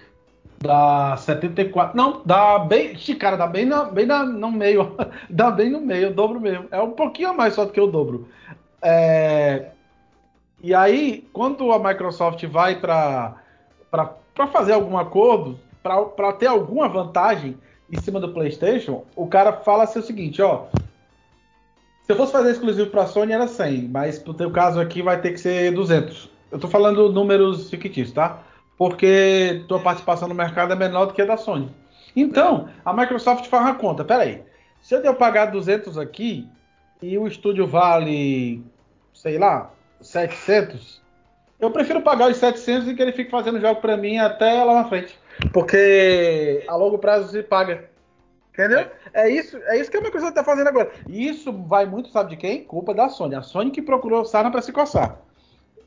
dá 0.60 1.16
74. 1.18 1.96
Não, 1.96 2.24
dá 2.26 2.58
bem. 2.58 2.96
Cara, 3.20 3.38
dá 3.38 3.46
bem, 3.46 3.66
na, 3.66 3.86
bem 3.86 4.08
na, 4.08 4.24
no 4.24 4.52
meio. 4.52 4.96
dá 5.30 5.52
bem 5.52 5.70
no 5.70 5.82
meio, 5.82 6.10
o 6.10 6.14
dobro 6.14 6.42
mesmo. 6.42 6.66
É 6.72 6.82
um 6.82 6.92
pouquinho 6.92 7.30
a 7.30 7.34
mais 7.34 7.54
só 7.54 7.64
do 7.64 7.72
que 7.72 7.80
o 7.80 7.86
dobro. 7.86 8.28
É, 8.82 9.68
e 10.64 10.76
aí, 10.76 11.28
quando 11.34 11.72
a 11.72 11.80
Microsoft 11.80 12.44
vai 12.46 12.80
para 12.80 13.36
fazer 14.52 14.74
algum 14.74 14.98
acordo, 14.98 15.60
para 15.82 16.34
ter 16.34 16.48
alguma 16.48 16.88
vantagem 16.88 17.58
em 17.92 18.00
cima 18.00 18.20
do 18.20 18.32
PlayStation, 18.32 19.04
o 19.16 19.28
cara 19.28 19.54
fala 19.54 19.84
assim 19.84 20.00
o 20.00 20.04
seguinte: 20.04 20.42
ó, 20.42 20.66
se 22.04 22.12
eu 22.12 22.16
fosse 22.16 22.32
fazer 22.32 22.52
exclusivo 22.52 22.90
para 22.90 23.04
a 23.04 23.08
Sony 23.08 23.34
era 23.34 23.48
100, 23.48 23.88
mas 23.88 24.20
pro 24.20 24.34
teu 24.34 24.52
caso 24.52 24.80
aqui 24.80 25.02
vai 25.02 25.20
ter 25.20 25.32
que 25.32 25.40
ser 25.40 25.72
200. 25.72 26.30
Eu 26.52 26.60
tô 26.60 26.68
falando 26.68 27.12
números 27.12 27.70
fictícios, 27.70 28.12
tá? 28.12 28.44
Porque 28.78 29.64
tua 29.68 29.80
participação 29.80 30.28
no 30.28 30.36
mercado 30.36 30.74
é 30.74 30.76
menor 30.76 31.06
do 31.06 31.14
que 31.14 31.22
a 31.22 31.26
da 31.26 31.38
Sony. 31.38 31.70
Então, 32.16 32.68
a 32.84 32.94
Microsoft 32.94 33.48
faz 33.48 33.68
a 33.68 33.74
conta. 33.74 34.04
Pera 34.04 34.24
aí, 34.24 34.44
se 34.82 34.96
eu 34.96 35.16
pagar 35.16 35.46
200 35.46 35.98
aqui 35.98 36.48
e 37.02 37.18
o 37.18 37.26
estúdio 37.28 37.66
vale, 37.66 38.64
sei 39.14 39.38
lá, 39.38 39.72
700, 40.02 41.02
eu 41.62 41.70
prefiro 41.70 42.02
pagar 42.02 42.30
os 42.30 42.38
700 42.38 42.88
e 42.90 42.96
que 42.96 43.02
ele 43.02 43.12
fique 43.12 43.30
fazendo 43.30 43.62
jogo 43.62 43.80
para 43.80 43.96
mim 43.96 44.18
até 44.18 44.64
lá 44.64 44.74
na 44.74 44.90
frente. 44.90 45.18
Porque 45.54 46.64
a 46.68 46.76
longo 46.76 46.98
prazo 46.98 47.30
se 47.30 47.44
paga. 47.44 47.90
Entendeu? 48.52 48.88
É, 49.14 49.30
isso, 49.30 49.58
é 49.66 49.80
isso 49.80 49.90
que 49.90 49.98
a 49.98 50.02
Microsoft 50.02 50.32
está 50.32 50.44
fazendo 50.44 50.68
agora. 50.68 50.92
E 51.08 51.28
isso 51.28 51.54
vai 51.54 51.86
muito, 51.86 52.10
sabe 52.10 52.32
de 52.32 52.38
quem? 52.38 52.64
Culpa 52.64 52.94
da 52.94 53.10
Sony. 53.10 53.36
A 53.36 53.44
Sony 53.44 53.72
que 53.72 53.82
procurou 53.82 54.22
o 54.22 54.26
Sarna 54.26 54.52
para 54.52 54.62
se 54.62 54.72
coçar. 54.72 55.20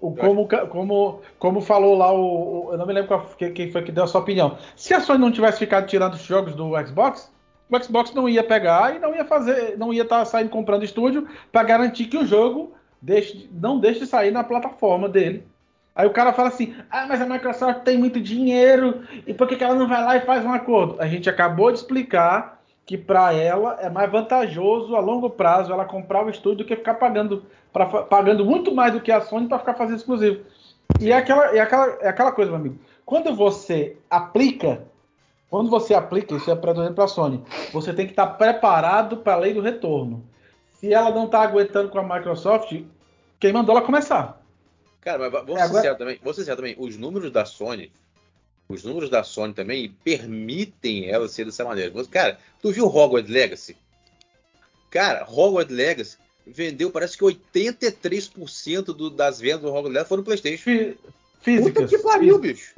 O, 0.00 0.14
como, 0.14 0.48
como, 0.70 1.20
como 1.38 1.60
falou 1.60 1.96
lá 1.96 2.12
o, 2.12 2.66
o 2.66 2.72
Eu 2.72 2.78
não 2.78 2.86
me 2.86 2.92
lembro 2.92 3.08
qual, 3.08 3.26
quem 3.36 3.70
foi 3.70 3.82
que 3.82 3.92
deu 3.92 4.04
a 4.04 4.06
sua 4.06 4.20
opinião. 4.20 4.56
Se 4.76 4.94
a 4.94 5.00
Sony 5.00 5.18
não 5.18 5.32
tivesse 5.32 5.58
ficado 5.58 5.86
tirando 5.86 6.14
os 6.14 6.22
jogos 6.22 6.54
do 6.54 6.70
Xbox, 6.86 7.32
o 7.70 7.82
Xbox 7.82 8.14
não 8.14 8.28
ia 8.28 8.44
pegar 8.44 8.94
e 8.94 8.98
não 8.98 9.14
ia 9.14 9.24
fazer, 9.24 9.76
não 9.76 9.92
ia 9.92 10.02
estar 10.02 10.20
tá 10.20 10.24
saindo 10.24 10.50
comprando 10.50 10.84
estúdio 10.84 11.26
para 11.50 11.64
garantir 11.64 12.06
que 12.06 12.16
o 12.16 12.26
jogo 12.26 12.72
deixe, 13.04 13.48
não 13.52 13.78
deixe 13.78 14.00
de 14.00 14.06
sair 14.06 14.30
na 14.30 14.42
plataforma 14.42 15.08
dele. 15.08 15.46
Aí 15.94 16.06
o 16.06 16.12
cara 16.12 16.32
fala 16.32 16.48
assim: 16.48 16.74
ah, 16.90 17.06
mas 17.06 17.20
a 17.20 17.26
Microsoft 17.26 17.82
tem 17.82 17.98
muito 17.98 18.20
dinheiro, 18.20 19.02
e 19.26 19.34
por 19.34 19.46
que, 19.46 19.56
que 19.56 19.64
ela 19.64 19.74
não 19.74 19.86
vai 19.86 20.02
lá 20.02 20.16
e 20.16 20.22
faz 20.22 20.44
um 20.44 20.52
acordo? 20.52 20.96
A 20.98 21.06
gente 21.06 21.28
acabou 21.28 21.70
de 21.70 21.78
explicar 21.78 22.62
que 22.86 22.98
para 22.98 23.32
ela 23.32 23.78
é 23.80 23.88
mais 23.88 24.10
vantajoso 24.10 24.94
a 24.96 25.00
longo 25.00 25.30
prazo 25.30 25.72
ela 25.72 25.84
comprar 25.84 26.24
o 26.24 26.28
estúdio 26.28 26.58
do 26.58 26.64
que 26.64 26.76
ficar 26.76 26.94
pagando, 26.94 27.44
pra, 27.72 27.86
pagando 27.86 28.44
muito 28.44 28.74
mais 28.74 28.92
do 28.92 29.00
que 29.00 29.12
a 29.12 29.20
Sony 29.20 29.48
para 29.48 29.58
ficar 29.58 29.74
fazendo 29.74 29.96
exclusivo. 29.96 30.44
E 31.00 31.10
é 31.10 31.16
aquela, 31.16 31.56
é, 31.56 31.60
aquela, 31.60 31.98
é 32.00 32.08
aquela 32.08 32.32
coisa, 32.32 32.50
meu 32.50 32.60
amigo. 32.60 32.78
Quando 33.06 33.34
você 33.34 33.96
aplica, 34.10 34.82
quando 35.48 35.70
você 35.70 35.94
aplica, 35.94 36.34
isso 36.34 36.50
é 36.50 36.56
para 36.56 37.04
a 37.04 37.08
Sony, 37.08 37.42
você 37.72 37.92
tem 37.92 38.06
que 38.06 38.12
estar 38.12 38.26
tá 38.26 38.34
preparado 38.34 39.18
para 39.18 39.34
a 39.34 39.38
lei 39.38 39.54
do 39.54 39.62
retorno. 39.62 40.22
Se 40.84 40.92
ela 40.92 41.10
não 41.10 41.24
está 41.24 41.40
aguentando 41.40 41.88
com 41.88 41.98
a 41.98 42.02
Microsoft, 42.02 42.78
quem 43.40 43.52
mandou 43.54 43.74
ela 43.74 43.86
começar? 43.86 44.38
Cara, 45.00 45.30
mas 45.30 45.46
vou, 45.46 45.56
é, 45.56 45.60
ser 45.60 45.64
agora... 45.64 45.94
também, 45.94 46.20
vou 46.22 46.34
ser 46.34 46.42
sincero 46.42 46.58
também, 46.58 46.76
os 46.78 46.98
números 46.98 47.32
da 47.32 47.46
Sony 47.46 47.90
os 48.68 48.84
números 48.84 49.08
da 49.08 49.24
Sony 49.24 49.54
também 49.54 49.96
permitem 50.04 51.08
ela 51.08 51.26
ser 51.26 51.46
dessa 51.46 51.64
maneira. 51.64 51.90
Cara, 52.06 52.38
tu 52.60 52.70
viu 52.70 52.86
Hogwarts 52.86 53.30
Legacy? 53.30 53.76
Cara, 54.90 55.26
Hogwarts 55.26 55.74
Legacy 55.74 56.18
vendeu, 56.46 56.90
parece 56.90 57.16
que 57.16 57.24
83% 57.24 58.84
do, 58.84 59.08
das 59.08 59.40
vendas 59.40 59.62
do 59.62 59.68
Hogwarts 59.68 59.92
Legacy 59.92 60.08
foram 60.08 60.20
no 60.20 60.24
PlayStation. 60.26 60.62
Físicas. 61.40 61.72
Puta 61.72 61.86
que 61.86 61.98
pariu, 61.98 62.38
bicho. 62.38 62.74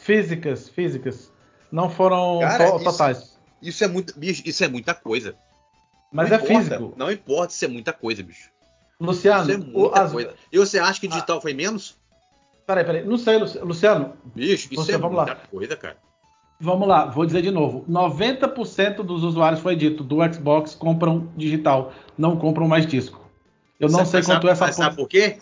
Físicas, 0.00 0.70
físicas. 0.70 1.30
Não 1.70 1.90
foram 1.90 2.40
Cara, 2.40 2.70
to 2.70 2.84
totais. 2.84 3.18
Isso, 3.18 3.38
isso, 3.62 3.84
é 3.84 3.86
muito, 3.86 4.14
isso 4.18 4.64
é 4.64 4.68
muita 4.68 4.94
coisa. 4.94 5.36
Mas 6.12 6.28
não 6.28 6.36
é 6.36 6.40
importa, 6.40 6.62
físico. 6.62 6.94
Não 6.96 7.12
importa 7.12 7.52
se 7.52 7.64
é 7.64 7.68
muita 7.68 7.92
coisa, 7.92 8.22
bicho. 8.22 8.50
Luciano, 9.00 9.42
isso 9.42 9.52
é 9.52 9.56
muita 9.56 10.02
as... 10.02 10.12
coisa. 10.12 10.34
E 10.52 10.58
você 10.58 10.78
acha 10.78 11.00
que 11.00 11.08
digital 11.08 11.38
ah. 11.38 11.40
foi 11.40 11.54
menos? 11.54 11.98
Peraí, 12.66 12.84
peraí. 12.84 13.04
Não 13.04 13.16
sei, 13.16 13.38
Luciano. 13.38 14.14
Bicho, 14.34 14.68
isso 14.72 14.84
você, 14.84 14.92
é 14.92 14.98
vamos 14.98 15.16
muita 15.16 15.32
lá. 15.32 15.40
coisa, 15.50 15.76
cara. 15.76 15.96
Vamos 16.62 16.86
lá, 16.86 17.06
vou 17.06 17.24
dizer 17.24 17.40
de 17.40 17.50
novo. 17.50 17.86
90% 17.88 18.96
dos 18.96 19.24
usuários, 19.24 19.62
foi 19.62 19.74
dito, 19.74 20.04
do 20.04 20.16
Xbox 20.30 20.74
compram 20.74 21.32
digital, 21.34 21.90
não 22.18 22.36
compram 22.36 22.68
mais 22.68 22.86
disco. 22.86 23.18
Eu 23.78 23.88
não 23.88 24.00
sabe, 24.04 24.10
sei 24.10 24.22
quanto 24.22 24.46
é 24.46 24.50
essa... 24.52 24.66
Mas 24.66 24.76
sabe 24.76 24.94
por 24.94 25.08
quê? 25.08 25.38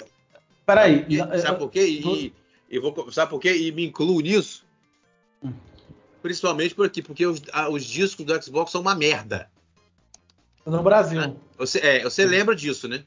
Peraí. 0.64 1.04
Sabe 1.42 1.58
por 1.58 1.70
quê? 1.70 1.84
E, 1.86 2.32
e, 2.70 2.78
vou, 2.78 3.10
sabe 3.10 3.30
por 3.30 3.40
quê? 3.40 3.52
E 3.56 3.72
me 3.72 3.84
incluo 3.84 4.20
nisso. 4.20 4.64
Hum. 5.42 5.52
Principalmente 6.22 6.72
por 6.72 6.86
aqui, 6.86 7.02
porque 7.02 7.26
os, 7.26 7.42
os, 7.72 7.84
discos 7.84 8.24
do 8.24 8.40
Xbox 8.40 8.70
são 8.70 8.80
uma 8.80 8.94
merda. 8.94 9.50
No 10.68 10.82
Brasil. 10.82 11.20
Ah, 11.20 11.32
você, 11.56 11.78
é, 11.78 12.02
você 12.04 12.24
lembra 12.24 12.54
disso, 12.54 12.86
né? 12.88 13.02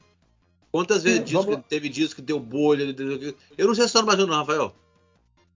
Quantas 0.70 1.02
vezes 1.02 1.24
disco, 1.24 1.42
vamos... 1.44 1.66
teve 1.68 1.88
disco 1.88 2.16
que 2.16 2.22
deu 2.22 2.40
bolha? 2.40 2.94
Eu 3.56 3.66
não 3.68 3.74
sei 3.74 3.86
se 3.86 3.90
só 3.90 4.00
no 4.00 4.06
Brasil, 4.06 4.26
não, 4.26 4.36
Rafael. 4.36 4.74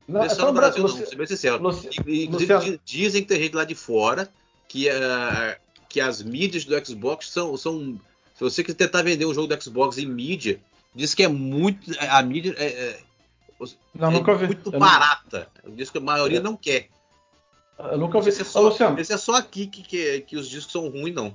Não, 0.07 0.23
é 0.23 0.29
só 0.29 0.47
no 0.47 0.53
Brasil, 0.53 0.83
não, 0.83 0.89
vou 0.89 1.07
ser 1.07 1.17
bem 1.17 1.27
sincero. 1.27 1.57
Inclusive, 2.07 2.81
dizem 2.85 3.23
que 3.23 3.29
tem 3.29 3.43
gente 3.43 3.57
lá 3.57 3.65
de 3.65 3.75
fora 3.75 4.29
que, 4.69 4.89
uh, 4.89 5.57
que 5.89 6.01
as 6.01 6.23
mídias 6.23 6.65
do 6.65 6.87
Xbox 6.87 7.31
são, 7.31 7.57
são. 7.57 7.99
Se 8.35 8.45
você 8.45 8.63
quiser 8.63 8.77
tentar 8.77 9.03
vender 9.03 9.25
um 9.25 9.35
jogo 9.35 9.49
do 9.49 9.63
Xbox 9.63 9.99
em 9.99 10.07
mídia, 10.07 10.61
diz 10.95 11.15
que 11.15 11.25
é 11.25 11.29
muito. 11.29 11.91
A 12.09 12.23
mídia 12.23 12.55
é, 12.59 12.67
é, 12.67 13.01
não, 13.95 14.11
é 14.11 14.13
nunca 14.13 14.35
vi. 14.37 14.47
muito 14.47 14.73
eu 14.73 14.79
barata. 14.79 15.49
Não... 15.65 15.75
Diz 15.75 15.91
que 15.91 15.99
a 15.99 16.03
maioria 16.03 16.39
é. 16.39 16.43
não 16.43 16.57
quer. 16.57 16.89
Eu 17.79 17.99
nunca 17.99 18.21
vi. 18.21 18.29
Esse 18.29 18.43
é 18.43 18.45
só, 18.45 18.69
Ô, 18.69 18.99
esse 18.99 19.13
é 19.13 19.17
só 19.17 19.35
aqui 19.35 19.67
que, 19.67 19.83
que, 19.83 20.21
que, 20.21 20.37
os 20.37 20.49
discos 20.49 20.73
são 20.73 20.89
ruins, 20.89 21.15
não. 21.15 21.35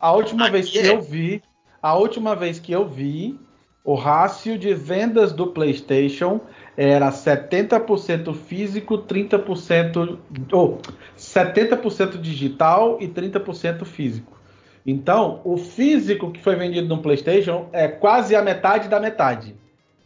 A 0.00 0.12
última 0.12 0.44
aqui 0.44 0.52
vez 0.52 0.70
que 0.70 0.78
é. 0.78 0.90
eu 0.90 1.02
vi, 1.02 1.42
a 1.82 1.94
última 1.94 2.34
vez 2.34 2.58
que 2.58 2.72
eu 2.72 2.88
vi, 2.88 3.38
o 3.84 3.94
rácio 3.94 4.58
de 4.58 4.72
vendas 4.72 5.32
do 5.32 5.48
PlayStation 5.48 6.40
era 6.76 7.10
70% 7.10 8.34
físico, 8.34 8.98
30% 8.98 10.18
ou 10.52 10.78
70% 11.18 12.18
digital 12.18 12.96
e 13.00 13.08
30% 13.08 13.84
físico. 13.84 14.38
Então, 14.86 15.42
o 15.44 15.58
físico 15.58 16.30
que 16.30 16.40
foi 16.40 16.56
vendido 16.56 16.88
no 16.88 17.02
PlayStation 17.02 17.68
é 17.72 17.86
quase 17.86 18.34
a 18.34 18.42
metade 18.42 18.88
da 18.88 18.98
metade. 18.98 19.54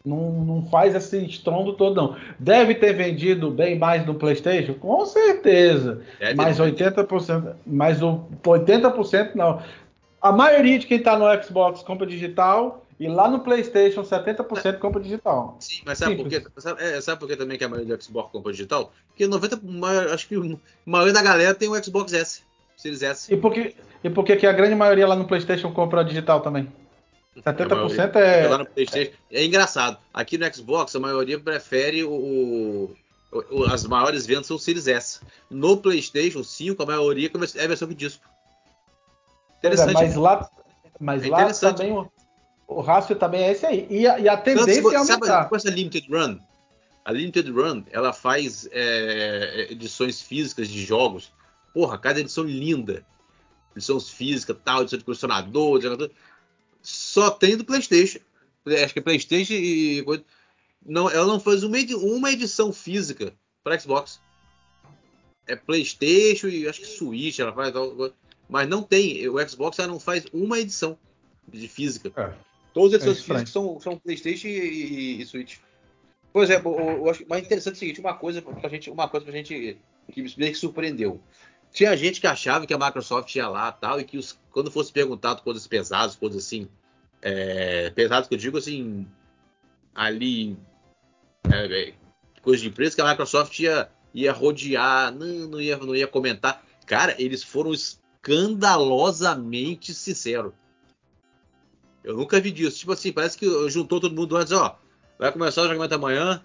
Não, 0.05 0.31
não 0.33 0.67
faz 0.67 0.95
esse 0.95 1.25
estrondo 1.25 1.73
todo, 1.73 1.97
não. 1.97 2.17
Deve 2.39 2.75
ter 2.75 2.93
vendido 2.93 3.51
bem 3.51 3.79
mais 3.79 4.05
no 4.05 4.15
PlayStation? 4.15 4.75
Com 4.75 5.07
certeza. 5.07 6.03
Deve 6.21 6.35
mas 6.35 6.61
80%, 6.61 7.55
mas 7.67 8.03
o 8.03 8.21
80% 8.43 9.31
não. 9.35 9.63
A 10.25 10.33
maioria 10.33 10.79
de 10.79 10.87
quem 10.87 10.97
está 10.97 11.19
no 11.19 11.27
Xbox 11.45 11.83
compra 11.83 12.07
digital 12.07 12.83
e 12.99 13.07
lá 13.07 13.29
no 13.29 13.41
PlayStation 13.41 14.01
70% 14.01 14.79
compra 14.79 14.99
digital. 14.99 15.55
Sim, 15.61 15.83
mas 15.85 15.99
sabe 15.99 16.17
por, 16.17 16.27
quê? 16.27 16.43
Sabe, 16.57 16.83
é, 16.83 16.99
sabe 17.03 17.21
por 17.21 17.29
que 17.29 17.37
também 17.37 17.59
que 17.59 17.65
a 17.65 17.69
maioria 17.69 17.95
do 17.95 18.03
Xbox 18.03 18.33
compra 18.33 18.51
digital? 18.51 18.91
Porque 19.09 19.27
90, 19.27 19.61
acho 20.15 20.27
que 20.27 20.35
a 20.35 20.59
maioria 20.87 21.13
da 21.13 21.21
galera 21.21 21.55
tem 21.55 21.69
o 21.69 21.85
Xbox 21.85 22.15
S, 22.15 22.43
Series 22.75 23.03
S. 23.03 23.35
E 23.35 23.37
por 23.37 23.53
que, 23.53 23.77
e 24.03 24.09
por 24.09 24.25
que, 24.25 24.35
que 24.37 24.47
a 24.47 24.53
grande 24.55 24.75
maioria 24.75 25.07
lá 25.07 25.15
no 25.15 25.27
PlayStation 25.27 25.71
compra 25.73 26.03
digital 26.03 26.41
também? 26.41 26.73
70% 27.37 28.17
é. 28.17 28.49
Lá 28.49 28.57
no 28.57 28.67
PlayStation. 28.67 29.13
É 29.31 29.45
engraçado. 29.45 29.99
Aqui 30.15 30.39
no 30.39 30.55
Xbox, 30.55 30.97
a 30.97 31.01
maioria 31.01 31.39
prefere 31.39 32.03
o, 32.03 32.91
o, 33.31 33.65
as 33.65 33.85
maiores 33.85 34.25
vendas 34.25 34.47
são 34.47 34.57
o 34.57 34.59
Series 34.59 34.89
S. 34.89 35.21
No 35.51 35.77
PlayStation 35.77 36.43
5, 36.43 36.83
a 36.83 36.87
maioria 36.87 37.31
é 37.57 37.65
a 37.65 37.69
versão 37.69 37.87
de 37.87 37.95
disco. 37.95 38.25
É, 39.65 39.73
interessante. 39.73 39.97
É, 39.97 40.07
mas 40.07 40.17
lá, 40.17 40.51
mas 41.01 41.25
é 41.25 41.29
lá 41.29 41.53
também 41.53 41.93
o, 41.93 42.11
o 42.67 42.81
rácio 42.81 43.17
também 43.17 43.43
é 43.43 43.53
esse 43.53 43.67
aí. 43.67 43.87
E 43.91 44.07
a, 44.07 44.19
e 44.19 44.29
a 44.29 44.37
tendência 44.37 44.83
Tanto, 44.83 44.93
é 44.93 44.97
aumentar. 44.97 45.27
Sabe, 45.27 45.49
com 45.49 45.57
essa 45.57 45.71
Limited 45.71 46.09
Run, 46.11 46.39
a 47.05 47.13
Limited 47.13 47.51
Run, 47.51 47.85
ela 47.91 48.13
faz 48.13 48.69
é, 48.73 49.69
edições 49.71 50.23
físicas 50.23 50.69
de 50.69 50.85
jogos. 50.85 51.33
Porra, 51.73 51.99
cada 51.99 52.21
edição 52.21 52.45
linda. 52.45 53.05
Edições 53.75 54.09
físicas, 54.09 54.57
tal, 54.65 54.83
edição 54.83 54.99
de 54.99 55.05
colecionador, 55.05 55.81
só 56.81 57.31
tem 57.31 57.57
do 57.57 57.65
PlayStation. 57.65 58.21
Acho 58.67 58.93
que 58.93 59.01
é 59.01 59.03
PlayStation 59.03 59.55
e 59.55 60.05
não, 60.85 61.11
ela 61.11 61.27
não 61.27 61.41
faz 61.41 61.63
uma, 61.63 62.31
edição 62.31 62.73
física 62.73 63.35
para 63.63 63.79
Xbox. 63.79 64.21
É 65.47 65.57
PlayStation 65.57 66.49
e 66.49 66.69
acho 66.69 66.81
que 66.81 66.87
Switch 66.87 67.39
ela 67.39 67.53
faz. 67.53 67.75
Mas 68.49 68.69
não 68.69 68.83
tem. 68.83 69.29
O 69.29 69.49
Xbox 69.49 69.77
já 69.77 69.87
não 69.87 69.99
faz 69.99 70.27
uma 70.33 70.59
edição 70.59 70.99
de 71.49 71.69
física. 71.69 72.13
É. 72.17 72.33
Todas 72.73 72.95
as 72.95 73.07
edições 73.07 73.19
é 73.19 73.23
físicas 73.23 73.51
são, 73.51 73.81
são 73.81 73.99
PlayStation 73.99 74.49
e, 74.49 74.51
e, 74.51 75.23
e, 75.23 75.27
Switch. 75.27 75.59
Por 76.33 76.43
exemplo, 76.43 76.75
eu, 76.79 76.99
eu 76.99 77.11
acho 77.11 77.27
mais 77.29 77.45
interessante 77.45 77.75
é 77.75 77.77
o 77.77 77.79
seguinte: 77.79 78.01
uma 78.01 78.15
coisa 78.15 78.43
pra 78.43 78.69
gente, 78.69 78.91
uma 78.91 79.09
coisa 79.09 79.25
pra 79.25 79.35
gente 79.35 79.79
que 80.13 80.23
me 80.23 80.55
surpreendeu. 80.55 81.21
Tinha 81.73 81.97
gente 81.97 82.21
que 82.21 82.27
achava 82.27 82.67
que 82.67 82.75
a 82.75 82.79
Microsoft 82.79 83.35
ia 83.35 83.49
lá 83.49 83.73
tal, 83.73 84.01
e 84.01 84.05
que 84.05 84.17
os, 84.17 84.39
quando 84.51 84.71
fosse 84.71 84.93
perguntado 84.93 85.43
coisas 85.43 85.67
pesadas, 85.67 86.15
coisas 86.15 86.45
assim. 86.45 86.69
É, 87.23 87.91
pesadas 87.91 88.29
que 88.29 88.35
eu 88.35 88.39
digo 88.39 88.59
assim. 88.59 89.07
Ali. 89.95 90.57
É, 91.53 91.89
é 91.89 91.95
coisas 92.43 92.61
de 92.61 92.69
empresa 92.69 92.95
que 92.95 93.01
a 93.01 93.09
Microsoft 93.09 93.59
ia, 93.59 93.89
ia 94.13 94.33
rodear, 94.33 95.13
não, 95.13 95.49
não, 95.49 95.61
ia, 95.61 95.77
não 95.79 95.97
ia 95.97 96.07
comentar. 96.07 96.63
Cara, 96.87 97.17
eles 97.19 97.43
foram 97.43 97.73
escandalosamente 98.25 99.93
sincero. 99.93 100.55
Eu 102.03 102.17
nunca 102.17 102.41
vi 102.41 102.51
disso. 102.51 102.79
Tipo 102.79 102.93
assim, 102.93 103.13
parece 103.13 103.37
que 103.37 103.69
juntou 103.69 104.01
todo 104.01 104.15
mundo 104.15 104.37
antes, 104.37 104.53
ó. 104.53 104.79
Vai 105.19 105.31
começar 105.31 105.63
o 105.63 105.67
jogamento 105.67 105.95
amanhã. 105.95 106.43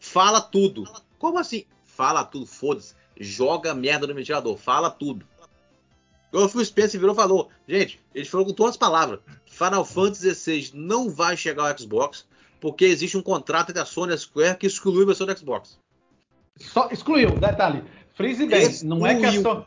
Fala 0.00 0.40
tudo. 0.40 0.84
Como 1.18 1.38
assim? 1.38 1.64
Fala 1.84 2.24
tudo, 2.24 2.46
foda-se. 2.46 2.94
Joga 3.18 3.74
merda 3.74 4.06
no 4.06 4.14
ventilador. 4.14 4.56
Fala 4.56 4.90
tudo. 4.90 5.26
O 6.32 6.48
Phil 6.48 6.64
Spencer 6.64 6.98
virou 6.98 7.14
e 7.14 7.16
falou. 7.16 7.50
Gente, 7.68 8.00
eles 8.14 8.28
falou 8.28 8.46
com 8.46 8.52
todas 8.52 8.72
as 8.72 8.78
palavras. 8.78 9.20
Final 9.46 9.84
Fantasy 9.84 10.34
XVI 10.34 10.70
não 10.74 11.10
vai 11.10 11.36
chegar 11.36 11.70
ao 11.70 11.78
Xbox 11.78 12.26
porque 12.58 12.86
existe 12.86 13.16
um 13.16 13.22
contrato 13.22 13.70
entre 13.70 13.82
a 13.82 13.84
Sony 13.84 14.12
e 14.12 14.14
a 14.14 14.18
Square 14.18 14.56
que 14.56 14.66
excluiu 14.66 15.02
a 15.02 15.06
versão 15.06 15.26
do 15.26 15.38
Xbox. 15.38 15.78
Só 16.56 16.88
excluiu, 16.90 17.30
detalhe. 17.38 17.84
Freeze 18.14 18.46
bem, 18.46 18.68
não 18.84 19.06
é 19.06 19.18
que 19.18 19.26
a 19.26 19.32
Sony 19.32 19.66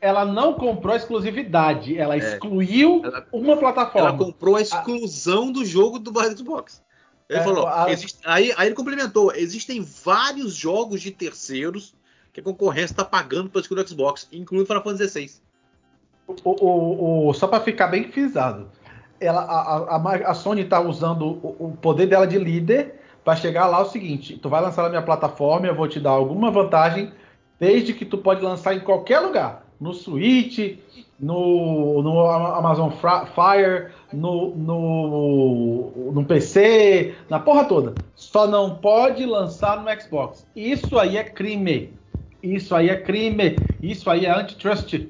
ela 0.00 0.24
não 0.24 0.54
comprou 0.54 0.92
a 0.92 0.96
exclusividade, 0.96 1.98
ela 1.98 2.14
é, 2.14 2.18
excluiu 2.18 3.00
ela, 3.04 3.26
uma 3.32 3.56
plataforma. 3.56 4.08
Ela 4.08 4.18
comprou 4.18 4.56
a 4.56 4.60
exclusão 4.60 5.48
a, 5.48 5.52
do 5.52 5.64
jogo 5.64 5.98
do 5.98 6.12
Xbox. 6.36 6.82
Ele 7.28 7.38
é, 7.38 7.42
falou, 7.42 7.66
a, 7.66 7.90
existe, 7.90 8.18
aí, 8.24 8.52
aí, 8.56 8.68
ele 8.68 8.74
complementou, 8.74 9.32
existem 9.34 9.80
vários 9.80 10.54
jogos 10.54 11.00
de 11.00 11.10
terceiros 11.10 11.94
que 12.32 12.40
a 12.40 12.42
concorrência 12.42 12.92
está 12.92 13.04
pagando 13.04 13.48
para 13.48 13.60
excluir 13.60 13.82
o 13.82 13.88
Xbox, 13.88 14.28
incluindo 14.30 14.66
Final 14.66 14.82
Fantasy 14.82 15.08
XVI. 15.08 15.30
O, 16.26 16.50
o, 16.50 17.28
o, 17.28 17.34
só 17.34 17.46
para 17.46 17.60
ficar 17.60 17.86
bem 17.86 18.10
frisado, 18.10 18.70
ela, 19.20 19.40
a, 19.40 19.96
a, 19.96 20.30
a 20.30 20.34
Sony 20.34 20.62
está 20.62 20.80
usando 20.80 21.22
o, 21.26 21.56
o, 21.58 21.76
poder 21.80 22.06
dela 22.06 22.26
de 22.26 22.38
líder 22.38 23.00
para 23.24 23.36
chegar 23.36 23.66
lá 23.68 23.80
o 23.80 23.86
seguinte: 23.86 24.38
tu 24.38 24.48
vai 24.50 24.60
lançar 24.60 24.82
na 24.82 24.88
minha 24.90 25.02
plataforma, 25.02 25.66
eu 25.66 25.74
vou 25.74 25.88
te 25.88 26.00
dar 26.00 26.10
alguma 26.10 26.50
vantagem, 26.50 27.12
desde 27.58 27.94
que 27.94 28.04
tu 28.04 28.18
pode 28.18 28.42
lançar 28.42 28.74
em 28.74 28.80
qualquer 28.80 29.20
lugar 29.20 29.63
no 29.80 29.92
Switch, 29.92 30.78
no, 31.18 32.02
no 32.02 32.26
Amazon 32.28 32.90
Fire, 32.90 33.92
no, 34.12 34.54
no, 34.54 36.12
no 36.12 36.24
PC, 36.24 37.14
na 37.28 37.38
porra 37.38 37.64
toda. 37.64 37.94
Só 38.14 38.46
não 38.46 38.76
pode 38.76 39.24
lançar 39.26 39.82
no 39.82 40.00
Xbox. 40.00 40.46
Isso 40.54 40.98
aí 40.98 41.16
é 41.16 41.24
crime. 41.24 41.92
Isso 42.42 42.74
aí 42.74 42.88
é 42.88 42.96
crime. 42.96 43.56
Isso 43.82 44.08
aí 44.10 44.26
é 44.26 44.30
antitrust. 44.30 45.08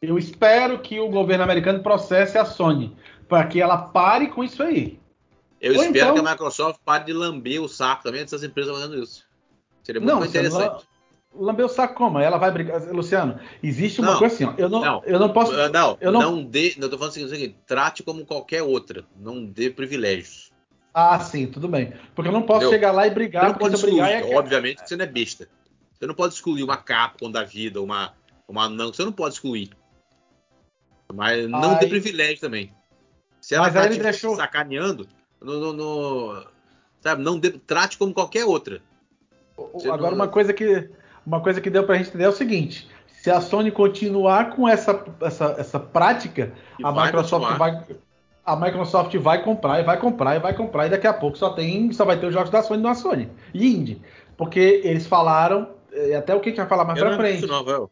Eu 0.00 0.18
espero 0.18 0.78
que 0.80 0.98
o 0.98 1.08
governo 1.08 1.44
americano 1.44 1.80
processe 1.80 2.36
a 2.36 2.44
Sony 2.44 2.96
para 3.28 3.46
que 3.46 3.60
ela 3.60 3.78
pare 3.78 4.28
com 4.28 4.42
isso 4.42 4.62
aí. 4.62 4.98
Eu 5.60 5.74
Ou 5.74 5.82
espero 5.82 6.10
então... 6.10 6.14
que 6.14 6.28
a 6.28 6.30
Microsoft 6.32 6.80
pare 6.84 7.04
de 7.04 7.12
lamber 7.12 7.62
o 7.62 7.68
saco 7.68 8.02
também 8.02 8.22
dessas 8.22 8.42
empresas 8.42 8.74
fazendo 8.74 9.00
isso. 9.00 9.24
Seria 9.84 10.00
muito 10.00 10.12
não, 10.12 10.24
interessante. 10.24 10.84
Lamber 11.34 11.64
o 11.64 11.68
saco 11.68 11.94
como? 11.94 12.18
Ela 12.18 12.36
vai 12.36 12.50
brigar. 12.50 12.82
Luciano, 12.92 13.38
existe 13.62 14.00
uma 14.00 14.12
não, 14.12 14.18
coisa 14.18 14.34
assim, 14.34 14.44
ó. 14.44 14.54
Eu 14.58 14.68
não, 14.68 14.80
não, 14.80 15.02
eu 15.04 15.18
não 15.18 15.32
posso. 15.32 15.52
Não, 15.70 15.96
eu 16.00 16.12
não, 16.12 16.20
não 16.20 16.44
dê. 16.44 16.74
Eu 16.78 16.90
tô 16.90 16.98
falando 16.98 17.12
o 17.12 17.28
seguinte: 17.28 17.56
trate 17.66 18.02
como 18.02 18.26
qualquer 18.26 18.62
outra. 18.62 19.04
Não 19.16 19.44
dê 19.44 19.70
privilégios. 19.70 20.52
Ah, 20.92 21.18
sim, 21.20 21.46
tudo 21.46 21.68
bem. 21.68 21.94
Porque 22.14 22.28
eu 22.28 22.32
não 22.32 22.42
posso 22.42 22.66
Entendeu? 22.66 22.72
chegar 22.72 22.92
lá 22.92 23.06
e 23.06 23.10
brigar. 23.10 23.44
Você 23.44 23.48
não 23.48 23.58
pode 23.58 23.74
excluir, 23.74 24.00
é... 24.00 24.36
obviamente, 24.36 24.86
você 24.86 24.94
não 24.94 25.04
é 25.04 25.08
besta. 25.08 25.48
Você 25.98 26.06
não 26.06 26.14
pode 26.14 26.34
excluir 26.34 26.62
uma 26.62 26.76
Capcom 26.76 27.30
da 27.30 27.44
vida, 27.44 27.80
uma, 27.80 28.12
uma 28.46 28.68
não. 28.68 28.92
Você 28.92 29.04
não 29.04 29.12
pode 29.12 29.34
excluir. 29.34 29.70
Mas 31.14 31.48
não 31.48 31.78
dê 31.78 31.86
privilégio 31.86 32.40
também. 32.40 32.72
Se 33.40 33.54
ela 33.54 33.64
Mas 33.64 33.74
tá 33.74 33.88
te 33.88 33.98
deixou... 33.98 34.36
sacaneando, 34.36 35.08
no, 35.40 35.58
no, 35.58 35.72
no, 35.72 36.46
sabe, 37.00 37.22
não 37.22 37.38
dê, 37.38 37.50
trate 37.50 37.98
como 37.98 38.14
qualquer 38.14 38.44
outra. 38.44 38.80
Agora, 39.58 40.02
não... 40.02 40.14
uma 40.14 40.28
coisa 40.28 40.52
que 40.52 40.88
uma 41.24 41.40
coisa 41.40 41.60
que 41.60 41.70
deu 41.70 41.84
pra 41.84 41.96
gente 41.96 42.08
entender 42.08 42.24
é 42.24 42.28
o 42.28 42.32
seguinte: 42.32 42.88
se 43.06 43.30
a 43.30 43.40
Sony 43.40 43.70
continuar 43.70 44.50
com 44.50 44.68
essa, 44.68 45.04
essa, 45.20 45.54
essa 45.58 45.80
prática, 45.80 46.52
e 46.78 46.84
a 46.84 46.92
Microsoft 46.92 47.46
continuar. 47.46 47.58
vai. 47.58 47.86
A 48.44 48.56
Microsoft 48.56 49.14
vai 49.18 49.44
comprar 49.44 49.80
e 49.80 49.84
vai 49.84 49.96
comprar 49.96 50.34
e 50.34 50.40
vai 50.40 50.52
comprar, 50.52 50.86
e 50.86 50.90
daqui 50.90 51.06
a 51.06 51.14
pouco 51.14 51.38
só 51.38 51.50
tem. 51.50 51.92
Só 51.92 52.04
vai 52.04 52.18
ter 52.18 52.26
os 52.26 52.34
jogos 52.34 52.50
da 52.50 52.62
Sony 52.62 52.82
na 52.82 52.94
Sony. 52.94 53.30
E 53.54 53.72
Indie. 53.72 54.02
Porque 54.36 54.80
eles 54.84 55.06
falaram. 55.06 55.70
Até 56.16 56.34
o 56.34 56.40
que 56.40 56.48
a 56.48 56.52
gente 56.52 56.58
vai 56.58 56.68
falar 56.68 56.84
mais 56.84 56.98
pra 56.98 57.16
frente. 57.16 57.46
Não, 57.46 57.64
velho. 57.64 57.90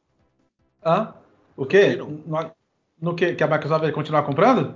Hã? 0.84 1.14
O 1.54 1.66
quê? 1.66 1.96
No, 1.96 2.50
no 3.00 3.14
que? 3.14 3.34
Que 3.34 3.44
a 3.44 3.46
Microsoft 3.46 3.82
vai 3.82 3.92
continuar 3.92 4.22
comprando? 4.22 4.74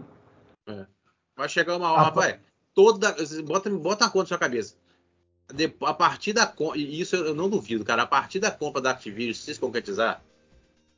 É. 0.68 0.86
Vai 1.34 1.48
chegar 1.48 1.76
uma 1.76 1.90
hora, 1.90 2.00
ah, 2.02 2.04
rapaz. 2.04 2.36
Toda. 2.74 3.16
Bota, 3.44 3.70
bota 3.70 4.04
a 4.04 4.10
conta 4.10 4.24
na 4.24 4.28
sua 4.28 4.38
cabeça 4.38 4.76
a 5.82 5.94
partir 5.94 6.32
da 6.32 6.52
e 6.74 7.00
isso 7.00 7.16
eu 7.16 7.34
não 7.34 7.48
duvido, 7.48 7.84
cara, 7.84 8.02
a 8.02 8.06
partir 8.06 8.38
da 8.38 8.50
compra 8.50 8.80
da 8.80 8.90
Activision, 8.90 9.34
se 9.34 9.54
se 9.54 9.60
concretizar, 9.60 10.22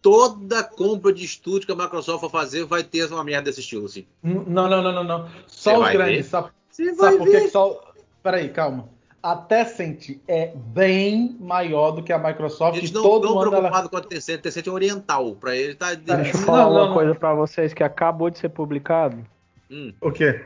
toda 0.01 0.62
compra 0.62 1.12
de 1.12 1.24
estúdio 1.24 1.66
que 1.66 1.72
a 1.72 1.76
Microsoft 1.76 2.20
for 2.20 2.30
fazer 2.30 2.64
vai 2.64 2.84
ter 2.84 3.11
uma 3.12 3.24
merda 3.24 3.47
desse 3.47 3.61
estilo, 3.61 3.86
assim. 3.86 4.07
Não, 4.22 4.68
não, 4.68 4.82
não, 4.82 4.92
não, 4.92 5.05
não. 5.05 5.28
Só 5.47 5.80
os 5.80 5.90
grandes, 5.90 6.26
sabe, 6.26 6.51
sabe 6.70 7.18
por 7.18 7.28
que 7.28 7.49
só. 7.49 7.92
Peraí, 8.22 8.49
calma. 8.51 8.88
A 9.22 9.34
Tencent 9.34 10.20
é 10.28 10.53
bem 10.55 11.36
maior 11.40 11.90
do 11.90 12.03
que 12.03 12.12
a 12.12 12.18
Microsoft. 12.18 12.78
Eles 12.78 12.92
não 12.92 13.03
estão 13.16 13.40
preocupados 13.40 13.80
ela... 13.80 13.88
com 13.88 13.97
a 13.97 14.01
Tencent. 14.01 14.38
A 14.38 14.42
Tencent 14.42 14.66
é 14.68 14.70
oriental. 14.70 15.34
Para 15.34 15.57
ele 15.57 15.74
tá. 15.74 15.94
Deixa 15.94 16.36
eu 16.36 16.40
falar 16.42 16.68
uma 16.68 16.86
não, 16.86 16.94
coisa 16.94 17.12
para 17.12 17.34
vocês 17.34 17.74
que 17.74 17.82
acabou 17.82 18.30
de 18.30 18.38
ser 18.38 18.51
publicado. 18.51 19.26
Hum. 19.68 19.92
O 20.01 20.12
quê? 20.12 20.44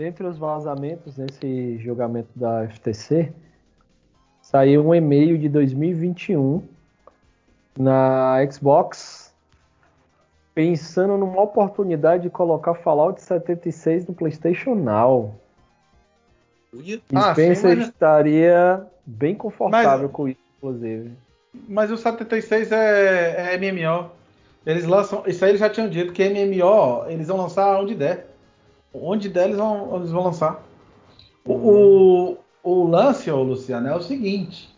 Dentre 0.00 0.26
os 0.26 0.38
vazamentos 0.38 1.18
nesse 1.18 1.76
julgamento 1.76 2.30
da 2.34 2.66
FTC, 2.66 3.30
saiu 4.40 4.88
um 4.88 4.94
e-mail 4.94 5.36
de 5.36 5.46
2021 5.46 6.62
na 7.78 8.38
Xbox 8.50 9.30
pensando 10.54 11.18
numa 11.18 11.42
oportunidade 11.42 12.22
de 12.22 12.30
colocar 12.30 12.72
Fallout 12.76 13.20
76 13.20 14.06
no 14.06 14.14
PlayStation 14.14 14.74
Now. 14.74 15.34
Ah, 17.14 17.32
Spencer 17.34 17.72
sim, 17.72 17.76
mas... 17.76 17.88
estaria 17.88 18.86
bem 19.04 19.34
confortável 19.34 20.08
mas... 20.08 20.12
com 20.12 20.28
isso, 20.28 20.40
inclusive. 20.56 21.12
Mas 21.68 21.90
o 21.90 21.98
76 21.98 22.72
é, 22.72 23.54
é 23.54 23.58
MMO. 23.58 24.10
Eles 24.64 24.86
lançam. 24.86 25.24
Isso 25.26 25.44
aí 25.44 25.50
eles 25.50 25.60
já 25.60 25.68
tinham 25.68 25.90
dito 25.90 26.14
que 26.14 26.26
MMO 26.26 27.04
eles 27.06 27.28
vão 27.28 27.36
lançar 27.36 27.78
onde 27.78 27.94
der. 27.94 28.29
Onde 28.92 29.28
der, 29.28 29.44
eles 29.44 29.56
vão, 29.56 29.96
eles 29.96 30.10
vão 30.10 30.24
lançar. 30.24 30.62
O, 31.44 31.52
o, 31.52 32.38
o 32.62 32.88
lance, 32.88 33.30
ô, 33.30 33.42
Luciano, 33.42 33.88
é 33.88 33.94
o 33.94 34.02
seguinte: 34.02 34.74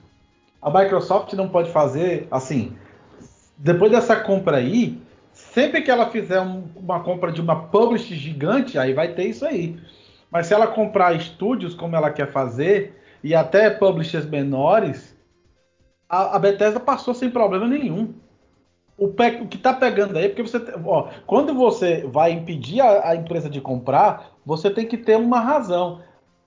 a 0.61 0.71
Microsoft 0.71 1.33
não 1.33 1.49
pode 1.49 1.71
fazer 1.71 2.27
assim. 2.31 2.77
Depois 3.57 3.91
dessa 3.91 4.17
compra 4.17 4.59
aí, 4.59 5.01
sempre 5.33 5.83
que 5.83 5.91
ela 5.91 6.11
fizer 6.11 6.41
um, 6.41 6.65
uma 6.77 7.01
compra 7.01 7.33
de 7.33 7.41
uma 7.41 7.65
publisher 7.69 8.15
gigante, 8.15 8.79
aí 8.79 8.93
vai 8.93 9.15
ter 9.15 9.25
isso 9.25 9.47
aí. 9.47 9.79
Mas 10.31 10.47
se 10.47 10.55
ela 10.55 10.67
comprar 10.67 11.15
estúdios 11.15 11.75
como 11.75 11.95
ela 11.95 12.11
quer 12.11 12.31
fazer, 12.31 13.01
e 13.23 13.35
até 13.35 13.71
publishers 13.71 14.27
menores, 14.27 15.17
a, 16.09 16.37
a 16.37 16.39
Bethesda 16.39 16.81
passou 16.81 17.15
sem 17.15 17.31
problema 17.31 17.67
nenhum. 17.67 18.15
O, 19.03 19.09
pe... 19.09 19.43
o 19.43 19.49
que 19.49 19.57
está 19.57 19.73
pegando 19.73 20.17
aí, 20.17 20.29
porque 20.29 20.43
você. 20.43 20.59
Ó, 20.85 21.09
quando 21.27 21.53
você 21.53 22.07
vai 22.07 22.31
impedir 22.31 22.81
a, 22.81 23.09
a, 23.11 23.17
empresa 23.17 23.51
de 23.51 23.61
comprar, 23.61 24.33
você 24.47 24.71
tem 24.71 24.87
que 24.87 24.97
ter 24.97 25.17
uma 25.17 25.41
razão. 25.41 26.01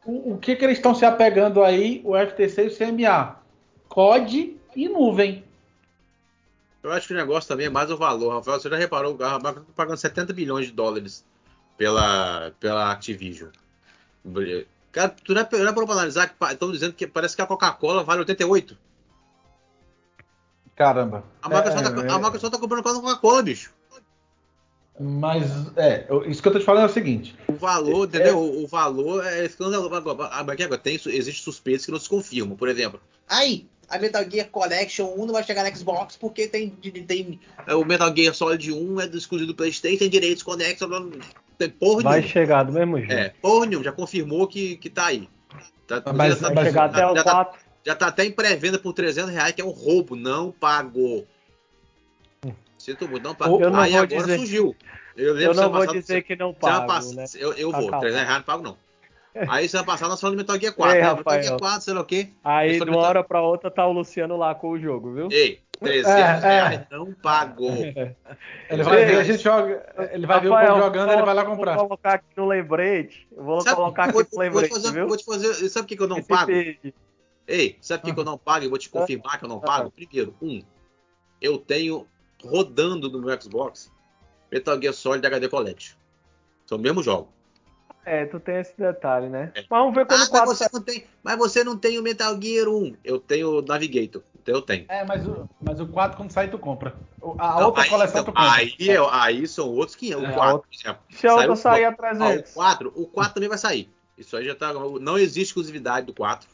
O, 0.06 0.34
o 0.34 0.38
que, 0.38 0.56
que 0.56 0.64
eles 0.64 0.78
estão 0.78 0.96
se 0.96 1.04
apegando 1.04 1.62
aí, 1.62 2.02
o 2.06 2.14
FTC 2.16 2.64
e 2.64 2.68
o 2.68 2.78
CMA? 2.78 3.36
COD 3.90 4.56
e 4.74 4.88
nuvem. 4.88 5.44
Eu 6.82 6.94
acho 6.94 7.08
que 7.08 7.14
o 7.14 7.18
negócio 7.18 7.50
também 7.50 7.66
é 7.66 7.70
mais 7.70 7.92
o 7.92 7.98
valor, 7.98 8.36
Rafael. 8.36 8.58
Você 8.58 8.70
já 8.70 8.78
reparou, 8.78 9.16
o 9.16 9.18
Microsoft 9.18 9.56
tá 9.56 9.74
pagando 9.76 9.98
70 9.98 10.32
bilhões 10.32 10.68
de 10.68 10.72
dólares 10.72 11.26
pela, 11.78 12.54
pela 12.58 12.90
Activision. 12.90 13.50
Cara, 14.94 15.10
tu 15.10 15.34
não 15.34 15.42
é, 15.42 15.48
não 15.52 15.68
é 15.68 15.74
para 15.74 15.92
analisar 15.92 16.30
que 16.30 16.46
estão 16.46 16.72
dizendo 16.72 16.94
que 16.94 17.06
parece 17.06 17.36
que 17.36 17.42
a 17.42 17.48
Coca-Cola 17.48 18.02
vale 18.02 18.20
88. 18.20 18.78
Caramba. 20.76 21.24
A 21.42 21.50
Microsoft, 21.50 21.86
é, 21.86 21.90
tá, 21.90 22.06
é, 22.06 22.12
a 22.12 22.18
Microsoft 22.18 22.54
tá 22.54 22.60
comprando 22.60 22.84
quase 22.84 23.02
Coca-Cola, 23.02 23.42
bicho. 23.42 23.74
Mas, 25.00 25.46
é, 25.76 26.08
isso 26.28 26.42
que 26.42 26.48
eu 26.48 26.54
tô 26.54 26.60
te 26.60 26.66
falando 26.66 26.84
é 26.84 26.86
o 26.86 26.94
seguinte. 26.94 27.36
O 27.48 27.54
valor, 27.54 28.04
é, 28.04 28.08
entendeu? 28.08 28.38
O, 28.38 28.64
o, 28.64 28.68
valor 28.68 29.26
é 29.26 29.46
escândalo. 29.46 29.90
Agora, 30.32 30.78
tem, 30.78 30.96
existe 30.96 31.44
suspeitos 31.44 31.86
que 31.86 31.92
não 31.92 32.00
se 32.00 32.08
confirmam. 32.08 32.56
Por 32.56 32.70
exemplo, 32.70 33.00
aí, 33.28 33.68
a 33.90 33.98
Metal 34.00 34.24
Gear 34.30 34.48
Collection 34.50 35.14
1 35.18 35.26
não 35.26 35.34
vai 35.34 35.44
chegar 35.44 35.64
na 35.64 35.74
Xbox 35.74 36.16
porque 36.16 36.48
tem, 36.48 36.70
tem 36.70 37.40
o 37.70 37.84
Metal 37.84 38.16
Gear 38.16 38.34
Solid 38.34 38.72
1 38.72 39.02
é 39.02 39.08
do 39.08 39.18
exclusivo 39.18 39.52
do 39.52 39.56
PlayStation, 39.56 40.00
tem 40.00 40.10
direitos 40.10 40.44
conexos, 40.44 40.88
tem 41.58 41.70
porra 41.70 42.04
Vai 42.04 42.14
nenhuma. 42.20 42.34
chegar 42.34 42.64
do 42.64 42.74
mesmo 42.74 42.98
jeito. 42.98 43.14
É, 43.14 43.34
porra 43.42 43.66
nenhuma, 43.66 43.84
já 43.84 43.92
confirmou 43.92 44.48
que, 44.48 44.78
que 44.78 44.90
tá 44.90 45.08
aí. 45.08 45.30
Tá, 45.88 46.02
mas 46.14 46.40
tá, 46.40 46.50
vai 46.50 46.66
chegar 46.66 46.86
até 46.86 47.06
o 47.06 47.22
4. 47.22 47.65
Tá, 47.86 47.92
já 47.92 47.96
tá 47.96 48.08
até 48.08 48.26
em 48.26 48.32
pré-venda 48.32 48.80
por 48.80 48.94
300 48.94 49.32
reais, 49.32 49.54
que 49.54 49.62
é 49.62 49.66
um 49.66 49.70
roubo, 49.70 50.16
não 50.16 50.52
pagou. 50.52 51.26
Sinto 52.78 53.08
muito, 53.08 53.24
não 53.24 53.36
pagou. 53.36 53.62
Eu 53.62 53.70
não 53.70 53.80
Aí 53.80 53.92
vou 53.92 54.02
agora 54.02 54.24
dizer... 54.24 54.38
surgiu. 54.38 54.76
Eu, 55.16 55.40
eu 55.40 55.54
não 55.54 55.72
vou 55.72 55.80
passado, 55.80 56.00
dizer 56.00 56.24
que 56.24 56.36
não 56.36 56.54
pago, 56.54 56.88
passo, 56.88 57.16
né? 57.16 57.26
Eu, 57.36 57.54
eu 57.54 57.72
vou, 57.72 57.90
300 58.00 58.28
reais 58.28 58.38
não 58.38 58.44
pago 58.44 58.64
não. 58.64 58.78
Aí 59.50 59.68
você 59.68 59.78
vai 59.78 59.86
passar 59.86 60.08
na 60.08 60.18
sua 60.18 60.32
do 60.32 60.38
Metal 60.38 60.60
Gear 60.60 60.74
4. 60.74 60.96
Ei, 60.96 61.04
né? 61.04 61.14
Metal 61.14 61.44
Gear 61.44 61.60
4, 61.60 61.82
sei 61.82 61.94
lá 61.94 62.02
o 62.02 62.06
quê. 62.06 62.30
Aí 62.44 62.80
de 62.80 62.90
uma 62.90 63.00
hora 63.00 63.24
pra 63.24 63.42
outra 63.42 63.70
tá 63.70 63.86
o 63.86 63.92
Luciano 63.92 64.38
lá 64.38 64.56
com 64.56 64.70
o 64.70 64.80
jogo, 64.80 65.14
viu? 65.14 65.28
Ei, 65.32 65.62
300 65.80 66.12
é, 66.12 66.20
é. 66.20 66.24
reais 66.24 66.80
é. 66.80 66.88
não 66.92 67.14
pagou. 67.14 67.72
Ele 68.70 68.84
vai 68.84 69.06
ver, 69.06 69.18
a 69.20 69.24
gente 69.24 69.44
joga, 69.44 69.86
ele 70.12 70.26
vai 70.26 70.40
Rafael, 70.40 70.42
ver 70.42 70.50
o 70.50 70.68
povo 70.68 70.84
jogando, 70.84 71.12
ele 71.12 71.22
vai 71.22 71.34
lá 71.36 71.46
comprar. 71.46 71.76
Vou 71.76 71.88
colocar 71.88 72.14
aqui 72.14 72.26
no 72.36 72.48
lembrete. 72.48 73.28
Vou 73.36 73.62
sabe, 73.62 73.76
colocar 73.76 74.04
aqui 74.06 74.14
vou, 74.14 74.26
no 74.32 74.40
lembrete, 74.40 74.54
vou 74.54 74.64
te 74.64 74.84
fazer, 74.84 74.94
viu? 74.94 75.08
Vou 75.08 75.18
te 75.18 75.26
fazer, 75.26 75.70
sabe 75.70 75.86
o 75.86 75.88
que, 75.88 75.98
que 75.98 76.04
eu 76.04 76.08
não 76.08 76.18
Esse 76.18 76.28
pago? 76.28 76.52
Page. 76.52 76.94
Ei, 77.48 77.78
sabe 77.82 78.02
por 78.02 78.08
que, 78.08 78.14
que 78.14 78.20
eu 78.20 78.26
não 78.26 78.38
pago? 78.38 78.66
Eu 78.66 78.70
vou 78.70 78.80
te 78.80 78.90
confirmar 78.90 79.38
que 79.38 79.46
eu 79.46 79.50
não 79.50 79.60
pago. 79.60 79.92
Primeiro, 79.92 80.36
um, 80.42 80.62
eu 81.42 81.58
tenho 81.58 82.08
rodando 82.44 83.10
no 83.10 83.22
meu 83.22 83.42
Xbox 83.42 83.92
Metal 84.52 84.80
Gear 84.82 84.94
Solid 84.94 85.26
HD 85.26 85.50
Collection. 85.50 85.96
São 86.66 86.78
o 86.78 86.82
mesmo 86.82 87.04
jogo. 87.04 87.30
É, 88.06 88.26
tu 88.26 88.40
tem 88.40 88.58
esse 88.58 88.78
detalhe, 88.78 89.30
né? 89.30 89.52
É. 89.56 89.62
Mas 89.62 89.80
vamos 89.80 89.96
ver 89.96 90.06
quando 90.06 90.22
ah, 90.22 90.30
4... 90.30 90.48
mas, 90.48 90.58
você 90.58 90.70
não 90.72 90.82
tem, 90.82 91.06
mas 91.24 91.38
você 91.38 91.64
não 91.64 91.78
tem 91.78 91.98
o 91.98 92.04
Metal 92.04 92.40
Gear 92.40 92.68
1. 92.68 92.98
Eu 93.04 93.20
tenho 93.20 93.60
o 93.60 93.62
Navigator. 93.62 94.22
Então 94.42 94.56
eu 94.56 94.62
tenho. 94.62 94.86
É, 94.88 95.04
mas 95.04 95.28
o, 95.28 95.50
mas 95.60 95.80
o 95.80 95.88
4 95.88 96.16
quando 96.16 96.32
sai 96.32 96.48
tu 96.48 96.60
compra. 96.60 96.96
A 97.40 97.60
não, 97.60 97.68
outra 97.68 97.82
aí, 97.82 97.90
coleção 97.90 98.22
então, 98.22 98.34
tu 98.34 98.38
compra. 98.38 98.52
Aí, 98.52 98.76
é, 98.80 98.98
aí 99.12 99.48
são 99.48 99.68
outros 99.70 99.96
que 99.96 100.14
O 100.14 100.22
4, 100.22 100.30
é, 100.30 100.60
por 100.60 100.68
exemplo. 100.72 101.04
Se 101.10 101.28
a 101.28 101.36
outra 101.36 101.56
sair 101.56 101.86
a 101.86 101.92
300. 101.92 102.52
o 102.52 102.54
4, 102.54 102.94
o 102.96 103.08
4 103.08 103.34
também 103.34 103.50
vai 103.50 103.58
sair. 103.58 103.92
Isso 104.16 104.38
aí 104.38 104.46
já 104.46 104.54
tá. 104.54 104.72
Não 104.72 105.18
existe 105.18 105.50
exclusividade 105.50 106.06
do 106.06 106.14
4. 106.14 106.48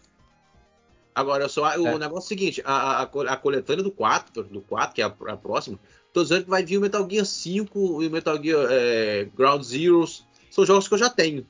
Agora, 1.13 1.49
só 1.49 1.69
é. 1.71 1.77
o 1.77 1.97
negócio 1.97 2.15
é 2.15 2.19
o 2.19 2.21
seguinte: 2.21 2.61
a, 2.65 3.01
a, 3.01 3.03
a, 3.03 3.37
coletânea 3.37 3.83
do 3.83 3.91
4, 3.91 4.43
do 4.43 4.61
4, 4.61 4.95
que 4.95 5.01
é 5.01 5.05
a, 5.05 5.13
a 5.27 5.37
próxima, 5.37 5.79
tô 6.13 6.23
dizendo 6.23 6.45
que 6.45 6.49
vai 6.49 6.63
vir 6.63 6.77
o 6.77 6.81
Metal 6.81 7.07
Gear 7.09 7.25
5 7.25 8.03
e 8.03 8.07
o 8.07 8.11
Metal 8.11 8.41
Gear 8.41 8.67
é, 8.69 9.27
Ground 9.35 9.63
Zeroes. 9.63 10.25
São 10.49 10.65
jogos 10.65 10.87
que 10.87 10.93
eu 10.93 10.97
já 10.97 11.09
tenho. 11.09 11.45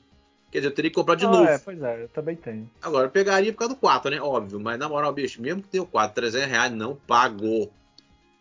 Quer 0.50 0.58
dizer, 0.58 0.70
eu 0.70 0.74
teria 0.74 0.90
que 0.90 0.94
comprar 0.94 1.14
de 1.14 1.24
ah, 1.24 1.30
novo. 1.30 1.44
É, 1.44 1.58
pois 1.58 1.82
é, 1.82 2.04
eu 2.04 2.08
também 2.08 2.36
tenho. 2.36 2.70
Agora, 2.82 3.06
eu 3.06 3.10
pegaria 3.10 3.52
por 3.52 3.60
causa 3.60 3.74
do 3.74 3.80
4, 3.80 4.10
né? 4.10 4.20
Óbvio. 4.20 4.60
Mas 4.60 4.78
na 4.78 4.88
moral, 4.88 5.12
bicho, 5.12 5.40
mesmo 5.40 5.62
que 5.62 5.68
tenha 5.68 5.82
o 5.82 5.86
4, 5.86 6.14
300 6.14 6.48
reais 6.48 6.72
não 6.72 6.94
pagou. 6.94 7.72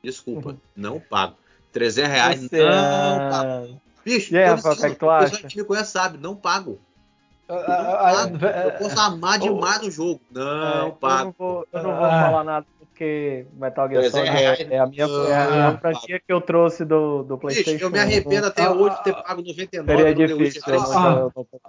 Desculpa, 0.03 0.49
uhum. 0.49 0.57
não 0.75 0.99
pago. 0.99 1.37
300 1.71 2.11
reais 2.11 2.41
Você... 2.41 2.63
não 2.63 3.29
pago. 3.29 3.81
Bicho, 4.03 4.33
e 4.33 4.37
aí, 4.37 4.45
Rafael, 4.45 4.73
o 4.73 4.77
que, 4.77 4.85
é 4.85 4.95
tu 4.95 5.09
acha? 5.09 5.47
que 5.47 5.57
me 5.57 5.63
conhece 5.63 5.91
sabe, 5.91 6.17
não 6.17 6.35
pago. 6.35 6.79
Eu 7.51 8.71
posso 8.79 8.99
amar 8.99 9.39
demais 9.39 9.81
o 9.83 9.91
jogo. 9.91 10.21
Não, 10.31 10.87
é, 10.87 10.91
pago. 10.91 11.19
Eu 11.21 11.25
não 11.25 11.33
vou, 11.37 11.67
eu 11.73 11.83
não 11.83 11.95
vou 11.95 12.05
ah. 12.05 12.21
falar 12.21 12.43
nada 12.43 12.65
porque 13.01 13.47
Metal 13.53 13.89
Gear 13.89 14.11
Solid 14.11 14.29
é, 14.29 14.75
é, 14.75 14.79
a 14.79 14.85
minha, 14.85 15.05
é 15.05 15.33
a 15.33 15.69
ah, 15.69 15.77
franquia 15.77 16.19
que 16.19 16.31
eu 16.31 16.39
trouxe 16.39 16.85
do, 16.85 17.23
do 17.23 17.37
PlayStation. 17.37 17.71
Bicho, 17.71 17.85
eu 17.85 17.89
me 17.89 17.99
arrependo 17.99 18.45
até 18.45 18.63
ah, 18.63 18.71
hoje 18.71 18.95
de 18.97 19.03
ter 19.03 19.13
pago 19.13 19.41
99 19.41 19.97
Seria 19.97 20.27
difícil. 20.27 20.61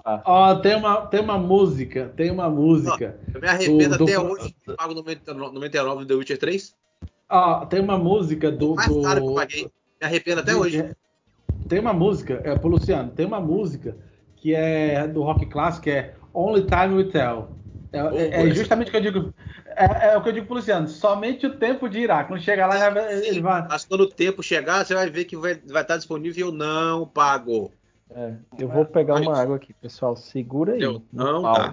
Ah, 0.05 0.23
ó, 0.27 0.55
tem 0.57 0.77
uma, 0.77 1.07
tem 1.07 1.21
uma 1.21 1.39
música, 1.39 2.13
tem 2.17 2.31
uma 2.31 2.51
música. 2.51 3.19
Não, 3.29 3.35
eu 3.35 3.41
me 3.41 3.49
arrependo 3.49 3.97
do, 3.97 4.05
até 4.05 4.15
do, 4.15 4.25
hoje 4.25 4.49
de 4.49 4.55
ter 4.55 4.77
pago 4.77 4.95
99 4.95 6.01
no 6.01 6.07
The 6.07 6.15
Witcher 6.15 6.39
3. 6.39 6.75
Ó, 7.31 7.65
tem 7.65 7.81
uma 7.81 7.97
música 7.97 8.51
do. 8.51 8.75
Mais 8.75 8.89
caro 8.89 9.21
que 9.23 9.29
eu 9.29 9.35
paguei. 9.35 9.63
Me 9.65 10.07
arrependo 10.07 10.41
até 10.41 10.55
hoje. 10.55 10.91
Tem 11.67 11.79
uma 11.79 11.95
música, 11.95 12.43
é, 12.45 12.59
pro 12.59 12.69
Luciano, 12.69 13.11
tem 13.11 13.25
uma 13.25 13.41
música 13.41 13.97
que 14.43 14.57
é 14.57 15.07
do 15.07 15.23
rock 15.23 15.47
clássico, 15.47 15.85
que 15.85 15.91
é 15.91 16.17
Only 16.35 16.63
Time 16.63 16.97
Will 16.97 17.11
Tell. 17.13 17.49
É, 17.93 17.99
é, 17.99 18.49
é 18.49 18.51
justamente 18.51 18.89
o 18.89 18.91
que 18.91 18.97
eu 18.97 19.01
digo. 19.01 19.35
É, 19.77 20.09
é, 20.09 20.17
o 20.17 20.23
que 20.23 20.31
eu 20.31 20.33
digo 20.33 20.47
pro 20.47 20.57
Luciano, 20.57 20.89
somente 20.89 21.47
o 21.47 21.57
tempo 21.57 21.89
dirá. 21.89 22.25
Quando 22.25 22.43
chegar 22.43 22.67
lá, 22.67 22.89
ele 23.25 23.41
vai. 23.41 23.65
Mas 23.69 23.85
quando 23.85 24.01
o 24.01 24.11
tempo 24.11 24.43
chegar, 24.43 24.85
você 24.85 24.95
vai 24.95 25.09
ver 25.09 25.27
que 25.27 25.37
vai, 25.37 25.55
vai 25.55 25.83
estar 25.83 25.97
disponível 25.97 26.45
e 26.45 26.49
eu 26.49 26.53
não 26.53 27.07
pago. 27.07 27.71
É, 28.11 28.35
eu 28.59 28.69
vou 28.69 28.85
pegar 28.85 29.21
uma 29.21 29.39
água 29.39 29.57
aqui, 29.57 29.73
pessoal. 29.75 30.17
Segura 30.17 30.73
aí. 30.73 30.83
Eu 30.83 31.05
não, 31.13 31.43
tá. 31.43 31.73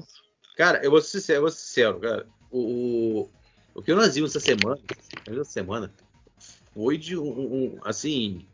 Cara, 0.55 0.79
eu 0.83 0.91
vou 0.91 1.01
ser 1.01 1.19
sincero, 1.19 1.37
eu 1.37 1.41
vou 1.41 1.51
ser 1.51 1.59
sincero 1.59 1.99
cara. 1.99 2.27
O, 2.51 2.59
o, 2.59 3.29
o 3.73 3.81
que 3.81 3.95
nós 3.95 4.13
vimos 4.13 4.35
essa 4.35 4.45
semana, 4.45 4.79
essa 5.27 5.43
semana, 5.43 5.91
foi 6.75 6.99
de 6.99 7.17
um, 7.17 7.23
um 7.27 7.79
assim. 7.83 8.45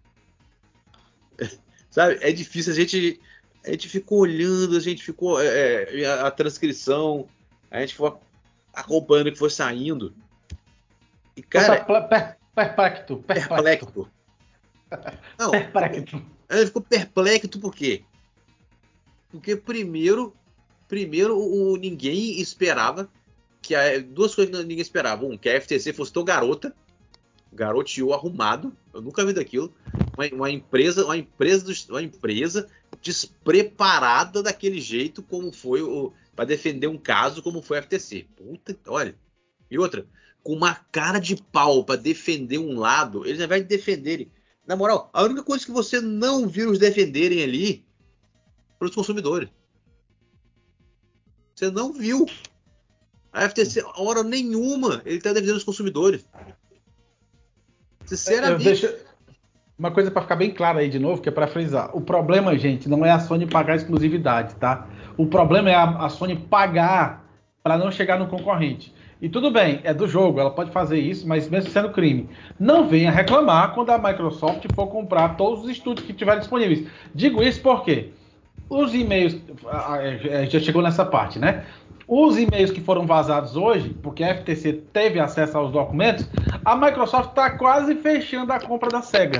Sabe, 1.91 2.17
é 2.21 2.31
difícil 2.31 2.71
a 2.71 2.75
gente. 2.75 3.19
A 3.65 3.71
gente 3.71 3.89
ficou 3.89 4.19
olhando, 4.19 4.77
a 4.77 4.79
gente 4.79 5.03
ficou. 5.03 5.41
É, 5.41 6.01
é 6.01 6.05
a, 6.05 6.27
a 6.27 6.31
transcrição, 6.31 7.27
a 7.71 7.81
gente 7.81 7.93
ficou 7.93 8.21
acompanhando 8.73 9.27
o 9.27 9.31
que 9.31 9.39
foi 9.39 9.49
saindo. 9.49 10.13
E, 11.35 11.41
cara. 11.41 11.83
Per, 11.83 12.37
perplexo. 12.53 13.17
Perplexo. 13.17 14.09
Não, 15.39 15.51
perplexo. 15.51 16.21
Ele 16.49 16.65
ficou 16.67 16.81
perplexo 16.81 17.59
por 17.59 17.73
quê? 17.73 18.03
Porque 19.31 19.55
primeiro, 19.55 20.33
primeiro 20.87 21.37
o, 21.37 21.75
ninguém 21.75 22.39
esperava 22.39 23.09
que 23.61 23.73
a, 23.73 23.99
duas 23.99 24.35
coisas 24.35 24.55
que 24.55 24.63
ninguém 24.63 24.81
esperava. 24.81 25.25
Um, 25.25 25.37
que 25.37 25.49
a 25.49 25.59
FTC 25.59 25.91
fosse 25.91 26.13
tão 26.13 26.23
garota, 26.23 26.73
garoteou 27.55 28.13
arrumado. 28.13 28.75
Eu 28.93 29.01
nunca 29.01 29.25
vi 29.25 29.33
daquilo. 29.33 29.73
Uma, 30.17 30.27
uma 30.35 30.51
empresa, 30.51 31.05
uma 31.05 31.17
empresa, 31.17 31.73
uma 31.89 32.01
empresa 32.01 32.69
despreparada 33.01 34.43
daquele 34.43 34.79
jeito 34.81 35.23
como 35.23 35.51
foi 35.51 35.81
o 35.81 36.11
para 36.35 36.45
defender 36.45 36.87
um 36.87 36.97
caso 36.97 37.41
como 37.41 37.61
foi 37.61 37.77
a 37.77 37.81
FTC. 37.81 38.27
Puta, 38.35 38.77
olha. 38.87 39.15
E 39.71 39.79
outra, 39.79 40.05
com 40.43 40.53
uma 40.53 40.75
cara 40.75 41.17
de 41.17 41.35
pau 41.35 41.83
para 41.83 41.95
defender 41.95 42.57
um 42.57 42.77
lado, 42.77 43.25
eles 43.25 43.39
ao 43.39 43.45
invés 43.45 43.63
de 43.63 43.69
defenderem. 43.69 44.31
Na 44.67 44.75
moral, 44.75 45.09
a 45.13 45.23
única 45.23 45.43
coisa 45.43 45.65
que 45.65 45.71
você 45.71 46.01
não 46.01 46.47
viu 46.47 46.71
os 46.71 46.79
defenderem 46.79 47.41
ali 47.41 47.85
para 48.77 48.87
os 48.87 48.95
consumidores. 48.95 49.49
Você 51.55 51.71
não 51.71 51.93
viu. 51.93 52.25
A 53.31 53.49
FTC, 53.49 53.83
hora 53.95 54.23
nenhuma, 54.23 55.01
ele 55.05 55.17
está 55.17 55.33
defendendo 55.33 55.57
os 55.57 55.63
consumidores. 55.63 56.25
Sinceramente. 58.05 58.63
Deixa... 58.63 58.95
Uma 59.77 59.91
coisa 59.91 60.09
para 60.09 60.21
ficar 60.21 60.37
bem 60.37 60.51
clara 60.51 60.79
aí 60.79 60.89
de 60.89 60.97
novo, 60.99 61.21
que 61.21 61.27
é 61.27 61.31
para 61.31 61.47
frisar. 61.47 61.89
O 61.93 61.99
problema, 61.99 62.57
gente, 62.57 62.87
não 62.87 63.05
é 63.05 63.11
a 63.11 63.19
Sony 63.19 63.45
pagar 63.45 63.75
exclusividade, 63.75 64.55
tá? 64.55 64.87
O 65.17 65.25
problema 65.25 65.69
é 65.69 65.75
a, 65.75 66.05
a 66.05 66.09
Sony 66.09 66.35
pagar 66.35 67.25
para 67.61 67.77
não 67.77 67.91
chegar 67.91 68.17
no 68.17 68.27
concorrente. 68.27 68.93
E 69.21 69.27
tudo 69.27 69.49
bem, 69.49 69.79
é 69.83 69.93
do 69.93 70.07
jogo, 70.07 70.39
ela 70.39 70.51
pode 70.51 70.71
fazer 70.71 70.99
isso, 70.99 71.27
mas 71.27 71.49
mesmo 71.49 71.69
sendo 71.71 71.89
crime. 71.89 72.29
Não 72.59 72.87
venha 72.87 73.09
reclamar 73.09 73.73
quando 73.73 73.89
a 73.89 73.97
Microsoft 73.97 74.65
for 74.75 74.87
comprar 74.87 75.35
todos 75.35 75.63
os 75.63 75.69
estúdios 75.69 76.05
que 76.05 76.13
tiverem 76.13 76.39
disponíveis. 76.39 76.85
Digo 77.13 77.41
isso 77.41 77.61
porque 77.61 78.11
os 78.69 78.93
e-mails. 78.93 79.33
Gente 80.41 80.51
já 80.51 80.59
chegou 80.59 80.81
nessa 80.81 81.05
parte, 81.05 81.39
né? 81.39 81.65
Os 82.07 82.37
e-mails 82.37 82.69
que 82.69 82.81
foram 82.81 83.07
vazados 83.07 83.55
hoje, 83.55 83.89
porque 84.03 84.23
a 84.23 84.35
FTC 84.35 84.73
teve 84.93 85.19
acesso 85.19 85.57
aos 85.57 85.71
documentos, 85.71 86.29
a 86.65 86.75
Microsoft 86.75 87.29
está 87.29 87.51
quase 87.51 87.95
fechando 87.95 88.51
a 88.51 88.59
compra 88.59 88.89
da 88.89 89.01
SEGA. 89.01 89.39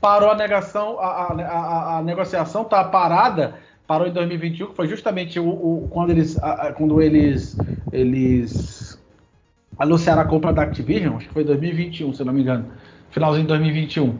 Parou 0.00 0.30
a 0.30 0.34
negação, 0.34 0.98
a, 0.98 1.32
a, 1.32 1.98
a 1.98 2.02
negociação 2.02 2.62
está 2.62 2.84
parada 2.84 3.54
parou 3.88 4.06
em 4.06 4.12
2021, 4.12 4.66
que 4.66 4.76
foi 4.76 4.86
justamente 4.86 5.40
o, 5.40 5.48
o 5.48 5.88
quando 5.90 6.10
eles, 6.10 6.36
a, 6.42 6.74
quando 6.74 7.00
eles, 7.00 7.56
eles 7.90 9.02
anunciaram 9.78 10.20
a 10.20 10.26
compra 10.26 10.52
da 10.52 10.62
Activision, 10.62 11.16
acho 11.16 11.26
que 11.26 11.32
foi 11.32 11.42
2021, 11.42 12.12
se 12.12 12.22
não 12.22 12.34
me 12.34 12.42
engano, 12.42 12.66
finalzinho 13.10 13.44
de 13.44 13.48
2021. 13.48 14.14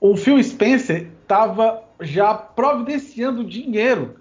O 0.00 0.16
Phil 0.16 0.40
Spencer 0.42 1.08
estava 1.22 1.82
já 2.00 2.32
providenciando 2.32 3.44
dinheiro, 3.44 4.14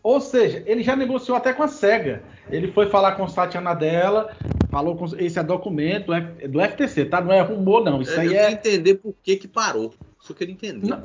ou 0.00 0.20
seja, 0.20 0.62
ele 0.64 0.84
já 0.84 0.94
negociou 0.94 1.36
até 1.36 1.52
com 1.52 1.64
a 1.64 1.68
Sega. 1.68 2.22
Ele 2.48 2.70
foi 2.70 2.86
falar 2.86 3.12
com 3.16 3.24
o 3.24 3.28
Satya 3.28 3.60
Nadella, 3.60 4.30
falou 4.68 4.96
com 4.96 5.06
esse 5.18 5.38
é 5.38 5.42
documento 5.42 6.12
é 6.12 6.20
do 6.48 6.60
FTC, 6.60 7.06
tá? 7.06 7.20
Não 7.20 7.32
é 7.32 7.40
rumor 7.40 7.84
não. 7.84 8.00
Isso 8.00 8.18
aí 8.18 8.28
eu 8.28 8.40
é 8.40 8.52
entender 8.52 8.96
por 8.96 9.14
que 9.22 9.36
que 9.36 9.48
parou. 9.48 9.92
Isso 10.20 10.32
eu 10.32 10.36
queria 10.36 10.54
entender. 10.54 10.86
Não. 10.86 11.04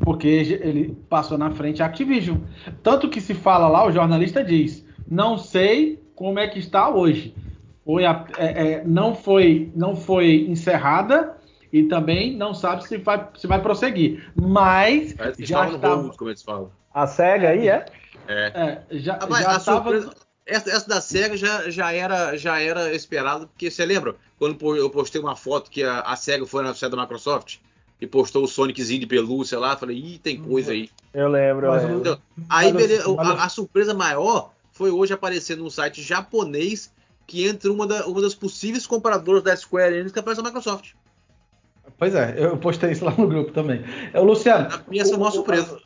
Porque 0.00 0.28
ele 0.28 0.96
passou 1.08 1.38
na 1.38 1.50
frente 1.50 1.82
a 1.82 1.86
Activision. 1.86 2.38
Tanto 2.82 3.08
que 3.08 3.20
se 3.20 3.34
fala 3.34 3.68
lá, 3.68 3.86
o 3.86 3.92
jornalista 3.92 4.42
diz: 4.42 4.84
não 5.08 5.38
sei 5.38 6.02
como 6.14 6.38
é 6.38 6.48
que 6.48 6.58
está 6.58 6.88
hoje. 6.88 7.34
Foi 7.84 8.06
a, 8.06 8.26
é, 8.38 8.46
é, 8.46 8.84
não, 8.84 9.14
foi, 9.14 9.70
não 9.74 9.94
foi 9.94 10.46
encerrada 10.48 11.36
e 11.70 11.82
também 11.82 12.34
não 12.34 12.54
sabe 12.54 12.86
se 12.86 12.96
vai, 12.96 13.28
se 13.36 13.46
vai 13.46 13.60
prosseguir. 13.60 14.30
Mas 14.34 15.14
já 15.38 15.68
está. 15.68 15.96
Como 16.16 16.30
eles 16.30 16.42
falam. 16.42 16.70
A 16.92 17.06
SEGA 17.06 17.50
aí 17.50 17.68
é? 17.68 17.84
É. 18.28 18.52
é 18.54 18.98
já, 18.98 19.18
ah, 19.20 19.42
já 19.42 19.58
surpresa, 19.58 20.10
essa, 20.46 20.70
essa, 20.70 20.88
da 20.88 21.00
SEGA 21.00 21.36
já, 21.36 21.70
já, 21.70 21.92
era, 21.92 22.36
já 22.36 22.60
era 22.60 22.94
esperado, 22.94 23.46
porque 23.48 23.70
você 23.70 23.84
lembra 23.84 24.14
quando 24.38 24.76
eu 24.76 24.90
postei 24.90 25.20
uma 25.20 25.36
foto 25.36 25.70
que 25.70 25.82
a, 25.82 26.00
a 26.00 26.16
SEGA 26.16 26.46
foi 26.46 26.62
na 26.62 26.74
sede 26.74 26.94
da 26.94 27.02
Microsoft? 27.02 27.58
e 28.00 28.06
postou 28.06 28.44
o 28.44 28.48
Soniczinho 28.48 29.00
de 29.00 29.06
pelúcia 29.06 29.58
lá. 29.58 29.76
Falei, 29.76 29.96
ih, 29.96 30.18
tem 30.18 30.40
coisa 30.40 30.72
aí. 30.72 30.90
Eu 31.12 31.28
lembro. 31.28 31.68
Mas, 31.68 31.82
eu 31.82 31.88
lembro. 31.88 32.18
Aí, 32.48 32.72
beleza, 32.72 33.04
a, 33.18 33.44
a, 33.44 33.48
surpresa 33.48 33.94
maior 33.94 34.52
foi 34.72 34.90
hoje 34.90 35.12
aparecer 35.12 35.56
num 35.56 35.70
site 35.70 36.02
japonês 36.02 36.92
que 37.26 37.46
entre 37.46 37.70
uma, 37.70 37.86
da, 37.86 38.06
uma 38.06 38.20
das 38.20 38.34
possíveis 38.34 38.86
compradoras 38.86 39.42
da 39.42 39.56
Square 39.56 39.94
Enix 39.94 40.12
que 40.12 40.18
aparece 40.18 40.40
a 40.40 40.44
Microsoft. 40.44 40.92
Pois 41.98 42.14
é, 42.14 42.34
eu 42.36 42.56
postei 42.56 42.92
isso 42.92 43.04
lá 43.04 43.14
no 43.16 43.26
grupo 43.28 43.52
também. 43.52 43.82
É, 44.12 44.20
o 44.20 44.24
Luciano. 44.24 44.68
A 44.72 44.82
minha 44.90 45.02
é 45.02 45.16
uma 45.16 45.30
surpresa. 45.30 45.80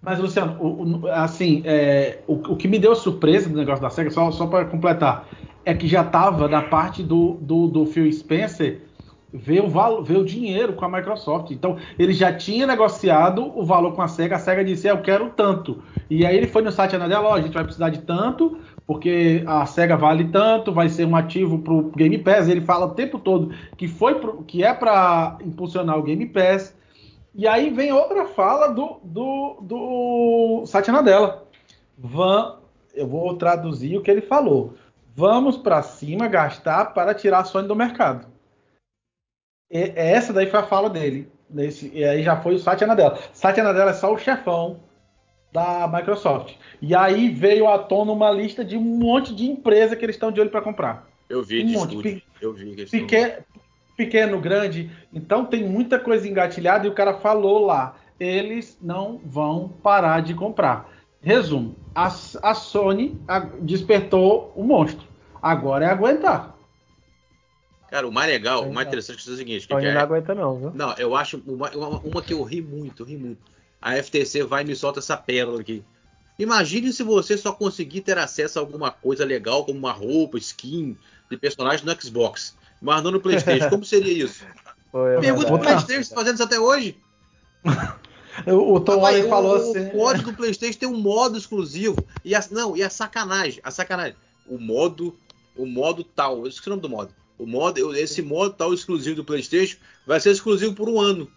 Mas, 0.00 0.18
Luciano, 0.18 0.56
o, 0.60 1.00
o, 1.00 1.08
assim, 1.08 1.62
é, 1.64 2.20
o, 2.26 2.34
o, 2.34 2.56
que 2.56 2.68
me 2.68 2.78
deu 2.78 2.94
surpresa 2.94 3.48
do 3.48 3.56
negócio 3.56 3.82
da 3.82 3.90
SEGA, 3.90 4.10
só, 4.10 4.30
só 4.30 4.46
para 4.46 4.64
completar, 4.64 5.28
é 5.64 5.74
que 5.74 5.88
já 5.88 6.02
estava 6.02 6.48
na 6.48 6.62
parte 6.62 7.02
do, 7.02 7.34
do, 7.40 7.66
do 7.66 7.86
Phil 7.86 8.10
Spencer 8.12 8.82
ver 9.32 9.62
o, 9.62 9.68
valor, 9.68 10.02
ver 10.02 10.16
o 10.16 10.24
dinheiro 10.24 10.72
com 10.72 10.84
a 10.84 10.88
Microsoft. 10.88 11.50
Então, 11.50 11.76
ele 11.98 12.12
já 12.12 12.32
tinha 12.32 12.66
negociado 12.66 13.52
o 13.58 13.64
valor 13.64 13.92
com 13.92 14.02
a 14.02 14.08
SEGA, 14.08 14.36
a 14.36 14.38
SEGA 14.38 14.64
disse, 14.64 14.88
é, 14.88 14.90
eu 14.90 15.02
quero 15.02 15.30
tanto. 15.30 15.82
E 16.08 16.24
aí 16.24 16.36
ele 16.36 16.46
foi 16.46 16.62
no 16.62 16.72
site 16.72 16.96
dela, 16.96 17.28
ó, 17.28 17.34
a 17.34 17.40
gente 17.40 17.52
vai 17.52 17.64
precisar 17.64 17.90
de 17.90 18.00
tanto, 18.02 18.58
porque 18.86 19.42
a 19.46 19.66
SEGA 19.66 19.96
vale 19.96 20.24
tanto, 20.24 20.72
vai 20.72 20.88
ser 20.88 21.04
um 21.04 21.14
ativo 21.14 21.58
para 21.58 21.74
o 21.74 21.90
Game 21.90 22.16
Pass. 22.18 22.48
Ele 22.48 22.62
fala 22.62 22.86
o 22.86 22.94
tempo 22.94 23.18
todo 23.18 23.52
que, 23.76 23.86
foi 23.86 24.14
pro, 24.14 24.42
que 24.44 24.64
é 24.64 24.72
para 24.72 25.36
impulsionar 25.44 25.98
o 25.98 26.02
Game 26.02 26.24
Pass. 26.26 26.74
E 27.34 27.46
aí 27.46 27.70
vem 27.70 27.92
outra 27.92 28.26
fala 28.26 28.68
do, 28.68 29.00
do, 29.04 29.58
do 29.60 30.66
Satya 30.66 30.92
Nadella. 30.92 31.46
Van, 31.96 32.58
eu 32.94 33.06
vou 33.06 33.36
traduzir 33.36 33.96
o 33.96 34.02
que 34.02 34.10
ele 34.10 34.22
falou. 34.22 34.74
Vamos 35.14 35.56
para 35.56 35.82
cima 35.82 36.28
gastar 36.28 36.86
para 36.94 37.14
tirar 37.14 37.40
a 37.40 37.44
Sony 37.44 37.66
do 37.66 37.76
mercado. 37.76 38.26
E, 39.70 39.92
essa 39.94 40.32
daí 40.32 40.46
foi 40.46 40.60
a 40.60 40.66
fala 40.66 40.88
dele. 40.88 41.30
Nesse, 41.50 41.90
e 41.94 42.04
aí 42.04 42.22
já 42.22 42.40
foi 42.40 42.54
o 42.54 42.58
Satya 42.58 42.86
Nadella. 42.86 43.18
Satya 43.32 43.64
Nadella 43.64 43.90
é 43.90 43.94
só 43.94 44.12
o 44.12 44.18
chefão 44.18 44.80
da 45.52 45.88
Microsoft. 45.88 46.54
E 46.80 46.94
aí 46.94 47.30
veio 47.30 47.66
à 47.68 47.78
tona 47.78 48.12
uma 48.12 48.30
lista 48.30 48.64
de 48.64 48.76
um 48.76 48.80
monte 48.80 49.34
de 49.34 49.50
empresa 49.50 49.96
que 49.96 50.04
eles 50.04 50.16
estão 50.16 50.30
de 50.30 50.40
olho 50.40 50.50
para 50.50 50.60
comprar. 50.60 51.08
Eu 51.28 51.42
vi, 51.42 51.64
um 51.64 51.68
monte. 51.68 52.24
Eu 52.40 52.52
vi. 52.52 52.76
Pequeno, 53.98 54.40
grande. 54.40 54.90
Então 55.12 55.44
tem 55.44 55.68
muita 55.68 55.98
coisa 55.98 56.28
engatilhada 56.28 56.86
e 56.86 56.88
o 56.88 56.94
cara 56.94 57.14
falou 57.14 57.66
lá. 57.66 57.96
Eles 58.18 58.78
não 58.80 59.20
vão 59.24 59.68
parar 59.68 60.22
de 60.22 60.34
comprar. 60.34 60.88
Resumo: 61.20 61.76
a, 61.94 62.06
a 62.06 62.54
Sony 62.54 63.20
despertou 63.60 64.52
o 64.54 64.62
monstro. 64.62 65.06
Agora 65.42 65.84
é 65.84 65.88
aguentar. 65.88 66.56
Cara, 67.90 68.06
o 68.06 68.12
mais 68.12 68.30
legal, 68.30 68.68
o 68.68 68.72
mais 68.72 68.86
interessante 68.86 69.28
é 69.28 69.32
o 69.32 69.36
seguinte. 69.36 69.66
Que 69.66 69.74
é... 69.74 69.94
não 69.94 70.00
aguenta 70.00 70.34
não, 70.34 70.58
viu? 70.58 70.72
Não, 70.74 70.94
eu 70.94 71.16
acho 71.16 71.42
uma, 71.46 71.70
uma, 71.70 71.88
uma, 72.00 72.22
que 72.22 72.34
eu 72.34 72.42
ri 72.42 72.60
muito, 72.60 73.02
eu 73.02 73.06
ri 73.06 73.16
muito. 73.16 73.40
A 73.80 73.94
FTC 73.96 74.44
vai 74.44 74.62
e 74.62 74.66
me 74.66 74.76
solta 74.76 75.00
essa 75.00 75.16
pérola 75.16 75.60
aqui. 75.60 75.82
Imagine 76.38 76.92
se 76.92 77.02
você 77.02 77.36
só 77.36 77.52
conseguir 77.52 78.02
ter 78.02 78.18
acesso 78.18 78.58
a 78.58 78.62
alguma 78.62 78.90
coisa 78.90 79.24
legal, 79.24 79.64
como 79.64 79.78
uma 79.78 79.90
roupa, 79.90 80.38
skin 80.38 80.96
de 81.30 81.36
personagem 81.36 81.84
no 81.84 82.00
Xbox, 82.00 82.56
mas 82.80 83.02
não 83.02 83.10
no 83.10 83.20
PlayStation. 83.20 83.68
Como 83.68 83.84
seria 83.84 84.24
isso? 84.24 84.44
Foi, 84.90 85.20
Pergunta 85.20 85.48
pro 85.48 85.58
PlayStation, 85.58 86.14
fazendo 86.14 86.34
isso 86.34 86.42
até 86.42 86.58
hoje. 86.58 86.96
o, 88.46 88.80
Tom 88.80 88.96
Holland 88.98 89.28
falou 89.28 89.52
o, 89.52 89.56
assim. 89.56 89.88
O 89.88 89.90
código 89.90 90.30
do 90.30 90.36
PlayStation 90.36 90.78
tem 90.78 90.88
um 90.88 90.98
modo 90.98 91.36
exclusivo. 91.36 91.96
E 92.24 92.34
a, 92.34 92.42
não, 92.50 92.76
e 92.76 92.82
a 92.82 92.88
sacanagem, 92.88 93.60
a 93.62 93.70
sacanagem. 93.70 94.16
O 94.46 94.58
modo, 94.58 95.14
o 95.54 95.66
modo 95.66 96.02
tal, 96.02 96.38
eu 96.38 96.46
esqueci 96.46 96.68
o 96.68 96.70
nome 96.70 96.82
do 96.82 96.88
modo. 96.88 97.12
O 97.38 97.46
modo, 97.46 97.94
esse 97.94 98.22
modo 98.22 98.54
tal 98.54 98.72
exclusivo 98.72 99.16
do 99.16 99.24
PlayStation 99.24 99.76
vai 100.06 100.18
ser 100.20 100.30
exclusivo 100.30 100.74
por 100.74 100.88
um 100.88 101.00
ano. 101.00 101.30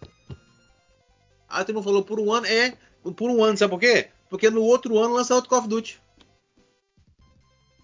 Tu 1.65 1.73
não 1.73 1.83
falou 1.83 2.03
por 2.03 2.19
um 2.19 2.31
ano? 2.31 2.45
É, 2.45 2.73
por 3.15 3.29
um 3.29 3.43
ano, 3.43 3.57
sabe 3.57 3.71
por 3.71 3.79
quê? 3.79 4.07
Porque 4.29 4.49
no 4.49 4.61
outro 4.61 4.97
ano 4.97 5.13
lança 5.13 5.35
outro 5.35 5.49
Call 5.49 5.59
of 5.59 5.67
Duty. 5.67 5.99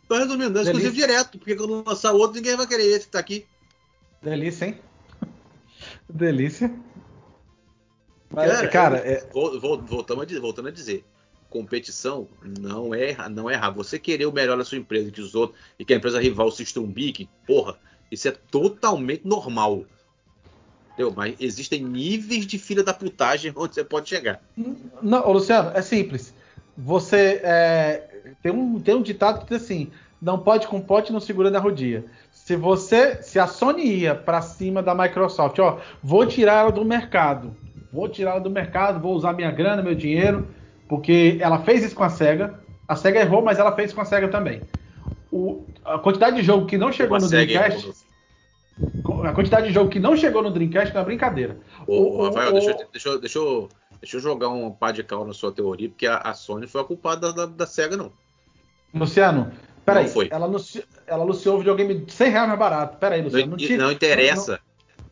Tô 0.07 0.17
resumindo, 0.17 0.57
é 0.57 0.61
exclusivo 0.61 0.93
Delícia. 0.93 1.07
direto, 1.07 1.37
porque 1.37 1.55
quando 1.55 1.83
lançar 1.85 2.13
outro, 2.13 2.37
ninguém 2.37 2.55
vai 2.55 2.65
querer 2.65 2.85
esse 2.85 3.05
que 3.05 3.11
tá 3.11 3.19
aqui. 3.19 3.45
Delícia, 4.21 4.65
hein? 4.65 4.79
Delícia. 6.09 6.73
Mas, 8.29 8.51
cara, 8.51 8.67
cara 8.67 8.97
é... 8.97 9.27
voltando, 9.31 10.21
a, 10.21 10.39
voltando 10.39 10.67
a 10.67 10.71
dizer, 10.71 11.03
competição 11.49 12.27
não 12.59 12.93
é, 12.93 13.15
não 13.29 13.49
é 13.49 13.53
errar. 13.53 13.71
Você 13.71 13.99
querer 13.99 14.25
o 14.25 14.31
melhor 14.31 14.57
da 14.57 14.65
sua 14.65 14.77
empresa 14.77 15.11
que 15.11 15.21
os 15.21 15.35
outros 15.35 15.59
e 15.77 15.85
que 15.85 15.93
a 15.93 15.97
empresa 15.97 16.21
rival 16.21 16.51
se 16.51 16.63
estrumbique, 16.63 17.29
porra, 17.45 17.77
isso 18.11 18.27
é 18.27 18.31
totalmente 18.31 19.25
normal. 19.25 19.85
Entendeu? 20.93 21.13
Mas 21.15 21.35
existem 21.39 21.83
níveis 21.83 22.45
de 22.45 22.57
filha 22.57 22.83
da 22.83 22.93
putagem 22.93 23.53
onde 23.55 23.75
você 23.75 23.83
pode 23.83 24.09
chegar. 24.09 24.41
Não, 25.01 25.31
Luciano, 25.31 25.71
é 25.75 25.81
simples. 25.81 26.33
Você 26.77 27.41
é, 27.43 28.16
tem, 28.41 28.51
um, 28.51 28.79
tem 28.79 28.95
um 28.95 29.01
ditado 29.01 29.39
que 29.39 29.53
diz 29.53 29.63
assim: 29.63 29.91
não 30.21 30.39
pode 30.39 30.67
com 30.67 30.79
pote, 30.81 31.13
não 31.13 31.19
segura 31.19 31.49
na 31.49 31.59
rodia. 31.59 32.05
Se 32.31 32.55
você, 32.55 33.21
se 33.21 33.39
a 33.39 33.47
Sony 33.47 33.83
ia 33.83 34.15
para 34.15 34.41
cima 34.41 34.81
da 34.81 34.95
Microsoft, 34.95 35.59
ó, 35.59 35.79
vou 36.01 36.25
tirar 36.25 36.61
ela 36.61 36.71
do 36.71 36.85
mercado, 36.85 37.55
vou 37.91 38.07
tirar 38.07 38.31
ela 38.31 38.39
do 38.39 38.49
mercado, 38.49 38.99
vou 38.99 39.13
usar 39.13 39.33
minha 39.33 39.51
grana, 39.51 39.81
meu 39.81 39.95
dinheiro, 39.95 40.47
porque 40.87 41.37
ela 41.41 41.59
fez 41.59 41.83
isso 41.83 41.95
com 41.95 42.03
a 42.03 42.09
Sega. 42.09 42.59
A 42.87 42.95
Sega 42.95 43.19
errou, 43.19 43.41
mas 43.41 43.59
ela 43.59 43.73
fez 43.73 43.91
com 43.91 44.01
a 44.01 44.05
Sega 44.05 44.29
também. 44.29 44.61
O, 45.31 45.65
a 45.83 45.99
quantidade 45.99 46.37
de 46.37 46.43
jogo 46.43 46.65
que 46.65 46.77
não 46.77 46.91
chegou 46.91 47.19
no 47.19 47.27
Dreamcast 47.27 48.07
a 49.23 49.33
quantidade 49.33 49.67
de 49.67 49.73
jogo 49.73 49.89
que 49.89 49.99
não 49.99 50.15
chegou 50.15 50.43
no 50.43 50.51
Dreamcast 50.51 50.93
não 50.93 51.01
é 51.01 51.05
brincadeira. 51.05 51.57
Ô, 51.87 51.95
o, 51.95 52.25
Rafael, 52.25 52.49
o, 52.49 52.53
deixa, 52.53 52.73
deixa, 52.91 53.17
deixa, 53.17 53.39
eu, 53.39 53.69
deixa 54.01 54.17
eu 54.17 54.21
jogar 54.21 54.49
um 54.49 54.71
pá 54.71 54.91
de 54.91 55.03
cal 55.03 55.25
na 55.25 55.33
sua 55.33 55.51
teoria, 55.51 55.89
porque 55.89 56.07
a, 56.07 56.17
a 56.17 56.33
Sony 56.33 56.67
foi 56.67 56.81
a 56.81 56.83
culpada 56.83 57.33
da, 57.33 57.45
da, 57.45 57.51
da 57.53 57.65
SEGA, 57.65 57.97
não. 57.97 58.11
Luciano, 58.93 59.51
peraí. 59.85 60.05
Não 60.05 60.11
foi. 60.11 60.29
Ela, 60.31 60.45
anunciou, 60.45 60.83
ela 61.05 61.23
anunciou 61.23 61.55
o 61.55 61.59
videogame 61.59 61.95
de 61.95 62.11
100 62.11 62.29
reais 62.29 62.47
mais 62.47 62.59
barato. 62.59 62.97
Peraí, 62.97 63.21
Luciano. 63.21 63.57
Não, 63.57 63.67
não, 63.69 63.77
não 63.77 63.91
interessa. 63.91 64.59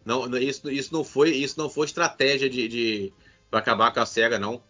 Não, 0.05 0.27
não, 0.27 0.38
isso, 0.38 0.69
isso, 0.69 0.93
não 0.93 1.03
foi, 1.03 1.31
isso 1.31 1.59
não 1.59 1.69
foi 1.69 1.86
estratégia 1.86 2.49
de, 2.49 2.67
de 2.67 3.13
para 3.49 3.59
acabar 3.59 3.91
com 3.91 3.99
a 3.99 4.05
SEGA, 4.05 4.38
não. 4.38 4.61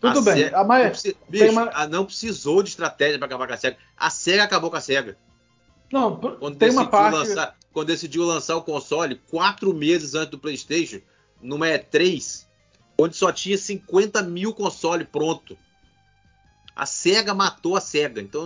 Tudo 0.00 0.18
a 0.18 0.22
bem. 0.22 0.46
a 0.46 0.64
não, 0.64 0.90
precis, 0.90 1.14
bicho, 1.28 1.52
uma... 1.52 1.86
não 1.86 2.04
precisou 2.06 2.62
de 2.62 2.70
estratégia 2.70 3.18
para 3.18 3.26
acabar 3.26 3.46
com 3.46 3.54
a 3.54 3.56
SEGA. 3.56 3.76
A 3.96 4.10
SEGA 4.10 4.42
acabou 4.42 4.70
com 4.70 4.76
a 4.76 4.80
SEGA. 4.80 5.16
Não, 5.92 6.16
quando 6.16 6.56
tem 6.56 6.70
uma 6.70 6.86
parte. 6.86 7.14
Lançar, 7.14 7.56
quando 7.72 7.88
decidiu 7.88 8.24
lançar 8.24 8.56
o 8.56 8.62
console, 8.62 9.20
quatro 9.28 9.72
meses 9.74 10.14
antes 10.14 10.30
do 10.30 10.38
PlayStation, 10.38 11.00
numa 11.40 11.66
E3, 11.66 12.46
onde 13.00 13.16
só 13.16 13.32
tinha 13.32 13.56
50 13.56 14.22
mil 14.22 14.52
console 14.52 15.04
pronto. 15.04 15.56
A 16.74 16.86
SEGA 16.86 17.34
matou 17.34 17.76
a 17.76 17.80
SEGA. 17.80 18.20
Então, 18.20 18.42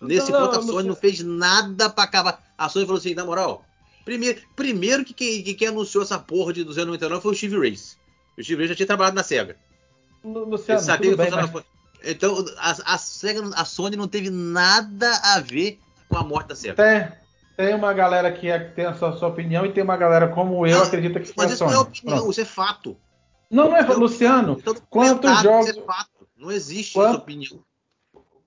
nesse 0.00 0.30
não, 0.30 0.40
ponto, 0.40 0.58
a 0.58 0.62
Sony 0.62 0.82
não, 0.82 0.88
não 0.90 0.96
fez 0.96 1.20
nada 1.20 1.88
para 1.90 2.04
acabar. 2.04 2.42
A 2.56 2.68
Sony 2.68 2.86
falou 2.86 2.98
assim: 2.98 3.14
na 3.14 3.24
moral, 3.24 3.64
primeiro, 4.04 4.40
primeiro 4.54 5.04
que 5.04 5.14
quem, 5.14 5.42
que 5.42 5.54
quem 5.54 5.68
anunciou 5.68 6.04
essa 6.04 6.18
porra 6.18 6.52
de 6.52 6.64
299 6.64 7.22
foi 7.22 7.32
o 7.32 7.34
Steve 7.34 7.58
Race. 7.58 7.96
O 8.36 8.42
Steve 8.42 8.62
Race 8.62 8.68
já 8.68 8.76
tinha 8.76 8.86
trabalhado 8.86 9.16
na 9.16 9.22
SEGA. 9.22 9.56
Luciano, 10.24 10.80
sabia 10.80 11.10
que 11.10 11.16
bem, 11.16 11.30
mas... 11.30 11.64
Então, 12.04 12.44
a, 12.58 12.94
a, 12.94 12.98
SEGA, 12.98 13.50
a 13.54 13.64
Sony 13.64 13.96
não 13.96 14.06
teve 14.06 14.30
nada 14.30 15.10
a 15.22 15.40
ver 15.40 15.78
com 16.08 16.18
a 16.18 16.22
morte 16.22 16.48
da 16.48 16.54
SEGA. 16.54 16.74
Tem, 16.74 17.08
tem 17.56 17.74
uma 17.74 17.92
galera 17.92 18.30
que, 18.30 18.48
é, 18.48 18.58
tem 18.58 18.84
a 18.84 18.94
sua, 18.94 19.16
sua, 19.16 19.28
opinião 19.28 19.64
e 19.64 19.72
tem 19.72 19.82
uma 19.82 19.96
galera 19.96 20.28
como 20.28 20.66
eu 20.66 20.78
não, 20.78 20.84
acredita 20.84 21.18
que 21.18 21.32
Mas 21.36 21.52
isso 21.52 21.64
não 21.64 21.72
é 21.72 21.78
opinião, 21.78 22.18
Pronto. 22.18 22.30
isso 22.30 22.40
é 22.40 22.44
fato. 22.44 22.96
Não, 23.50 23.70
não 23.70 23.76
é, 23.76 23.82
então, 23.82 23.98
Luciano. 23.98 24.60
Quantos 24.90 25.42
jogos? 25.42 25.70
É 25.70 25.82
fato. 25.82 26.28
Não 26.36 26.50
existe 26.50 26.98
essa 26.98 27.16
opinião. 27.16 27.64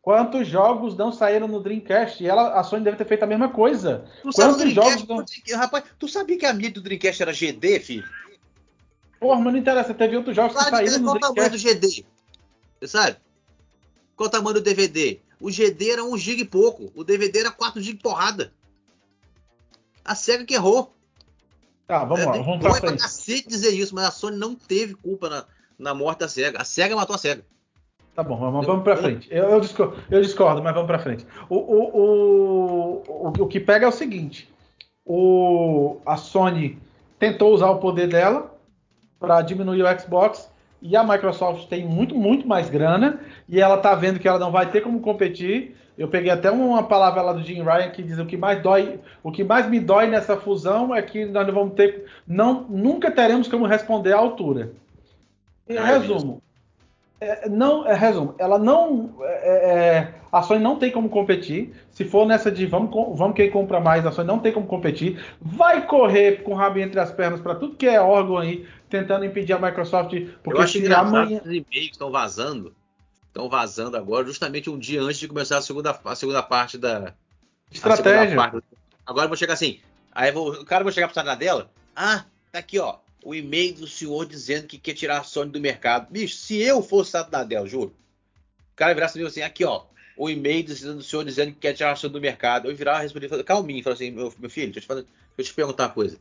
Quantos 0.01 0.47
jogos 0.47 0.95
não 0.95 1.11
saíram 1.11 1.47
no 1.47 1.59
Dreamcast? 1.61 2.23
E 2.23 2.27
ela, 2.27 2.59
a 2.59 2.63
Sony 2.63 2.83
deve 2.83 2.97
ter 2.97 3.05
feito 3.05 3.23
a 3.23 3.27
mesma 3.27 3.49
coisa. 3.49 4.05
Tu 4.21 4.29
Quantos 4.31 4.71
jogos 4.71 5.07
não... 5.07 5.23
Rapaz, 5.57 5.83
tu 5.97 6.07
sabia 6.07 6.37
que 6.37 6.45
a 6.45 6.53
mídia 6.53 6.71
do 6.71 6.81
Dreamcast 6.81 7.21
era 7.21 7.33
GD, 7.33 7.79
filho? 7.79 8.09
Porra, 9.19 9.39
mas 9.41 9.53
não 9.53 9.59
interessa. 9.59 9.93
Teve 9.93 10.15
outros 10.15 10.35
jogos 10.35 10.53
claro, 10.53 10.69
que 10.69 10.75
saíram 10.75 10.99
no 10.99 11.11
Dreamcast. 11.11 11.19
Qual 11.19 11.31
o 11.31 11.35
tamanho 11.35 11.51
do 11.51 11.57
GD? 11.57 12.05
Você 12.79 12.87
sabe? 12.87 13.17
Qual 14.15 14.27
o 14.27 14.31
tamanho 14.31 14.53
do 14.55 14.61
DVD? 14.61 15.19
O 15.39 15.51
GD 15.51 15.91
era 15.91 16.03
1 16.03 16.17
GB 16.17 16.41
e 16.41 16.45
pouco. 16.45 16.91
O 16.95 17.03
DVD 17.03 17.39
era 17.39 17.51
4 17.51 17.81
GB 17.81 17.99
porrada. 18.01 18.53
A 20.03 20.15
SEGA 20.15 20.45
que 20.45 20.55
errou. 20.55 20.93
Tá, 21.89 22.05
vamos 22.05 22.19
é, 22.19 22.25
lá, 22.27 22.31
vamos 22.33 22.59
pra 22.59 22.75
frente. 22.75 23.01
cacete 23.01 23.47
dizer 23.47 23.71
isso, 23.71 23.95
mas 23.95 24.05
a 24.05 24.11
Sony 24.11 24.37
não 24.37 24.53
teve 24.53 24.93
culpa 24.93 25.27
na, 25.27 25.45
na 25.79 25.91
morte 25.91 26.19
da 26.19 26.27
SEGA. 26.27 26.61
A 26.61 26.63
SEGA 26.63 26.95
matou 26.95 27.15
a 27.15 27.17
SEGA. 27.17 27.43
Tá 28.13 28.21
bom, 28.21 28.37
vamos, 28.37 28.63
vamos 28.63 28.83
pra 28.83 28.95
frente. 28.95 29.27
Eu, 29.31 29.49
eu, 29.49 29.59
discordo, 29.59 29.97
eu 30.07 30.21
discordo, 30.21 30.61
mas 30.61 30.71
vamos 30.75 30.85
pra 30.85 30.99
frente. 30.99 31.25
O, 31.49 31.55
o, 31.55 31.97
o, 31.97 33.03
o, 33.07 33.33
o 33.39 33.47
que 33.47 33.59
pega 33.59 33.87
é 33.87 33.89
o 33.89 33.91
seguinte: 33.91 34.47
o, 35.03 35.97
a 36.05 36.15
Sony 36.15 36.77
tentou 37.17 37.55
usar 37.55 37.71
o 37.71 37.79
poder 37.79 38.07
dela 38.07 38.55
para 39.19 39.41
diminuir 39.41 39.81
o 39.81 39.99
Xbox 39.99 40.47
e 40.81 40.95
a 40.95 41.03
Microsoft 41.03 41.67
tem 41.67 41.85
muito, 41.85 42.15
muito 42.15 42.47
mais 42.47 42.69
grana 42.69 43.19
e 43.47 43.59
ela 43.59 43.77
tá 43.77 43.93
vendo 43.95 44.19
que 44.19 44.27
ela 44.27 44.39
não 44.39 44.51
vai 44.51 44.69
ter 44.69 44.81
como 44.81 44.99
competir. 44.99 45.75
Eu 45.97 46.07
peguei 46.07 46.31
até 46.31 46.49
uma 46.49 46.83
palavra 46.83 47.21
lá 47.21 47.33
do 47.33 47.43
Jim 47.43 47.61
Ryan 47.61 47.89
que 47.89 48.01
diz 48.01 48.17
o 48.17 48.25
que 48.25 48.37
mais 48.37 48.61
dói, 48.61 48.99
o 49.21 49.31
que 49.31 49.43
mais 49.43 49.69
me 49.69 49.79
dói 49.79 50.07
nessa 50.07 50.37
fusão 50.37 50.95
é 50.95 51.01
que 51.01 51.25
nós 51.25 51.45
não 51.45 51.53
vamos 51.53 51.73
ter, 51.73 52.05
não, 52.25 52.65
nunca 52.69 53.11
teremos 53.11 53.49
como 53.49 53.65
responder 53.65 54.13
à 54.13 54.17
altura. 54.17 54.71
Em 55.67 55.77
resumo, 55.77 56.41
é, 57.21 57.49
não, 57.49 57.85
é, 57.85 57.93
resumo, 57.93 58.33
ela 58.37 58.57
não, 58.57 59.13
é, 59.21 59.71
é, 59.71 60.13
a 60.31 60.41
Sony 60.41 60.63
não 60.63 60.77
tem 60.77 60.89
como 60.89 61.09
competir. 61.09 61.73
Se 61.91 62.05
for 62.05 62.25
nessa 62.25 62.49
de 62.49 62.65
vamos, 62.65 62.89
vamos 63.17 63.35
quem 63.35 63.51
compra 63.51 63.81
mais, 63.81 64.05
a 64.05 64.11
Sony 64.11 64.27
não 64.27 64.39
tem 64.39 64.53
como 64.53 64.65
competir. 64.65 65.21
Vai 65.41 65.85
correr 65.85 66.43
com 66.43 66.53
o 66.53 66.55
rabo 66.55 66.79
entre 66.79 66.97
as 66.97 67.11
pernas 67.11 67.41
para 67.41 67.55
tudo 67.55 67.75
que 67.75 67.87
é 67.87 67.99
órgão 67.99 68.37
aí, 68.37 68.65
tentando 68.89 69.23
impedir 69.23 69.53
a 69.53 69.59
Microsoft. 69.59 70.11
Porque 70.43 70.59
Eu 70.59 70.63
acho 70.63 70.79
que 70.79 70.93
amanhã... 70.93 71.39
os 71.39 71.51
e-mails 71.51 71.91
estão 71.91 72.11
vazando, 72.11 72.75
estão 73.27 73.47
vazando 73.47 73.95
agora, 73.95 74.25
justamente 74.25 74.69
um 74.69 74.77
dia 74.77 75.01
antes 75.01 75.19
de 75.19 75.27
começar 75.27 75.57
a 75.57 75.61
segunda, 75.61 75.99
a 76.03 76.15
segunda 76.15 76.41
parte 76.41 76.77
da 76.77 77.13
estratégia. 77.71 78.35
Parte. 78.35 78.63
Agora 79.05 79.25
eu 79.25 79.29
vou 79.29 79.37
chegar 79.37 79.53
assim, 79.53 79.79
aí 80.11 80.31
vou, 80.31 80.51
o 80.51 80.65
cara 80.65 80.83
vai 80.83 80.93
chegar 80.93 81.07
para 81.07 81.35
dela, 81.35 81.71
ah, 81.95 82.25
tá 82.51 82.59
aqui 82.59 82.79
ó, 82.79 82.97
o 83.23 83.33
e-mail 83.33 83.73
do 83.73 83.87
senhor 83.87 84.25
dizendo 84.25 84.67
que 84.67 84.77
quer 84.77 84.93
tirar 84.93 85.19
a 85.19 85.23
Sony 85.23 85.51
do 85.51 85.59
mercado. 85.59 86.07
Bicho, 86.11 86.35
se 86.35 86.59
eu 86.59 86.81
fosse 86.81 87.13
Dell, 87.47 87.67
juro, 87.67 87.93
o 88.73 88.75
cara 88.75 88.93
virasse 88.93 89.21
assim, 89.23 89.41
aqui 89.41 89.65
ó, 89.65 89.83
o 90.17 90.29
e-mail 90.29 90.63
do 90.63 91.01
senhor 91.01 91.23
dizendo 91.23 91.53
que 91.53 91.59
quer 91.59 91.73
tirar 91.73 91.91
a 91.91 91.95
Sony 91.95 92.13
do 92.13 92.21
mercado. 92.21 92.69
Eu 92.69 92.75
virava 92.75 92.99
e 92.99 93.03
respondia, 93.03 93.43
calminho, 93.43 93.83
falava 93.83 94.01
assim, 94.01 94.11
meu, 94.11 94.33
meu 94.37 94.49
filho, 94.49 94.71
deixa 94.71 94.79
eu, 94.79 94.81
te 94.81 94.87
fazer, 94.87 95.05
deixa 95.37 95.49
eu 95.49 95.53
te 95.53 95.53
perguntar 95.53 95.85
uma 95.85 95.93
coisa 95.93 96.19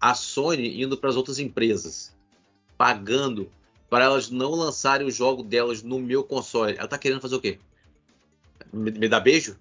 a 0.00 0.14
Sony 0.14 0.82
indo 0.82 0.96
para 0.96 1.10
as 1.10 1.16
outras 1.16 1.38
empresas, 1.38 2.16
pagando 2.78 3.50
para 3.90 4.04
elas 4.04 4.30
não 4.30 4.52
lançarem 4.52 5.06
o 5.06 5.10
jogo 5.10 5.42
delas 5.42 5.82
no 5.82 5.98
meu 5.98 6.24
console. 6.24 6.76
Ela 6.78 6.88
tá 6.88 6.96
querendo 6.96 7.20
fazer 7.20 7.34
o 7.34 7.40
quê? 7.40 7.58
Me, 8.72 8.90
me 8.92 9.08
dá 9.08 9.20
beijo? 9.20 9.58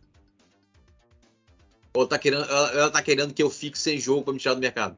Ou 1.93 2.07
tá 2.07 2.17
querendo, 2.19 2.43
ela, 2.43 2.71
ela 2.71 2.91
tá 2.91 3.01
querendo 3.01 3.33
que 3.33 3.41
eu 3.41 3.49
fique 3.49 3.77
sem 3.77 3.97
jogo 3.97 4.23
para 4.23 4.33
me 4.33 4.39
tirar 4.39 4.53
do 4.53 4.61
mercado? 4.61 4.95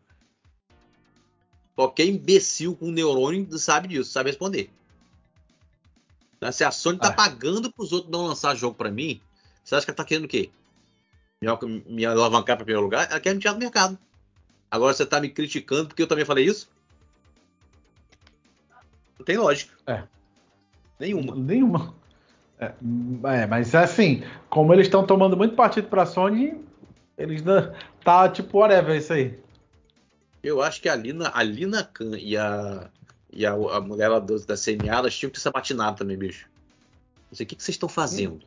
Qualquer 1.74 2.06
imbecil 2.06 2.76
com 2.76 2.92
neurônio 2.92 3.58
sabe 3.58 3.88
disso, 3.88 4.12
sabe 4.12 4.30
responder. 4.30 4.70
Se 6.52 6.64
a 6.64 6.72
Sony 6.72 7.00
tá 7.00 7.08
ah. 7.08 7.14
pagando 7.14 7.72
para 7.72 7.84
os 7.84 7.92
outros 7.94 8.12
não 8.12 8.26
lançar 8.26 8.56
jogo 8.56 8.76
para 8.76 8.92
mim, 8.92 9.22
você 9.64 9.76
acha 9.76 9.86
que 9.86 9.92
ela 9.92 9.98
tá 9.98 10.04
querendo 10.04 10.26
o 10.26 10.28
quê? 10.28 10.52
Me, 11.42 11.48
me 11.88 12.06
alavancar 12.06 12.58
para 12.58 12.66
primeiro 12.66 12.84
lugar? 12.84 13.10
Ela 13.10 13.20
quer 13.20 13.34
me 13.34 13.40
tirar 13.40 13.54
do 13.54 13.60
mercado. 13.60 13.98
Agora 14.72 14.94
você 14.94 15.06
tá 15.06 15.20
me 15.20 15.30
criticando 15.30 15.90
porque 15.90 16.02
eu 16.02 16.08
também 16.08 16.24
falei 16.24 16.46
isso? 16.46 16.72
Não 19.20 19.26
tem 19.26 19.38
lógica. 19.38 19.74
É. 19.86 20.04
Nenhuma. 20.98 21.36
Nenhuma. 21.36 21.94
É, 22.58 22.72
é 23.24 23.46
mas 23.46 23.76
assim, 23.76 24.24
como 24.50 24.74
eles 24.74 24.88
estão 24.88 25.06
tomando 25.06 25.36
muito 25.36 25.56
partido 25.56 25.90
pra 25.90 26.06
Sony, 26.06 26.64
eles 27.18 27.44
não, 27.44 27.74
tá 28.04 28.30
tipo 28.30 28.60
whatever 28.60 28.96
isso 28.96 29.12
aí. 29.12 29.38
Eu 30.42 30.62
acho 30.62 30.82
que 30.82 30.90
a 30.90 30.96
Lina, 30.96 31.32
a 31.34 31.44
Lina 31.44 31.84
Khan 31.84 32.18
e 32.18 32.38
a, 32.38 32.90
e 33.32 33.46
a, 33.46 33.54
a 33.54 33.82
mulher 33.82 34.08
lá 34.08 34.20
do, 34.20 34.40
da 34.46 34.56
CNA, 34.56 34.96
elas 34.96 35.16
tinham 35.16 35.32
que 35.32 35.40
ser 35.40 35.52
batinadas 35.52 36.00
também, 36.00 36.18
bicho. 36.18 36.48
Não 37.30 37.36
sei 37.36 37.46
o 37.46 37.48
que, 37.48 37.56
que 37.56 37.64
vocês 37.64 37.76
estão 37.76 37.90
fazendo. 37.90 38.40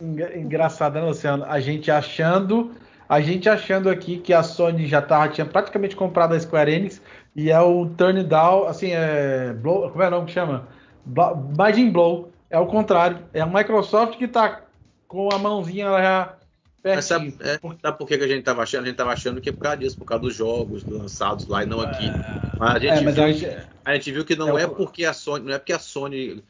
Engraçado, 0.00 0.94
né, 0.94 1.02
Luciano? 1.02 1.44
A 1.44 1.60
gente 1.60 1.90
achando, 1.90 2.74
a 3.10 3.20
gente 3.20 3.48
achando 3.48 3.90
aqui 3.90 4.18
que 4.18 4.32
a 4.32 4.40
Sony 4.40 4.86
já 4.86 5.02
tava, 5.02 5.30
tinha 5.30 5.44
praticamente 5.44 5.96
comprado 5.96 6.32
a 6.32 6.38
Square 6.38 6.72
Enix 6.72 7.02
e 7.34 7.50
é 7.50 7.60
o 7.60 7.86
turn 7.86 8.22
down, 8.22 8.68
assim, 8.68 8.92
é. 8.92 9.52
Blow, 9.52 9.90
como 9.90 10.00
é 10.00 10.06
o 10.06 10.10
nome 10.12 10.26
que 10.26 10.32
chama? 10.32 10.68
Margin 11.58 11.90
Blow. 11.90 12.30
É 12.48 12.56
o 12.56 12.66
contrário. 12.66 13.18
É 13.34 13.40
a 13.40 13.46
Microsoft 13.46 14.16
que 14.16 14.28
tá 14.28 14.62
com 15.08 15.28
a 15.32 15.38
mãozinha 15.38 15.86
já 15.86 16.36
mas 16.82 17.04
sabe, 17.04 17.34
é, 17.40 17.58
sabe 17.82 17.98
por 17.98 18.06
que, 18.06 18.14
a 18.14 18.28
gente 18.28 18.42
tava 18.42 18.62
achando? 18.62 18.84
A 18.84 18.86
gente 18.86 18.96
tava 18.96 19.12
achando 19.12 19.40
que 19.40 19.50
é 19.50 19.52
por 19.52 19.60
causa 19.60 19.76
disso, 19.76 19.98
por 19.98 20.06
causa 20.06 20.22
dos 20.22 20.34
jogos 20.34 20.82
lançados 20.84 21.46
lá 21.46 21.62
e 21.62 21.66
não 21.66 21.80
aqui. 21.80 22.06
É. 22.06 22.58
Mas 22.58 22.76
a 22.76 22.78
gente, 22.78 22.92
é, 22.92 23.00
mas 23.02 23.14
viu, 23.14 23.24
a, 23.24 23.32
gente, 23.32 23.66
a 23.84 23.94
gente 23.94 24.12
viu 24.12 24.24
que 24.24 24.36
não 24.36 24.58
é, 24.58 24.62
é 24.62 24.66
porque 24.66 25.04
a 25.04 25.12
Sony, 25.12 25.44
não 25.44 25.52
é 25.52 25.58
porque 25.58 25.74
a 25.74 25.78
Sony 25.78 26.42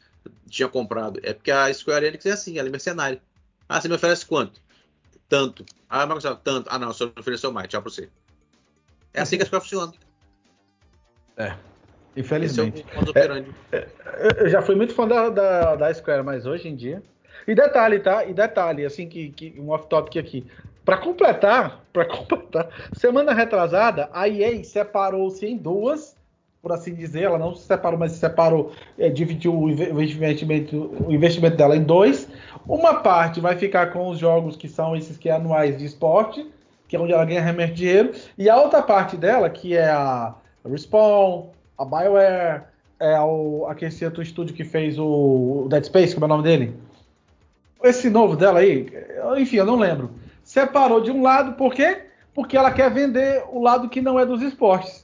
tinha 0.47 0.69
comprado, 0.69 1.19
é 1.21 1.33
porque 1.33 1.51
a 1.51 1.73
Square 1.73 2.05
Enix 2.05 2.25
é 2.25 2.31
assim, 2.31 2.57
ela 2.57 2.69
é 2.69 2.71
mercenária. 2.71 3.21
Ah, 3.67 3.81
você 3.81 3.89
me 3.89 3.95
oferece 3.95 4.25
quanto? 4.25 4.61
Tanto. 5.31 5.65
Ah, 5.89 6.05
mas 6.05 6.25
tanto. 6.43 6.67
Ah, 6.69 6.77
não, 6.77 6.91
só 6.91 7.09
ofereceu 7.17 7.53
mais, 7.53 7.69
tchau 7.69 7.81
pra 7.81 7.89
você. 7.89 8.09
É 9.13 9.21
assim 9.21 9.37
que 9.37 9.43
a 9.43 9.45
Square 9.45 9.63
funciona. 9.63 9.93
É. 11.37 11.55
Infelizmente. 12.17 12.85
É, 13.71 13.77
é, 13.77 13.87
eu 14.43 14.49
já 14.49 14.61
fui 14.61 14.75
muito 14.75 14.93
fã 14.93 15.07
da, 15.07 15.29
da, 15.29 15.75
da 15.77 15.93
Square, 15.93 16.23
mas 16.23 16.45
hoje 16.45 16.67
em 16.67 16.75
dia 16.75 17.01
e 17.47 17.55
detalhe, 17.55 18.01
tá? 18.01 18.25
E 18.25 18.33
detalhe, 18.33 18.85
assim, 18.85 19.07
que, 19.07 19.29
que 19.29 19.57
um 19.57 19.69
off-topic 19.69 20.17
aqui. 20.17 20.45
Para 20.83 20.97
completar, 20.97 21.81
para 21.93 22.03
completar, 22.11 22.67
semana 22.91 23.33
retrasada, 23.33 24.09
a 24.11 24.27
EA 24.27 24.61
separou-se 24.65 25.45
em 25.45 25.55
duas, 25.55 26.17
por 26.61 26.71
assim 26.71 26.93
dizer, 26.93 27.23
ela 27.23 27.39
não 27.39 27.55
se 27.55 27.65
separou, 27.65 27.97
mas 27.97 28.11
se 28.11 28.19
separou, 28.19 28.71
é, 28.97 29.09
dividiu 29.09 29.57
o 29.57 29.69
investimento, 29.69 30.95
o 31.07 31.11
investimento 31.11 31.57
dela 31.57 31.75
em 31.75 31.83
dois. 31.83 32.27
Uma 32.67 32.95
parte 32.95 33.39
vai 33.39 33.57
ficar 33.57 33.91
com 33.91 34.09
os 34.09 34.19
jogos 34.19 34.55
que 34.55 34.69
são 34.69 34.95
esses 34.95 35.17
que 35.17 35.27
é 35.27 35.33
anuais 35.33 35.77
de 35.77 35.85
esporte, 35.85 36.47
que 36.87 36.95
é 36.95 36.99
onde 36.99 37.13
ela 37.13 37.25
ganha 37.25 37.41
realmente 37.41 37.73
dinheiro, 37.73 38.11
e 38.37 38.49
a 38.49 38.57
outra 38.57 38.81
parte 38.81 39.17
dela, 39.17 39.49
que 39.49 39.75
é 39.75 39.89
a 39.89 40.35
Respawn, 40.63 41.47
a 41.77 41.83
BioWare, 41.83 42.63
é 42.99 43.19
o, 43.19 43.65
aquele 43.67 44.05
outro 44.05 44.21
estúdio 44.21 44.53
que 44.53 44.63
fez 44.63 44.99
o 44.99 45.65
Dead 45.67 45.83
Space, 45.85 46.13
como 46.13 46.25
é 46.25 46.27
o 46.27 46.29
nome 46.29 46.43
dele? 46.43 46.75
esse 47.83 48.11
novo 48.11 48.35
dela 48.35 48.59
aí, 48.59 48.87
enfim, 49.37 49.57
eu 49.57 49.65
não 49.65 49.75
lembro. 49.75 50.11
Separou 50.43 51.01
de 51.01 51.09
um 51.09 51.23
lado, 51.23 51.53
por 51.53 51.73
quê? 51.73 52.03
Porque 52.31 52.55
ela 52.55 52.71
quer 52.71 52.91
vender 52.91 53.43
o 53.51 53.59
lado 53.59 53.89
que 53.89 54.01
não 54.01 54.19
é 54.19 54.25
dos 54.25 54.41
esportes. 54.41 55.03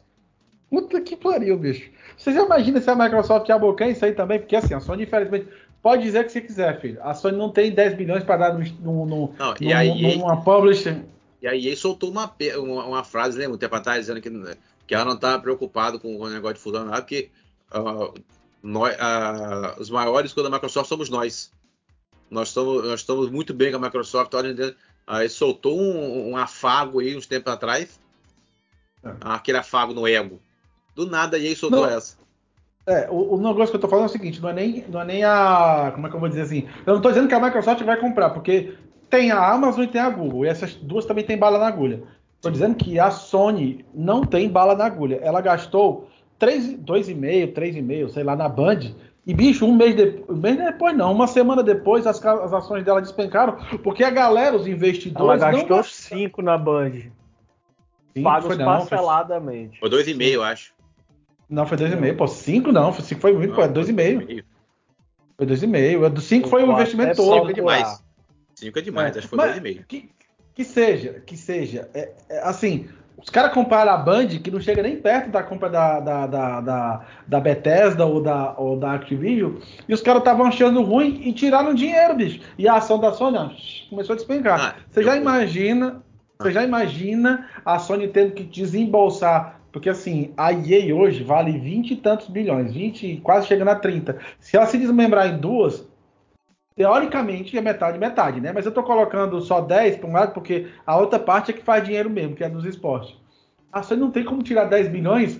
Puta 0.70 0.99
que 0.99 1.15
pariu, 1.15 1.57
bicho. 1.57 1.89
Você 2.18 2.34
já 2.34 2.43
imagina 2.43 2.82
se 2.82 2.89
a 2.89 2.95
Microsoft 2.95 3.49
abocanha 3.49 3.91
isso 3.91 4.03
aí 4.03 4.13
também? 4.13 4.39
Porque 4.39 4.55
assim, 4.55 4.74
a 4.74 4.80
Sony, 4.80 5.03
infelizmente, 5.03 5.47
pode 5.82 6.03
dizer 6.03 6.22
o 6.22 6.26
que 6.26 6.32
você 6.32 6.41
quiser, 6.41 6.82
filho. 6.82 7.01
A 7.01 7.13
Sony 7.13 7.38
não 7.38 7.49
tem 7.49 7.72
10 7.72 7.95
bilhões 7.95 8.24
para 8.24 8.38
dar 8.38 8.53
no, 8.53 8.65
no, 8.82 9.05
no, 9.05 9.34
não, 9.38 9.55
e 9.61 9.72
aí, 9.72 10.18
numa 10.18 10.41
publisher. 10.43 11.03
E 11.41 11.47
aí 11.47 11.76
soltou 11.76 12.09
uma, 12.09 12.34
uma, 12.57 12.86
uma, 12.86 13.03
frase, 13.03 13.38
lembra, 13.38 13.55
um 13.55 13.59
tempo 13.59 13.76
atrás, 13.76 14.01
dizendo 14.01 14.20
que, 14.20 14.30
que 14.86 14.95
ela 14.95 15.05
não 15.05 15.13
estava 15.13 15.41
preocupada 15.41 15.99
com 15.99 16.18
o 16.18 16.30
negócio 16.30 16.72
de 16.72 16.80
nada, 16.80 17.01
porque 17.01 17.30
uh, 17.74 18.13
nós, 18.61 18.95
uh, 18.95 19.80
os 19.80 19.89
maiores 19.89 20.34
quando 20.34 20.47
a 20.47 20.51
Microsoft 20.51 20.89
somos 20.89 21.09
nós. 21.09 21.51
Nós 22.30 22.49
estamos, 22.49 22.84
nós 22.84 22.99
estamos 22.99 23.30
muito 23.30 23.53
bem 23.53 23.72
com 23.72 23.78
a 23.78 23.82
Microsoft. 23.82 24.34
Aí 25.05 25.30
soltou 25.30 25.80
um, 25.80 26.32
um 26.32 26.38
afago 26.38 26.99
aí 26.99 27.15
uns 27.15 27.26
tempos 27.26 27.53
atrás. 27.53 27.97
É. 29.01 29.13
Aquele 29.22 29.59
afago 29.59 29.93
no 29.93 30.05
ego. 30.05 30.41
Do 30.98 31.10
nada, 31.10 31.38
e 31.38 31.48
aí 31.48 31.56
soltou 31.56 31.86
não, 31.86 31.89
essa. 31.89 32.18
É, 32.86 33.08
o, 33.10 33.36
o, 33.36 33.38
negócio 33.38 33.70
que 33.70 33.76
eu 33.76 33.82
tô 33.82 33.88
falando 33.88 34.06
é 34.06 34.10
o 34.10 34.12
seguinte: 34.12 34.41
não 34.41 34.50
é, 34.50 34.54
nem, 34.54 34.84
não 34.89 35.02
é 35.02 35.06
nem 35.06 35.24
a. 35.24 35.91
Como 35.93 36.08
é 36.08 36.10
que 36.10 36.16
eu 36.16 36.20
vou 36.20 36.28
dizer 36.28 36.41
assim? 36.41 36.68
Eu 36.86 36.95
não 36.95 37.02
tô 37.02 37.10
dizendo 37.10 37.28
que 37.28 37.36
a 37.36 37.39
Microsoft 37.39 37.84
vai 37.84 37.98
comprar, 37.98 38.32
porque 38.32 38.74
tem 39.10 39.32
a 39.32 39.54
Amazon 39.54 39.84
e 39.84 39.88
tem 39.88 40.02
a 40.02 40.10
Google. 40.10 40.45
E 40.45 40.50
essas 40.50 40.74
duas 40.74 41.06
também 41.06 41.24
tem 41.24 41.38
bala 41.38 41.60
na 41.60 41.68
agulha. 41.68 42.02
Tô 42.41 42.50
dizendo 42.50 42.76
que 42.76 43.00
a 43.00 43.12
Sony 43.12 43.86
não 43.93 44.26
tem 44.26 44.50
bala 44.50 44.76
na 44.76 44.86
agulha. 44.86 45.20
Ela 45.22 45.39
gastou 45.39 46.10
2,5, 46.39 47.54
3,5, 47.54 48.10
sei 48.10 48.24
lá, 48.24 48.36
na 48.36 48.50
Band 48.50 48.91
e, 49.28 49.34
bicho, 49.34 49.66
um 49.66 49.76
mês, 49.76 49.93
de... 49.93 50.24
um 50.30 50.38
mês 50.38 50.56
depois, 50.56 50.95
não, 50.95 51.12
uma 51.12 51.28
semana 51.28 51.62
depois, 51.62 52.08
as, 52.08 52.26
as 52.26 52.54
ações 52.54 52.86
dela 52.86 53.02
despencaram, 53.02 53.58
porque 53.84 54.02
a 54.02 54.10
galera, 54.10 54.56
os 54.56 54.66
investidores. 54.66 55.43
Ela 55.43 55.52
gastou 55.52 55.84
5 55.84 56.41
na 56.41 56.58
Band. 56.58 56.93
Pagos 58.24 58.56
foi, 58.56 58.58
parceladamente. 58.64 59.78
Foi 59.82 59.89
2,5, 59.89 60.32
eu 60.32 60.43
acho. 60.43 60.76
Não, 61.50 61.66
foi 61.66 61.78
2,5. 61.78 62.18
Pô, 62.18 62.28
5 62.28 62.72
não, 62.72 62.93
5 62.93 63.22
foi 63.22 63.34
muito, 63.34 63.56
pô, 63.56 63.62
é 63.62 63.70
2,5. 63.70 64.43
Foi 65.38 65.45
2,5. 65.45 66.10
Do 66.10 66.22
5 66.22 66.50
foi 66.50 66.64
o 66.64 66.72
investimento 66.72 67.16
todo. 67.16 67.48
5 67.48 67.50
é 67.50 67.54
demais. 67.54 68.04
5 68.56 68.80
é 68.80 68.82
demais, 68.82 69.16
é. 69.16 69.20
acho 69.20 69.30
que 69.30 69.36
foi 69.36 69.48
2,5. 69.48 69.86
Que, 69.88 70.10
que 70.54 70.64
seja, 70.64 71.22
que 71.26 71.38
seja. 71.38 71.89
É, 71.93 72.12
é, 72.30 72.39
assim, 72.39 72.89
os 73.18 73.30
caras 73.30 73.54
comparam 73.54 73.91
a 73.91 73.98
Band, 73.98 74.28
que 74.28 74.52
não 74.52 74.60
chega 74.60 74.84
nem 74.84 74.95
perto 74.95 75.32
da 75.32 75.41
compra 75.41 75.70
da, 75.70 76.00
da, 76.00 76.28
da, 76.28 76.62
da, 76.62 77.06
da 77.28 77.39
Bethesda 77.39 78.06
ou 78.06 78.22
da, 78.22 78.54
ou 78.58 78.78
da 78.78 78.93
Activision, 78.93 79.54
e 79.88 79.93
os 79.93 80.02
caras 80.02 80.22
estavam 80.22 80.45
achando 80.45 80.84
ruim 80.84 81.22
e 81.24 81.34
tiraram 81.34 81.74
dinheiro, 81.74 82.16
bicho. 82.16 82.41
E 82.58 82.68
a 82.68 82.76
ação 82.76 83.00
da 83.00 83.12
Sony 83.14 83.38
ó, 83.38 83.50
começou 83.89 84.14
a 84.14 84.16
despencar. 84.18 84.60
Ah, 84.60 84.76
você 84.89 85.04
já 85.04 85.16
imagina, 85.16 86.02
ah. 86.39 86.43
você 86.43 86.52
já 86.52 86.64
imagina 86.64 87.48
a 87.66 87.80
Sony 87.80 88.08
tendo 88.08 88.34
que 88.34 88.43
desembolsar, 88.43 89.57
porque 89.78 89.91
assim, 89.91 90.34
a 90.36 90.51
EA 90.51 90.95
hoje 90.95 91.23
vale 91.23 91.55
20 91.59 91.91
e 91.91 91.95
tantos 91.97 92.28
bilhões, 92.28 92.73
20, 92.73 93.17
quase 93.17 93.45
chegando 93.45 93.67
a 93.67 93.75
30. 93.75 94.17
Se 94.39 94.57
ela 94.57 94.65
se 94.65 94.75
desmembrar 94.75 95.28
em 95.28 95.38
duas, 95.38 95.88
teoricamente 96.75 97.55
é 97.55 97.61
metade, 97.61 97.99
metade, 97.99 98.41
né? 98.41 98.51
Mas 98.51 98.65
eu 98.65 98.71
tô 98.71 98.82
colocando 98.82 99.39
só 99.39 99.61
10 99.61 99.97
para 99.97 100.09
um 100.09 100.13
lado, 100.13 100.34
porque 100.34 100.67
a 100.84 100.97
outra 100.97 101.19
parte 101.19 101.51
é 101.51 101.53
que 101.53 101.61
faz 101.61 101.84
dinheiro 101.84 102.09
mesmo, 102.09 102.36
que 102.36 102.43
é 102.43 102.49
dos 102.49 102.65
esportes. 102.65 103.15
A 103.71 103.84
Sony 103.84 104.01
não 104.01 104.09
tem 104.09 104.25
como 104.25 104.41
tirar 104.41 104.65
10 104.65 104.88
bilhões 104.88 105.39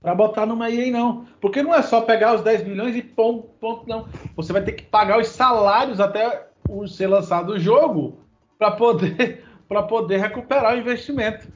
para 0.00 0.14
botar 0.14 0.46
numa 0.46 0.70
EA, 0.70 0.90
não. 0.90 1.26
Porque 1.42 1.62
não 1.62 1.74
é 1.74 1.82
só 1.82 2.00
pegar 2.00 2.36
os 2.36 2.40
10 2.40 2.62
bilhões 2.62 2.96
e 2.96 3.02
ponto, 3.02 3.48
ponto, 3.60 3.86
não. 3.86 4.08
Você 4.34 4.50
vai 4.50 4.62
ter 4.62 4.72
que 4.72 4.84
pagar 4.84 5.20
os 5.20 5.28
salários 5.28 6.00
até 6.00 6.46
o 6.66 6.88
ser 6.88 7.08
lançado 7.08 7.52
o 7.52 7.60
jogo 7.60 8.18
para 8.58 8.70
poder, 8.70 9.44
poder 9.90 10.16
recuperar 10.16 10.74
o 10.74 10.78
investimento. 10.78 11.46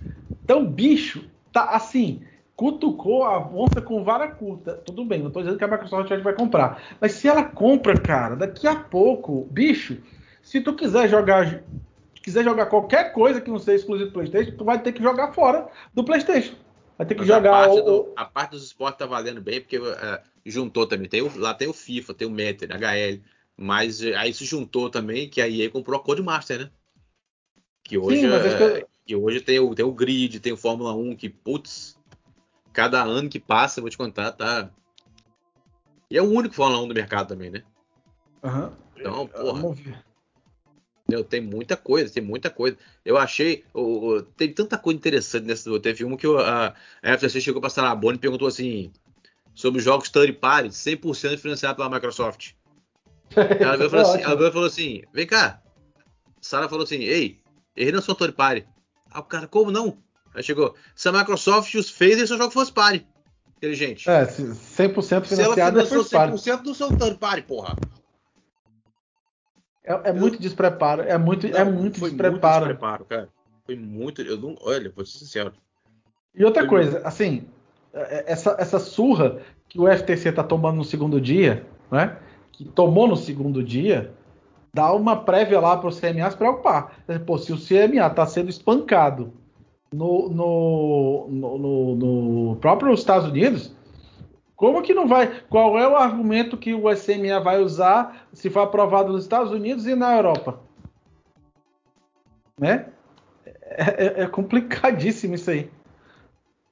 Então, 0.45 0.63
bicho, 0.67 1.25
tá 1.55 1.71
assim 1.71 2.23
cutucou 2.57 3.25
a 3.25 3.39
onça 3.39 3.81
com 3.81 4.05
vara 4.05 4.29
curta. 4.29 4.75
Tudo 4.75 5.05
bem, 5.05 5.21
não 5.21 5.29
estou 5.29 5.43
dizendo 5.43 5.59
que 5.59 5.65
a 5.65 5.69
Microsoft 5.69 6.11
vai 6.23 6.35
comprar. 6.35 6.83
Mas 7.01 7.13
se 7.13 7.29
ela 7.29 7.43
compra, 7.45 7.99
cara, 7.99 8.37
daqui 8.37 8.67
a 8.67 8.77
pouco, 8.77 9.49
bicho, 9.51 9.99
se 10.43 10.61
tu 10.61 10.75
quiser 10.75 11.09
jogar 11.09 11.65
quiser 12.23 12.43
jogar 12.43 12.67
qualquer 12.67 13.13
coisa 13.13 13.39
que 13.39 13.51
não 13.51 13.59
seja 13.59 13.81
exclusivo 13.81 14.09
do 14.09 14.15
PlayStation, 14.15 14.57
tu 14.57 14.65
vai 14.65 14.81
ter 14.81 14.93
que 14.93 15.03
jogar 15.03 15.33
fora 15.33 15.69
do 15.93 16.03
PlayStation. 16.03 16.55
Vai 16.97 17.07
ter 17.07 17.15
que 17.15 17.21
Mas 17.21 17.29
jogar 17.29 17.51
a 17.51 17.67
parte, 17.67 17.81
o, 17.81 17.83
do, 17.83 18.13
a 18.17 18.25
parte 18.25 18.51
dos 18.53 18.65
esportes 18.65 18.99
tá 18.99 19.05
valendo 19.05 19.43
bem, 19.43 19.61
porque 19.61 19.79
uh, 19.79 19.93
juntou 20.47 20.87
também. 20.87 21.09
Tem 21.09 21.21
o, 21.21 21.39
lá 21.39 21.53
tem 21.53 21.69
o 21.69 21.75
FIFA, 21.75 22.15
tem 22.15 22.27
o 22.27 22.31
Meter, 22.31 22.71
HL. 22.71 23.21
Mas 23.57 24.01
uh, 24.01 24.15
aí 24.17 24.33
se 24.33 24.47
juntou 24.47 24.89
também 24.89 25.29
que 25.29 25.43
a 25.43 25.49
EA 25.49 25.69
comprou 25.69 26.01
a 26.01 26.03
Codemaster, 26.03 26.61
né? 26.61 26.71
Que 27.83 27.99
hoje, 27.99 28.21
Sim, 28.21 28.29
uh, 28.29 28.87
que 29.05 29.15
hoje 29.15 29.41
tem, 29.41 29.59
o, 29.59 29.75
tem 29.75 29.85
o 29.85 29.93
Grid, 29.93 30.41
tem 30.41 30.53
o 30.53 30.57
Fórmula 30.57 30.95
1, 30.95 31.17
que, 31.17 31.29
putz, 31.29 31.99
cada 32.73 33.03
ano 33.03 33.29
que 33.29 33.39
passa, 33.39 33.81
vou 33.81 33.91
te 33.91 33.99
contar, 33.99 34.33
tá. 34.33 34.71
E 36.11 36.17
é 36.17 36.23
o 36.23 36.31
único 36.31 36.55
Fórmula 36.55 36.83
1 36.83 36.89
do 36.89 36.95
mercado 36.95 37.29
também, 37.29 37.51
né? 37.51 37.63
Uhum. 38.43 38.73
Então, 38.97 39.27
porra. 39.27 39.77
Meu, 41.09 41.23
tem 41.23 41.41
muita 41.41 41.77
coisa, 41.77 42.13
tem 42.13 42.23
muita 42.23 42.49
coisa. 42.49 42.79
Eu 43.05 43.19
achei. 43.19 43.65
Oh, 43.75 44.23
tem 44.37 44.53
tanta 44.53 44.79
coisa 44.79 44.97
interessante 44.97 45.45
nesse. 45.45 45.81
Teve 45.81 46.03
uma 46.03 46.17
que 46.17 46.27
a, 46.27 46.75
a 47.03 47.19
FTC 47.19 47.41
chegou 47.43 47.61
pra 47.61 47.69
Sarah 47.69 47.95
Boni 47.95 48.17
e 48.17 48.21
perguntou 48.21 48.49
assim: 48.49 48.91
sobre 49.55 49.81
jogos 49.81 50.09
third 50.09 50.33
party, 50.35 50.71
100% 50.71 51.39
financiado 51.39 51.77
pela 51.77 51.91
Microsoft. 51.91 52.53
Ela 53.37 53.77
veio, 53.77 53.91
falou 53.91 54.07
assim, 54.13 54.23
ela 54.23 54.37
veio 54.37 54.49
e 54.49 54.53
falou 54.53 54.67
assim: 54.67 55.03
vem 55.13 55.27
cá. 55.27 55.63
Sarah 56.41 56.69
falou 56.69 56.85
assim: 56.85 57.03
ei, 57.03 57.41
eles 57.77 57.93
não 57.93 58.01
são 58.01 58.15
third 58.15 58.35
party. 58.35 58.67
Ah, 59.15 59.21
o 59.21 59.23
cara, 59.23 59.47
como 59.47 59.71
não? 59.71 59.97
Aí 60.35 60.43
chegou. 60.43 60.75
Se 60.97 61.09
a 61.09 61.13
Microsoft 61.13 61.73
os 61.77 61.89
fez, 61.89 62.21
esse 62.21 62.33
é 62.33 62.35
um 62.35 62.39
jogo 62.39 62.51
fosse 62.51 62.73
pare. 62.73 63.07
Inteligente. 63.57 64.11
É, 64.11 64.27
100% 64.27 65.25
financiado 65.25 65.55
Se 65.55 65.61
ela 65.61 65.85
financiou 65.85 66.05
100% 66.05 66.63
do 66.63 66.75
seu 66.75 66.89
third 66.89 67.17
party, 67.19 67.43
porra. 67.43 67.77
É, 69.85 70.11
é 70.11 70.13
muito 70.13 70.41
despreparo. 70.41 71.03
É 71.03 71.17
muito, 71.17 71.47
é 71.47 71.51
não, 71.51 71.59
é 71.59 71.65
muito 71.65 72.01
foi 72.01 72.11
despreparo. 72.11 72.67
Muito 72.67 72.73
despreparo, 72.73 73.05
cara. 73.05 73.29
Foi 73.65 73.77
muito. 73.77 74.21
Eu 74.23 74.37
não, 74.37 74.57
olha, 74.63 74.93
vou 74.95 75.07
ser 75.07 75.19
sincero. 75.19 75.53
E 76.35 76.45
outra 76.45 76.63
foi 76.63 76.69
coisa, 76.69 76.91
muito... 76.93 77.07
assim, 77.07 77.47
é, 77.93 78.33
essa, 78.33 78.57
essa 78.59 78.81
surra 78.81 79.41
que 79.69 79.79
o 79.79 79.87
FTC 79.87 80.33
tá 80.33 80.43
tomando 80.43 80.77
no 80.77 80.85
segundo 80.85 81.21
dia, 81.21 81.65
né? 81.91 82.19
Que 82.51 82.65
tomou 82.65 83.07
no 83.07 83.17
segundo 83.17 83.63
dia, 83.63 84.13
dá 84.75 84.93
uma 84.93 85.17
prévia 85.17 85.61
lá 85.61 85.77
para 85.77 85.89
o 85.89 85.95
CMA 85.95 86.31
se 86.31 86.37
preocupar. 86.37 86.97
Pô, 87.25 87.39
se 87.39 87.53
o 87.53 87.57
CMA 87.57 88.11
tá 88.11 88.27
sendo 88.27 88.51
espancado 88.51 89.33
no, 89.93 90.29
no, 90.29 91.29
no, 91.31 91.95
no, 91.95 92.57
próprio 92.57 92.93
Estados 92.93 93.29
Unidos, 93.29 93.73
Como 94.57 94.83
que 94.83 94.95
não 94.95 95.07
vai? 95.07 95.43
Qual 95.49 95.79
é 95.79 95.89
o 95.89 95.97
argumento 95.97 96.57
que 96.57 96.75
o 96.75 96.95
SMA 96.95 97.41
vai 97.41 97.61
usar 97.61 98.27
se 98.33 98.51
for 98.51 98.61
aprovado 98.61 99.13
nos 99.13 99.23
Estados 99.23 99.53
Unidos 99.53 99.87
e 99.87 99.95
na 99.95 100.17
Europa? 100.17 100.61
Né? 102.59 102.87
É, 103.63 104.23
é, 104.23 104.23
é 104.23 104.27
complicadíssimo 104.27 105.35
isso 105.35 105.51
aí. 105.51 105.71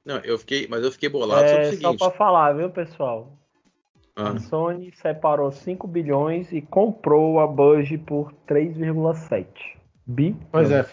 Não, 0.05 0.17
eu 0.17 0.37
fiquei, 0.37 0.67
mas 0.67 0.83
eu 0.83 0.91
fiquei 0.91 1.09
bolado 1.09 1.43
é, 1.43 1.47
sobre 1.47 1.61
o 1.61 1.69
seguinte. 1.71 1.99
Só 1.99 2.09
para 2.09 2.17
falar, 2.17 2.53
viu, 2.53 2.69
pessoal? 2.69 3.37
Ah. 4.15 4.29
A 4.29 4.39
Sony 4.39 4.91
separou 4.95 5.51
5 5.51 5.87
bilhões 5.87 6.51
e 6.51 6.61
comprou 6.61 7.39
a 7.39 7.47
Budge 7.47 7.97
por 7.97 8.31
3,7 8.47 9.45
bi. 10.05 10.35
Pois 10.51 10.69
é. 10.69 10.85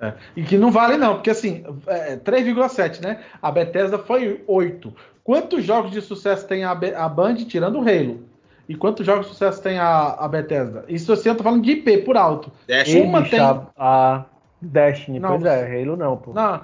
é. 0.00 0.14
E 0.34 0.42
que 0.42 0.58
não 0.58 0.72
vale 0.72 0.96
não, 0.96 1.14
porque 1.14 1.30
assim, 1.30 1.64
é, 1.86 2.16
3,7, 2.16 3.00
né? 3.00 3.22
A 3.40 3.50
Bethesda 3.50 3.98
foi 3.98 4.42
8. 4.46 4.92
Quantos 5.22 5.64
jogos 5.64 5.92
de 5.92 6.00
sucesso 6.00 6.46
tem 6.46 6.64
a, 6.64 6.72
a 6.72 7.08
Band 7.08 7.36
tirando 7.36 7.76
o 7.76 7.88
Halo? 7.88 8.26
E 8.68 8.74
quantos 8.74 9.06
jogos 9.06 9.26
de 9.26 9.32
sucesso 9.32 9.62
tem 9.62 9.78
a, 9.78 10.14
a 10.14 10.26
Bethesda? 10.26 10.84
Isso 10.88 11.12
assim, 11.12 11.28
eu 11.28 11.36
tô 11.36 11.44
falando 11.44 11.62
de 11.62 11.72
IP 11.72 11.98
por 11.98 12.16
alto. 12.16 12.50
Destiny. 12.66 13.02
Uma 13.02 13.22
tem... 13.28 13.38
A 13.40 14.24
Destiny, 14.60 15.20
não, 15.20 15.38
pois 15.38 15.44
é, 15.44 15.82
Halo 15.82 15.96
não, 15.96 16.16
pô. 16.16 16.32
Não, 16.32 16.60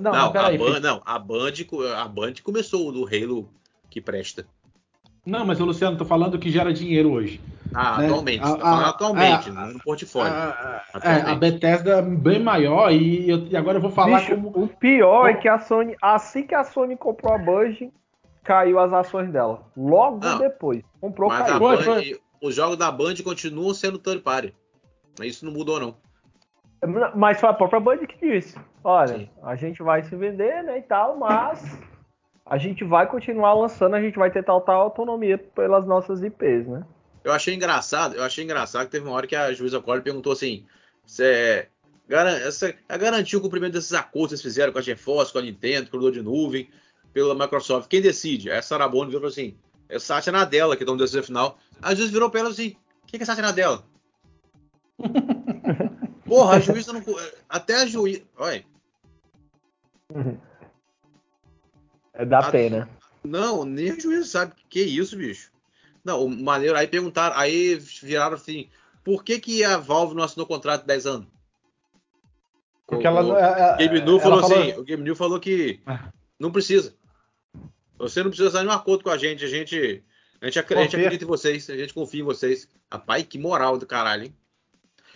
não, 0.00 0.12
não, 0.12 0.26
a, 0.26 0.30
Band, 0.30 0.80
não 0.80 1.02
a, 1.04 1.18
Band, 1.18 1.52
a 1.96 2.08
Band 2.08 2.32
começou 2.42 2.90
no 2.90 3.06
Halo 3.06 3.48
que 3.88 4.00
presta. 4.00 4.46
Não, 5.24 5.46
mas 5.46 5.60
o 5.60 5.64
Luciano, 5.64 5.96
tô 5.96 6.04
falando 6.04 6.38
que 6.38 6.50
gera 6.50 6.72
dinheiro 6.72 7.12
hoje. 7.12 7.40
Ah, 7.74 7.98
né? 7.98 8.06
atualmente. 8.06 8.42
A, 8.42 8.48
a, 8.48 8.88
atualmente, 8.88 9.50
a, 9.50 9.52
no 9.52 9.78
portfólio. 9.80 10.32
É, 10.32 11.30
a 11.30 11.34
Bethesda 11.34 11.98
é 11.98 12.02
bem 12.02 12.42
maior 12.42 12.90
e, 12.92 13.30
eu, 13.30 13.46
e 13.46 13.56
agora 13.56 13.78
eu 13.78 13.82
vou 13.82 13.90
falar 13.90 14.18
Bicho, 14.18 14.34
como... 14.34 14.48
O 14.64 14.68
pior 14.68 15.28
é 15.28 15.34
que 15.34 15.48
a 15.48 15.58
Sony, 15.58 15.96
assim 16.02 16.44
que 16.44 16.54
a 16.54 16.64
Sony 16.64 16.96
comprou 16.96 17.34
a 17.34 17.38
Bungie, 17.38 17.92
caiu 18.42 18.78
as 18.80 18.92
ações 18.92 19.30
dela. 19.30 19.62
Logo 19.76 20.18
Não, 20.18 20.38
depois. 20.38 20.82
Comprou, 21.00 21.30
mas 21.30 21.46
caiu. 21.46 21.54
A 21.54 21.58
Band, 21.58 22.02
os 22.42 22.54
jogos 22.54 22.76
da 22.76 22.90
Band 22.90 23.14
continuam 23.22 23.72
sendo 23.72 23.98
third 23.98 24.22
party. 24.22 24.54
Isso 25.22 25.44
não 25.46 25.52
mudou, 25.52 25.78
não. 25.78 25.96
Mas 27.14 27.38
foi 27.38 27.48
a 27.48 27.54
própria 27.54 27.78
Band 27.80 27.98
que 27.98 28.18
disse. 28.18 28.58
Olha, 28.82 29.18
Sim. 29.18 29.28
a 29.44 29.54
gente 29.54 29.82
vai 29.84 30.02
se 30.02 30.16
vender, 30.16 30.64
né, 30.64 30.78
e 30.78 30.82
tal, 30.82 31.16
mas 31.16 31.78
a 32.52 32.58
gente 32.58 32.84
vai 32.84 33.06
continuar 33.06 33.54
lançando, 33.54 33.94
a 33.94 34.02
gente 34.02 34.18
vai 34.18 34.30
ter 34.30 34.44
tal, 34.44 34.60
tal 34.60 34.82
autonomia 34.82 35.38
pelas 35.38 35.86
nossas 35.86 36.22
IPs, 36.22 36.68
né? 36.68 36.84
Eu 37.24 37.32
achei 37.32 37.54
engraçado, 37.54 38.14
eu 38.14 38.22
achei 38.22 38.44
engraçado 38.44 38.84
que 38.84 38.90
teve 38.90 39.06
uma 39.06 39.14
hora 39.14 39.26
que 39.26 39.34
a 39.34 39.54
juíza 39.54 39.80
Cole 39.80 40.02
perguntou 40.02 40.34
assim: 40.34 40.66
você 41.06 41.66
é, 42.10 42.74
é 42.90 42.98
garantir 42.98 43.38
o 43.38 43.40
cumprimento 43.40 43.72
desses 43.72 43.94
acordos 43.94 44.32
que 44.32 44.42
vocês 44.42 44.52
fizeram 44.52 44.70
com 44.70 44.78
a 44.78 44.82
GeForce, 44.82 45.32
com 45.32 45.38
a 45.38 45.42
Nintendo, 45.42 45.88
com 45.88 45.96
o 45.96 46.12
de 46.12 46.20
nuvem, 46.20 46.68
pela 47.10 47.34
Microsoft. 47.34 47.88
Quem 47.88 48.02
decide? 48.02 48.50
Aí 48.50 48.58
a 48.58 48.62
Sarah 48.62 48.86
Bond 48.86 49.10
virou 49.10 49.28
assim: 49.28 49.56
é 49.88 49.98
Satya 49.98 50.30
Nadella 50.30 50.76
que 50.76 50.82
estão 50.82 50.94
no 50.94 51.00
decisão 51.00 51.22
final. 51.22 51.58
A 51.80 51.94
juíza 51.94 52.12
virou 52.12 52.28
pra 52.28 52.40
ela 52.40 52.50
assim: 52.50 52.76
quem 53.06 53.16
que 53.16 53.22
é 53.22 53.24
Satya 53.24 53.44
Nadella? 53.44 53.82
Porra, 56.28 56.56
a 56.56 56.60
juíza 56.60 56.92
não. 56.92 57.02
Até 57.48 57.76
a 57.76 57.86
juíza. 57.86 58.20
Olha. 58.36 58.62
É 62.14 62.24
da 62.24 62.40
a... 62.40 62.50
pena. 62.50 62.88
Não, 63.24 63.64
nem 63.64 63.90
a 63.90 63.98
juíza 63.98 64.24
sabe. 64.24 64.54
Que 64.68 64.80
isso, 64.80 65.16
bicho? 65.16 65.50
Não, 66.04 66.28
maneiro. 66.28 66.76
Aí 66.76 66.86
perguntaram, 66.86 67.36
aí 67.36 67.76
viraram 67.76 68.34
assim: 68.34 68.68
por 69.04 69.24
que, 69.24 69.38
que 69.38 69.64
a 69.64 69.76
Valve 69.76 70.14
não 70.14 70.24
assinou 70.24 70.46
contrato 70.46 70.82
de 70.82 70.88
10 70.88 71.06
anos? 71.06 71.28
Porque 72.86 73.06
o, 73.06 73.08
ela. 73.08 73.22
O, 73.22 73.38
é, 73.38 73.76
Game 73.78 74.00
New 74.00 74.20
falou, 74.20 74.40
falou 74.40 74.58
assim: 74.58 74.78
o 74.78 74.82
Game 74.82 75.02
New 75.02 75.16
falou 75.16 75.40
que 75.40 75.80
é. 75.86 75.98
não 76.38 76.50
precisa. 76.50 76.94
Você 77.98 78.22
não 78.22 78.30
precisa 78.30 78.50
fazer 78.50 78.64
nenhum 78.64 78.76
acordo 78.76 79.04
com 79.04 79.10
a 79.10 79.16
gente. 79.16 79.44
A 79.44 79.48
gente, 79.48 80.04
a 80.40 80.46
gente, 80.46 80.58
a 80.58 80.82
gente 80.82 80.96
acredita 80.96 81.24
em 81.24 81.26
vocês, 81.26 81.70
a 81.70 81.76
gente 81.76 81.94
confia 81.94 82.20
em 82.20 82.24
vocês. 82.24 82.68
Rapaz, 82.90 83.24
que 83.24 83.38
moral 83.38 83.78
do 83.78 83.86
caralho, 83.86 84.24
hein? 84.24 84.36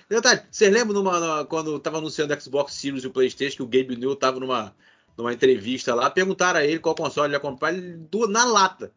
Detalhe, 0.09 0.43
vocês 0.49 0.73
lembram 0.73 1.03
numa, 1.03 1.19
numa, 1.19 1.45
quando 1.45 1.81
tava 1.81 1.99
anunciando 1.99 2.33
o 2.33 2.41
Xbox 2.41 2.75
Series 2.75 3.03
e 3.03 3.09
o 3.09 3.11
Playstation 3.11 3.57
que 3.57 3.63
o 3.63 3.67
Gabe 3.67 3.97
New 3.97 4.15
tava 4.15 4.39
numa, 4.39 4.73
numa 5.17 5.33
entrevista 5.33 5.95
lá, 5.95 6.11
perguntaram 6.11 6.61
a 6.61 6.65
ele 6.65 6.79
qual 6.79 6.95
console 6.95 7.29
ele 7.29 7.37
ia 7.37 7.41
comprar, 7.41 7.73
ele, 7.73 7.97
do, 7.97 8.29
na 8.29 8.45
lata. 8.45 8.93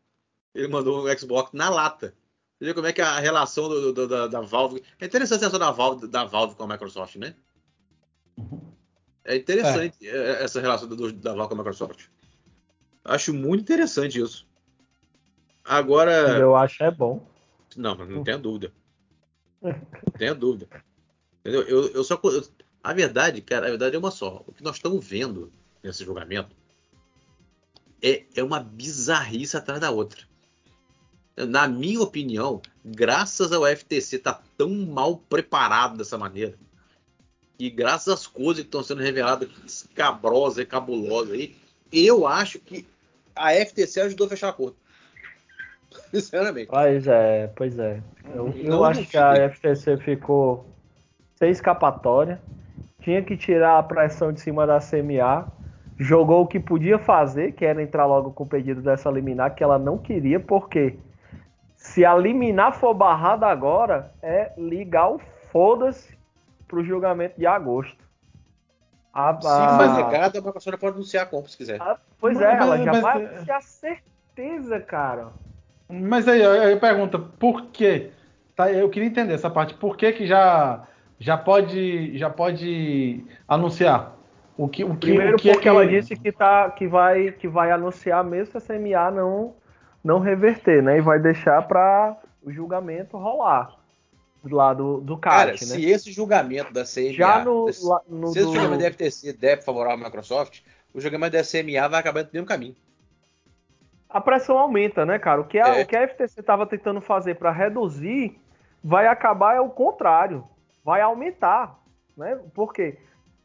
Ele 0.54 0.68
mandou 0.68 1.06
o 1.06 1.18
Xbox 1.18 1.52
na 1.54 1.70
lata. 1.70 2.14
Você 2.58 2.66
vê 2.66 2.74
como 2.74 2.88
é 2.88 2.94
que 2.94 3.02
é 3.02 3.06
a 3.06 3.20
relação 3.20 3.70
do, 3.70 3.94
do, 3.94 4.08
da, 4.08 4.28
da, 4.28 4.42
Valve. 4.42 4.84
É 5.00 5.06
interessante 5.06 5.46
essa 5.46 5.58
da 5.58 5.72
Valve, 5.72 6.08
da 6.08 6.26
Valve 6.26 6.56
com 6.56 6.64
a 6.64 6.68
Microsoft, 6.68 7.16
né? 7.16 7.34
É 9.24 9.38
interessante 9.38 9.96
é. 10.02 10.10
é 10.10 10.44
essa 10.44 10.60
relação 10.60 10.90
da 10.90 11.34
Valve 11.34 11.48
com 11.48 11.54
a 11.54 11.58
Microsoft. 11.58 12.08
Acho 13.06 13.34
muito 13.34 13.62
interessante 13.62 14.20
isso. 14.20 14.46
Agora. 15.64 16.38
Eu 16.38 16.56
acho 16.56 16.84
é 16.84 16.92
bom. 16.92 17.26
Não, 17.78 17.96
não 17.96 18.24
tenha 18.24 18.38
dúvida. 18.38 18.74
Não 19.62 19.72
tenha 20.18 20.36
dúvida. 20.36 20.68
Entendeu? 21.40 21.62
Eu, 21.62 21.94
eu 21.94 22.04
só. 22.04 22.20
Eu, 22.24 22.44
a 22.84 22.94
verdade, 22.94 23.42
cara, 23.42 23.68
a 23.68 23.70
verdade 23.70 23.96
é 23.96 24.00
uma 24.00 24.12
só. 24.12 24.44
O 24.48 24.52
que 24.52 24.64
nós 24.64 24.76
estamos 24.76 25.06
vendo 25.06 25.52
nesse 25.84 26.04
julgamento 26.04 26.56
é, 28.02 28.24
é 28.36 28.44
uma 28.44 28.60
bizarrice 28.60 29.58
atrás 29.58 29.80
da 29.80 29.92
outra. 29.92 30.22
Na 31.38 31.68
minha 31.68 32.02
opinião, 32.02 32.62
graças 32.84 33.52
ao 33.52 33.66
FTC 33.66 34.18
estar 34.18 34.34
tá 34.34 34.44
tão 34.58 34.70
mal 34.70 35.18
preparado 35.18 35.98
dessa 35.98 36.18
maneira, 36.18 36.56
e 37.58 37.70
graças 37.70 38.14
às 38.14 38.28
coisas 38.28 38.62
que 38.62 38.68
estão 38.68 38.84
sendo 38.84 39.02
reveladas 39.02 39.50
escabrosas 39.66 40.60
e 40.60 40.66
cabulosas 40.66 41.34
aí, 41.34 41.56
eu 41.92 42.26
acho 42.26 42.60
que 42.60 42.86
a 43.36 43.54
FTC 43.54 44.02
ajudou 44.02 44.28
a 44.28 44.30
fechar 44.30 44.48
a 44.48 44.50
acordo. 44.52 44.78
Sinceramente. 46.12 46.68
Pois 46.68 47.08
é, 47.08 47.48
pois 47.56 47.80
é. 47.80 48.02
Eu, 48.34 48.54
eu 48.58 48.86
acho 48.86 49.06
que 49.06 49.18
a 49.18 49.50
FTC 49.50 49.98
ficou 49.98 50.66
sem 51.36 51.50
escapatória. 51.50 52.40
Tinha 53.02 53.24
que 53.24 53.36
tirar 53.36 53.80
a 53.80 53.84
pressão 53.84 54.32
de 54.32 54.40
cima 54.40 54.68
da 54.68 54.80
CMA. 54.80 55.52
Jogou 56.00 56.44
o 56.44 56.48
que 56.48 56.60
podia 56.60 56.98
fazer, 56.98 57.52
que 57.52 57.66
era 57.66 57.84
entrar 57.84 58.06
logo 58.06 58.32
com 58.32 58.46
o 58.46 58.48
pedido 58.48 58.82
dessa 58.82 59.12
liminar, 59.12 59.54
que 59.54 59.64
ela 59.64 59.78
não 59.78 59.98
queria, 59.98 60.40
porque 60.40 60.98
se 61.76 62.06
a 62.06 62.16
liminar 62.16 62.74
for 62.74 62.94
barrada 62.94 63.46
agora, 63.48 64.14
é 64.22 64.54
ligar 64.58 65.12
o 65.12 65.20
foda-se 65.52 66.18
pro 66.68 66.84
julgamento 66.84 67.38
de 67.38 67.46
agosto. 67.46 67.98
A, 69.14 69.32
a... 69.32 69.42
Se 69.42 69.78
for 69.78 69.96
negada, 69.96 70.40
a 70.40 70.42
professora 70.42 70.78
pode 70.78 70.96
anunciar 70.96 71.24
a 71.24 71.26
compra 71.26 71.50
se 71.50 71.58
quiser. 71.58 71.82
A, 71.82 71.98
pois 72.18 72.38
mas, 72.38 72.48
é, 72.48 72.54
ela 72.54 72.78
já 72.78 72.92
mas, 72.94 73.02
vai 73.02 73.28
ter 73.28 73.62
certeza, 73.62 74.80
cara. 74.80 75.28
Mas 75.90 76.28
aí 76.28 76.42
eu 76.42 76.80
pergunto, 76.80 77.20
por 77.40 77.66
quê? 77.68 78.12
Tá, 78.56 78.72
eu 78.72 78.90
queria 78.90 79.10
entender 79.10 79.34
essa 79.34 79.50
parte. 79.50 79.74
Por 79.74 79.98
que, 79.98 80.12
que 80.12 80.28
já, 80.28 80.86
já, 81.18 81.38
pode, 81.38 82.18
já 82.18 82.30
pode 82.30 83.26
anunciar? 83.48 84.19
O 84.60 84.68
que, 84.68 84.84
o 84.84 84.94
que, 84.94 85.08
Primeiro 85.08 85.36
o 85.36 85.40
que 85.40 85.50
porque 85.50 85.60
é 85.60 85.62
que... 85.62 85.68
ela 85.70 85.88
disse 85.88 86.18
que, 86.18 86.32
tá, 86.34 86.70
que, 86.70 86.86
vai, 86.86 87.32
que 87.32 87.48
vai 87.48 87.72
anunciar 87.72 88.24
mesmo 88.26 88.52
se 88.52 88.58
a 88.58 88.62
CMA 88.62 89.10
não, 89.10 89.56
não 90.04 90.20
reverter, 90.20 90.84
né? 90.84 90.98
E 90.98 91.02
vai 91.02 91.18
deixar 91.18 91.62
para 91.66 92.18
o 92.44 92.52
julgamento 92.52 93.18
rolar 93.18 93.78
lá 94.44 94.74
do, 94.74 95.00
do 95.00 95.18
CAT, 95.18 95.36
Cara, 95.36 95.52
né? 95.52 95.58
se 95.58 95.86
esse 95.86 96.12
julgamento 96.12 96.74
da 96.74 96.84
CMA, 96.84 97.14
Já 97.14 97.44
no, 97.44 97.70
lá, 97.84 98.02
no 98.08 98.28
se 98.28 98.40
esse 98.40 98.48
do... 98.48 98.54
julgamento 98.54 98.84
da 98.84 98.92
FTC 98.92 99.34
der 99.34 99.64
favorável 99.64 100.04
à 100.04 100.08
Microsoft, 100.08 100.62
o 100.94 101.00
julgamento 101.00 101.38
da 101.38 101.44
CMA 101.44 101.88
vai 101.88 102.00
acabar 102.02 102.24
no 102.24 102.30
mesmo 102.34 102.48
caminho 102.48 102.76
a 104.10 104.20
pressão 104.20 104.58
aumenta, 104.58 105.06
né, 105.06 105.20
cara? 105.20 105.40
O 105.40 105.46
que 105.46 105.60
a, 105.60 105.68
é. 105.68 105.84
o 105.84 105.86
que 105.86 105.96
a 105.96 106.08
FTC 106.08 106.40
estava 106.40 106.66
tentando 106.66 107.00
fazer 107.00 107.36
para 107.36 107.52
reduzir 107.52 108.42
vai 108.84 109.06
acabar 109.06 109.56
é 109.56 109.62
o 109.62 109.70
contrário, 109.70 110.44
vai 110.84 111.00
aumentar, 111.00 111.80
né? 112.18 112.40
Porque 112.56 112.98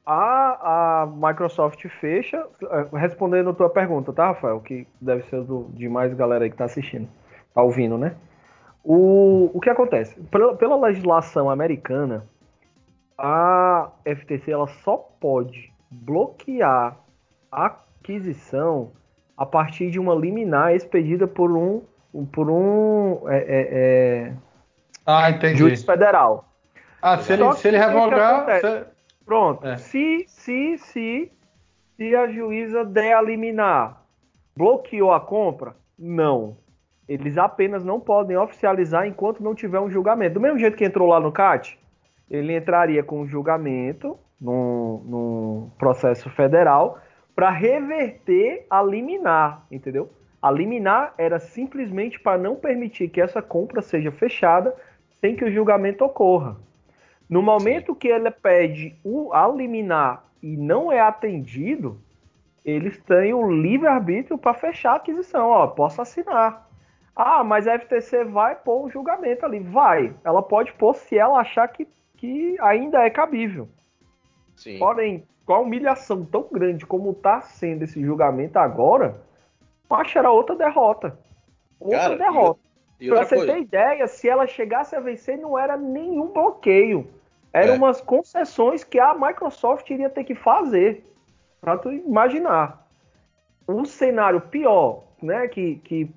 a, 0.06 1.02
a 1.02 1.06
Microsoft 1.06 1.86
fecha, 2.00 2.46
é, 2.62 2.98
respondendo 2.98 3.50
a 3.50 3.54
tua 3.54 3.70
pergunta, 3.70 4.12
tá, 4.12 4.26
Rafael? 4.28 4.60
Que 4.60 4.86
deve 5.00 5.22
ser 5.24 5.42
do, 5.42 5.68
de 5.72 5.88
mais 5.88 6.12
galera 6.14 6.44
aí 6.44 6.50
que 6.50 6.56
tá 6.56 6.64
assistindo, 6.64 7.08
tá 7.54 7.62
ouvindo, 7.62 7.96
né? 7.96 8.14
O, 8.82 9.50
o 9.54 9.60
que 9.60 9.70
acontece? 9.70 10.20
Pela, 10.24 10.54
pela 10.56 10.76
legislação 10.76 11.48
americana, 11.48 12.26
a 13.16 13.90
FTC 14.04 14.50
ela 14.50 14.66
só 14.66 14.96
pode 14.96 15.72
bloquear 15.90 16.98
a 17.50 17.66
aquisição 17.66 18.92
a 19.36 19.46
partir 19.46 19.90
de 19.90 19.98
uma 19.98 20.14
liminar 20.14 20.74
expedida 20.74 21.26
por 21.26 21.50
um 21.50 21.82
por 22.30 22.48
um 22.48 23.28
é, 23.28 23.38
é, 23.38 23.68
é 24.28 24.32
ah, 25.06 25.30
entendi. 25.30 25.58
juiz 25.58 25.82
federal. 25.84 26.48
Ah, 27.02 27.18
se 27.18 27.32
ele, 27.32 27.52
se 27.54 27.68
ele 27.68 27.76
revogar. 27.76 28.60
Se... 28.60 28.93
Pronto. 29.24 29.66
É. 29.66 29.76
Se, 29.76 30.24
se, 30.26 30.78
se, 30.78 31.32
se 31.96 32.16
a 32.16 32.28
juíza 32.28 32.84
der 32.84 33.14
a 33.14 33.22
liminar, 33.22 34.02
bloqueou 34.56 35.12
a 35.12 35.20
compra? 35.20 35.74
Não. 35.98 36.56
Eles 37.08 37.36
apenas 37.36 37.84
não 37.84 38.00
podem 38.00 38.36
oficializar 38.36 39.06
enquanto 39.06 39.42
não 39.42 39.54
tiver 39.54 39.80
um 39.80 39.90
julgamento. 39.90 40.34
Do 40.34 40.40
mesmo 40.40 40.58
jeito 40.58 40.76
que 40.76 40.84
entrou 40.84 41.08
lá 41.08 41.20
no 41.20 41.32
CAT, 41.32 41.78
ele 42.30 42.56
entraria 42.56 43.02
com 43.02 43.20
um 43.20 43.26
julgamento 43.26 44.18
num, 44.40 45.02
num 45.04 45.70
processo 45.78 46.30
federal 46.30 46.98
para 47.34 47.50
reverter 47.50 48.66
a 48.70 48.82
liminar, 48.82 49.66
entendeu? 49.70 50.10
A 50.40 50.50
liminar 50.50 51.14
era 51.18 51.38
simplesmente 51.38 52.20
para 52.20 52.38
não 52.38 52.54
permitir 52.54 53.08
que 53.08 53.20
essa 53.20 53.42
compra 53.42 53.82
seja 53.82 54.12
fechada 54.12 54.74
sem 55.20 55.34
que 55.34 55.44
o 55.44 55.50
julgamento 55.50 56.04
ocorra. 56.04 56.56
No 57.34 57.42
momento 57.42 57.96
que 57.96 58.06
ele 58.06 58.30
pede 58.30 58.96
o, 59.02 59.32
a 59.32 59.48
liminar 59.48 60.24
e 60.40 60.56
não 60.56 60.92
é 60.92 61.00
atendido, 61.00 62.00
eles 62.64 62.96
têm 63.02 63.34
o 63.34 63.50
livre-arbítrio 63.50 64.38
para 64.38 64.54
fechar 64.54 64.92
a 64.92 64.96
aquisição. 64.98 65.48
Ó, 65.48 65.66
posso 65.66 66.00
assinar. 66.00 66.70
Ah, 67.16 67.42
mas 67.42 67.66
a 67.66 67.76
FTC 67.76 68.22
vai 68.26 68.54
pôr 68.54 68.86
um 68.86 68.88
julgamento 68.88 69.44
ali. 69.44 69.58
Vai. 69.58 70.14
Ela 70.22 70.44
pode 70.44 70.72
pôr 70.74 70.94
se 70.94 71.18
ela 71.18 71.40
achar 71.40 71.66
que, 71.66 71.88
que 72.16 72.56
ainda 72.60 73.02
é 73.02 73.10
cabível. 73.10 73.68
Sim. 74.54 74.78
Porém, 74.78 75.26
com 75.44 75.54
a 75.54 75.58
humilhação 75.58 76.24
tão 76.24 76.46
grande 76.52 76.86
como 76.86 77.10
está 77.10 77.40
sendo 77.40 77.82
esse 77.82 78.00
julgamento 78.00 78.60
agora, 78.60 79.20
acho 79.90 80.16
era 80.16 80.30
outra 80.30 80.54
derrota. 80.54 81.18
Outra 81.80 81.98
Cara, 81.98 82.16
derrota. 82.16 82.60
Pra 83.08 83.24
você 83.24 83.34
coisa? 83.34 83.52
ter 83.54 83.60
ideia, 83.60 84.06
se 84.06 84.28
ela 84.28 84.46
chegasse 84.46 84.94
a 84.94 85.00
vencer, 85.00 85.36
não 85.36 85.58
era 85.58 85.76
nenhum 85.76 86.28
bloqueio. 86.28 87.10
Eram 87.54 87.74
é. 87.74 87.76
umas 87.76 88.00
concessões 88.00 88.82
que 88.82 88.98
a 88.98 89.14
Microsoft 89.14 89.88
iria 89.88 90.10
ter 90.10 90.24
que 90.24 90.34
fazer. 90.34 91.08
Pra 91.60 91.78
tu 91.78 91.90
imaginar. 91.92 92.84
Um 93.66 93.84
cenário 93.84 94.40
pior, 94.40 95.04
né? 95.22 95.46
Que, 95.46 95.76
que 95.76 96.10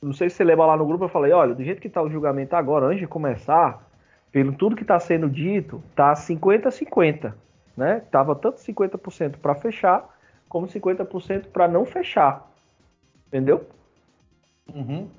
não 0.00 0.12
sei 0.12 0.30
se 0.30 0.36
você 0.36 0.44
lembra 0.44 0.66
lá 0.66 0.76
no 0.76 0.86
grupo, 0.86 1.04
eu 1.04 1.08
falei, 1.08 1.32
olha, 1.32 1.54
do 1.56 1.64
jeito 1.64 1.80
que 1.80 1.88
está 1.88 2.00
o 2.00 2.08
julgamento 2.08 2.54
agora, 2.54 2.86
antes 2.86 3.00
de 3.00 3.06
começar, 3.08 3.84
pelo 4.30 4.52
tudo 4.52 4.76
que 4.76 4.82
está 4.82 4.98
sendo 5.00 5.28
dito, 5.28 5.82
tá 5.96 6.14
50-50, 6.14 7.34
né? 7.76 8.00
Tava 8.10 8.36
tanto 8.36 8.60
50% 8.60 9.38
para 9.38 9.56
fechar, 9.56 10.16
como 10.48 10.68
50% 10.68 11.48
para 11.48 11.66
não 11.66 11.84
fechar. 11.84 12.48
Entendeu? 13.26 13.66
Uhum. 14.72 15.10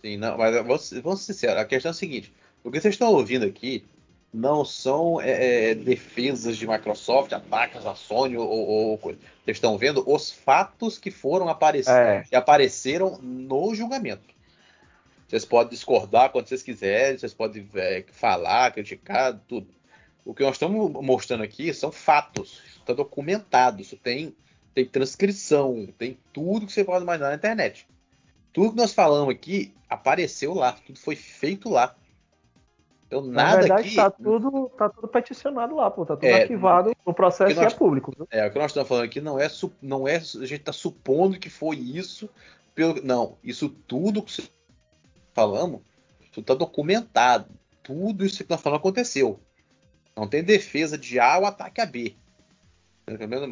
Sim, 0.00 0.16
não, 0.16 0.38
mas 0.38 0.54
vamos, 0.54 0.92
vamos 1.02 1.20
ser 1.20 1.32
sinceros, 1.32 1.60
a 1.60 1.64
questão 1.64 1.90
é 1.90 1.92
a 1.92 1.94
seguinte, 1.94 2.32
o 2.64 2.70
que 2.70 2.80
vocês 2.80 2.94
estão 2.94 3.12
ouvindo 3.12 3.44
aqui 3.44 3.84
não 4.32 4.64
são 4.64 5.20
é, 5.20 5.70
é, 5.70 5.74
defesas 5.74 6.56
de 6.56 6.66
Microsoft, 6.66 7.32
ataques 7.32 7.84
a 7.84 7.94
Sony 7.94 8.36
ou, 8.36 8.48
ou, 8.48 8.98
coisa. 8.98 9.18
Vocês 9.44 9.58
estão 9.58 9.76
vendo 9.76 10.02
os 10.06 10.30
fatos 10.30 10.98
que 10.98 11.10
foram 11.10 11.48
aparecer, 11.48 11.92
é. 11.92 12.22
que 12.22 12.34
apareceram 12.34 13.18
no 13.20 13.74
julgamento. 13.74 14.32
Vocês 15.28 15.44
podem 15.44 15.70
discordar 15.70 16.30
quando 16.30 16.46
vocês 16.48 16.62
quiserem, 16.62 17.18
vocês 17.18 17.34
podem 17.34 17.68
é, 17.74 18.04
falar, 18.12 18.72
criticar, 18.72 19.38
tudo. 19.46 19.66
O 20.24 20.32
que 20.34 20.42
nós 20.42 20.54
estamos 20.54 20.92
mostrando 21.02 21.42
aqui 21.42 21.74
são 21.74 21.90
fatos, 21.90 22.62
está 22.78 22.92
documentado, 22.92 23.82
isso 23.82 23.96
tem, 23.96 24.34
tem 24.72 24.86
transcrição, 24.86 25.88
tem 25.98 26.16
tudo 26.32 26.66
que 26.66 26.72
você 26.72 26.84
pode 26.84 27.02
imaginar 27.02 27.30
na 27.30 27.34
internet. 27.34 27.86
Tudo 28.52 28.70
que 28.70 28.76
nós 28.76 28.92
falamos 28.94 29.34
aqui 29.34 29.72
apareceu 29.88 30.54
lá, 30.54 30.72
tudo 30.72 30.98
foi 30.98 31.16
feito 31.16 31.68
lá. 31.68 31.94
Eu 33.12 33.20
nada 33.20 33.50
Na 33.50 33.56
verdade, 33.56 33.88
aqui... 33.88 33.96
tá 33.96 34.10
tudo, 34.10 34.70
tá 34.70 34.88
tudo 34.88 35.06
peticionado 35.06 35.76
lá, 35.76 35.90
pô. 35.90 36.06
Tá 36.06 36.16
tudo 36.16 36.24
é, 36.24 36.40
arquivado. 36.40 36.96
O 37.04 37.12
processo 37.12 37.54
nós, 37.54 37.74
é 37.74 37.76
público. 37.76 38.10
Viu? 38.16 38.26
É, 38.30 38.46
o 38.46 38.50
que 38.50 38.58
nós 38.58 38.70
estamos 38.70 38.88
falando 38.88 39.04
aqui 39.04 39.20
não 39.20 39.38
é, 39.38 39.48
não 39.82 40.08
é. 40.08 40.16
A 40.16 40.46
gente 40.46 40.60
tá 40.60 40.72
supondo 40.72 41.38
que 41.38 41.50
foi 41.50 41.76
isso. 41.76 42.30
Pelo, 42.74 43.04
não, 43.04 43.36
isso 43.44 43.68
tudo 43.68 44.22
que 44.22 44.48
falamos, 45.34 45.82
isso 46.30 46.42
tá 46.42 46.54
documentado. 46.54 47.50
Tudo 47.82 48.24
isso 48.24 48.42
que 48.42 48.48
nós 48.48 48.62
falamos 48.62 48.80
aconteceu. 48.80 49.38
Não 50.16 50.26
tem 50.26 50.42
defesa 50.42 50.96
de 50.96 51.20
A 51.20 51.36
ou 51.36 51.44
ataque 51.44 51.82
a 51.82 51.86
B. 51.86 52.16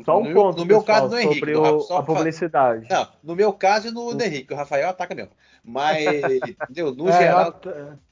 Só 0.06 0.20
um 0.20 0.28
no, 0.28 0.34
ponto, 0.34 0.58
no 0.58 0.64
meu 0.64 0.80
pessoal, 0.80 1.00
caso 1.00 1.08
do 1.10 1.18
Henrique. 1.18 1.52
Sobre 1.52 1.56
o, 1.56 1.96
a 1.98 2.02
publicidade. 2.02 2.86
Não, 2.88 3.08
no 3.22 3.36
meu 3.36 3.52
caso 3.52 3.88
e 3.88 3.90
no 3.90 4.14
do 4.14 4.24
Henrique, 4.24 4.54
o 4.54 4.56
Rafael 4.56 4.88
ataca 4.88 5.14
mesmo. 5.14 5.32
Mas, 5.62 6.06
entendeu? 6.48 6.94
No 6.94 7.10
é, 7.10 7.18
geral, 7.18 7.60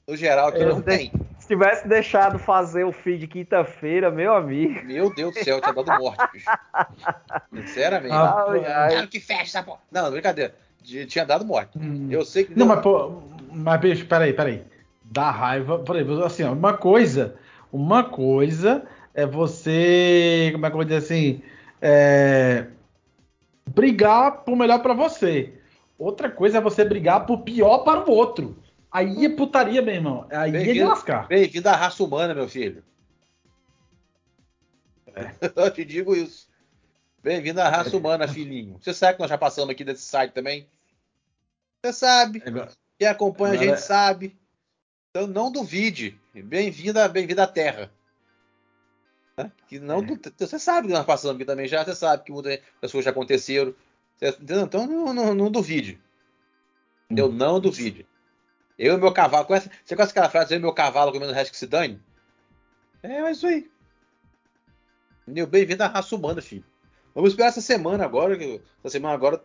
no 0.06 0.16
geral 0.16 0.48
aqui 0.48 0.64
não 0.64 0.82
tem 0.82 1.10
tivesse 1.48 1.88
deixado 1.88 2.38
fazer 2.38 2.84
o 2.84 2.92
feed 2.92 3.26
quinta-feira, 3.26 4.10
meu 4.10 4.34
amigo. 4.34 4.84
Meu 4.84 5.12
Deus 5.12 5.34
do 5.34 5.42
céu, 5.42 5.60
tinha 5.60 5.72
dado 5.72 6.00
morte, 6.00 6.32
bicho. 6.32 6.50
Sinceramente. 7.52 8.12
Ah, 8.12 8.88
Quero 8.90 9.08
que 9.08 9.18
feche 9.18 9.42
essa 9.42 9.62
porra. 9.62 9.80
Não, 9.90 10.10
brincadeira. 10.10 10.54
Tinha 10.82 11.24
dado 11.24 11.44
morte. 11.44 11.78
Hum. 11.78 12.08
Eu 12.10 12.24
sei 12.24 12.44
que. 12.44 12.56
Não, 12.56 12.66
mas, 12.66 12.80
pô, 12.80 13.22
mas, 13.50 13.80
bicho, 13.80 14.06
peraí, 14.06 14.32
peraí. 14.32 14.62
Dá 15.04 15.30
raiva. 15.30 15.78
Peraí, 15.80 16.06
assim, 16.24 16.44
uma 16.44 16.74
coisa. 16.74 17.34
Uma 17.72 18.04
coisa 18.04 18.84
é 19.14 19.26
você. 19.26 20.50
Como 20.52 20.64
é 20.64 20.68
que 20.68 20.74
eu 20.74 20.78
vou 20.78 20.84
dizer 20.84 20.98
assim? 20.98 21.42
É, 21.80 22.66
brigar 23.66 24.44
por 24.44 24.56
melhor 24.56 24.80
para 24.80 24.94
você. 24.94 25.54
Outra 25.98 26.30
coisa 26.30 26.58
é 26.58 26.60
você 26.60 26.84
brigar 26.84 27.26
por 27.26 27.38
pior 27.38 27.78
para 27.78 28.08
o 28.08 28.12
outro. 28.12 28.56
Aí 28.90 29.27
é 29.27 29.28
putaria, 29.28 29.82
meu 29.82 29.94
irmão. 29.94 30.27
Aí 30.31 30.55
é 30.56 30.73
de 30.73 30.82
lascar. 30.82 31.28
Bem-vindo 31.28 31.69
à 31.69 31.77
raça 31.77 32.02
humana, 32.02 32.35
meu 32.35 32.48
filho. 32.48 32.82
É. 35.15 35.35
Eu 35.55 35.70
te 35.70 35.85
digo 35.85 36.15
isso. 36.16 36.48
Bem-vindo 37.23 37.60
à 37.60 37.69
raça 37.69 37.97
humana, 37.97 38.27
filhinho. 38.27 38.78
Você 38.81 38.94
sabe 38.94 39.15
que 39.15 39.20
nós 39.20 39.28
já 39.28 39.36
passamos 39.36 39.70
aqui 39.70 39.85
desse 39.85 40.02
site 40.02 40.32
também? 40.32 40.66
Você 41.85 41.93
sabe. 41.93 42.43
É 42.44 42.69
Quem 42.98 43.09
acompanha 43.09 43.55
Agora... 43.55 43.73
a 43.73 43.74
gente 43.74 43.85
sabe. 43.85 44.39
Então 45.10 45.27
não 45.27 45.52
duvide. 45.52 46.19
Bem-vindo 46.35 46.98
bem 47.10 47.27
à 47.39 47.47
Terra. 47.47 47.90
Que 49.66 49.78
não, 49.78 50.01
é. 50.01 50.06
Você 50.39 50.59
sabe 50.59 50.89
que 50.89 50.94
nós 50.94 51.05
passamos 51.05 51.36
aqui 51.36 51.44
também 51.44 51.69
já. 51.69 51.85
Você 51.85 51.94
sabe 51.94 52.24
que 52.24 52.32
muitas 52.32 52.60
coisas 52.81 53.05
já 53.05 53.10
aconteceram. 53.10 53.74
Então 54.20 54.86
não, 54.86 55.12
não, 55.12 55.35
não 55.35 55.51
duvide. 55.51 56.01
Eu 57.10 57.31
não 57.31 57.60
duvide. 57.60 58.06
Eu 58.78 58.94
e 58.94 59.00
meu 59.00 59.12
cavalo. 59.12 59.44
Conhece, 59.44 59.68
você 59.84 59.96
conhece 59.96 60.12
aquela 60.12 60.30
frase? 60.30 60.55
Eu 60.55 60.59
e 60.59 60.62
meu 60.62 60.72
cavalo 60.72 61.10
comendo 61.10 61.32
o 61.32 61.34
resto 61.34 61.50
que 61.50 61.59
se 61.59 61.66
dane? 61.66 62.00
É, 63.02 63.22
é 63.22 63.30
isso 63.30 63.46
aí. 63.46 63.68
Meu 65.26 65.46
bem-vindo 65.46 65.82
à 65.82 65.88
raça 65.88 66.14
humana, 66.14 66.40
filho. 66.40 66.64
Vamos 67.14 67.30
esperar 67.30 67.48
essa 67.48 67.60
semana 67.60 68.05
agora. 68.05 68.36
Essa 68.36 68.92
semana 68.92 69.14
agora 69.14 69.42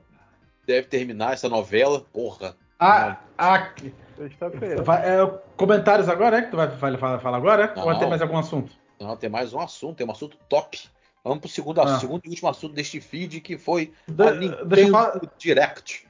deve 0.67 0.87
terminar 0.87 1.33
essa 1.33 1.49
novela. 1.49 2.01
Porra. 2.13 2.55
Ah, 2.79 3.17
ah 3.37 3.73
é, 5.03 5.39
comentários 5.57 6.07
agora, 6.07 6.37
é? 6.37 6.41
Que 6.43 6.51
tu 6.51 6.57
vai 6.57 6.69
falar, 6.77 7.19
falar 7.19 7.37
agora? 7.37 7.73
Não, 7.75 7.87
Ou 7.87 7.97
tem 7.97 8.09
mais 8.09 8.21
algum 8.21 8.37
assunto? 8.37 8.71
Não, 8.99 9.17
tem 9.17 9.29
mais 9.29 9.51
um 9.53 9.59
assunto. 9.59 9.97
Tem 9.97 10.05
um 10.05 10.11
assunto 10.11 10.37
top. 10.47 10.79
Vamos 11.23 11.39
pro 11.39 11.49
segundo, 11.49 11.81
ah. 11.81 11.99
segundo 11.99 12.21
e 12.25 12.29
último 12.29 12.49
assunto 12.49 12.75
deste 12.75 13.01
feed, 13.01 13.41
que 13.41 13.57
foi 13.57 13.93
de, 14.07 14.23
a 14.23 14.31
Nintendo 14.35 15.31
Direct. 15.37 16.05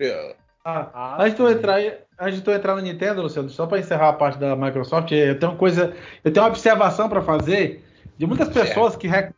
Ah, 0.65 1.17
antes, 1.19 1.35
de 1.35 1.41
eu 1.41 1.51
entrar, 1.51 1.77
antes 2.17 2.41
de 2.41 2.49
entrar 2.49 2.75
no 2.75 2.81
Nintendo, 2.81 3.21
Luciano, 3.21 3.49
só 3.49 3.67
para 3.67 3.79
encerrar 3.79 4.09
a 4.09 4.13
parte 4.13 4.39
da 4.39 4.55
Microsoft, 4.55 5.11
eu 5.11 5.37
tenho 5.37 5.51
uma 5.51 5.57
coisa, 5.57 5.93
eu 6.23 6.31
tenho 6.31 6.45
uma 6.45 6.49
observação 6.49 7.09
para 7.09 7.21
fazer 7.21 7.83
de 8.17 8.25
muitas 8.25 8.47
pessoas 8.47 8.95
que, 8.95 9.05
rec, 9.05 9.33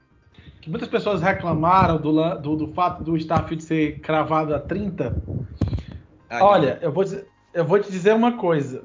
que, 0.62 0.70
muitas 0.70 0.88
pessoas 0.88 1.24
reclamaram 1.24 1.98
do, 1.98 2.36
do, 2.36 2.56
do, 2.56 2.68
fato 2.74 3.04
do 3.04 3.18
Starfield 3.18 3.64
ser 3.64 4.00
cravado 4.02 4.54
a 4.54 4.60
30. 4.60 5.16
Ah, 6.30 6.46
Olha, 6.46 6.78
eu 6.80 6.92
vou, 6.92 7.04
eu 7.56 7.66
vou 7.66 7.80
te 7.80 7.92
dizer 7.92 8.14
uma 8.14 8.34
coisa. 8.34 8.84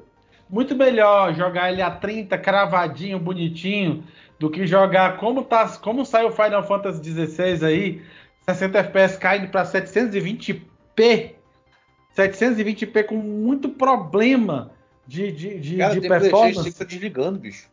Muito 0.49 0.75
melhor 0.75 1.35
jogar 1.35 1.71
ele 1.71 1.83
a 1.83 1.91
30 1.91 2.39
cravadinho, 2.39 3.19
bonitinho, 3.19 4.03
do 4.39 4.49
que 4.49 4.65
jogar 4.65 5.17
como 5.17 5.43
tá, 5.43 5.67
como 5.79 6.03
saiu 6.03 6.29
o 6.29 6.31
Final 6.31 6.63
Fantasy 6.63 7.03
XVI 7.03 7.63
aí, 7.63 8.01
60 8.49 8.79
FPS 8.79 9.17
caindo 9.19 9.47
para 9.49 9.63
720p 9.63 11.40
720p 12.15 13.05
com 13.05 13.15
muito 13.15 13.69
problema 13.69 14.71
de, 15.07 15.31
de, 15.31 15.59
de, 15.59 15.77
Cara, 15.77 15.93
de 15.93 16.01
tem 16.01 16.09
performance. 16.09 16.63
Tem 16.63 16.73
que 16.73 16.85
desligando, 16.85 17.39
bicho. 17.39 17.69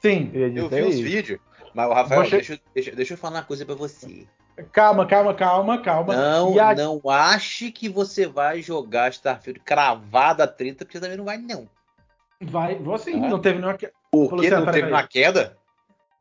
Sim. 0.00 0.30
Eu 0.34 0.68
vi 0.68 0.82
os 0.82 1.00
vídeos. 1.00 1.40
Mas, 1.74 1.88
Rafael, 1.92 2.24
você... 2.24 2.30
deixa, 2.36 2.60
deixa, 2.74 2.90
deixa 2.92 3.14
eu 3.14 3.18
falar 3.18 3.38
uma 3.38 3.44
coisa 3.44 3.64
pra 3.64 3.74
você. 3.74 4.26
Calma, 4.70 5.04
calma, 5.04 5.34
calma, 5.34 5.82
calma. 5.82 6.14
Não, 6.14 6.58
a... 6.60 6.74
não 6.74 7.00
ache 7.08 7.72
que 7.72 7.88
você 7.88 8.26
vai 8.26 8.62
jogar 8.62 9.10
Starfield 9.10 9.60
cravado 9.60 10.42
a 10.42 10.46
30, 10.46 10.84
porque 10.84 11.00
também 11.00 11.16
não 11.16 11.24
vai, 11.24 11.38
não. 11.38 11.68
Vai, 12.40 12.76
vou 12.76 12.96
sim, 12.98 13.24
ah. 13.24 13.28
não 13.28 13.40
teve 13.40 13.58
nenhuma 13.58 13.76
queda. 13.76 13.92
Por 14.10 14.40
que 14.40 14.50
não 14.50 14.66
teve 14.66 14.88
uma 14.88 15.06
queda? 15.06 15.56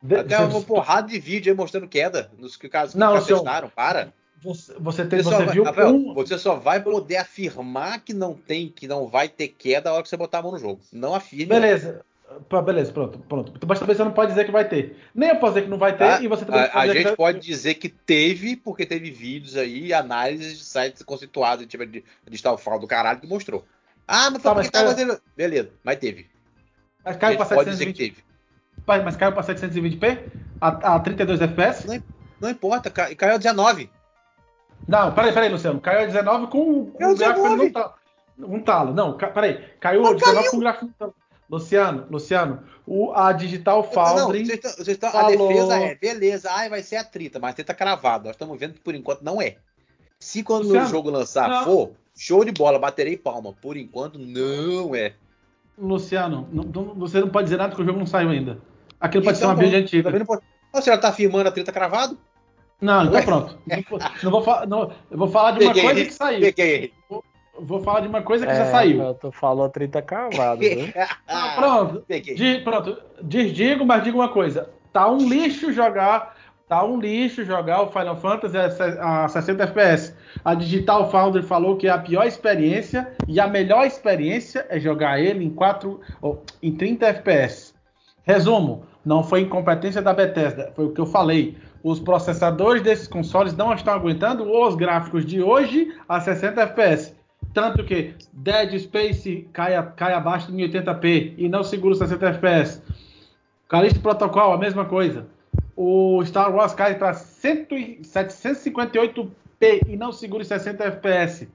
De... 0.02 0.16
Até 0.16 0.40
uma 0.40 0.62
porrada 0.62 1.08
de 1.08 1.20
vídeo 1.20 1.52
aí 1.52 1.58
mostrando 1.58 1.88
queda 1.88 2.32
nos 2.38 2.58
casos 2.58 2.94
que 2.94 3.00
não, 3.00 3.20
já 3.20 3.26
testaram, 3.26 3.70
para. 3.70 4.14
Você, 4.44 4.74
você, 4.78 5.06
tem, 5.06 5.22
você, 5.22 5.36
você 5.36 5.52
viu 5.52 5.64
vai, 5.64 5.86
um... 5.86 6.14
Você 6.14 6.38
só 6.38 6.56
vai 6.56 6.82
poder 6.82 7.18
afirmar 7.18 8.02
que 8.02 8.14
não 8.14 8.34
tem, 8.34 8.68
que 8.68 8.88
não 8.88 9.08
vai 9.08 9.30
ter 9.30 9.48
queda 9.48 9.90
na 9.90 9.96
hora 9.96 10.04
que 10.04 10.10
você 10.10 10.18
botar 10.18 10.40
a 10.40 10.42
mão 10.42 10.52
no 10.52 10.60
jogo. 10.60 10.82
Não 10.92 11.16
afirme. 11.16 11.46
Beleza. 11.46 12.04
Beleza, 12.66 12.92
pronto, 12.92 13.20
pronto. 13.20 13.54
Mas 13.68 13.80
também 13.80 13.96
você 13.96 14.04
não 14.04 14.12
pode 14.12 14.32
dizer 14.32 14.46
que 14.46 14.52
vai 14.52 14.68
ter. 14.68 14.98
Nem 15.14 15.30
eu 15.30 15.36
posso 15.38 15.54
dizer 15.54 15.66
que 15.66 15.70
não 15.70 15.78
vai 15.78 15.96
ter, 15.96 16.04
ah, 16.04 16.22
e 16.22 16.28
você 16.28 16.44
também 16.44 16.62
A, 16.62 16.80
a 16.80 16.88
gente 16.88 17.12
que... 17.12 17.16
pode 17.16 17.40
dizer 17.40 17.76
que 17.76 17.90
teve, 17.90 18.56
porque 18.56 18.86
teve 18.86 19.12
vídeos 19.12 19.56
aí, 19.56 19.94
análises 19.94 20.58
de 20.58 20.64
sites 20.64 21.04
conceituados, 21.04 21.66
tipo 21.68 21.86
de, 21.86 22.04
de 22.28 22.36
Starfall 22.36 22.80
do 22.80 22.88
caralho, 22.88 23.20
que 23.20 23.28
mostrou. 23.28 23.64
Ah, 24.08 24.32
mas 24.32 24.42
tá, 24.42 24.54
mas 24.54 24.70
tava 24.70 24.96
caiu... 24.96 25.20
Beleza, 25.38 25.70
mas 25.84 25.98
teve. 25.98 26.28
Mas 27.06 27.18
caiu 27.18 27.38
pra 27.38 27.46
720. 27.46 28.16
Mas 28.86 29.16
caiu 29.16 29.32
pra 29.32 29.44
720p? 29.44 30.20
A, 30.60 30.96
a 30.96 31.00
32 31.00 31.40
FPS? 31.40 31.88
Não, 31.88 32.04
não 32.42 32.50
importa, 32.50 32.90
caiu 32.90 33.36
a 33.36 33.38
19. 33.38 33.90
Não, 34.88 35.14
peraí, 35.14 35.34
peraí, 35.34 35.50
Luciano. 35.50 35.80
Caiu 35.80 36.02
a 36.02 36.06
19 36.06 36.48
com, 36.48 36.86
com 36.92 37.12
o 37.12 37.16
gráfico 37.16 37.56
não 37.56 37.72
tá. 37.72 37.94
Um 38.40 38.60
talo. 38.60 38.94
Não, 38.94 39.18
ca, 39.18 39.28
peraí. 39.28 39.64
Caiu 39.80 40.06
a 40.06 40.14
19 40.14 40.36
caiu. 40.36 40.52
com 40.52 40.58
o 40.58 40.60
gráfico. 40.60 41.16
Luciano, 41.50 42.08
Luciano, 42.10 42.64
o, 42.86 43.12
a 43.14 43.32
Digital 43.32 43.84
Foundry. 43.84 44.40
Não, 44.40 44.72
vocês 44.72 44.88
estão, 44.88 45.12
falou... 45.12 45.50
A 45.50 45.54
defesa 45.54 45.78
é, 45.78 45.96
beleza, 45.96 46.50
ai, 46.52 46.68
vai 46.68 46.82
ser 46.82 46.96
a 46.96 47.04
trita, 47.04 47.38
mas 47.38 47.54
trita 47.54 47.74
cravado. 47.76 48.26
Nós 48.26 48.34
estamos 48.34 48.60
vendo 48.60 48.74
que 48.74 48.80
por 48.80 48.96
enquanto 48.96 49.22
não 49.22 49.40
é. 49.40 49.58
Se 50.20 50.42
quando 50.42 50.64
Luciano, 50.64 50.88
o 50.88 50.90
jogo 50.90 51.10
lançar 51.12 51.48
não. 51.50 51.64
for, 51.64 51.92
show 52.16 52.44
de 52.44 52.52
bola, 52.52 52.80
baterei 52.80 53.18
palma. 53.18 53.54
Por 53.54 53.78
enquanto 53.78 54.18
não 54.18 54.96
é. 54.96 55.14
Luciano, 55.78 56.48
não, 56.52 56.64
você 56.96 57.20
não 57.20 57.30
pode 57.30 57.46
dizer 57.46 57.58
nada 57.58 57.76
que 57.76 57.82
o 57.82 57.86
jogo 57.86 58.00
não 58.00 58.08
saiu 58.08 58.30
ainda. 58.30 58.60
Aquilo 59.00 59.24
pode 59.24 59.38
então, 59.38 59.50
ser 59.50 59.54
uma 59.54 59.62
build 59.62 59.76
antiga. 59.76 60.04
Também 60.04 60.20
não 60.20 60.26
pode... 60.26 60.42
Você 60.72 60.90
já 60.90 60.98
tá 60.98 61.10
afirmando 61.10 61.50
a 61.50 61.52
treta 61.52 61.72
cravado? 61.72 62.18
Não, 62.82 63.06
então 63.06 63.24
pronto. 63.24 63.58
não, 64.24 64.32
vou, 64.32 64.68
não, 64.68 64.92
eu 65.10 65.18
vou 65.18 65.28
falar 65.28 65.52
de 65.52 65.64
uma 65.64 65.74
Peguei, 65.74 65.90
coisa 65.90 66.06
que 66.06 66.14
saiu. 66.14 66.42
Peguei. 66.42 66.94
Vou, 67.10 67.24
vou 67.60 67.82
falar 67.82 68.02
de 68.02 68.08
uma 68.08 68.22
coisa 68.22 68.46
que 68.46 68.52
é, 68.52 68.56
já 68.56 68.72
saiu. 68.72 69.14
Tu 69.16 69.32
falou 69.32 69.70
30 69.70 70.02
cravado, 70.02 70.60
viu? 70.60 70.92
ah, 71.28 71.54
pronto. 71.56 72.04
Di, 72.10 72.60
pronto. 72.64 72.98
Digo, 73.24 73.86
mas 73.86 74.04
digo 74.04 74.18
uma 74.18 74.30
coisa. 74.30 74.70
Tá 74.92 75.10
um 75.10 75.28
lixo 75.28 75.72
jogar. 75.72 76.36
Tá 76.68 76.84
um 76.84 77.00
lixo 77.00 77.44
jogar 77.44 77.84
o 77.84 77.92
Final 77.92 78.16
Fantasy 78.18 78.58
a 78.58 79.28
60 79.28 79.64
FPS. 79.64 80.16
A 80.44 80.56
Digital 80.56 81.12
Foundry 81.12 81.44
falou 81.44 81.76
que 81.78 81.88
é 81.88 81.92
a 81.92 81.98
pior 81.98 82.26
experiência 82.26 83.14
e 83.28 83.40
a 83.40 83.48
melhor 83.48 83.86
experiência 83.86 84.66
é 84.70 84.80
jogar 84.80 85.20
ele 85.20 85.44
em 85.46 85.50
4 85.50 86.00
em 86.62 86.72
30 86.74 87.06
FPS. 87.08 87.74
Resumo, 88.24 88.86
não 89.06 89.22
foi 89.24 89.42
incompetência 89.42 90.02
da 90.02 90.14
Bethesda, 90.14 90.72
foi 90.76 90.86
o 90.86 90.92
que 90.92 91.02
eu 91.02 91.06
falei. 91.06 91.58
Os 91.84 92.00
processadores 92.00 92.82
desses 92.82 93.08
consoles 93.10 93.54
não 93.54 93.74
estão 93.74 93.94
aguentando 93.94 94.50
os 94.50 94.76
gráficos 94.76 95.26
de 95.26 95.44
hoje 95.44 95.94
a 96.08 96.22
60 96.22 96.62
FPS. 96.62 97.14
Tanto 97.54 97.84
que 97.84 98.16
Dead 98.32 98.80
Space 98.80 99.46
cai, 99.52 99.74
cai 99.98 100.14
abaixo 100.14 100.50
de 100.50 100.58
1080p 100.58 101.34
e 101.38 101.50
não 101.50 101.62
segura 101.62 101.94
60 101.94 102.26
FPS. 102.26 102.82
Callisto 103.68 104.00
Protocol, 104.00 104.54
a 104.54 104.58
mesma 104.58 104.86
coisa. 104.86 105.28
O 105.76 106.24
Star 106.24 106.56
Wars 106.56 106.74
cai 106.74 106.98
para 106.98 107.14
758p 107.14 109.82
e 109.88 109.98
não 109.98 110.14
segura 110.14 110.46
60 110.46 110.86
FPS. 110.86 111.50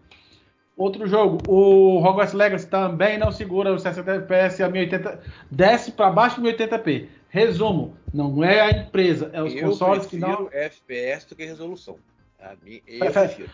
Outro 0.77 1.07
jogo, 1.09 1.39
o 1.49 1.97
Hogwarts 1.99 2.35
Legacy 2.35 2.69
também 2.69 3.19
não 3.19 3.33
segura 3.33 3.75
os 3.75 3.83
60 3.83 4.15
FPS 4.15 4.63
a 4.63 4.69
1080, 4.69 5.21
desce 5.51 5.91
para 5.91 6.09
baixo 6.11 6.41
de 6.41 6.49
1080p. 6.49 7.09
Resumo, 7.29 7.97
não 8.13 8.43
é 8.43 8.61
a 8.61 8.71
empresa, 8.71 9.31
é 9.33 9.43
os 9.43 9.55
eu 9.55 9.69
consoles 9.69 10.07
que 10.07 10.17
não. 10.17 10.49
FPS 10.51 11.29
do 11.29 11.37
que 11.37 11.45
resolução. 11.45 11.99
A 12.41 12.55
mim, 12.63 12.81
eu 12.87 13.01
prefere... 13.01 13.29
prefiro. 13.29 13.51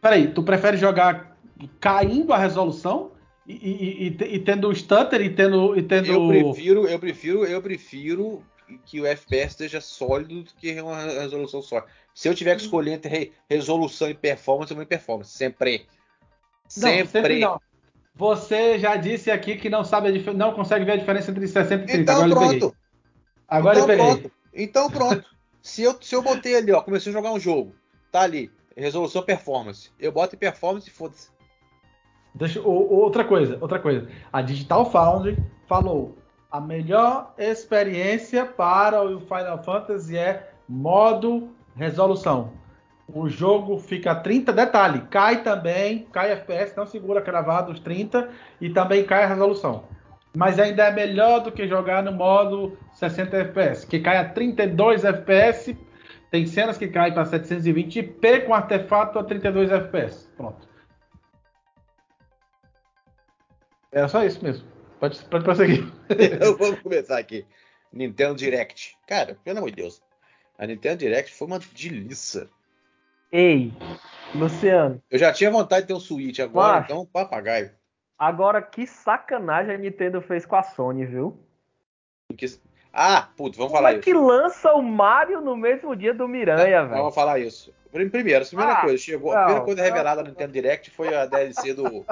Peraí, 0.00 0.28
tu 0.28 0.42
prefere 0.42 0.76
jogar 0.76 1.36
caindo 1.80 2.32
a 2.32 2.38
resolução 2.38 3.12
e, 3.46 3.54
e, 3.54 4.08
e, 4.08 4.34
e 4.34 4.38
tendo 4.40 4.74
stutter 4.74 5.22
e 5.22 5.30
tendo, 5.30 5.76
e 5.76 5.82
tendo. 5.82 6.06
Eu 6.06 6.28
prefiro, 6.28 6.86
eu 6.86 6.98
prefiro, 6.98 7.44
eu 7.44 7.62
prefiro 7.62 8.44
que 8.84 9.00
o 9.00 9.06
FPS 9.06 9.52
esteja 9.52 9.80
sólido 9.80 10.42
do 10.42 10.50
que 10.54 10.78
uma 10.80 11.00
resolução 11.00 11.62
só. 11.62 11.84
Se 12.14 12.28
eu 12.28 12.34
tiver 12.34 12.54
que 12.56 12.62
escolher 12.62 12.92
entre 12.92 13.32
resolução 13.48 14.10
e 14.10 14.14
performance, 14.14 14.70
eu 14.70 14.76
vou 14.76 14.84
em 14.84 14.88
performance. 14.88 15.30
Sempre. 15.30 15.86
Sempre. 16.68 17.00
Não, 17.00 17.06
sempre 17.06 17.38
não. 17.40 17.60
Você 18.14 18.78
já 18.78 18.96
disse 18.96 19.30
aqui 19.30 19.56
que 19.56 19.70
não 19.70 19.84
sabe 19.84 20.10
não 20.34 20.52
consegue 20.52 20.84
ver 20.84 20.92
a 20.92 20.96
diferença 20.96 21.30
entre 21.30 21.46
60 21.46 21.84
e 21.84 21.86
30. 21.86 22.00
Então 22.02 22.24
Agora 22.24 22.58
pronto. 22.58 22.76
Agora 23.48 23.80
então, 23.80 23.96
pronto. 23.96 24.32
Então 24.52 24.90
pronto. 24.90 25.24
se, 25.62 25.82
eu, 25.82 25.96
se 26.00 26.14
eu 26.14 26.22
botei 26.22 26.56
ali, 26.56 26.72
ó, 26.72 26.80
comecei 26.80 27.10
a 27.10 27.14
jogar 27.14 27.32
um 27.32 27.40
jogo, 27.40 27.74
tá 28.12 28.20
ali, 28.22 28.50
resolução 28.76 29.22
performance. 29.22 29.90
Eu 29.98 30.12
boto 30.12 30.34
em 30.34 30.38
performance 30.38 30.88
e 30.88 30.92
foda-se. 30.92 31.30
Deixa, 32.34 32.60
outra 32.60 33.24
coisa, 33.24 33.58
outra 33.60 33.78
coisa. 33.78 34.08
A 34.32 34.42
Digital 34.42 34.90
Foundry 34.90 35.36
falou: 35.66 36.18
a 36.50 36.60
melhor 36.60 37.34
experiência 37.38 38.44
para 38.44 39.02
o 39.02 39.20
Final 39.20 39.62
Fantasy 39.64 40.16
é 40.16 40.50
modo 40.68 41.48
resolução 41.74 42.52
o 43.12 43.28
jogo 43.28 43.78
fica 43.78 44.14
30, 44.14 44.52
detalhe, 44.52 45.00
cai 45.10 45.42
também, 45.42 46.06
cai 46.12 46.30
FPS, 46.32 46.76
não 46.76 46.86
segura 46.86 47.22
cravado 47.22 47.72
os 47.72 47.80
30 47.80 48.28
e 48.60 48.68
também 48.68 49.04
cai 49.04 49.24
a 49.24 49.28
resolução. 49.28 49.84
Mas 50.34 50.58
ainda 50.58 50.84
é 50.84 50.92
melhor 50.92 51.40
do 51.40 51.50
que 51.50 51.66
jogar 51.66 52.02
no 52.02 52.12
modo 52.12 52.78
60 52.94 53.36
FPS, 53.36 53.86
que 53.86 53.98
cai 54.00 54.18
a 54.18 54.28
32 54.28 55.04
FPS, 55.04 55.76
tem 56.30 56.46
cenas 56.46 56.76
que 56.76 56.88
caem 56.88 57.14
para 57.14 57.24
720p 57.24 58.44
com 58.44 58.54
artefato 58.54 59.18
a 59.18 59.24
32 59.24 59.70
FPS. 59.70 60.28
Pronto. 60.36 60.68
Era 63.90 64.08
só 64.08 64.22
isso 64.24 64.42
mesmo. 64.44 64.68
Pode, 65.00 65.18
pode 65.24 65.44
prosseguir. 65.44 65.86
Vamos 66.58 66.80
começar 66.80 67.18
aqui. 67.18 67.46
Nintendo 67.92 68.34
Direct. 68.34 68.96
Cara, 69.06 69.38
pelo 69.42 69.58
amor 69.58 69.70
de 69.70 69.76
Deus. 69.76 70.02
A 70.58 70.66
Nintendo 70.66 70.98
Direct 70.98 71.32
foi 71.34 71.46
uma 71.46 71.58
delícia. 71.58 72.48
Ei, 73.30 73.72
Luciano. 74.34 75.02
Eu 75.10 75.18
já 75.18 75.32
tinha 75.32 75.50
vontade 75.50 75.82
de 75.82 75.88
ter 75.88 75.94
um 75.94 76.00
Switch 76.00 76.38
agora, 76.40 76.84
então 76.84 77.06
papagaio. 77.06 77.70
Agora, 78.18 78.60
que 78.60 78.86
sacanagem 78.86 79.74
a 79.74 79.78
Nintendo 79.78 80.20
fez 80.20 80.44
com 80.44 80.56
a 80.56 80.62
Sony, 80.62 81.06
viu? 81.06 81.38
Ah, 82.92 83.28
putz, 83.36 83.56
vamos 83.56 83.72
Como 83.72 83.80
falar 83.80 83.92
é 83.92 83.94
isso. 83.94 84.02
que 84.02 84.12
lança 84.12 84.72
o 84.72 84.82
Mario 84.82 85.40
no 85.40 85.56
mesmo 85.56 85.94
dia 85.94 86.12
do 86.12 86.26
Miranha, 86.26 86.84
velho? 86.84 86.98
Vamos 86.98 87.14
falar 87.14 87.38
isso. 87.38 87.72
Primeiro, 87.90 88.44
a 88.44 88.46
primeira 88.46 88.72
ah, 88.72 88.80
coisa, 88.82 88.98
chegou, 88.98 89.32
não, 89.32 89.38
a 89.38 89.44
primeira 89.44 89.64
coisa 89.64 89.82
revelada 89.82 90.22
no 90.22 90.28
Nintendo 90.28 90.52
Direct 90.52 90.90
foi 90.90 91.14
a 91.14 91.26
DLC 91.26 91.72
do 91.74 92.04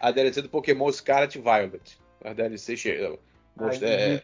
a 0.00 0.10
DLC 0.10 0.42
do 0.42 0.48
Pokémon 0.48 0.90
Scarlet 0.90 1.38
Violet. 1.38 1.98
A 2.24 2.32
DLC 2.32 2.76
chegou. 2.76 3.18
É... 3.80 4.20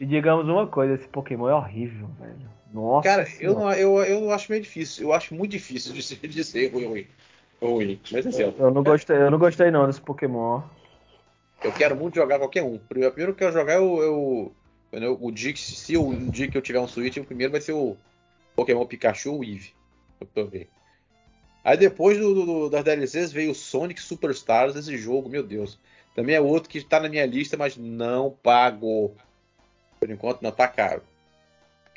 E 0.00 0.06
digamos 0.06 0.48
uma 0.48 0.66
coisa, 0.66 0.94
esse 0.94 1.08
Pokémon 1.08 1.48
é 1.48 1.54
horrível, 1.54 2.08
velho. 2.18 2.50
Nossa. 2.72 3.08
Cara, 3.08 3.26
eu 3.40 3.54
não, 3.54 3.72
eu, 3.72 3.98
eu 4.04 4.30
acho 4.32 4.50
meio 4.50 4.62
difícil. 4.62 5.04
Eu 5.04 5.12
acho 5.12 5.34
muito 5.34 5.52
difícil 5.52 5.92
de 5.92 6.02
ser, 6.02 6.16
de 6.16 6.44
ser 6.44 6.72
ruim. 6.72 6.86
ruim. 6.86 7.06
Mas 8.12 8.26
assim, 8.26 8.42
eu, 8.42 8.54
eu 8.58 8.70
não 8.70 8.82
gostei, 8.82 9.16
eu 9.16 9.30
não 9.30 9.38
gostei 9.38 9.70
não 9.70 9.86
desse 9.86 10.00
Pokémon. 10.00 10.62
Eu 11.62 11.72
quero 11.72 11.96
muito 11.96 12.14
jogar 12.14 12.38
qualquer 12.38 12.62
um. 12.62 12.78
Primeiro, 12.78 13.12
primeiro 13.12 13.34
que 13.34 13.42
eu 13.42 13.52
jogar 13.52 13.74
é 13.74 13.78
o, 13.78 14.02
eu, 14.92 15.18
o 15.20 15.32
dia 15.32 15.52
que, 15.52 15.60
se 15.60 15.96
o 15.96 16.08
um 16.08 16.30
dia 16.30 16.48
que 16.48 16.56
eu 16.56 16.62
tiver 16.62 16.80
um 16.80 16.86
Switch, 16.88 17.16
o 17.16 17.24
primeiro 17.24 17.50
vai 17.50 17.60
ser 17.60 17.72
o 17.72 17.96
Pokémon 18.54 18.86
Pikachu 18.86 19.34
ou 19.34 19.44
Eevee. 19.44 20.68
Aí 21.64 21.76
depois 21.76 22.16
do, 22.16 22.34
do, 22.34 22.70
das 22.70 22.84
DLCs 22.84 23.32
veio 23.32 23.50
o 23.50 23.54
Sonic 23.54 24.00
Superstars, 24.00 24.76
esse 24.76 24.96
jogo, 24.96 25.28
meu 25.28 25.42
Deus. 25.42 25.78
Também 26.14 26.34
é 26.34 26.40
outro 26.40 26.68
que 26.68 26.78
está 26.78 26.98
na 26.98 27.08
minha 27.08 27.26
lista, 27.26 27.56
mas 27.56 27.76
não 27.76 28.30
pago. 28.30 29.14
Por 30.00 30.10
enquanto 30.10 30.42
não 30.42 30.52
tá 30.52 30.66
caro. 30.66 31.02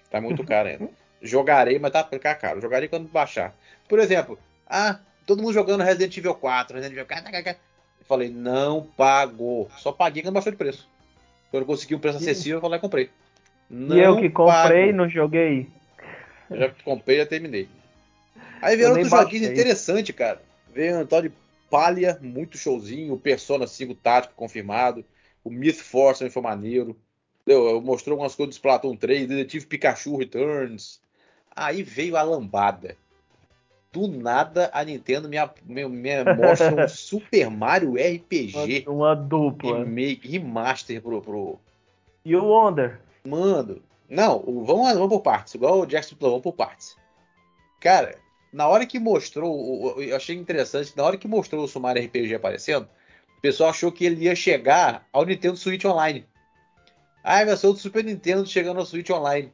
Tá 0.10 0.20
muito 0.20 0.44
caro 0.44 0.70
ainda. 0.70 0.90
Jogarei, 1.22 1.78
mas 1.78 1.92
tá 1.92 2.04
ficar 2.04 2.36
caro. 2.36 2.60
Jogarei 2.60 2.90
quando 2.90 3.08
baixar. 3.08 3.56
Por 3.88 4.00
exemplo, 4.00 4.38
ah, 4.68 5.00
todo 5.26 5.42
mundo 5.42 5.54
jogando 5.54 5.84
Resident 5.84 6.16
Evil 6.18 6.36
4, 6.36 6.76
Resident 6.76 6.94
Evil 6.94 7.06
4. 7.06 7.48
Eu 7.48 8.06
falei, 8.06 8.30
não 8.30 8.88
pagou. 8.98 9.70
Só 9.78 9.92
paguei 9.92 10.22
quando 10.24 10.34
baixou 10.34 10.52
de 10.52 10.58
preço. 10.58 10.88
Quando 11.50 11.64
eu 11.64 11.68
consegui 11.68 11.96
um 11.96 12.00
preço 12.00 12.18
acessível, 12.18 12.58
eu 12.58 12.62
falei, 12.62 12.80
comprei. 12.80 13.10
Não 13.70 13.96
e 13.96 14.02
eu 14.02 14.18
que 14.18 14.30
comprei, 14.30 14.88
pago. 14.88 14.98
não 14.98 15.10
joguei. 15.10 15.68
Eu 16.50 16.58
já 16.58 16.72
comprei, 16.84 17.18
já 17.18 17.26
terminei. 17.26 17.70
Aí 18.62 18.76
veio 18.76 18.90
outros 18.90 19.10
joguinhos 19.10 19.50
interessantes, 19.50 20.14
cara. 20.16 20.42
Veio 20.74 21.00
um 21.00 21.06
tal 21.06 21.22
de 21.22 21.32
Palha, 21.70 22.20
muito 22.22 22.58
showzinho. 22.58 23.14
O 23.14 23.20
Persona 23.20 23.66
5 23.66 23.96
tático 23.96 24.36
confirmado. 24.36 25.06
O 25.44 25.50
Myth 25.50 25.78
Force 25.78 26.30
foi 26.30 26.42
maneiro. 26.42 26.98
Entendeu? 27.42 27.82
Mostrou 27.82 28.14
algumas 28.14 28.36
coisas 28.36 28.54
do 28.54 28.58
Splatoon 28.58 28.96
3, 28.96 29.28
Detetive 29.28 29.66
Pikachu 29.66 30.18
Returns. 30.18 31.00
Aí 31.56 31.82
veio 31.82 32.16
a 32.18 32.22
lambada. 32.22 32.98
Do 33.92 34.08
nada 34.08 34.70
a 34.74 34.84
Nintendo 34.86 35.28
me, 35.28 35.38
me, 35.66 35.86
me 35.88 36.24
mostra 36.36 36.74
um 36.74 36.88
Super 36.88 37.50
Mario 37.50 37.96
RPG. 37.96 38.86
Uma 38.88 39.14
dupla. 39.14 39.80
Remake, 39.80 40.28
remaster 40.30 41.02
pro, 41.02 41.22
pro. 41.22 41.60
E 42.24 42.36
o 42.36 42.46
Wonder? 42.46 43.02
Mano. 43.26 43.82
Não, 44.10 44.40
vamos, 44.40 44.94
vamos 44.94 45.10
por 45.10 45.22
partes. 45.22 45.56
Igual 45.56 45.82
o 45.82 45.86
Jackson 45.86 46.16
falou, 46.16 46.34
vamos 46.34 46.44
por 46.44 46.54
partes. 46.54 46.96
Cara, 47.80 48.16
na 48.54 48.68
hora 48.68 48.86
que 48.86 49.00
mostrou, 49.00 50.02
eu 50.02 50.16
achei 50.16 50.36
interessante, 50.36 50.96
na 50.96 51.04
hora 51.04 51.18
que 51.18 51.28
mostrou 51.28 51.64
o 51.64 51.68
Super 51.68 51.82
Mario 51.82 52.06
RPG 52.06 52.36
aparecendo, 52.36 52.88
o 53.38 53.42
pessoal 53.42 53.70
achou 53.70 53.92
que 53.92 54.06
ele 54.06 54.26
ia 54.26 54.36
chegar 54.36 55.08
ao 55.12 55.26
Nintendo 55.26 55.58
Switch 55.58 55.84
Online. 55.84 56.26
Ah, 57.24 57.44
vai 57.44 57.56
ser 57.58 57.68
o 57.68 57.76
Super 57.76 58.04
Nintendo 58.04 58.46
chegando 58.46 58.78
no 58.78 58.86
Switch 58.86 59.10
Online. 59.10 59.52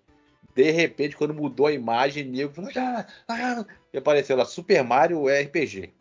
De 0.58 0.72
repente, 0.72 1.16
quando 1.16 1.36
mudou 1.36 1.68
a 1.68 1.72
imagem, 1.72 2.24
nego 2.24 2.52
falou, 2.52 2.72
ah, 2.76 3.06
ah, 3.28 3.64
e 3.94 3.98
apareceu 4.00 4.36
lá 4.36 4.44
Super 4.44 4.84
Mario 4.84 5.28
RPG. 5.28 5.94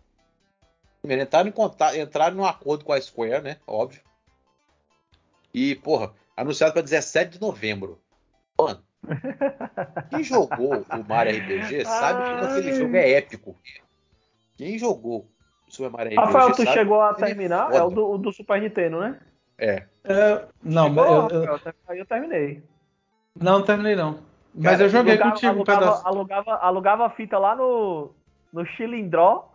Primeiro, 1.02 1.24
entraram 1.24 1.50
em 1.50 1.52
contato, 1.52 1.94
entraram 1.94 2.36
num 2.36 2.44
acordo 2.46 2.82
com 2.82 2.94
a 2.94 2.98
Square, 2.98 3.42
né? 3.42 3.58
Óbvio. 3.66 4.00
E, 5.52 5.74
porra, 5.74 6.14
anunciado 6.34 6.72
para 6.72 6.80
17 6.80 7.32
de 7.32 7.40
novembro. 7.40 8.00
Mano, 8.58 8.82
Quem 10.08 10.24
jogou 10.24 10.78
o 10.78 11.04
Mario 11.06 11.38
RPG 11.38 11.84
sabe 11.84 12.22
que 12.22 12.46
aquele 12.46 12.72
jogo 12.72 12.96
é 12.96 13.10
épico. 13.10 13.54
Quem 14.56 14.78
jogou 14.78 15.30
o 15.68 15.70
Super 15.70 15.90
Mario 15.90 16.12
RPG 16.12 16.32
Rafael, 16.32 16.52
tu 16.52 16.64
chegou 16.64 17.02
a 17.02 17.10
é 17.10 17.14
terminar? 17.26 17.74
É, 17.74 17.76
é 17.76 17.82
o 17.82 17.90
do, 17.90 18.10
o 18.10 18.16
do, 18.16 18.32
Super 18.32 18.62
Nintendo, 18.62 19.00
né? 19.00 19.20
É. 19.58 19.82
é 20.02 20.48
não, 20.62 20.88
chegou, 20.88 21.28
eu, 21.30 21.44
eu, 21.44 21.60
aí 21.88 21.98
eu 21.98 22.06
terminei. 22.06 22.62
Não, 23.38 23.62
terminei 23.62 23.94
não. 23.94 24.34
Mas 24.56 24.72
Cara, 24.72 24.84
eu 24.84 24.88
joguei 24.88 25.12
alugava, 25.12 25.30
contigo 25.32 25.52
alugava, 25.52 25.78
um 25.78 25.80
pedaço. 25.80 26.06
Alugava, 26.06 26.54
alugava 26.56 27.06
a 27.06 27.10
fita 27.10 27.38
lá 27.38 27.54
no, 27.54 28.10
no 28.52 28.64
Chilindró. 28.64 29.52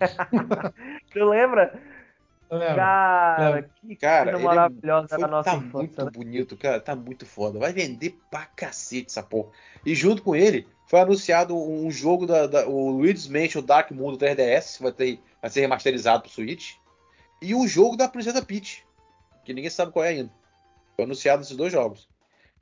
tu 1.12 1.24
lembra? 1.24 1.80
Cara, 2.50 3.62
que 3.62 3.96
cara, 3.96 4.32
coisa 4.32 4.44
é 4.44 4.46
maravilhosa 4.46 5.08
foi, 5.08 5.18
da 5.18 5.26
nossa 5.26 5.50
Tá 5.50 5.56
infância, 5.56 5.78
muito 5.78 6.04
né? 6.04 6.10
bonito, 6.10 6.56
cara. 6.56 6.80
Tá 6.80 6.94
muito 6.94 7.24
foda. 7.24 7.58
Vai 7.58 7.72
vender 7.72 8.18
pra 8.30 8.44
cacete 8.44 9.06
essa 9.06 9.22
porra. 9.22 9.50
E 9.86 9.94
junto 9.94 10.22
com 10.22 10.36
ele, 10.36 10.68
foi 10.86 11.00
anunciado 11.00 11.56
um 11.56 11.90
jogo 11.90 12.26
da, 12.26 12.46
da 12.46 12.66
o 12.66 12.90
Luigi's 12.90 13.28
Mansion 13.28 13.62
Dark 13.62 13.90
Moon 13.92 14.18
3DS, 14.18 14.76
que 14.76 14.82
vai, 14.82 14.92
ter, 14.92 15.20
vai 15.40 15.50
ser 15.50 15.60
remasterizado 15.60 16.24
pro 16.24 16.30
Switch. 16.30 16.74
E 17.40 17.54
o 17.54 17.66
jogo 17.66 17.96
da 17.96 18.08
Princesa 18.08 18.44
Peach, 18.44 18.84
que 19.44 19.54
ninguém 19.54 19.70
sabe 19.70 19.92
qual 19.92 20.04
é 20.04 20.08
ainda. 20.08 20.30
Foi 20.94 21.04
anunciado 21.06 21.42
esses 21.42 21.56
dois 21.56 21.72
jogos. 21.72 22.11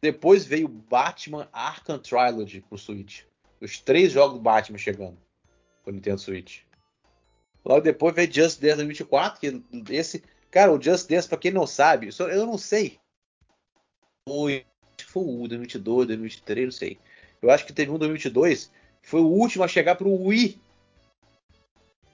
Depois 0.03 0.45
veio 0.45 0.67
Batman 0.67 1.49
Arkham 1.53 1.99
Trilogy 1.99 2.63
pro 2.63 2.79
Switch. 2.79 3.23
Os 3.61 3.79
três 3.79 4.13
jogos 4.13 4.39
do 4.39 4.43
Batman 4.43 4.79
chegando 4.79 5.19
pro 5.83 5.93
Nintendo 5.93 6.19
Switch. 6.19 6.63
Logo 7.65 7.83
depois 7.83 8.15
veio 8.15 8.33
Just 8.33 8.61
Dance 8.61 8.77
2024, 8.77 9.41
que 9.41 9.63
esse, 9.93 10.25
cara, 10.51 10.73
o 10.73 10.81
Just 10.81 11.09
Dance, 11.09 11.29
pra 11.29 11.37
quem 11.37 11.51
não 11.51 11.67
sabe, 11.67 12.09
eu 12.19 12.47
não 12.47 12.57
sei. 12.57 12.99
Foi, 14.27 14.65
foi 15.07 15.23
o 15.23 15.49
2022, 15.49 16.07
2023, 16.07 16.65
não 16.67 16.73
sei. 16.73 16.99
Eu 17.43 17.51
acho 17.51 17.67
que 17.67 17.73
teve 17.73 17.91
um 17.91 17.99
2022, 17.99 18.71
foi 19.03 19.21
o 19.21 19.27
último 19.27 19.65
a 19.65 19.69
chegar 19.69 19.97
pro 19.97 20.11
Wii. 20.11 20.59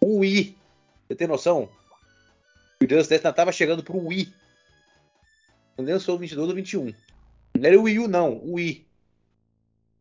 O 0.00 0.18
Wii. 0.18 0.56
Você 1.06 1.14
tem 1.14 1.28
noção? 1.28 1.68
O 2.82 2.88
Just 2.88 3.08
Dance 3.08 3.32
tava 3.32 3.52
chegando 3.52 3.84
pro 3.84 4.04
Wii. 4.04 4.34
Não 5.78 5.84
lembro 5.84 6.00
se 6.00 6.06
foi 6.06 6.14
o 6.14 6.18
22 6.18 6.48
ou 6.48 6.54
21. 6.54 6.92
Não 7.58 7.68
era 7.68 7.78
o 7.78 7.82
Wii 7.82 7.98
U, 8.00 8.08
não, 8.08 8.34
o 8.34 8.54
Wii. 8.54 8.86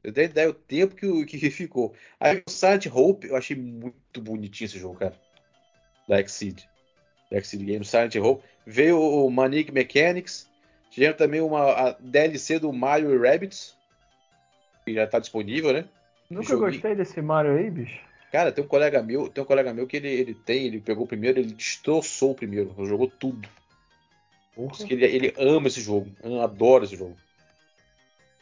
Eu 0.03 0.13
tenho 0.13 0.25
ideia 0.25 0.49
o 0.49 0.53
tempo 0.53 0.95
que, 0.95 1.25
que 1.25 1.49
ficou. 1.51 1.93
Aí 2.19 2.43
o 2.45 2.49
Silent 2.49 2.87
Hope, 2.91 3.27
eu 3.27 3.35
achei 3.35 3.55
muito 3.55 4.21
bonitinho 4.21 4.65
esse 4.65 4.79
jogo, 4.79 4.99
cara 4.99 5.15
da 6.07 6.19
Exceed. 6.19 6.63
Da 7.31 7.37
Exceed 7.37 7.63
Games, 7.65 7.89
Silent 7.89 8.15
Hope. 8.15 8.43
Veio 8.65 8.99
o 8.99 9.29
Manic 9.29 9.71
Mechanics. 9.71 10.49
Tivemos 10.89 11.17
também 11.17 11.41
uma 11.41 11.91
DLC 11.99 12.59
do 12.59 12.71
Mario 12.71 13.13
e 13.13 13.17
Rabbids. 13.17 13.75
Que 14.85 14.93
já 14.93 15.03
está 15.03 15.19
disponível, 15.19 15.73
né? 15.73 15.85
Nunca 16.29 16.55
gostei 16.55 16.95
desse 16.95 17.21
Mario 17.21 17.57
aí, 17.57 17.69
bicho. 17.69 17.99
Cara, 18.31 18.51
tem 18.51 18.63
um 18.63 18.67
colega 18.67 19.01
meu, 19.01 19.29
tem 19.29 19.43
um 19.43 19.47
colega 19.47 19.73
meu 19.73 19.87
que 19.87 19.97
ele, 19.97 20.09
ele 20.09 20.33
tem, 20.33 20.65
ele 20.65 20.81
pegou 20.81 21.05
o 21.05 21.07
primeiro, 21.07 21.39
ele 21.39 21.53
destroçou 21.53 22.31
o 22.31 22.35
primeiro, 22.35 22.73
jogou 22.85 23.07
tudo. 23.07 23.47
Ele, 24.89 25.05
ele 25.05 25.33
ama 25.37 25.67
esse 25.67 25.79
jogo, 25.79 26.11
adora 26.41 26.83
esse 26.83 26.95
jogo. 26.95 27.15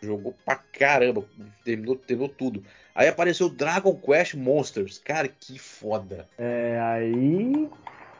Jogou 0.03 0.35
pra 0.45 0.55
caramba, 0.55 1.23
terminou, 1.63 1.95
terminou 1.95 2.29
tudo. 2.29 2.63
Aí 2.93 3.07
apareceu 3.07 3.49
Dragon 3.49 3.95
Quest 3.95 4.33
Monsters. 4.35 4.99
Cara, 4.99 5.27
que 5.27 5.57
foda. 5.57 6.27
É, 6.37 6.79
aí. 6.81 7.69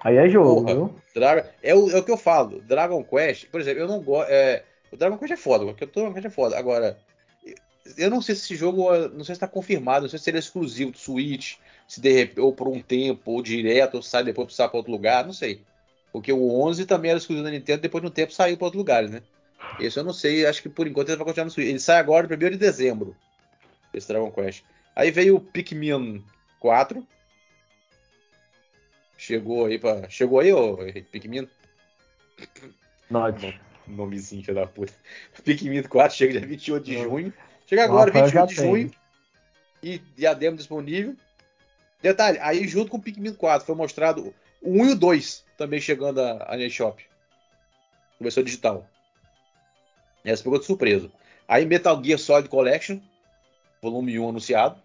Aí 0.03 0.17
é 0.17 0.29
jogo, 0.29 0.61
Porra, 0.61 0.75
viu? 0.75 0.95
Dragon... 1.13 1.49
É, 1.61 1.75
o, 1.75 1.91
é 1.91 1.97
o 1.99 2.03
que 2.03 2.11
eu 2.11 2.17
falo. 2.17 2.61
Dragon 2.61 3.03
Quest, 3.03 3.49
por 3.49 3.59
exemplo, 3.59 3.81
eu 3.81 3.87
não 3.87 4.01
gosto. 4.01 4.29
É... 4.29 4.63
O 4.91 4.97
Dragon 4.97 5.17
Quest 5.17 5.33
é 5.33 5.37
foda, 5.37 5.65
porque 5.65 5.83
o 5.83 5.87
Dragon 5.87 6.13
Quest 6.13 6.25
é 6.25 6.29
foda. 6.29 6.57
Agora, 6.57 6.97
eu 7.97 8.09
não 8.09 8.21
sei 8.21 8.35
se 8.35 8.43
esse 8.43 8.55
jogo. 8.55 8.95
Não 9.09 9.23
sei 9.23 9.35
se 9.35 9.41
tá 9.41 9.47
confirmado, 9.47 10.03
não 10.03 10.09
sei 10.09 10.19
se 10.19 10.29
ele 10.29 10.37
é 10.37 10.39
exclusivo 10.39 10.91
do 10.91 10.97
Switch, 10.97 11.55
se 11.87 11.99
de 11.99 12.31
ou 12.37 12.53
por 12.53 12.67
um 12.67 12.81
tempo, 12.81 13.31
ou 13.31 13.41
direto, 13.41 13.95
ou 13.95 14.01
sai 14.01 14.23
depois 14.23 14.55
pra 14.55 14.67
para 14.69 14.77
outro 14.77 14.91
lugar, 14.91 15.25
não 15.25 15.33
sei. 15.33 15.61
Porque 16.11 16.31
o 16.31 16.61
11 16.61 16.85
também 16.85 17.09
era 17.09 17.17
exclusivo 17.17 17.43
da 17.43 17.51
Nintendo, 17.51 17.81
depois 17.81 18.01
de 18.01 18.07
um 18.07 18.11
tempo 18.11 18.31
saiu 18.31 18.55
para 18.55 18.65
outros 18.65 18.79
lugares, 18.79 19.09
né? 19.09 19.21
Esse 19.79 19.99
eu 19.99 20.03
não 20.03 20.13
sei, 20.13 20.45
acho 20.45 20.61
que 20.61 20.69
por 20.69 20.87
enquanto 20.87 21.09
ele 21.09 21.17
vai 21.17 21.25
continuar 21.25 21.45
no 21.45 21.51
Switch. 21.51 21.67
Ele 21.67 21.79
sai 21.79 21.97
agora, 21.97 22.27
1 22.27 22.37
de 22.51 22.57
dezembro 22.57 23.15
esse 23.93 24.07
Dragon 24.07 24.31
Quest. 24.31 24.63
Aí 24.95 25.11
veio 25.11 25.35
o 25.35 25.41
Pikmin 25.41 26.23
4. 26.59 27.05
Chegou 29.17 29.65
aí 29.65 29.79
para 29.79 30.09
Chegou 30.09 30.39
aí, 30.39 30.51
ô 30.51 30.77
Pikmin? 31.11 31.47
Note. 33.09 33.59
Nomezinho, 33.87 34.43
filho 34.43 34.55
da 34.55 34.67
puta. 34.67 34.93
Pikmin 35.43 35.83
4 35.83 36.17
chega 36.17 36.39
dia 36.39 36.47
28 36.47 36.83
de 36.83 37.03
junho. 37.03 37.33
Chega 37.65 37.83
agora, 37.83 38.11
28 38.11 38.49
de 38.49 38.55
junho. 38.55 38.91
E 39.81 39.97
diadema 40.15 40.57
disponível. 40.57 41.15
Detalhe, 42.01 42.37
aí 42.39 42.67
junto 42.67 42.91
com 42.91 42.97
o 42.97 43.01
Pikmin 43.01 43.33
4 43.33 43.65
foi 43.65 43.75
mostrado 43.75 44.33
o 44.61 44.81
1 44.81 44.85
e 44.85 44.91
o 44.91 44.95
2 44.95 45.45
também 45.57 45.79
chegando 45.79 46.21
a, 46.21 46.53
a 46.53 46.57
NetShop. 46.57 47.03
Versão 48.19 48.43
digital. 48.43 48.87
Essa 50.23 50.43
pegou 50.43 50.59
de 50.59 50.65
surpresa. 50.65 51.11
Aí 51.47 51.65
Metal 51.65 52.01
Gear 52.03 52.19
Solid 52.19 52.49
Collection 52.49 52.99
volume 53.83 54.17
1 54.17 54.29
anunciado. 54.29 54.81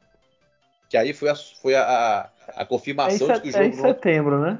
Que 0.90 0.96
aí 0.96 1.12
foi 1.12 1.28
a, 1.28 1.34
foi 1.34 1.74
a, 1.74 2.30
a, 2.48 2.64
confirmação 2.64 3.30
é 3.30 3.34
de 3.34 3.40
que 3.42 3.48
o 3.48 3.52
jogo. 3.52 3.64
É 3.64 3.68
em 3.68 3.72
setembro, 3.72 4.40
né? 4.40 4.58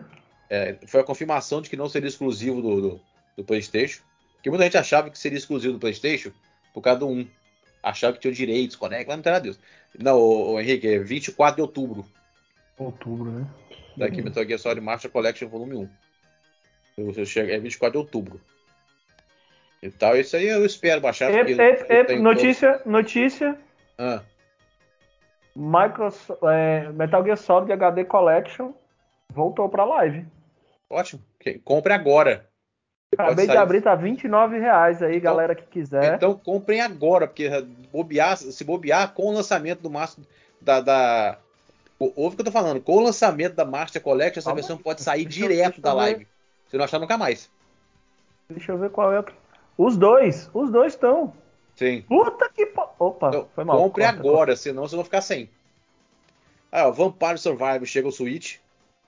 É, 0.48 0.76
foi 0.86 1.00
a 1.00 1.04
confirmação 1.04 1.60
de 1.60 1.68
que 1.68 1.76
não 1.76 1.88
seria 1.88 2.08
exclusivo 2.08 2.62
do, 2.62 2.80
do, 2.80 3.00
do, 3.36 3.44
PlayStation. 3.44 4.02
Porque 4.34 4.50
muita 4.50 4.64
gente 4.64 4.76
achava 4.76 5.10
que 5.10 5.18
seria 5.18 5.38
exclusivo 5.38 5.74
do 5.74 5.80
PlayStation 5.80 6.30
por 6.72 6.82
causa 6.82 7.00
do 7.00 7.08
1. 7.08 7.26
Achava 7.82 8.12
que 8.12 8.20
tinha 8.20 8.32
direitos, 8.32 8.76
conecta, 8.76 9.06
mas 9.08 9.16
não 9.16 9.22
tem 9.22 9.32
nada 9.32 9.48
disso. 9.48 9.60
Não, 9.98 10.18
o, 10.18 10.52
o, 10.52 10.60
Henrique, 10.60 10.86
é 10.86 10.98
24 10.98 11.56
de 11.56 11.62
outubro. 11.62 12.06
Outubro, 12.78 13.30
né? 13.30 13.46
Daqui 13.96 14.22
Metal 14.22 14.44
Gear 14.44 14.58
Solid 14.58 14.80
Master 14.80 15.10
Collection 15.10 15.48
Volume 15.48 15.88
1. 16.96 17.04
Você 17.06 17.24
chega, 17.24 17.54
é 17.54 17.58
24 17.58 17.92
de 17.92 17.98
outubro. 17.98 18.40
E 19.82 19.90
tal, 19.90 20.16
isso 20.16 20.36
aí 20.36 20.48
eu 20.48 20.64
espero 20.66 21.00
baixar. 21.00 21.30
notícia, 22.20 22.72
todos... 22.72 22.86
notícia 22.86 23.58
ah. 23.98 24.22
Microsoft, 25.54 26.42
é, 26.44 26.88
Metal 26.92 27.24
Gear 27.24 27.36
Solid 27.36 27.72
HD 27.72 28.04
Collection 28.04 28.72
voltou 29.32 29.68
para 29.68 29.84
live. 29.84 30.26
Ótimo. 30.88 31.22
Compre 31.64 31.92
agora. 31.92 32.48
Acabei 33.16 33.46
de 33.46 33.56
abrir, 33.56 33.80
tá 33.80 33.94
29 33.94 34.58
reais 34.58 35.02
aí, 35.02 35.16
então, 35.16 35.32
galera 35.32 35.54
que 35.54 35.64
quiser. 35.66 36.14
Então 36.14 36.34
comprem 36.36 36.80
agora, 36.80 37.26
porque 37.26 37.48
bobear, 37.90 38.36
se 38.36 38.62
bobear 38.64 39.14
com 39.14 39.26
o 39.26 39.32
lançamento 39.32 39.80
do 39.80 39.90
Master 39.90 40.24
da, 40.60 40.80
da 40.80 41.38
ouve 41.98 42.34
o 42.34 42.36
que 42.36 42.40
eu 42.42 42.44
tô 42.44 42.52
falando, 42.52 42.80
com 42.80 42.92
o 42.92 43.00
lançamento 43.00 43.54
da 43.54 43.64
Master 43.64 44.02
Collection, 44.02 44.40
essa 44.40 44.54
versão 44.54 44.76
pode 44.76 45.02
sair 45.02 45.24
direto 45.24 45.80
da 45.80 45.92
live. 45.94 46.20
Ver. 46.20 46.28
Se 46.70 46.76
não 46.76 46.84
achar 46.84 46.98
nunca 46.98 47.16
mais. 47.16 47.50
Deixa 48.48 48.72
eu 48.72 48.78
ver 48.78 48.90
qual 48.90 49.12
é. 49.12 49.24
Os 49.78 49.96
dois, 49.96 50.50
os 50.52 50.72
dois 50.72 50.94
estão. 50.94 51.32
Sim. 51.76 52.02
Puta 52.02 52.50
que. 52.50 52.68
Opa, 52.98 53.28
então, 53.28 53.48
foi 53.54 53.62
mal. 53.62 53.78
Compre 53.78 54.02
corta, 54.02 54.18
agora, 54.18 54.36
corta. 54.36 54.56
senão 54.56 54.82
vocês 54.82 54.96
vão 54.96 55.04
ficar 55.04 55.20
sem. 55.20 55.48
Ah, 56.72 56.88
o 56.88 56.92
Vampire 56.92 57.38
Survivor 57.38 57.86
chega 57.86 58.08
ao 58.08 58.12
Switch, 58.12 58.56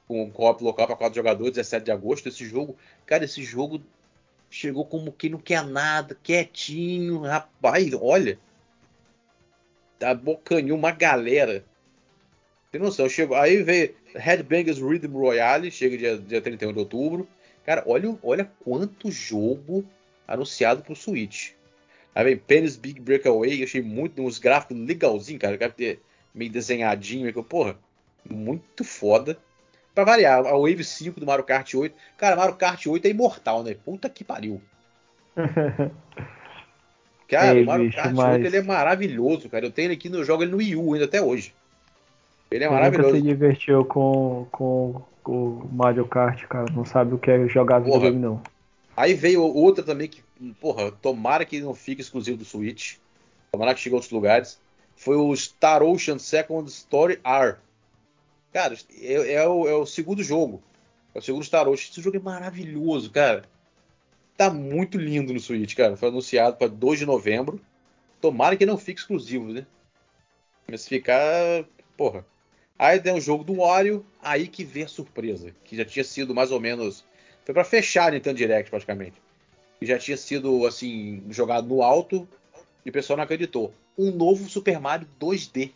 com 0.06 0.30
co-op 0.30 0.62
local 0.62 0.86
para 0.86 0.94
quatro 0.94 1.16
jogadores, 1.16 1.54
17 1.54 1.86
de 1.86 1.90
agosto. 1.90 2.28
Esse 2.28 2.44
jogo, 2.46 2.76
cara, 3.04 3.24
esse 3.24 3.42
jogo 3.42 3.82
chegou 4.48 4.86
como 4.86 5.10
quem 5.10 5.30
não 5.30 5.40
quer 5.40 5.64
nada, 5.64 6.16
quietinho, 6.22 7.22
rapaz, 7.22 7.92
olha. 8.00 8.38
Abocanhou 10.00 10.78
uma 10.78 10.92
galera. 10.92 11.64
Tem 12.70 12.80
noção, 12.80 13.08
chegou. 13.08 13.36
Aí 13.36 13.60
veio 13.64 13.92
Headbangers 14.14 14.78
Rhythm 14.78 15.12
Royale, 15.12 15.72
chega 15.72 15.98
dia, 15.98 16.16
dia 16.16 16.40
31 16.40 16.72
de 16.72 16.78
outubro. 16.78 17.28
Cara, 17.66 17.82
olha, 17.86 18.16
olha 18.22 18.50
quanto 18.64 19.10
jogo 19.10 19.84
anunciado 20.30 20.82
pro 20.82 20.96
Switch. 20.96 21.50
Aí 22.14 22.24
vem 22.24 22.36
Penis 22.36 22.76
Big 22.76 23.00
Breakaway, 23.00 23.60
eu 23.60 23.64
achei 23.64 23.82
muito 23.82 24.22
uns 24.22 24.38
gráficos 24.38 24.76
legalzinhos, 24.78 25.40
cara. 25.40 25.58
Meio 26.34 26.50
desenhadinho, 26.50 27.32
que, 27.32 27.42
porra, 27.42 27.76
muito 28.28 28.84
foda. 28.84 29.36
Pra 29.94 30.04
variar, 30.04 30.46
a 30.46 30.56
Wave 30.56 30.84
5 30.84 31.18
do 31.18 31.26
Mario 31.26 31.44
Kart 31.44 31.74
8. 31.74 31.94
Cara, 32.16 32.36
Mario 32.36 32.54
Kart 32.54 32.86
8 32.86 33.04
é 33.04 33.10
imortal, 33.10 33.64
né? 33.64 33.74
Puta 33.74 34.08
que 34.08 34.22
pariu. 34.22 34.62
Cara, 37.28 37.56
Ei, 37.56 37.62
o 37.62 37.66
Mario 37.66 37.86
bicho, 37.86 37.96
Kart 37.96 38.14
mas... 38.14 38.34
8 38.36 38.46
ele 38.46 38.56
é 38.56 38.62
maravilhoso, 38.62 39.48
cara. 39.48 39.64
Eu 39.64 39.70
tenho 39.70 39.86
ele 39.86 39.94
aqui 39.94 40.08
no 40.08 40.24
jogo 40.24 40.42
ele 40.42 40.50
no 40.50 40.58
Wii 40.58 40.76
U 40.76 40.94
ainda 40.94 41.04
até 41.04 41.22
hoje. 41.22 41.54
Ele 42.50 42.64
é 42.64 42.68
Você 42.68 42.74
maravilhoso. 42.74 43.08
Nunca 43.08 43.20
se 43.20 43.26
divertiu 43.28 43.84
com, 43.84 44.48
com, 44.50 45.02
com 45.22 45.32
o 45.32 45.68
Mario 45.72 46.04
Kart, 46.06 46.44
cara. 46.46 46.66
Não 46.72 46.84
sabe 46.84 47.14
o 47.14 47.18
que 47.18 47.30
é 47.30 47.46
jogar 47.46 47.78
videogame, 47.78 48.18
não. 48.18 48.42
Aí 48.96 49.14
veio 49.14 49.42
outra 49.42 49.84
também 49.84 50.08
que, 50.08 50.22
porra, 50.60 50.92
tomara 50.92 51.44
que 51.44 51.60
não 51.60 51.74
fique 51.74 52.00
exclusivo 52.00 52.36
do 52.36 52.44
Switch. 52.44 52.96
Tomara 53.52 53.74
que 53.74 53.80
chegue 53.80 53.94
a 53.94 53.96
outros 53.96 54.12
lugares. 54.12 54.60
Foi 54.96 55.16
o 55.16 55.34
Star 55.34 55.82
Ocean 55.82 56.18
Second 56.18 56.68
Story 56.68 57.20
R. 57.24 57.56
Cara, 58.52 58.76
é, 59.00 59.34
é, 59.34 59.48
o, 59.48 59.68
é 59.68 59.74
o 59.74 59.86
segundo 59.86 60.22
jogo. 60.22 60.62
É 61.14 61.18
o 61.18 61.22
segundo 61.22 61.44
Star 61.44 61.68
Ocean. 61.68 61.90
Esse 61.90 62.02
jogo 62.02 62.16
é 62.16 62.20
maravilhoso, 62.20 63.10
cara. 63.10 63.44
Tá 64.36 64.50
muito 64.50 64.98
lindo 64.98 65.32
no 65.32 65.40
Switch, 65.40 65.74
cara. 65.74 65.96
Foi 65.96 66.08
anunciado 66.08 66.56
para 66.56 66.68
2 66.68 66.98
de 66.98 67.06
novembro. 67.06 67.60
tomara 68.20 68.56
que 68.56 68.66
não 68.66 68.76
fique 68.78 69.00
exclusivo, 69.00 69.52
né? 69.52 69.66
Mas 70.68 70.82
se 70.82 70.88
ficar, 70.88 71.64
porra. 71.96 72.24
Aí 72.78 72.98
tem 72.98 73.12
o 73.12 73.20
jogo 73.20 73.44
do 73.44 73.56
Wario, 73.56 74.06
aí 74.22 74.48
que 74.48 74.64
vem 74.64 74.84
a 74.84 74.88
surpresa, 74.88 75.54
que 75.64 75.76
já 75.76 75.84
tinha 75.84 76.02
sido 76.02 76.34
mais 76.34 76.50
ou 76.50 76.58
menos, 76.58 77.04
foi 77.50 77.54
para 77.54 77.64
fechar 77.64 78.08
a 78.08 78.10
Nintendo 78.12 78.36
Direct 78.36 78.70
praticamente. 78.70 79.20
E 79.80 79.86
já 79.86 79.98
tinha 79.98 80.16
sido 80.16 80.64
assim 80.66 81.24
jogado 81.30 81.66
no 81.66 81.82
alto 81.82 82.28
e 82.86 82.90
o 82.90 82.92
pessoal 82.92 83.16
não 83.16 83.24
acreditou. 83.24 83.74
Um 83.98 84.12
novo 84.12 84.48
Super 84.48 84.78
Mario 84.78 85.08
2D. 85.20 85.72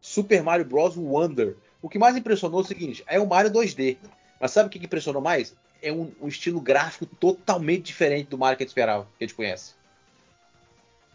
Super 0.00 0.42
Mario 0.42 0.64
Bros. 0.64 0.96
Wonder. 0.96 1.56
O 1.80 1.88
que 1.88 1.96
mais 1.96 2.16
impressionou 2.16 2.60
é 2.60 2.64
o 2.64 2.66
seguinte: 2.66 3.04
é 3.06 3.20
um 3.20 3.26
Mario 3.26 3.52
2D. 3.52 3.98
Mas 4.40 4.50
sabe 4.50 4.66
o 4.66 4.70
que 4.70 4.84
impressionou 4.84 5.22
mais? 5.22 5.54
É 5.80 5.92
um, 5.92 6.10
um 6.20 6.26
estilo 6.26 6.60
gráfico 6.60 7.06
totalmente 7.06 7.84
diferente 7.84 8.30
do 8.30 8.38
Mario 8.38 8.56
que 8.56 8.64
a 8.64 8.66
gente 8.66 8.70
esperava, 8.70 9.06
que 9.16 9.24
a 9.24 9.26
gente 9.28 9.36
conhece. 9.36 9.74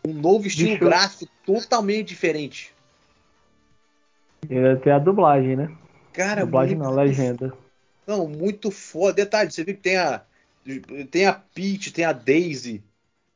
Um 0.07 0.13
novo 0.13 0.47
estilo 0.47 0.69
Deixa 0.69 0.85
gráfico 0.85 1.29
totalmente 1.45 2.07
diferente. 2.07 2.73
Ele 4.49 4.77
tem 4.77 4.93
a 4.93 4.99
dublagem, 4.99 5.57
né? 5.57 5.77
Cara, 6.13 6.45
dublagem 6.45 6.77
muito, 6.77 6.89
não, 6.89 6.95
legenda. 6.95 7.53
Não, 8.07 8.27
muito 8.27 8.71
foda. 8.71 9.13
Detalhe, 9.13 9.51
você 9.51 9.63
viu 9.65 9.75
que 9.75 9.81
tem 9.81 9.97
a 9.97 10.25
tem 11.11 11.25
a 11.25 11.33
Peach, 11.33 11.91
tem 11.91 12.03
a 12.05 12.11
Daisy, 12.11 12.83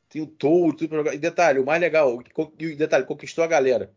tem 0.09 0.21
o 0.21 0.27
Toad, 0.27 0.77
tudo 0.77 1.13
E 1.13 1.17
detalhe, 1.17 1.59
o 1.59 1.65
mais 1.65 1.79
legal, 1.79 2.21
e 2.59 2.75
detalhe, 2.75 3.05
conquistou 3.05 3.43
a 3.43 3.47
galera. 3.47 3.93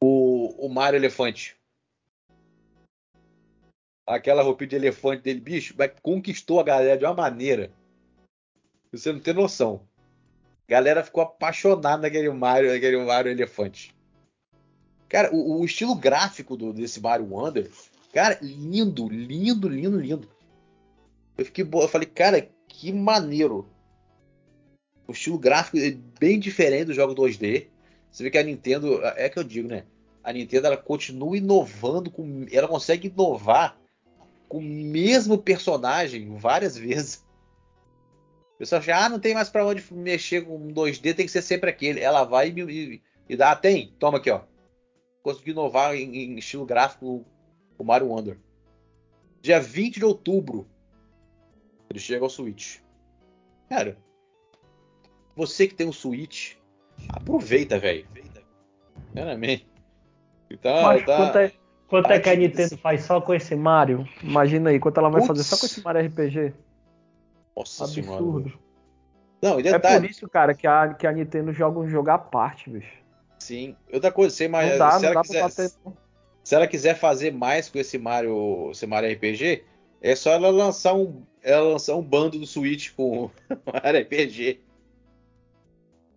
O, 0.00 0.66
o 0.66 0.68
Mario 0.68 0.98
Elefante. 0.98 1.56
Aquela 4.06 4.42
roupinha 4.42 4.68
de 4.68 4.76
elefante 4.76 5.22
dele, 5.22 5.40
bicho, 5.40 5.74
conquistou 6.00 6.60
a 6.60 6.62
galera 6.62 6.96
de 6.96 7.04
uma 7.04 7.14
maneira. 7.14 7.72
Você 8.92 9.12
não 9.12 9.18
tem 9.18 9.34
noção. 9.34 9.84
A 10.68 10.70
galera 10.70 11.02
ficou 11.02 11.24
apaixonada 11.24 12.02
naquele 12.02 12.30
Mario, 12.30 12.72
naquele 12.72 13.04
Mario 13.04 13.32
Elefante. 13.32 13.92
Cara, 15.08 15.34
o, 15.34 15.60
o 15.60 15.64
estilo 15.64 15.96
gráfico 15.96 16.56
do, 16.56 16.72
desse 16.72 17.00
Mario 17.00 17.26
Wonder, 17.32 17.68
cara, 18.16 18.38
lindo, 18.40 19.10
lindo, 19.10 19.68
lindo, 19.68 20.00
lindo. 20.00 20.28
Eu 21.36 21.44
fiquei, 21.44 21.68
eu 21.70 21.86
falei, 21.86 22.08
cara, 22.08 22.48
que 22.66 22.90
maneiro. 22.90 23.68
O 25.06 25.12
estilo 25.12 25.38
gráfico 25.38 25.76
é 25.76 25.90
bem 26.18 26.40
diferente 26.40 26.86
do 26.86 26.94
jogo 26.94 27.14
2D. 27.14 27.66
Você 28.10 28.22
vê 28.22 28.30
que 28.30 28.38
a 28.38 28.42
Nintendo, 28.42 29.04
é 29.04 29.28
que 29.28 29.38
eu 29.38 29.44
digo, 29.44 29.68
né? 29.68 29.84
A 30.24 30.32
Nintendo 30.32 30.66
ela 30.66 30.78
continua 30.78 31.36
inovando, 31.36 32.10
com, 32.10 32.46
ela 32.50 32.66
consegue 32.66 33.08
inovar 33.08 33.78
com 34.48 34.58
o 34.58 34.62
mesmo 34.62 35.36
personagem 35.36 36.38
várias 36.38 36.74
vezes. 36.74 37.16
O 38.54 38.58
pessoal 38.60 38.80
acha, 38.80 38.96
ah, 38.96 39.08
não 39.10 39.20
tem 39.20 39.34
mais 39.34 39.50
para 39.50 39.66
onde 39.66 39.84
mexer 39.92 40.46
com 40.46 40.68
2D, 40.68 41.14
tem 41.14 41.26
que 41.26 41.32
ser 41.32 41.42
sempre 41.42 41.68
aquele. 41.68 42.00
Ela 42.00 42.24
vai 42.24 42.48
e, 42.48 42.62
e, 42.62 43.02
e 43.28 43.36
dá, 43.36 43.54
tem, 43.54 43.94
toma 43.98 44.16
aqui, 44.16 44.30
ó. 44.30 44.40
Conseguiu 45.22 45.52
inovar 45.52 45.94
em, 45.94 46.16
em 46.16 46.38
estilo 46.38 46.64
gráfico 46.64 47.26
o 47.78 47.84
Mario 47.84 48.08
Wonder. 48.08 48.38
Dia 49.40 49.60
20 49.60 49.96
de 49.96 50.04
outubro, 50.04 50.66
ele 51.88 51.98
chega 51.98 52.24
ao 52.24 52.30
Switch. 52.30 52.78
Cara, 53.68 53.96
você 55.34 55.66
que 55.66 55.74
tem 55.74 55.86
um 55.86 55.92
Switch, 55.92 56.54
aproveita, 57.08 57.78
velho. 57.78 58.06
Sinceramente. 59.08 59.66
Tá, 60.62 60.82
Mas 60.82 61.04
tá, 61.04 61.16
quanto 61.16 61.38
é, 61.38 61.52
quanto 61.88 62.06
tá 62.06 62.14
é 62.14 62.20
que 62.20 62.30
a 62.30 62.36
Nintendo 62.36 62.76
faz 62.78 63.04
só 63.04 63.20
com 63.20 63.34
esse 63.34 63.54
Mario? 63.54 64.08
Imagina 64.22 64.70
aí, 64.70 64.78
quanto 64.78 64.98
ela 64.98 65.10
vai 65.10 65.26
fazer 65.26 65.42
só 65.42 65.58
com 65.58 65.66
esse 65.66 65.82
Mario 65.82 66.06
RPG? 66.06 66.54
Nossa 67.56 67.84
Absurdo. 67.84 68.50
Senhora. 68.50 68.66
Não, 69.42 69.60
é 69.60 69.78
por 69.78 70.04
isso, 70.04 70.28
cara, 70.28 70.54
que 70.54 70.66
a, 70.66 70.94
que 70.94 71.06
a 71.06 71.12
Nintendo 71.12 71.52
joga 71.52 71.78
um 71.78 71.88
jogo 71.88 72.10
à 72.10 72.18
parte, 72.18 72.70
bicho. 72.70 72.96
Sim. 73.38 73.76
Outra 73.92 74.10
coisa, 74.10 74.34
você, 74.34 74.48
não 74.48 74.78
dá, 74.78 74.92
se, 74.92 75.02
não 75.02 75.10
ela 75.10 75.22
quiser, 75.22 75.42
bater, 75.42 75.68
se 75.68 75.78
ela 76.54 76.66
quiser 76.66 76.94
fazer 76.94 77.32
mais 77.32 77.68
com 77.68 77.78
esse 77.78 77.98
Mario, 77.98 78.70
esse 78.70 78.86
Mario 78.86 79.12
RPG, 79.12 79.64
é 80.00 80.14
só 80.14 80.30
ela 80.30 80.48
lançar 80.50 80.94
um, 80.94 81.24
ela 81.42 81.70
lançar 81.70 81.96
um 81.96 82.02
bando 82.02 82.38
do 82.38 82.46
Switch 82.46 82.92
com 82.94 83.30
Mario 83.66 84.02
RPG. 84.02 84.60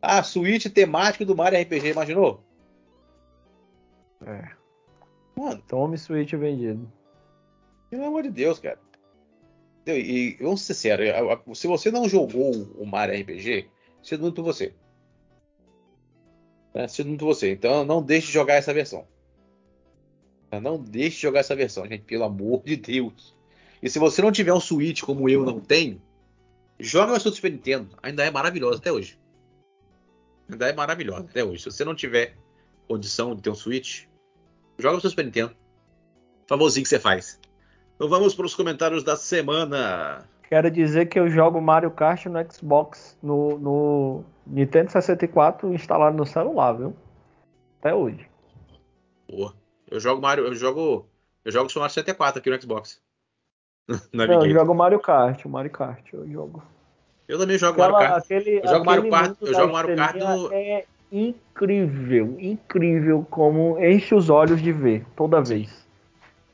Ah, 0.02 0.22
Switch 0.22 0.68
temático 0.68 1.26
do 1.26 1.36
Mario 1.36 1.60
RPG, 1.62 1.90
imaginou? 1.90 2.44
É. 4.26 4.52
Mano. 5.36 5.64
Tome 5.68 5.98
Switch 5.98 6.34
vendido. 6.34 6.92
Pelo 7.90 8.06
amor 8.06 8.24
de 8.24 8.30
Deus, 8.30 8.60
cara. 8.60 8.80
E, 9.88 10.38
vamos 10.40 10.62
ser 10.62 10.76
sérios, 10.76 11.16
se 11.56 11.66
você 11.66 11.90
não 11.90 12.08
jogou 12.08 12.52
o 12.78 12.86
Mario 12.86 13.20
RPG, 13.20 13.68
sinto 14.04 14.22
muito 14.22 14.44
você. 14.44 14.76
É, 16.74 16.88
sinto 16.88 17.08
muito 17.08 17.26
você. 17.26 17.52
Então 17.52 17.84
não 17.84 18.04
deixe 18.04 18.28
de 18.28 18.34
jogar 18.34 18.56
essa 18.56 18.74
versão. 18.74 19.08
Não 20.52 20.78
deixe 20.78 21.18
de 21.18 21.22
jogar 21.22 21.42
essa 21.42 21.56
versão, 21.56 21.86
gente, 21.86 22.04
pelo 22.04 22.24
amor 22.24 22.64
de 22.64 22.76
Deus. 22.76 23.36
E 23.82 23.90
se 23.90 24.00
você 24.00 24.22
não 24.22 24.32
tiver 24.32 24.54
um 24.54 24.60
Switch 24.60 25.02
como 25.02 25.30
eu 25.30 25.46
não 25.46 25.60
tenho, 25.60 26.02
joga 26.80 27.14
a 27.14 27.20
sua 27.20 27.32
Super 27.32 27.52
Nintendo. 27.52 27.90
Ainda 28.02 28.26
é 28.26 28.32
maravilhosa 28.32 28.78
até 28.78 28.92
hoje. 28.92 29.20
Ainda 30.50 30.70
é 30.70 30.74
maravilhosa 30.74 31.28
até 31.30 31.44
hoje. 31.44 31.64
Se 31.64 31.72
você 31.72 31.86
não 31.86 31.96
tiver 31.96 32.36
condição 32.88 33.36
de 33.36 33.42
ter 33.42 33.50
um 33.50 33.56
Switch, 33.56 34.06
joga 34.78 34.98
o 34.98 35.02
seu 35.02 35.10
Super 35.10 35.26
Nintendo. 35.26 35.56
Famosinho 36.48 36.84
que 36.84 36.90
você 36.90 37.00
faz. 37.00 37.40
Então 37.96 38.10
vamos 38.10 38.34
para 38.34 38.46
os 38.46 38.56
comentários 38.56 39.04
da 39.04 39.16
semana. 39.16 40.26
Quero 40.50 40.72
dizer 40.72 41.06
que 41.08 41.20
eu 41.20 41.30
jogo 41.30 41.62
Mario 41.62 41.92
Kart 41.92 42.26
no 42.26 42.52
Xbox, 42.52 43.16
no, 43.22 43.60
no 43.60 44.24
Nintendo 44.48 44.92
64 44.92 45.72
instalado 45.74 46.18
no 46.18 46.26
celular, 46.26 46.74
viu? 46.74 46.96
Até 47.80 47.94
hoje. 47.94 48.28
Boa. 49.30 49.54
Eu 49.90 50.00
jogo 50.00 50.22
Mario, 50.22 50.46
eu 50.46 50.54
jogo, 50.54 51.08
eu 51.44 51.52
jogo 51.52 51.70
Super 51.70 51.82
Mario 51.82 51.94
64 51.94 52.40
aqui 52.40 52.50
no 52.50 52.62
Xbox. 52.62 53.02
Não, 54.14 54.26
eu 54.26 54.50
jogo 54.52 54.76
Mario 54.76 55.00
Kart, 55.00 55.44
o 55.46 55.50
Mario 55.50 55.72
Kart 55.72 56.14
eu 56.14 56.30
jogo. 56.30 56.64
Eu 57.28 57.40
também 57.40 57.58
jogo 57.58 57.82
Aquela, 57.82 57.92
Mario 57.92 58.08
Kart. 58.10 58.24
Aquele, 58.24 58.60
eu 58.60 58.68
jogo 58.68 58.86
Mario 58.86 59.10
Kart, 59.10 59.38
eu 59.42 59.54
jogo 59.54 59.74
Mario 59.74 59.96
Kart 59.96 60.16
no... 60.16 60.54
É 60.54 60.86
incrível, 61.12 62.38
incrível 62.40 63.26
como 63.32 63.80
enche 63.84 64.14
os 64.14 64.30
olhos 64.30 64.62
de 64.62 64.72
ver 64.72 65.06
toda 65.16 65.42
vez. 65.42 65.88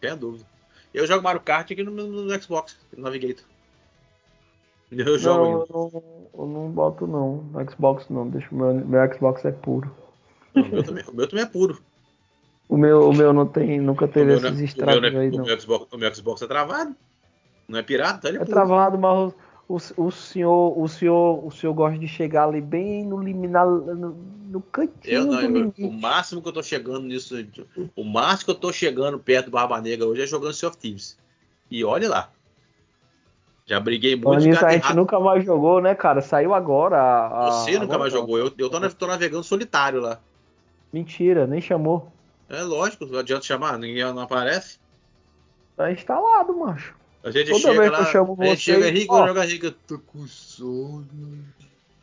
Sem 0.02 0.16
dúvida. 0.18 0.46
Eu 0.94 1.06
jogo 1.06 1.24
Mario 1.24 1.42
Kart 1.42 1.70
aqui 1.70 1.84
no, 1.84 1.92
no, 1.92 2.42
Xbox, 2.42 2.78
no 2.96 3.04
Navigator. 3.04 3.44
Eu 4.92 5.18
jogo 5.18 5.44
não, 5.44 5.52
eu 5.52 5.68
não, 5.92 6.30
eu 6.42 6.46
não 6.46 6.70
boto 6.70 7.08
não, 7.08 7.38
no 7.38 7.70
Xbox 7.72 8.08
não, 8.08 8.30
deixa 8.30 8.48
meu, 8.52 8.74
meu 8.76 9.14
Xbox 9.14 9.44
é 9.44 9.52
puro. 9.52 9.92
Não, 10.54 10.64
o, 10.64 10.70
meu 10.70 10.84
também, 10.84 11.04
o 11.06 11.14
meu 11.14 11.28
também 11.28 11.44
é 11.44 11.48
puro. 11.48 11.82
O 12.68 12.78
meu, 12.78 13.10
o 13.10 13.14
meu 13.14 13.32
não 13.32 13.46
tem, 13.46 13.80
nunca 13.80 14.08
teve 14.08 14.34
é- 14.34 14.36
esses 14.36 14.60
estragos 14.60 15.14
é- 15.14 15.18
aí, 15.18 15.32
não. 15.32 15.44
O 15.44 15.46
meu, 15.46 15.60
Xbox, 15.60 15.88
o 15.92 15.98
meu 15.98 16.14
Xbox 16.14 16.42
é 16.42 16.48
travado. 16.48 16.96
Não 17.68 17.80
é 17.80 17.84
pirata? 17.84 18.28
Ele 18.28 18.40
é, 18.40 18.42
é 18.42 18.46
travado, 18.46 18.98
mas 18.98 19.34
o, 19.68 19.78
o, 19.98 20.12
senhor, 20.12 20.80
o 20.80 20.88
senhor, 20.88 21.46
o 21.46 21.52
senhor 21.52 21.74
gosta 21.74 21.98
de 21.98 22.08
chegar 22.08 22.48
ali 22.48 22.62
bem 22.62 23.06
no 23.06 23.22
liminar, 23.22 23.66
no, 23.66 24.16
no 24.50 24.62
cantinho 24.62 25.18
eu, 25.18 25.26
não, 25.26 25.42
eu, 25.42 25.74
O 25.80 25.92
máximo 25.92 26.42
que 26.42 26.48
eu 26.48 26.54
tô 26.54 26.64
chegando 26.64 27.02
nisso, 27.02 27.36
o 27.96 28.04
máximo 28.04 28.46
que 28.46 28.52
eu 28.52 28.62
tô 28.62 28.72
chegando 28.72 29.20
perto 29.20 29.46
do 29.46 29.52
Barba 29.52 29.82
Negra 29.82 30.08
hoje 30.08 30.22
é 30.22 30.28
jogando 30.28 30.54
Sea 30.54 30.70
of 30.70 30.78
Thieves. 30.78 31.18
E 31.70 31.84
olha 31.84 32.10
lá. 32.10 32.32
Já 33.66 33.80
briguei 33.80 34.16
muito 34.16 34.42
de 34.42 34.52
a 34.52 34.72
gente 34.72 34.94
nunca 34.94 35.20
mais 35.20 35.44
jogou, 35.44 35.82
né, 35.82 35.96
cara? 35.96 36.22
Saiu 36.22 36.54
agora. 36.54 36.98
A, 37.00 37.52
Você 37.52 37.72
nunca 37.74 37.86
agora, 37.86 38.00
mais 38.00 38.14
jogou. 38.14 38.38
Eu, 38.38 38.52
eu 38.58 38.70
tô, 38.70 38.90
tô 38.92 39.08
navegando 39.08 39.44
solitário 39.44 40.00
lá. 40.00 40.20
Mentira, 40.94 41.48
nem 41.48 41.60
chamou. 41.60 42.15
É 42.50 42.62
lógico, 42.62 43.06
não 43.06 43.20
adianta 43.20 43.46
chamar, 43.46 43.78
ninguém 43.78 44.04
não 44.04 44.20
aparece. 44.20 44.80
Tá 45.76 45.92
instalado, 45.92 46.56
macho. 46.56 46.96
A 47.24 47.32
gente 47.32 47.50
Toda 47.50 47.60
chega 47.60 47.80
vez 47.80 47.92
lá, 47.92 47.98
que 47.98 48.04
eu 48.04 48.12
chamo 48.12 48.38
a 48.40 48.46
gente 48.46 48.62
chega 48.62 48.92
rico, 48.92 49.16
ó, 49.16 49.28
joga 49.28 49.44
rico, 49.44 49.72
tô 49.72 49.98
com 50.00 50.28
sono. 50.28 51.44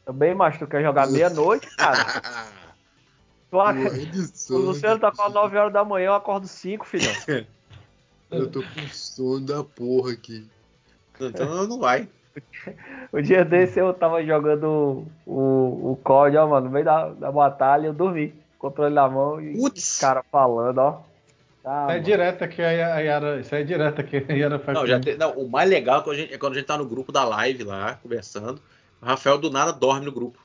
Também, 0.05 0.35
macho, 0.35 0.59
tu 0.59 0.67
quer 0.67 0.83
jogar 0.83 1.09
meia-noite, 1.09 1.69
cara? 1.77 1.97
tu, 3.49 4.55
o 4.55 4.59
Luciano 4.59 4.99
tá 4.99 5.13
com 5.13 5.29
9 5.29 5.57
horas 5.57 5.73
da 5.73 5.85
manhã, 5.85 6.07
eu 6.07 6.15
acordo 6.15 6.49
5, 6.49 6.85
filhão. 6.85 7.13
eu 8.33 8.51
tô 8.51 8.63
com 8.63 8.89
sono 8.89 9.47
da 9.47 9.63
porra 9.63 10.13
aqui. 10.13 10.45
Então 11.21 11.67
não 11.69 11.79
vai. 11.79 12.09
O 13.13 13.21
dia 13.21 13.45
desse 13.45 13.79
eu 13.79 13.93
tava 13.93 14.25
jogando 14.25 15.07
o, 15.27 15.93
o 15.93 16.01
COD, 16.03 16.39
ó, 16.39 16.49
mano, 16.49 16.67
no 16.67 16.73
meio 16.73 16.85
da, 16.85 17.11
da 17.11 17.31
batalha, 17.31 17.89
eu 17.89 17.93
dormi. 17.93 18.35
Controle 18.63 18.95
na 18.95 19.09
mão 19.09 19.41
e 19.41 19.57
os 19.59 19.99
cara 19.99 20.23
falando, 20.31 20.79
ó. 20.79 21.01
Tá, 21.65 21.87
isso 21.89 21.97
é 21.97 21.99
direto 21.99 22.49
que 22.49 22.63
a 22.63 22.71
Yara. 22.71 23.41
Isso 23.41 23.53
é 23.57 23.65
direto 23.65 24.05
que 24.05 24.25
a 24.29 24.33
Yara 24.33 24.61
faz. 24.61 24.79
Não, 24.79 24.87
já 24.87 25.01
te, 25.01 25.17
não, 25.17 25.33
o 25.33 25.51
mais 25.51 25.69
legal 25.69 25.99
é 25.99 26.05
quando, 26.05 26.15
a 26.15 26.19
gente, 26.21 26.33
é 26.35 26.39
quando 26.39 26.53
a 26.53 26.57
gente 26.57 26.67
tá 26.67 26.79
no 26.79 26.87
grupo 26.87 27.11
da 27.11 27.25
live 27.25 27.65
lá, 27.65 27.99
conversando. 28.01 28.63
O 29.01 29.07
Rafael 29.07 29.37
do 29.37 29.51
nada 29.51 29.73
dorme 29.73 30.07
no 30.07 30.13
grupo. 30.13 30.39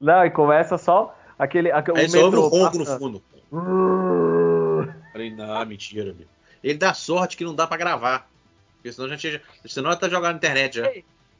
Não, 0.00 0.26
e 0.26 0.30
começa 0.30 0.76
só 0.76 1.16
aquele. 1.38 1.70
aquele 1.70 2.00
Aí 2.00 2.08
só 2.08 2.24
ouve 2.24 2.38
um 2.38 2.48
ronco 2.48 2.76
no 2.76 2.84
fundo. 2.84 3.22
Falei, 5.12 5.30
não, 5.30 5.64
mentira, 5.64 6.12
meu. 6.12 6.26
Ele 6.62 6.76
dá 6.76 6.92
sorte 6.92 7.36
que 7.36 7.44
não 7.44 7.54
dá 7.54 7.68
pra 7.68 7.76
gravar. 7.76 8.28
Porque 8.74 8.90
senão 8.92 9.06
a 9.06 9.16
gente. 9.16 9.40
Senão 9.64 9.90
ele 9.90 10.00
tá 10.00 10.08
jogando 10.08 10.32
na 10.32 10.38
internet 10.38 10.78
já. 10.78 10.90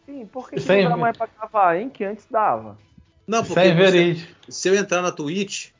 Sim, 0.06 0.26
por 0.26 0.48
que, 0.48 0.60
que 0.60 0.82
não 0.82 0.90
dá 0.90 0.96
mais 0.96 1.16
pra 1.16 1.26
gravar, 1.26 1.76
hein? 1.76 1.90
Que 1.90 2.04
antes 2.04 2.24
dava. 2.30 2.78
Não, 3.26 3.44
porque 3.44 3.60
Sem 3.60 3.76
você, 3.76 4.28
se 4.48 4.68
eu 4.68 4.76
entrar 4.76 5.02
na 5.02 5.10
Twitch, 5.10 5.70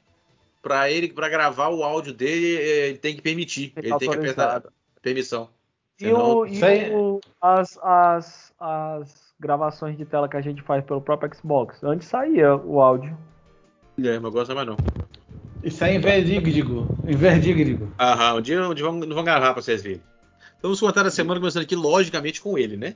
para 0.62 0.90
ele, 0.90 1.12
para 1.12 1.28
gravar 1.28 1.68
o 1.68 1.82
áudio 1.82 2.12
dele, 2.12 2.46
ele 2.46 2.98
tem 2.98 3.14
que 3.14 3.22
permitir. 3.22 3.72
Ele, 3.76 3.88
ele 3.88 3.98
tem 3.98 4.10
que 4.10 4.16
apertar 4.16 4.62
permissão. 5.00 5.48
Senão... 5.96 6.46
E, 6.46 6.62
o, 6.62 6.66
e 6.66 6.90
o, 6.90 7.20
as, 7.40 7.78
as, 7.82 8.54
as 8.58 9.34
gravações 9.38 9.96
de 9.96 10.04
tela 10.04 10.28
que 10.28 10.36
a 10.36 10.40
gente 10.40 10.62
faz 10.62 10.84
pelo 10.84 11.00
próprio 11.00 11.34
Xbox, 11.34 11.82
antes 11.82 12.08
saía 12.08 12.54
o 12.56 12.80
áudio. 12.80 13.16
É, 13.98 14.18
mas 14.18 14.32
gosta 14.32 14.54
mais 14.54 14.66
não. 14.66 14.76
Isso 15.62 15.82
é 15.82 15.94
inverdigrigo. 15.94 16.86
Inverdigrigo. 17.06 17.92
Aham, 17.98 18.36
um 18.36 18.40
dia, 18.40 18.68
um 18.68 18.74
dia 18.74 18.84
vamos, 18.84 19.08
vamos 19.08 19.24
gravar 19.24 19.52
pra 19.52 19.62
vocês 19.62 19.82
verem. 19.82 20.00
Então 20.58 20.70
vamos 20.70 20.80
contar 20.80 21.04
a 21.04 21.10
semana 21.10 21.40
começando 21.40 21.64
aqui, 21.64 21.74
logicamente, 21.74 22.40
com 22.40 22.56
ele, 22.56 22.76
né? 22.76 22.94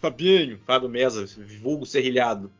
Fabinho, 0.00 0.58
Fábio 0.66 0.88
Mesa, 0.88 1.26
vulgo 1.60 1.86
serrilhado. 1.86 2.50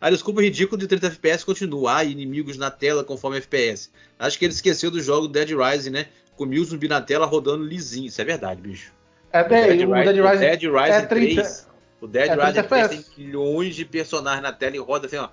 A 0.00 0.10
desculpa 0.10 0.42
ridícula 0.42 0.78
de 0.78 0.86
30 0.86 1.06
FPS 1.06 1.44
continua. 1.44 1.98
Ah, 1.98 2.04
inimigos 2.04 2.56
na 2.56 2.70
tela 2.70 3.02
conforme 3.02 3.38
FPS. 3.38 3.90
Acho 4.18 4.38
que 4.38 4.44
ele 4.44 4.52
esqueceu 4.52 4.90
do 4.90 5.00
jogo 5.00 5.28
Dead 5.28 5.50
Rising, 5.50 5.90
né? 5.90 6.06
Com 6.36 6.44
mil 6.44 6.64
zumbi 6.64 6.86
na 6.86 7.00
tela 7.00 7.24
rodando 7.24 7.64
lisinho. 7.64 8.06
Isso 8.06 8.20
é 8.20 8.24
verdade, 8.24 8.60
bicho. 8.60 8.92
É 9.32 9.42
bem, 9.42 9.84
o 9.84 9.92
Dead, 9.92 10.16
Rising, 10.16 10.38
Dead 10.38 10.62
Rising 10.62 10.92
é 10.92 11.02
30, 11.02 11.42
3. 11.42 11.68
O 12.00 12.06
Dead 12.06 12.28
é 12.28 12.34
Rising 12.34 12.62
3 12.62 12.88
tem 12.88 13.04
milhões 13.24 13.74
de 13.74 13.84
personagens 13.84 14.42
na 14.42 14.52
tela 14.52 14.76
e 14.76 14.78
roda 14.78 15.06
assim, 15.06 15.16
ó. 15.16 15.28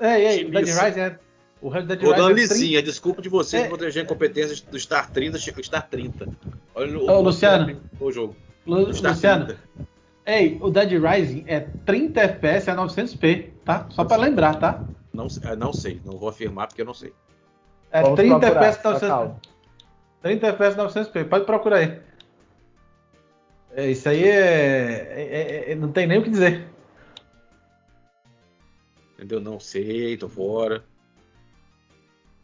Ei, 0.00 0.26
ei, 0.26 0.44
o 0.44 0.50
Dead 0.50 0.66
Rising 0.66 1.00
é. 1.00 1.18
O 1.60 1.70
Dead 1.70 2.02
Rodando 2.02 2.30
é 2.30 2.34
lisinho, 2.34 2.78
é 2.78 2.82
desculpa 2.82 3.22
de 3.22 3.28
vocês 3.28 3.64
é, 3.64 3.68
proteger 3.68 4.02
a 4.02 4.04
incompetência 4.04 4.66
do 4.68 4.80
Star 4.80 5.10
30, 5.12 5.38
Star 5.38 5.88
30. 5.88 6.28
Olha 6.74 6.98
o, 6.98 7.08
Ô, 7.08 7.20
Luciano. 7.20 7.80
O 8.00 8.10
jogo. 8.10 8.36
Lu, 8.66 8.86
Luciano. 8.86 9.46
30. 9.46 9.60
Ei, 10.24 10.58
o 10.60 10.70
Dead 10.70 10.92
Rising 10.92 11.44
é 11.46 11.60
30 11.60 12.20
FPS 12.20 12.70
a 12.70 12.76
900p, 12.76 13.50
tá? 13.64 13.86
Só 13.90 14.04
para 14.04 14.22
lembrar, 14.22 14.54
tá? 14.56 14.84
Não, 15.12 15.26
é, 15.42 15.56
não 15.56 15.72
sei, 15.72 16.00
não 16.04 16.16
vou 16.16 16.28
afirmar 16.28 16.68
porque 16.68 16.82
eu 16.82 16.86
não 16.86 16.94
sei. 16.94 17.12
É 17.90 18.02
Vamos 18.02 18.16
30 18.16 18.38
procurar, 18.38 18.66
FPS 18.66 19.06
900p. 19.06 19.34
30 20.22 20.46
FPS 20.46 20.76
900p, 20.76 21.28
pode 21.28 21.44
procurar 21.44 21.76
aí. 21.78 22.00
É, 23.74 23.90
isso 23.90 24.08
aí 24.08 24.22
é, 24.22 25.66
é, 25.66 25.72
é, 25.72 25.74
Não 25.74 25.90
tem 25.90 26.06
nem 26.06 26.18
o 26.18 26.22
que 26.22 26.30
dizer. 26.30 26.68
Entendeu? 29.14 29.40
Não 29.40 29.58
sei, 29.58 30.16
tô 30.16 30.28
fora. 30.28 30.84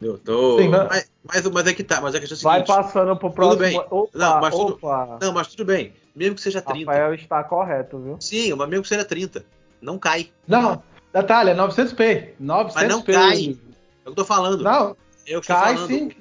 Eu 0.01 0.17
tô. 0.17 0.57
Sim, 0.59 0.69
mas, 0.69 1.09
mas, 1.23 1.47
mas, 1.47 1.67
é 1.67 1.73
que 1.73 1.83
tá, 1.83 1.99
mas 1.99 2.15
é 2.15 2.19
que 2.19 2.23
é 2.23 2.27
o 2.27 2.29
seguinte, 2.29 2.43
Vai 2.43 2.65
passando 2.65 3.15
pro 3.17 3.31
próximo. 3.31 3.57
Tudo 3.57 3.69
bem. 3.69 3.77
Opa, 3.89 4.09
não, 4.17 4.41
mas 4.41 4.55
tudo, 4.55 4.79
não, 5.21 5.33
mas 5.33 5.47
tudo 5.47 5.65
bem. 5.65 5.93
Mesmo 6.15 6.35
que 6.35 6.41
seja 6.41 6.61
30. 6.61 6.89
Rafael 6.89 7.13
está 7.13 7.43
correto, 7.43 7.99
viu? 7.99 8.17
Sim, 8.19 8.53
mas 8.55 8.69
mesmo 8.69 8.83
que 8.83 8.89
seja 8.89 9.03
30. 9.03 9.45
Não 9.81 9.99
cai. 9.99 10.31
Não, 10.47 10.81
Natália, 11.13 11.55
900p. 11.55 12.33
900p. 12.41 12.71
Mas 12.75 12.87
não 12.87 13.01
cai. 13.01 13.57
É 14.05 14.09
eu 14.09 14.15
tô 14.15 14.23
falando. 14.23 14.63
Não. 14.63 14.95
Eu 15.27 15.41
que 15.41 15.47
cai 15.47 15.75
falando. 15.75 15.87
sim. 15.87 16.11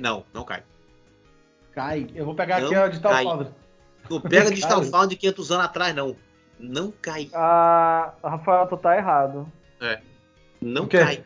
Não, 0.00 0.24
não 0.32 0.44
cai. 0.44 0.62
Cai. 1.72 2.06
Eu 2.14 2.24
vou 2.24 2.34
pegar 2.34 2.60
não 2.60 2.66
aqui 2.66 2.76
a 2.76 2.88
Digital 2.88 3.22
Foundry. 3.22 3.48
Não 4.10 4.20
pega 4.20 4.50
Digital 4.50 4.82
Foundry 4.84 5.08
de 5.10 5.16
500 5.16 5.52
anos 5.52 5.64
atrás, 5.64 5.94
não. 5.94 6.16
Não 6.58 6.92
cai. 7.02 7.28
Ah, 7.32 8.12
Rafael, 8.22 8.66
tu 8.66 8.76
tá 8.76 8.96
errado. 8.96 9.50
É. 9.80 10.00
Não 10.60 10.86
cai. 10.86 11.24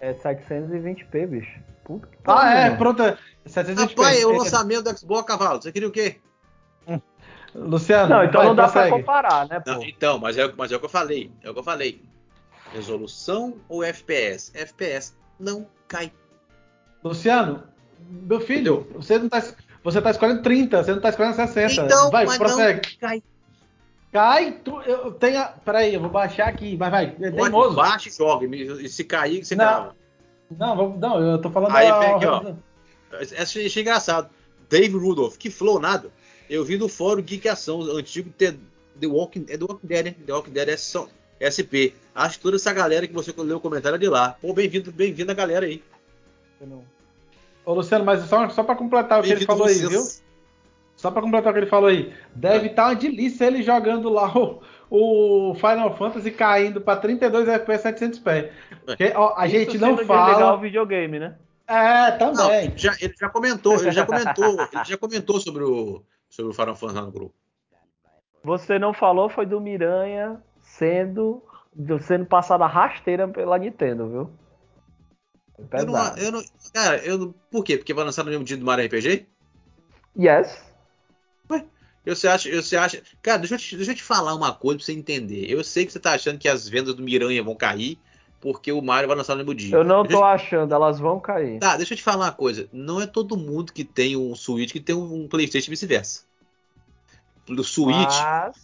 É 0.00 0.14
720p, 0.14 1.26
bicho. 1.26 1.60
Puta 1.84 2.06
que 2.06 2.16
Ah, 2.26 2.54
é, 2.54 2.76
pronto. 2.76 3.02
720p. 3.46 3.88
Rapaz, 3.88 4.24
o 4.24 4.32
lançamento 4.32 4.84
do 4.84 4.98
Xbox, 4.98 5.26
cavalo. 5.26 5.60
Você 5.60 5.72
queria 5.72 5.88
o 5.88 5.92
quê? 5.92 6.20
Luciano. 7.54 8.08
Não, 8.08 8.24
então 8.24 8.40
vai, 8.40 8.48
não 8.48 8.54
dá 8.54 8.68
para 8.68 8.90
comparar, 8.90 9.48
né? 9.48 9.62
Não, 9.66 9.82
então, 9.82 10.18
mas 10.18 10.38
é, 10.38 10.52
mas 10.56 10.70
é 10.70 10.76
o 10.76 10.78
que 10.78 10.86
eu 10.86 10.90
falei. 10.90 11.32
É 11.42 11.50
o 11.50 11.52
que 11.52 11.58
eu 11.58 11.64
falei. 11.64 12.02
Resolução 12.72 13.56
ou 13.68 13.82
FPS? 13.82 14.52
FPS 14.54 15.16
não 15.38 15.66
cai. 15.88 16.12
Luciano, 17.02 17.64
meu 18.08 18.40
filho, 18.40 18.86
você 18.94 19.18
não 19.18 19.28
tá, 19.28 19.42
você 19.82 20.00
tá 20.00 20.10
escolhendo 20.10 20.42
30, 20.42 20.84
você 20.84 20.92
não 20.92 21.00
tá 21.00 21.08
escolhendo 21.08 21.34
60. 21.34 21.86
Então, 21.86 22.10
vai, 22.10 22.24
mas 22.26 22.38
prossegue. 22.38 22.88
Não 22.92 23.08
cai. 23.08 23.22
Cai, 24.12 24.52
tu, 24.64 24.80
eu 24.82 25.12
tenho. 25.12 25.46
Peraí, 25.64 25.94
eu 25.94 26.00
vou 26.00 26.10
baixar 26.10 26.48
aqui. 26.48 26.76
Vai, 26.76 26.90
vai. 26.90 27.16
É 27.20 27.30
teimoso. 27.30 27.76
Baixa 27.76 28.08
e 28.08 28.12
joga. 28.12 28.46
E 28.46 28.88
se 28.88 29.04
cair, 29.04 29.44
você 29.44 29.54
não, 29.54 29.92
Não, 30.50 30.96
não, 30.96 31.20
eu 31.20 31.40
tô 31.40 31.50
falando. 31.50 31.74
Aí, 31.76 31.86
a... 31.86 32.16
aqui, 32.16 32.26
ó. 32.26 32.54
Achei, 33.38 33.66
achei 33.66 33.82
engraçado. 33.82 34.28
Dave 34.68 34.96
Rudolph, 34.96 35.36
que 35.36 35.50
flow 35.50 35.80
nada. 35.80 36.10
Eu 36.48 36.64
vi 36.64 36.76
do 36.76 36.88
fórum 36.88 37.22
Geek 37.22 37.48
Ação, 37.48 37.82
antigo 37.82 38.30
The, 38.30 38.56
The 39.00 39.06
Walking, 39.06 39.46
é 39.48 39.56
The 39.56 39.64
Walking 39.64 39.86
Dead, 39.86 40.04
né? 40.04 40.14
The 40.26 40.32
Walking 40.32 40.50
Dead 40.50 40.68
é 40.68 40.76
só, 40.76 41.08
SP. 41.38 41.94
Acho 42.14 42.36
que 42.36 42.42
toda 42.42 42.56
essa 42.56 42.72
galera 42.72 43.06
que 43.06 43.12
você 43.12 43.32
leu 43.36 43.58
o 43.58 43.60
comentário 43.60 43.96
é 43.96 43.98
de 43.98 44.08
lá. 44.08 44.36
Pô, 44.40 44.52
bem-vindo, 44.52 44.90
bem-vindo 44.90 45.30
a 45.30 45.34
galera 45.34 45.66
aí. 45.66 45.82
Ô, 47.64 47.72
Luciano, 47.72 48.04
mas 48.04 48.24
só, 48.24 48.48
só 48.48 48.64
pra 48.64 48.74
completar 48.74 49.20
o 49.20 49.22
que 49.22 49.30
ele 49.30 49.46
falou 49.46 49.66
aí, 49.66 49.74
viu? 49.74 50.02
Só 51.00 51.10
pra 51.10 51.22
completar 51.22 51.50
o 51.50 51.54
que 51.54 51.60
ele 51.60 51.70
falou 51.70 51.88
aí. 51.88 52.12
Deve 52.34 52.66
estar 52.66 52.72
é. 52.72 52.74
tá 52.74 52.88
uma 52.88 52.94
delícia 52.94 53.46
ele 53.46 53.62
jogando 53.62 54.10
lá 54.10 54.30
o, 54.36 54.60
o 54.90 55.54
Final 55.54 55.96
Fantasy 55.96 56.30
caindo 56.30 56.78
pra 56.78 56.94
32 56.94 57.48
FPS 57.48 57.84
700p. 57.84 58.50
Porque, 58.84 59.10
ó, 59.16 59.32
a 59.34 59.46
Isso 59.46 59.56
gente 59.56 59.78
não 59.78 59.96
fala. 59.96 60.34
legal 60.34 60.58
o 60.58 60.60
videogame, 60.60 61.18
né? 61.18 61.36
É, 61.66 62.10
também. 62.10 62.68
Não, 62.68 62.76
já, 62.76 62.94
ele 63.00 63.14
já 63.18 63.30
comentou, 63.30 63.80
ele 63.80 63.92
já 63.92 64.04
comentou, 64.04 64.60
ele 64.70 64.84
já 64.84 64.98
comentou 64.98 65.40
sobre 65.40 65.64
o, 65.64 66.02
sobre 66.28 66.50
o 66.50 66.54
Final 66.54 66.76
Fantasy 66.76 67.00
no 67.00 67.10
grupo. 67.10 67.34
Você 68.44 68.78
não 68.78 68.92
falou 68.92 69.30
foi 69.30 69.46
do 69.46 69.58
Miranha 69.58 70.38
sendo 70.60 71.42
sendo 72.02 72.26
passado 72.26 72.62
a 72.62 72.66
rasteira 72.66 73.26
pela 73.26 73.56
Nintendo, 73.56 74.06
viu? 74.06 74.30
Eu 75.72 75.86
não, 75.86 76.16
eu 76.18 76.32
não, 76.32 76.42
cara, 76.74 76.98
eu 76.98 77.34
por 77.50 77.64
quê? 77.64 77.78
Porque 77.78 77.94
vai 77.94 78.04
lançar 78.04 78.22
no 78.22 78.30
mesmo 78.30 78.44
dia 78.44 78.56
do 78.58 78.66
Mario 78.66 78.84
RPG? 78.84 79.26
Yes. 80.18 80.69
Ué, 82.06 82.14
você 82.14 82.28
acha, 82.28 82.62
você 82.62 82.76
acha, 82.76 83.02
cara, 83.20 83.38
deixa 83.38 83.54
eu, 83.54 83.58
te, 83.58 83.76
deixa 83.76 83.92
eu 83.92 83.96
te 83.96 84.02
falar 84.02 84.34
uma 84.34 84.52
coisa 84.52 84.78
pra 84.78 84.86
você 84.86 84.92
entender. 84.92 85.50
Eu 85.50 85.62
sei 85.62 85.84
que 85.84 85.92
você 85.92 86.00
tá 86.00 86.12
achando 86.12 86.38
que 86.38 86.48
as 86.48 86.68
vendas 86.68 86.94
do 86.94 87.02
Miranha 87.02 87.42
vão 87.42 87.54
cair, 87.54 87.98
porque 88.40 88.72
o 88.72 88.80
Mario 88.80 89.08
vai 89.08 89.16
lançar 89.16 89.34
no 89.34 89.38
mesmo 89.38 89.54
dia. 89.54 89.76
Eu 89.76 89.84
não 89.84 90.04
tô 90.04 90.18
eu... 90.18 90.24
achando, 90.24 90.74
elas 90.74 90.98
vão 90.98 91.20
cair. 91.20 91.58
Tá, 91.58 91.76
deixa 91.76 91.92
eu 91.92 91.98
te 91.98 92.02
falar 92.02 92.26
uma 92.26 92.32
coisa. 92.32 92.68
Não 92.72 93.00
é 93.00 93.06
todo 93.06 93.36
mundo 93.36 93.72
que 93.72 93.84
tem 93.84 94.16
um 94.16 94.34
Switch 94.34 94.72
que 94.72 94.80
tem 94.80 94.94
um 94.94 95.28
PlayStation 95.28 95.68
e 95.68 95.72
vice-versa. 95.72 96.30
Switch, 97.64 98.14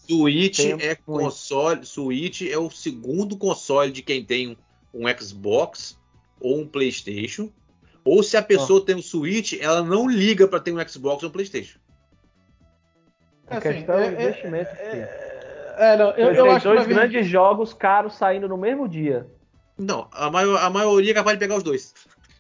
Switch 0.07 0.61
é 0.61 0.95
console, 0.95 1.85
Switch 1.85 2.43
é 2.43 2.57
o 2.57 2.71
segundo 2.71 3.37
console 3.37 3.91
de 3.91 4.01
quem 4.01 4.25
tem 4.25 4.57
um, 4.95 5.03
Xbox 5.19 5.99
ou 6.41 6.61
um 6.61 6.69
PlayStation. 6.69 7.51
Ou 8.05 8.23
se 8.23 8.37
a 8.37 8.43
pessoa 8.43 8.79
oh. 8.79 8.83
tem 8.83 8.95
um 8.95 9.03
Switch, 9.03 9.55
ela 9.55 9.83
não 9.83 10.09
liga 10.09 10.47
para 10.47 10.61
ter 10.61 10.73
um 10.73 10.89
Xbox 10.89 11.25
ou 11.25 11.29
um 11.29 11.33
PlayStation. 11.33 11.79
A 13.49 13.59
assim, 13.59 13.73
questão 13.73 13.99
é, 13.99 14.07
é 14.07 14.13
investimento. 14.13 14.71
É, 14.77 14.99
é, 15.79 15.93
é, 15.93 15.97
não, 15.97 16.11
eu, 16.11 16.33
eu 16.33 16.51
acho 16.51 16.69
dois 16.69 16.87
grandes 16.87 17.27
jogos 17.27 17.73
caros 17.73 18.15
saindo 18.15 18.49
no 18.49 18.57
mesmo 18.57 18.89
dia. 18.89 19.27
Não, 19.79 20.09
a, 20.13 20.31
maior, 20.31 20.59
a 20.59 20.71
maioria 20.71 21.11
é 21.11 21.15
capaz 21.15 21.37
de 21.37 21.41
pegar 21.41 21.57
os 21.57 21.63
dois. 21.63 21.95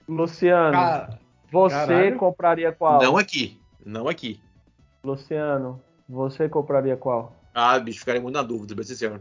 Luciano, 0.09 0.73
Car... 0.73 1.19
você 1.51 1.75
Caralho. 1.75 2.17
compraria 2.17 2.73
qual? 2.73 3.01
Não 3.01 3.17
aqui. 3.17 3.61
Não 3.85 4.09
aqui. 4.09 4.41
Luciano, 5.05 5.81
você 6.09 6.49
compraria 6.49 6.97
qual? 6.97 7.37
Ah, 7.55 7.79
bicho, 7.79 8.01
ficaria 8.01 8.21
muito 8.21 8.35
na 8.35 8.43
dúvida, 8.43 8.75
bem 8.75 8.85
sincero. 8.85 9.21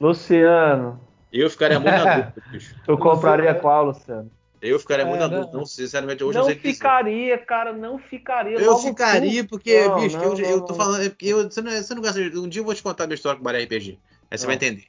Luciano. 0.00 1.00
Eu 1.32 1.48
ficaria 1.48 1.78
muito 1.78 1.92
na 1.92 2.04
dúvida, 2.16 2.42
bicho. 2.50 2.74
Tu 2.84 2.98
compraria 2.98 3.54
qual, 3.54 3.86
Luciano? 3.86 4.30
Eu 4.62 4.78
ficaria 4.78 5.06
muito 5.06 5.22
é, 5.22 5.26
na 5.26 5.38
dúvida, 5.38 5.56
não, 5.56 5.64
sinceramente, 5.64 6.22
hoje 6.22 6.36
não 6.38 6.44
sei 6.44 6.54
ficaria, 6.54 7.38
cara, 7.38 7.72
não 7.72 7.98
ficaria. 7.98 8.58
Eu 8.58 8.76
ficaria, 8.78 9.42
porque, 9.42 9.88
não, 9.88 10.00
bicho, 10.00 10.18
não, 10.18 10.38
eu, 10.38 10.38
eu 10.38 10.60
tô 10.60 10.74
falando, 10.74 11.02
é 11.02 11.08
porque 11.08 11.28
eu, 11.28 11.50
você, 11.50 11.62
não, 11.62 11.70
você 11.70 11.94
não 11.94 12.02
gosta 12.02 12.20
Um 12.20 12.48
dia 12.48 12.60
eu 12.60 12.64
vou 12.64 12.74
te 12.74 12.82
contar 12.82 13.04
a 13.04 13.06
minha 13.06 13.14
história 13.14 13.38
com 13.38 13.42
o 13.42 13.44
Mario 13.44 13.64
RPG. 13.64 13.98
Aí 14.30 14.38
você 14.38 14.46
vai 14.46 14.56
entender. 14.56 14.84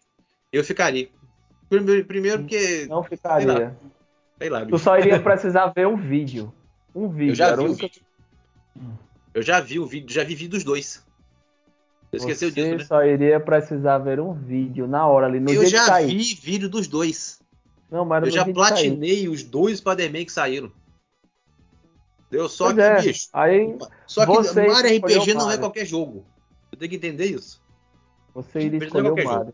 Eu 0.52 0.64
ficaria. 0.64 1.07
Primeiro 1.69 2.39
porque. 2.39 2.85
Não 2.89 3.02
ficaria. 3.02 3.48
Sei 3.48 3.65
lá, 3.65 3.73
sei 4.39 4.49
lá 4.49 4.65
tu 4.65 4.77
só 4.77 4.99
iria 4.99 5.19
precisar 5.23 5.68
ver 5.68 5.88
um 5.88 5.95
vídeo. 5.95 6.53
Um 6.93 7.07
vídeo. 7.07 7.31
Eu 7.31 7.35
já 7.35 7.56
vi 7.56 7.64
o 7.64 7.73
vídeo. 7.73 8.02
Eu 9.34 9.41
já 9.41 9.60
vi 9.61 9.80
o 9.80 9.85
vídeo, 9.85 10.14
já 10.14 10.23
vi 10.26 10.35
vídeo 10.35 10.52
dos 10.52 10.65
dois. 10.65 11.06
Você 12.11 12.18
esqueceu 12.18 12.52
disso, 12.52 12.76
né? 12.76 12.84
só 12.84 13.06
iria 13.06 13.39
precisar 13.39 13.98
ver 13.99 14.19
um 14.19 14.34
vídeo 14.34 14.85
na 14.85 15.07
hora 15.07 15.27
ali 15.27 15.39
no 15.39 15.49
Eu 15.49 15.65
já 15.65 16.02
vi 16.02 16.35
vídeo 16.35 16.68
dos 16.68 16.88
dois. 16.88 17.40
Não, 17.91 18.05
mas 18.05 18.23
eu 18.23 18.31
já 18.31 18.45
platinei 18.45 19.27
os 19.27 19.43
dois 19.43 19.80
Spider-Man 19.80 20.23
que 20.23 20.31
saíram. 20.31 20.72
Deu 22.30 22.47
só 22.47 22.65
pois 22.65 22.76
que, 22.76 22.81
é. 22.81 23.01
bicho. 23.01 23.30
Aí 23.34 23.77
só 24.07 24.26
que 24.26 24.53
Mario 24.68 24.97
RPG 24.97 25.34
não 25.34 25.51
é 25.51 25.57
qualquer 25.57 25.85
jogo. 25.85 26.26
Você 26.69 26.77
tem 26.77 26.89
que 26.89 26.95
entender 26.95 27.26
isso. 27.26 27.61
Você 28.34 28.61
iria 28.61 28.85
escolher 28.85 29.11
o 29.11 29.15
Mario. 29.15 29.27
Jogo. 29.27 29.53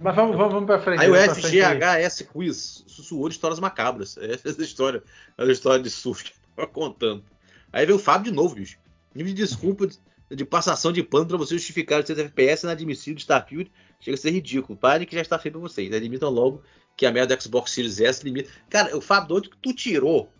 Mas 0.00 0.16
vamos, 0.16 0.36
vamos, 0.36 0.52
vamos 0.54 0.66
pra 0.66 0.80
frente. 0.80 1.00
Aí 1.00 1.10
o 1.10 1.34
FGHS 1.34 2.22
Quiz 2.32 2.84
sussurrou 2.86 3.28
de 3.28 3.34
histórias 3.34 3.60
macabras. 3.60 4.16
Essa 4.22 4.48
é 4.48 4.52
a 4.58 4.64
história, 4.64 5.02
a 5.36 5.44
história 5.44 5.82
de 5.82 5.90
surf 5.90 6.24
que 6.24 6.30
eu 6.30 6.56
tava 6.56 6.68
contando. 6.68 7.22
Aí 7.70 7.84
veio 7.84 7.98
o 7.98 8.00
Fábio 8.00 8.30
de 8.30 8.36
novo, 8.36 8.54
bicho. 8.54 8.78
Me 9.14 9.34
desculpa, 9.34 9.86
de 10.30 10.44
passação 10.44 10.92
de 10.92 11.02
pano 11.02 11.26
para 11.26 11.36
você 11.36 11.54
justificar 11.54 12.00
os 12.00 12.06
seus 12.06 12.18
FPS 12.18 12.64
inadmissível 12.64 13.16
de 13.16 13.22
Starfield 13.22 13.70
chega 14.00 14.14
a 14.14 14.18
ser 14.18 14.30
ridículo. 14.30 14.78
Pare 14.78 15.04
que 15.04 15.14
já 15.14 15.20
está 15.20 15.38
feio 15.38 15.52
para 15.52 15.60
vocês. 15.60 15.92
Admitam 15.92 16.30
logo 16.30 16.62
que 17.00 17.06
a 17.06 17.10
merda 17.10 17.34
do 17.34 17.42
Xbox 17.42 17.70
Series 17.70 17.98
S 17.98 18.22
limita. 18.22 18.50
Cara, 18.68 18.94
o 18.94 19.00
fato 19.00 19.28
doido 19.28 19.48
que 19.48 19.56
tu 19.56 19.72
tirou 19.72 20.30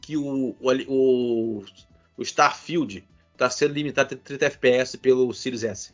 que 0.00 0.16
o, 0.16 0.56
o, 0.88 1.62
o 2.16 2.22
Starfield 2.22 3.06
está 3.34 3.50
sendo 3.50 3.74
limitado 3.74 4.14
a 4.14 4.16
30 4.18 4.46
FPS 4.46 4.96
pelo 4.96 5.34
Series 5.34 5.62
S. 5.62 5.92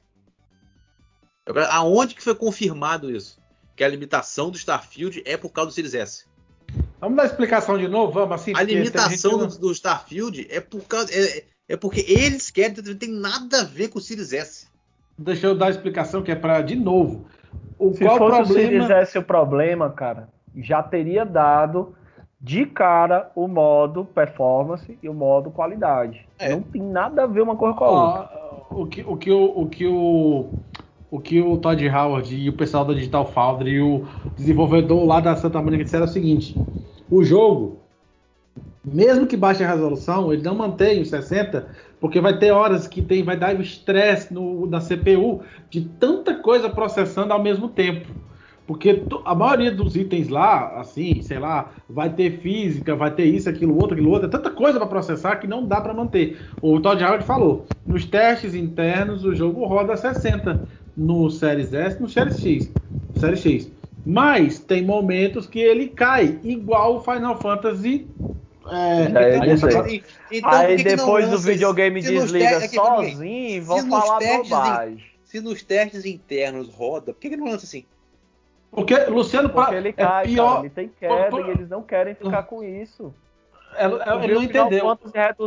Aonde 1.70 2.14
que 2.14 2.22
foi 2.22 2.36
confirmado 2.36 3.10
isso? 3.10 3.40
Que 3.74 3.82
a 3.82 3.88
limitação 3.88 4.52
do 4.52 4.56
Starfield 4.56 5.20
é 5.26 5.36
por 5.36 5.50
causa 5.50 5.72
do 5.72 5.74
Series 5.74 5.94
S. 5.94 6.26
Vamos 7.00 7.16
dar 7.16 7.24
a 7.24 7.26
explicação 7.26 7.76
de 7.76 7.88
novo, 7.88 8.12
vamos 8.12 8.40
assim. 8.40 8.52
A 8.54 8.62
limitação 8.62 9.36
do, 9.36 9.48
do, 9.48 9.72
Starfield 9.72 10.46
é 10.48 10.60
por 10.60 10.82
causa 10.84 11.12
é, 11.12 11.44
é 11.70 11.76
porque 11.76 12.04
eles 12.06 12.52
querem 12.52 12.76
não 12.84 12.94
tem 12.94 13.10
nada 13.10 13.62
a 13.62 13.64
ver 13.64 13.88
com 13.88 13.98
o 13.98 14.02
Series 14.02 14.32
S. 14.32 14.68
Deixa 15.18 15.48
eu 15.48 15.56
dar 15.56 15.66
a 15.66 15.70
explicação 15.70 16.22
que 16.22 16.30
é 16.30 16.36
para 16.36 16.62
de 16.62 16.76
novo. 16.76 17.28
O 17.78 17.92
Se 17.92 18.04
qual 18.04 18.18
fosse 18.18 18.36
problema... 18.36 18.42
o 18.42 18.46
Series 18.46 18.90
S 18.90 19.18
o 19.18 19.22
problema, 19.22 19.90
cara, 19.90 20.28
já 20.56 20.82
teria 20.82 21.24
dado 21.24 21.94
de 22.40 22.66
cara 22.66 23.30
o 23.34 23.48
modo 23.48 24.04
performance 24.04 24.98
e 25.02 25.08
o 25.08 25.14
modo 25.14 25.50
qualidade. 25.50 26.26
É. 26.38 26.50
Não 26.50 26.62
tem 26.62 26.82
nada 26.82 27.24
a 27.24 27.26
ver 27.26 27.42
uma 27.42 27.56
coisa 27.56 27.76
com 27.76 27.84
a 27.84 27.88
outra. 27.88 28.48
O 28.70 28.86
que 28.86 29.02
o, 29.02 29.16
que 29.16 29.30
o, 29.30 29.60
o, 29.60 29.66
que 29.68 29.86
o, 29.86 30.50
o 31.10 31.20
que 31.20 31.40
o 31.40 31.56
Todd 31.56 31.88
Howard 31.88 32.34
e 32.36 32.48
o 32.48 32.52
pessoal 32.52 32.84
da 32.84 32.94
Digital 32.94 33.26
Foundry 33.26 33.70
e 33.70 33.80
o 33.80 34.06
desenvolvedor 34.36 35.04
lá 35.04 35.20
da 35.20 35.34
Santa 35.36 35.60
Mônica 35.60 35.84
disseram 35.84 36.04
é 36.04 36.08
o 36.08 36.12
seguinte: 36.12 36.54
o 37.10 37.24
jogo, 37.24 37.78
mesmo 38.84 39.26
que 39.26 39.36
baixe 39.36 39.64
a 39.64 39.68
resolução, 39.68 40.32
ele 40.32 40.42
não 40.42 40.54
mantém 40.54 41.00
os 41.00 41.08
60, 41.08 41.68
porque 42.00 42.20
vai 42.20 42.38
ter 42.38 42.50
horas 42.50 42.86
que 42.86 43.02
tem, 43.02 43.22
vai 43.22 43.36
dar 43.36 43.58
estresse 43.60 44.32
na 44.32 44.80
CPU 44.80 45.42
de 45.68 45.82
tanta 45.82 46.34
coisa 46.34 46.70
processando 46.70 47.32
ao 47.32 47.42
mesmo 47.42 47.68
tempo. 47.68 48.08
Porque 48.68 49.02
a 49.24 49.34
maioria 49.34 49.72
dos 49.72 49.96
itens 49.96 50.28
lá, 50.28 50.78
assim, 50.78 51.22
sei 51.22 51.38
lá, 51.38 51.70
vai 51.88 52.10
ter 52.10 52.38
física, 52.40 52.94
vai 52.94 53.10
ter 53.10 53.24
isso, 53.24 53.48
aquilo, 53.48 53.74
outro, 53.74 53.94
aquilo 53.94 54.10
outro, 54.10 54.28
é 54.28 54.30
tanta 54.30 54.50
coisa 54.50 54.78
para 54.78 54.86
processar 54.86 55.36
que 55.36 55.46
não 55.46 55.66
dá 55.66 55.80
para 55.80 55.94
manter. 55.94 56.38
O 56.60 56.78
Todd 56.78 57.02
Howard 57.02 57.24
falou: 57.24 57.64
nos 57.86 58.04
testes 58.04 58.54
internos 58.54 59.24
o 59.24 59.34
jogo 59.34 59.64
roda 59.64 59.96
60 59.96 60.68
no 60.94 61.30
Series 61.30 61.72
S, 61.72 61.98
no 61.98 62.10
Series 62.10 62.38
X, 62.40 62.70
Series 63.16 63.40
X. 63.40 63.72
Mas 64.04 64.58
tem 64.58 64.84
momentos 64.84 65.46
que 65.46 65.58
ele 65.58 65.88
cai, 65.88 66.38
igual 66.44 66.96
o 66.96 67.00
Final 67.00 67.40
Fantasy. 67.40 68.06
É, 68.70 69.12
é 69.12 69.40
aí, 69.40 70.02
então, 70.30 70.50
aí 70.50 70.76
que 70.76 70.84
depois 70.84 71.24
que 71.24 71.30
do 71.30 71.38
videogame 71.38 72.00
desliga 72.00 72.68
sozinho 72.68 73.24
e 73.24 73.60
vão 73.60 73.88
falar 73.88 74.18
bobagem. 74.18 75.04
Se 75.24 75.40
nos 75.40 75.62
testes 75.62 76.06
internos 76.06 76.68
roda, 76.70 77.12
por 77.12 77.20
que, 77.20 77.30
que 77.30 77.36
não 77.36 77.46
lança 77.46 77.66
assim? 77.66 77.84
Porque, 78.70 78.96
Luciano, 79.04 79.48
Porque 79.48 79.74
ele 79.74 79.88
é 79.88 79.92
cai, 79.92 80.24
é 80.24 80.28
pior... 80.28 80.46
Cara, 80.46 80.60
ele 80.60 80.70
tem 80.70 80.88
queda 80.88 81.30
por, 81.30 81.46
e 81.46 81.50
eles 81.50 81.68
não 81.68 81.82
querem 81.82 82.14
ficar 82.14 82.42
com 82.44 82.62
isso. 82.62 83.14
Ela, 83.76 84.24
ele 84.24 84.34
não 84.34 84.42
entendeu. 84.42 84.98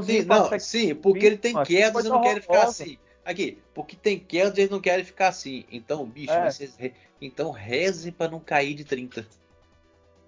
Sim, 0.04 0.24
não, 0.24 0.60
sim, 0.60 0.96
porque 0.96 1.26
ele 1.26 1.38
tem 1.38 1.54
queda 1.64 2.00
e 2.00 2.04
não 2.04 2.22
quer 2.22 2.42
ficar 2.42 2.64
assim. 2.64 2.98
Aqui, 3.24 3.60
porque 3.74 3.96
tem 3.96 4.18
queda 4.20 4.60
e 4.60 4.62
eles 4.62 4.72
não 4.72 4.80
querem 4.80 5.06
ficar 5.06 5.28
assim. 5.28 5.66
Então, 5.72 6.06
bicho, 6.06 6.32
é. 6.32 6.50
vocês, 6.50 6.76
então 7.22 7.52
reze 7.52 8.12
para 8.12 8.32
não 8.32 8.40
cair 8.40 8.74
de 8.74 8.84
30. 8.84 9.26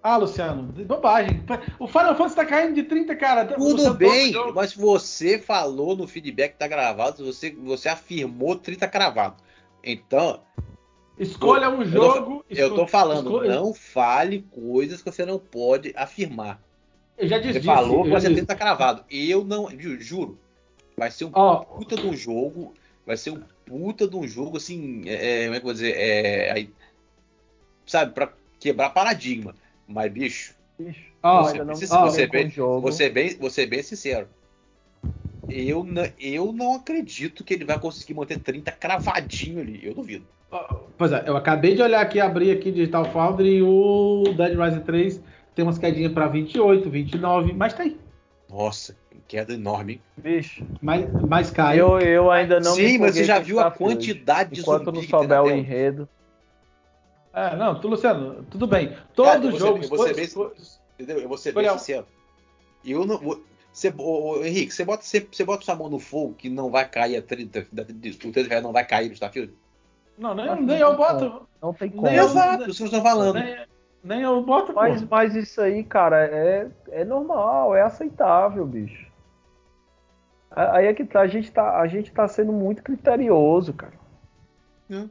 Ah, 0.04 0.18
Luciano, 0.18 0.64
bobagem. 0.86 1.42
O 1.80 1.88
Final 1.88 2.18
Fantasy 2.18 2.36
tá 2.36 2.46
caindo 2.46 2.76
de 2.76 2.84
30, 2.84 3.16
cara. 3.16 3.46
Tudo 3.46 3.94
bem, 3.94 4.34
mas 4.54 4.76
você 4.76 5.40
falou 5.40 5.96
no 5.96 6.06
feedback 6.06 6.52
que 6.52 6.60
tá 6.60 6.68
gravado, 6.68 7.26
você, 7.26 7.52
você 7.52 7.88
afirmou 7.88 8.58
30 8.58 8.86
cravado. 8.90 9.42
Então, 9.82 10.42
Escolha 11.18 11.70
um 11.70 11.86
jogo. 11.86 12.44
Eu 12.50 12.70
tô, 12.70 12.76
eu 12.76 12.76
tô 12.76 12.88
falando, 12.88 13.30
escolha... 13.30 13.56
não 13.56 13.74
fale 13.74 14.42
coisas 14.52 15.02
que 15.02 15.12
você 15.12 15.26
não 15.26 15.40
pode 15.40 15.94
afirmar. 15.96 16.60
Eu 17.18 17.28
já 17.28 17.38
disse. 17.38 17.60
Você 17.60 17.62
falou 17.62 18.04
que 18.04 18.10
você 18.10 18.34
tenta 18.34 18.56
cravado. 18.56 19.06
Eu 19.10 19.44
não. 19.44 19.70
Juro. 20.00 20.40
Vai 20.98 21.12
ser 21.12 21.26
um 21.26 21.32
oh. 21.34 21.60
puta 21.60 21.96
de 21.96 22.08
um 22.08 22.16
jogo. 22.16 22.74
Vai 23.06 23.16
ser 23.16 23.32
um 23.32 23.42
puta 23.66 24.08
de 24.08 24.16
um 24.16 24.28
jogo, 24.28 24.58
assim. 24.58 25.04
É, 25.06 25.44
é 25.44 25.46
como 25.46 25.56
é 25.56 25.60
que 25.60 25.64
eu 25.64 25.68
vou 25.68 25.74
dizer? 25.74 25.96
É, 25.96 26.52
aí, 26.52 26.70
sabe, 27.86 28.14
pra 28.14 28.34
quebrar 28.60 28.90
paradigma. 28.90 29.56
Mas, 29.88 30.12
bicho. 30.12 30.56
bicho 30.80 31.14
oh, 31.24 31.44
você, 31.44 31.64
não, 31.64 31.74
oh, 31.74 32.06
você, 32.06 32.28
bem, 32.28 32.50
você, 32.82 33.10
bem, 33.10 33.36
você 33.38 33.66
bem 33.66 33.82
sincero. 33.82 34.28
Eu, 35.50 35.86
eu 36.20 36.52
não 36.52 36.76
acredito 36.76 37.44
que 37.44 37.54
ele 37.54 37.66
vai 37.66 37.80
conseguir 37.80 38.14
manter 38.14 38.40
30 38.40 38.72
cravadinho 38.72 39.62
ali. 39.62 39.86
Eu 39.86 39.94
duvido. 39.94 40.26
Pois 40.98 41.12
é, 41.12 41.24
eu 41.26 41.36
acabei 41.36 41.76
de 41.76 41.82
olhar 41.82 42.02
aqui, 42.02 42.20
abrir 42.20 42.52
aqui 42.52 42.72
Digital 42.72 43.06
Foundry 43.12 43.58
e 43.58 43.62
o 43.62 44.24
Dead 44.38 44.56
Rising 44.56 44.82
3 44.82 45.22
tem 45.56 45.64
umas 45.64 45.78
quedinhas 45.78 46.12
para 46.12 46.28
28, 46.28 46.90
29, 46.90 47.54
mas 47.54 47.74
tem. 47.74 47.98
Nossa, 48.50 48.96
queda 49.28 49.54
enorme. 49.54 50.00
Bicho. 50.16 50.64
Mas, 50.82 51.08
mas 51.24 51.50
cai. 51.50 51.80
Eu, 51.80 52.00
eu 52.00 52.30
ainda 52.30 52.60
não 52.60 52.76
Sim, 52.76 53.00
mas 53.00 53.16
você 53.16 53.24
já 53.24 53.40
viu 53.40 53.60
a 53.60 53.72
quantidade 53.72 54.52
de 54.54 54.62
Enquanto 54.62 54.92
não 54.92 55.02
souber 55.02 55.42
o 55.42 55.50
enredo. 55.50 56.08
É, 57.34 57.56
não, 57.56 57.80
tu, 57.80 57.88
Luciano, 57.88 58.46
tudo 58.50 58.68
bem. 58.68 58.96
Todo 59.16 59.26
Cara, 59.26 59.52
jogo. 59.52 59.84
Eu 59.84 59.90
vou 59.90 60.08
ser 60.08 60.16
bem, 60.16 60.26
entendeu? 60.94 61.20
Eu 61.20 61.28
vou 61.28 61.38
ser 61.38 61.52
bem 61.52 61.70
sincero. 61.70 62.06
Eu 62.86 63.06
não. 63.06 63.20
Você, 63.72 63.92
ô, 63.98 64.44
Henrique, 64.44 64.72
você 64.72 64.86
bota, 64.86 65.04
você, 65.04 65.28
você 65.32 65.44
bota 65.44 65.66
sua 65.66 65.76
mão 65.76 65.90
no 65.90 65.98
fogo 65.98 66.36
que 66.36 66.48
não 66.48 66.70
vai 66.70 66.88
cair 66.88 67.18
a 67.18 67.22
30, 67.24 67.68
o 67.72 68.32
30 68.32 68.62
não 68.62 68.72
vai 68.72 68.86
cair 68.86 69.08
no 69.08 69.14
Starfield? 69.14 69.52
Não, 70.16 70.36
nem, 70.36 70.62
nem 70.62 70.78
eu 70.78 70.96
boto. 70.96 71.48
Não 71.60 71.74
tem 71.74 71.90
como. 71.90 72.04
Nem 72.04 72.18
Exato, 72.18 72.70
isso 72.70 72.78
que 72.78 72.84
eu 72.84 72.86
estou 72.86 73.02
falando. 73.02 73.34
Nem, 73.34 73.66
nem 74.04 74.22
eu 74.22 74.44
boto. 74.44 74.74
Mas, 74.74 75.02
mas 75.02 75.36
isso 75.36 75.60
aí, 75.60 75.84
cara, 75.84 76.24
é, 76.24 76.68
é 76.92 77.04
normal, 77.04 77.76
é 77.76 77.82
aceitável, 77.82 78.64
bicho. 78.68 79.12
Aí 80.52 80.86
é 80.86 80.94
que 80.94 81.04
tá, 81.04 81.22
a 81.22 81.28
gente 81.28 81.52
tá, 81.52 81.80
a 81.80 81.88
gente 81.88 82.12
tá 82.12 82.28
sendo 82.28 82.52
muito 82.52 82.84
criterioso, 82.84 83.74
cara. 83.74 84.03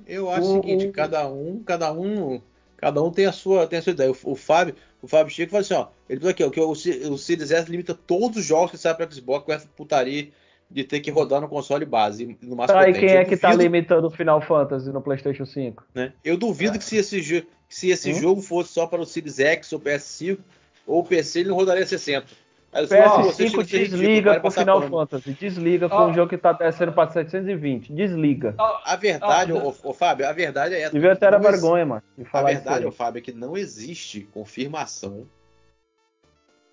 Eu 0.06 0.30
acho 0.30 0.46
o, 0.46 0.62
seguinte, 0.62 0.86
o... 0.86 0.92
cada 0.92 1.28
um, 1.28 1.62
cada 1.64 1.92
um, 1.92 2.40
cada 2.76 3.02
um 3.02 3.10
tem 3.10 3.26
a 3.26 3.32
sua, 3.32 3.66
tem 3.66 3.78
a 3.78 3.82
sua 3.82 3.92
ideia. 3.92 4.10
O, 4.10 4.32
o 4.32 4.36
Fábio, 4.36 4.74
o 5.00 5.08
Fábio 5.08 5.32
Chico 5.32 5.50
fala 5.50 5.62
assim, 5.62 5.74
ó, 5.74 5.88
ele 6.08 6.20
falou 6.20 6.30
aqui, 6.30 6.44
ó, 6.44 6.50
que 6.50 6.60
o, 6.60 6.70
o 6.70 7.18
Series 7.18 7.50
S 7.50 7.70
limita 7.70 7.94
todos 7.94 8.38
os 8.38 8.44
jogos 8.44 8.70
que 8.70 8.78
saem 8.78 8.96
para 8.96 9.10
Xbox 9.10 9.44
com 9.44 9.52
essa 9.52 9.68
putaria 9.76 10.30
de 10.70 10.84
ter 10.84 11.00
que 11.00 11.10
rodar 11.10 11.40
no 11.40 11.48
console 11.48 11.84
base. 11.84 12.36
No 12.40 12.56
máximo 12.56 12.80
tá, 12.80 12.88
e 12.88 12.94
quem 12.94 13.10
é 13.10 13.24
que 13.24 13.36
tá 13.36 13.54
limitando 13.54 14.06
o 14.06 14.10
Final 14.10 14.40
Fantasy 14.40 14.90
no 14.90 15.02
PlayStation 15.02 15.44
5? 15.44 15.84
Né? 15.94 16.12
Eu 16.24 16.36
duvido 16.36 16.76
é. 16.76 16.78
que 16.78 16.84
se 16.84 16.96
esse, 16.96 17.46
se 17.68 17.90
esse 17.90 18.10
hum? 18.10 18.14
jogo 18.14 18.40
fosse 18.40 18.72
só 18.72 18.86
para 18.86 19.00
o 19.00 19.06
Series 19.06 19.38
X 19.38 19.72
ou 19.72 19.80
PS5 19.80 20.38
ou 20.86 21.04
PC, 21.04 21.40
ele 21.40 21.50
não 21.50 21.56
rodaria 21.56 21.86
60. 21.86 22.26
Mas, 22.72 22.88
PS5 22.88 23.58
ó, 23.58 23.62
desliga 23.62 24.40
com 24.40 24.48
o 24.48 24.50
Final 24.50 24.82
Fantasy. 24.88 25.36
Desliga 25.38 25.88
com 25.90 26.10
o 26.10 26.14
jogo 26.14 26.30
que 26.30 26.38
tá 26.38 26.52
descendo 26.52 26.92
para 26.92 27.10
720. 27.10 27.92
Desliga. 27.92 28.54
A 28.58 28.96
verdade, 28.96 29.52
ô, 29.52 29.74
ô, 29.82 29.92
Fábio, 29.92 30.26
a 30.26 30.32
verdade 30.32 30.74
é 30.74 30.80
essa. 30.80 30.92
Devia 30.92 31.14
ter 31.14 31.34
a 31.34 31.38
vergonha, 31.38 31.84
mano. 31.84 32.02
A 32.32 32.42
verdade, 32.42 32.86
ô, 32.86 32.90
Fábio, 32.90 33.18
é 33.18 33.22
que 33.22 33.32
não 33.32 33.56
existe 33.56 34.22
confirmação 34.32 35.28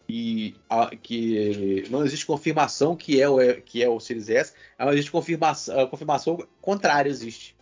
e 0.07 0.55
a, 0.69 0.88
que 0.95 1.85
não 1.89 2.03
existe 2.03 2.26
confirmação 2.26 2.95
que 2.95 3.21
é 3.21 3.30
o, 3.30 3.38
que 3.61 3.84
é 3.84 3.88
o 3.88 3.99
Series 3.99 4.30
S, 4.30 4.53
não 4.80 4.91
existe 4.91 5.11
confirmação, 5.11 5.85
confirmação 5.88 6.38
contrária 6.61 7.09
existe. 7.09 7.55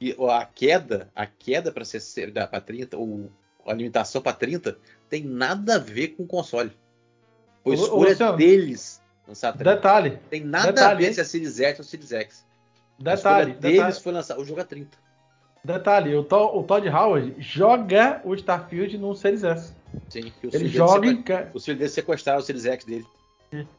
E 0.00 0.14
a 0.28 0.44
queda, 0.44 1.10
a 1.14 1.26
queda 1.26 1.72
para 1.72 1.84
para 2.50 2.60
30 2.60 2.96
ou 2.96 3.30
a 3.66 3.72
limitação 3.72 4.20
para 4.20 4.32
30 4.32 4.78
tem 5.08 5.24
nada 5.24 5.76
a 5.76 5.78
ver 5.78 6.08
com 6.08 6.24
o 6.24 6.26
console. 6.26 6.70
Foi 7.62 7.74
escolha 7.74 8.10
Luciano, 8.10 8.36
deles 8.36 9.02
lançar 9.26 9.52
30. 9.52 9.74
Detalhe. 9.74 10.18
Tem 10.30 10.44
nada 10.44 10.72
detalhe, 10.72 11.04
a 11.04 11.08
ver 11.08 11.14
se 11.14 11.20
é 11.20 11.24
Series 11.24 11.60
S 11.60 11.80
ou 11.80 11.84
Series 11.84 12.12
X. 12.12 12.46
Detalhe. 12.98 13.52
A 13.52 13.54
detalhe. 13.54 13.78
deles 13.78 13.98
foi 13.98 14.12
lançar 14.12 14.38
o 14.38 14.44
jogo 14.44 14.60
a 14.60 14.64
30. 14.64 14.96
Detalhe, 15.64 16.14
o, 16.14 16.22
to, 16.22 16.36
o 16.36 16.62
Todd 16.62 16.88
Howard 16.88 17.34
joga 17.38 18.20
o 18.24 18.34
Starfield 18.34 18.96
no 18.96 19.14
Series 19.14 19.44
S. 19.44 19.74
Sim, 20.08 20.32
ele 20.52 20.68
joga 20.68 21.06
em... 21.06 21.24
Os 21.52 21.64
filhos 21.64 21.78
dele 21.78 21.90
sequestraram 21.90 22.40
o 22.40 22.42
Series 22.42 22.64
X 22.64 22.84
dele. 22.84 23.06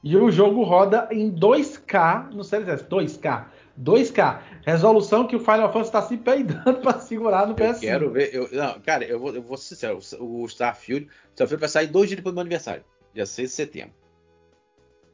E 0.04 0.18
o 0.18 0.32
jogo 0.32 0.64
roda 0.64 1.08
em 1.12 1.32
2K 1.32 2.32
no 2.34 2.44
Series 2.44 2.68
S. 2.68 2.84
2K. 2.84 3.46
2K. 3.80 4.40
Resolução 4.66 5.26
que 5.26 5.36
o 5.36 5.40
Final 5.40 5.72
Fantasy 5.72 5.88
está 5.88 6.02
se 6.02 6.18
peidando 6.18 6.76
para 6.82 7.00
segurar 7.00 7.48
no 7.48 7.56
PS5. 7.56 7.74
Eu 7.76 7.80
quero 7.80 8.12
ver. 8.12 8.36
Eu, 8.36 8.50
não, 8.52 8.80
cara, 8.82 9.06
eu 9.06 9.20
vou, 9.20 9.34
eu 9.34 9.42
vou 9.42 9.58
ser 9.58 9.76
sincero. 9.76 10.00
O, 10.20 10.46
Starfield, 10.46 11.06
o 11.06 11.30
Starfield 11.32 11.60
vai 11.60 11.70
sair 11.70 11.88
dois 11.88 12.10
dias 12.10 12.18
depois 12.18 12.34
do 12.34 12.36
meu 12.36 12.42
aniversário. 12.42 12.84
Dia 13.14 13.26
6 13.26 13.50
de 13.50 13.56
setembro. 13.56 13.94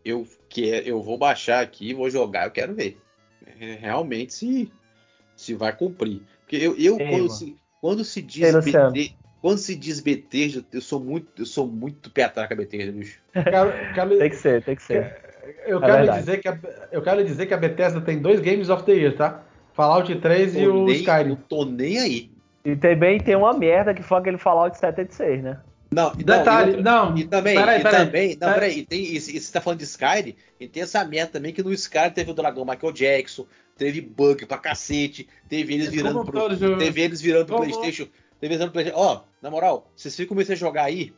Eu, 0.03 0.27
quer, 0.49 0.88
eu 0.88 1.01
vou 1.01 1.17
baixar 1.17 1.61
aqui, 1.61 1.93
vou 1.93 2.09
jogar, 2.09 2.45
eu 2.45 2.51
quero 2.51 2.76
ver. 2.76 2.97
Realmente 3.80 4.34
se, 4.34 4.72
se 5.35 5.53
vai 5.53 5.76
cumprir. 5.76 6.22
Porque 6.41 6.57
eu, 6.57 6.77
eu 6.77 6.97
quando, 6.97 7.30
se, 7.30 7.55
quando 7.81 8.03
se 8.03 8.22
diz 8.22 8.53
BT, 8.63 9.15
quando 9.45 9.59
se 9.59 9.76
diz 9.76 9.99
Bethesda, 9.99 10.65
eu 10.73 10.81
sou 10.81 10.99
muito, 10.99 11.27
eu 11.38 11.45
sou 11.45 11.67
muito 11.67 12.09
pé 12.09 12.23
atrás 12.23 12.47
com 12.47 12.55
a 12.55 12.57
Bethesda, 12.57 12.91
bicho. 12.91 13.19
tem 14.17 14.30
que 14.30 14.35
ser, 14.35 14.63
tem 14.63 14.76
que 14.76 14.81
ser. 14.81 15.15
eu, 15.67 15.77
é 15.84 15.85
quero 15.85 16.13
dizer 16.13 16.38
que 16.39 16.47
a, 16.47 16.59
eu 16.91 17.01
quero 17.03 17.23
dizer 17.23 17.45
que 17.45 17.53
a 17.53 17.57
Bethesda 17.57 18.01
tem 18.01 18.19
dois 18.19 18.39
Games 18.39 18.69
of 18.69 18.84
the 18.84 18.93
Year, 18.93 19.15
tá? 19.15 19.43
Fallout 19.73 20.15
3 20.15 20.55
e 20.55 20.67
o 20.67 20.89
Skyrim. 20.89 21.30
Não 21.30 21.35
tô 21.35 21.63
nem 21.63 21.99
aí. 21.99 22.31
E 22.63 22.76
também 22.76 23.19
tem 23.19 23.35
uma 23.35 23.53
merda 23.53 23.93
que 23.93 24.01
foi 24.01 24.17
aquele 24.17 24.39
Fallout 24.39 24.76
76, 24.76 25.43
né? 25.43 25.59
Não, 25.95 26.11
e 26.19 26.23
Detalhe, 26.26 26.81
não, 26.81 27.11
não, 27.11 27.17
e 27.17 27.23
também, 27.23 27.55
peraí, 27.55 27.80
e 27.80 27.84
peraí, 27.84 28.05
também, 28.05 28.38
não, 28.41 28.53
peraí, 28.53 28.80
e 28.80 28.85
tem, 28.85 29.01
e, 29.01 29.15
e 29.15 29.19
você 29.39 29.53
tá 29.53 29.61
falando 29.61 29.80
de 29.80 29.85
Skyrim, 29.85 30.35
e 30.59 30.67
tem 30.67 30.84
essa 30.84 31.05
merda 31.05 31.31
também 31.31 31.53
que 31.53 31.63
no 31.63 31.72
Skyrim 31.72 32.09
teve 32.09 32.31
o 32.31 32.34
dragão 32.34 32.65
Michael 32.65 32.91
Jackson, 32.91 33.47
teve 33.77 34.01
bug 34.01 34.45
pra 34.45 34.57
cacete, 34.57 35.26
teve 35.47 35.73
eles 35.73 35.88
virando 35.88 36.26
pro, 36.26 36.49
teve 36.77 37.01
eles 37.01 37.22
virando 37.22 37.45
pro 37.45 37.55
Playstation, 37.55 38.07
teve 38.41 38.53
eles 38.53 38.57
virando 38.57 38.72
pro 38.73 38.84
Playstation, 38.84 38.99
ó, 38.99 39.22
na 39.41 39.49
moral, 39.49 39.89
vocês 39.95 40.13
ficam 40.13 40.35
começando 40.35 40.57
a 40.57 40.59
jogar 40.59 40.84
aí, 40.84 41.13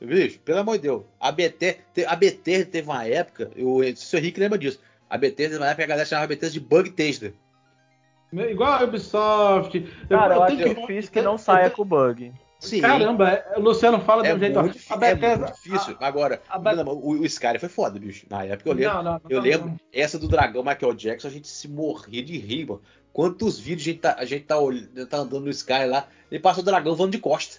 bicho, 0.00 0.40
pelo 0.40 0.58
amor 0.58 0.76
de 0.76 0.82
Deus, 0.82 1.04
a 1.20 1.30
BT, 1.30 1.78
a 2.08 2.16
BT 2.16 2.64
teve 2.64 2.90
uma 2.90 3.06
época, 3.06 3.52
eu, 3.54 3.76
o 3.76 3.96
seu 3.96 4.18
Henrique 4.18 4.40
lembra 4.40 4.58
disso, 4.58 4.80
a 5.08 5.16
BT 5.16 5.30
teve 5.36 5.56
uma 5.58 5.68
época 5.68 5.84
a 5.84 5.86
galera 5.86 6.08
chamava 6.08 6.24
a 6.24 6.34
BT 6.34 6.50
de 6.50 6.58
bug 6.58 6.90
tester. 6.90 7.34
Igual 8.32 8.72
a 8.72 8.82
Ubisoft. 8.82 9.80
Cara, 10.08 10.34
eu, 10.34 10.38
eu 10.38 10.42
acho 10.42 10.56
que 10.56 10.74
difícil 10.74 11.12
que 11.12 11.22
não 11.22 11.38
saia 11.38 11.70
com 11.70 11.84
bug. 11.84 12.32
Sim. 12.64 12.80
Caramba, 12.80 13.30
é, 13.30 13.58
o 13.58 13.60
Luciano 13.60 14.00
fala 14.00 14.26
é 14.26 14.30
de 14.30 14.36
um 14.36 14.38
jeito. 14.38 14.60
Muito, 14.60 14.78
a 14.88 14.96
Bethesda, 14.96 15.26
é 15.26 15.36
muito 15.36 15.54
difícil. 15.54 15.96
A, 16.00 16.06
Agora, 16.06 16.42
a, 16.48 16.58
o, 16.58 17.10
o 17.20 17.26
Skyrim 17.26 17.58
foi 17.58 17.68
foda, 17.68 17.98
bicho. 17.98 18.26
Na 18.28 18.44
época 18.44 18.70
eu 18.70 18.74
lembro. 18.74 18.94
Não, 18.94 19.02
não, 19.02 19.20
eu 19.28 19.36
não, 19.36 19.44
lembro 19.44 19.74
essa 19.92 20.18
do 20.18 20.28
dragão 20.28 20.62
Michael 20.62 20.94
Jackson, 20.94 21.28
a 21.28 21.30
gente 21.30 21.48
se 21.48 21.68
morria 21.68 22.22
de 22.22 22.38
rir, 22.38 22.66
mano. 22.66 22.82
Quantos 23.12 23.58
vídeos 23.58 23.82
a 23.82 23.90
gente 23.90 24.00
tá, 24.00 24.16
a 24.18 24.24
gente 24.24 24.44
tá, 24.44 24.56
tá 25.08 25.18
andando 25.18 25.44
no 25.44 25.50
Sky 25.50 25.84
lá 25.86 26.08
e 26.30 26.38
passa 26.38 26.60
o 26.60 26.64
dragão 26.64 26.96
voando 26.96 27.12
de 27.12 27.18
costa. 27.18 27.58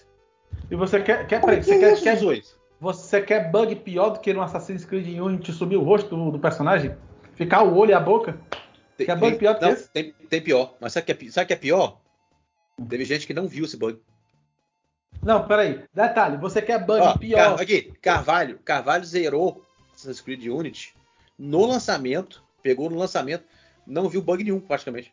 E 0.70 0.76
você 0.76 1.00
quer. 1.00 1.26
quer, 1.26 1.40
peraí, 1.40 1.62
você, 1.62 1.78
quer, 1.78 2.00
quer 2.00 2.42
você 2.78 3.22
quer 3.22 3.50
bug 3.50 3.74
pior 3.76 4.10
do 4.10 4.20
que 4.20 4.34
no 4.34 4.42
Assassin's 4.42 4.84
Creed 4.84 5.18
Unity 5.18 5.52
sumir 5.52 5.78
o 5.78 5.82
rosto 5.82 6.14
do, 6.14 6.30
do 6.32 6.38
personagem? 6.38 6.94
Ficar 7.34 7.62
o 7.62 7.74
olho 7.76 7.90
e 7.90 7.94
a 7.94 8.00
boca? 8.00 8.38
Tem, 8.96 9.06
quer 9.06 9.16
bug 9.16 9.30
tem, 9.30 9.38
pior 9.38 9.54
do 9.54 9.60
que 9.60 9.66
esse? 9.66 9.88
Tem, 9.90 10.14
tem 10.28 10.40
pior. 10.42 10.74
Mas 10.80 10.92
sabe 10.92 11.10
o 11.10 11.16
que, 11.16 11.26
é, 11.26 11.30
sabe 11.30 11.46
que 11.46 11.52
é 11.52 11.56
pior? 11.56 12.00
Teve 12.88 13.04
gente 13.04 13.26
que 13.26 13.32
não 13.32 13.48
viu 13.48 13.64
esse 13.64 13.76
bug. 13.76 13.98
Não, 15.22 15.46
peraí. 15.46 15.82
Detalhe, 15.92 16.36
você 16.36 16.62
quer 16.62 16.84
bug 16.84 17.00
Ó, 17.00 17.16
pior. 17.16 17.56
Car 17.56 17.60
aqui, 17.60 17.92
Carvalho. 18.00 18.58
Carvalho 18.64 19.04
zerou 19.04 19.64
Assassin's 19.94 20.20
Creed 20.20 20.44
Unity 20.46 20.94
no 21.38 21.66
lançamento, 21.66 22.42
pegou 22.62 22.88
no 22.90 22.96
lançamento, 22.96 23.44
não 23.86 24.08
viu 24.08 24.22
bug 24.22 24.42
nenhum, 24.42 24.60
praticamente. 24.60 25.12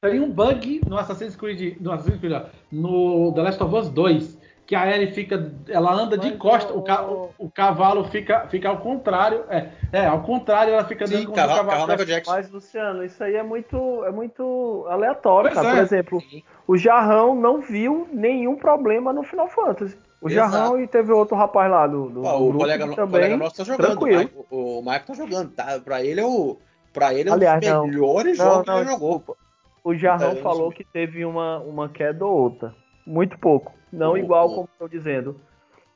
Tem 0.00 0.20
um 0.20 0.30
bug 0.30 0.80
no 0.86 0.96
Assassin's 0.96 1.34
Creed, 1.34 1.76
no 1.80 1.90
Assassin's 1.92 2.20
Creed, 2.20 2.32
no 2.70 3.32
The 3.34 3.42
Last 3.42 3.62
of 3.62 3.74
Us 3.74 3.88
2, 3.88 4.38
que 4.68 4.76
a 4.76 4.86
Ellie 4.86 5.12
fica, 5.12 5.50
ela 5.66 5.90
anda 5.94 6.14
Mas 6.18 6.26
de 6.26 6.36
costa, 6.36 6.74
o, 6.74 6.82
ca, 6.82 7.02
o, 7.02 7.30
o, 7.38 7.50
cavalo 7.50 8.04
fica, 8.04 8.46
fica 8.48 8.68
ao 8.68 8.76
contrário, 8.76 9.42
é, 9.48 9.70
é, 9.90 10.04
ao 10.04 10.20
contrário, 10.20 10.74
ela 10.74 10.84
fica 10.84 11.06
dando 11.06 11.24
com 11.24 11.32
o 11.32 11.34
cavalo. 11.34 11.66
cavalo 11.70 11.92
Mas 12.26 12.50
Luciano, 12.50 13.02
isso 13.02 13.24
aí 13.24 13.34
é 13.34 13.42
muito, 13.42 14.04
é 14.04 14.10
muito 14.10 14.84
aleatório, 14.90 15.50
cara. 15.54 15.68
É. 15.68 15.72
Por 15.72 15.80
exemplo, 15.80 16.22
o 16.66 16.76
Jarrão 16.76 17.34
não 17.34 17.62
viu 17.62 18.06
nenhum 18.12 18.56
problema 18.56 19.10
no 19.10 19.22
Final 19.22 19.48
Fantasy. 19.48 19.96
O 20.20 20.28
Exato. 20.28 20.52
Jarrão 20.52 20.78
e 20.78 20.86
teve 20.86 21.12
outro 21.12 21.34
rapaz 21.34 21.70
lá 21.70 21.86
do, 21.86 22.10
do, 22.10 22.20
o 22.20 22.52
colega, 22.52 22.84
também. 22.94 23.06
colega 23.06 23.36
nosso 23.38 23.56
tá 23.56 23.64
jogando. 23.64 23.86
Tranquilo. 23.86 24.30
O, 24.50 24.80
o 24.80 24.82
Mike 24.84 25.06
tá 25.06 25.14
jogando, 25.14 25.50
tá? 25.52 25.80
Pra 25.82 26.04
ele 26.04 26.20
é 26.20 26.26
o, 26.26 26.58
pra 26.92 27.14
ele 27.14 27.30
é 27.30 27.32
Aliás, 27.32 27.66
um 27.66 27.70
dos 27.70 27.86
melhores 27.86 28.36
não, 28.36 28.44
jogos 28.44 28.66
não, 28.66 28.74
que 28.74 28.80
ele 28.82 28.90
jogou. 28.90 29.36
O 29.82 29.94
Jarrão 29.94 30.32
então, 30.32 30.42
falou 30.42 30.70
que 30.70 30.84
teve 30.84 31.24
uma, 31.24 31.58
uma 31.60 31.88
queda 31.88 32.26
ou 32.26 32.36
outra. 32.36 32.74
Muito 33.06 33.38
pouco. 33.38 33.77
Não 33.92 34.12
o, 34.12 34.18
igual 34.18 34.48
o... 34.48 34.54
como 34.54 34.68
estou 34.72 34.88
dizendo. 34.88 35.36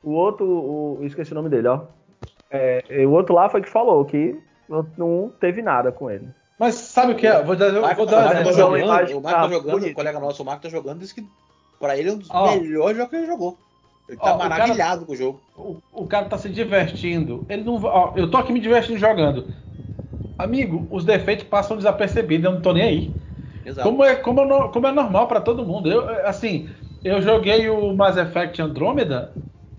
O 0.03 0.11
outro, 0.11 0.45
o, 0.45 0.99
esqueci 1.03 1.31
o 1.31 1.35
nome 1.35 1.49
dele, 1.49 1.67
ó. 1.67 1.81
É, 2.49 2.83
o 3.05 3.11
outro 3.11 3.33
lá 3.33 3.49
foi 3.49 3.61
que 3.61 3.69
falou 3.69 4.03
que 4.05 4.39
não, 4.69 4.85
não 4.97 5.33
teve 5.39 5.61
nada 5.61 5.91
com 5.91 6.09
ele. 6.09 6.27
Mas 6.59 6.75
sabe 6.75 7.13
o 7.13 7.15
que 7.15 7.25
é? 7.25 7.41
Vou 7.43 7.55
dar, 7.55 7.71
Marco, 7.73 7.97
vou 7.97 8.05
dar 8.05 8.21
o 8.21 8.33
Marco 8.33 8.43
tá 8.43 8.51
jogando, 8.51 8.83
o 8.83 9.21
Marco 9.21 9.41
tá 9.41 9.49
jogando, 9.49 9.85
o 9.85 9.93
colega 9.93 10.19
nosso, 10.19 10.43
o 10.43 10.45
Marco 10.45 10.61
tá 10.61 10.69
jogando, 10.69 10.99
disse 10.99 11.15
que 11.15 11.25
pra 11.79 11.97
ele 11.97 12.09
é 12.09 12.13
um 12.13 12.17
dos 12.17 12.29
oh. 12.29 12.51
melhores 12.51 12.97
jogos 12.97 13.09
que 13.09 13.15
ele 13.15 13.25
jogou. 13.25 13.57
Ele 14.07 14.17
tá 14.17 14.35
oh, 14.35 14.37
maravilhado 14.37 14.77
cara, 14.77 15.05
com 15.05 15.13
o 15.13 15.15
jogo. 15.15 15.41
O, 15.57 15.77
o, 15.91 16.07
cara 16.07 16.25
tá 16.25 16.37
se 16.37 16.49
divertindo. 16.49 17.45
Ele 17.49 17.63
não, 17.63 17.81
ó, 17.83 18.13
eu 18.15 18.29
tô 18.29 18.37
aqui 18.37 18.51
me 18.51 18.59
divertindo 18.59 18.99
jogando. 18.99 19.47
Amigo, 20.37 20.87
os 20.91 21.05
defeitos 21.05 21.45
passam 21.45 21.77
desapercebidos, 21.77 22.45
eu 22.45 22.51
não 22.51 22.61
tô 22.61 22.73
nem 22.73 22.83
aí. 22.83 23.13
Exato. 23.65 23.87
Como 23.87 24.03
é, 24.03 24.15
como, 24.15 24.41
é, 24.41 24.69
como 24.69 24.87
é 24.87 24.91
normal 24.91 25.27
para 25.27 25.39
todo 25.41 25.65
mundo. 25.65 25.89
Eu, 25.89 26.27
assim, 26.27 26.69
eu 27.03 27.21
joguei 27.21 27.69
o 27.69 27.93
Mass 27.93 28.17
Effect 28.17 28.61
Andromeda, 28.61 29.33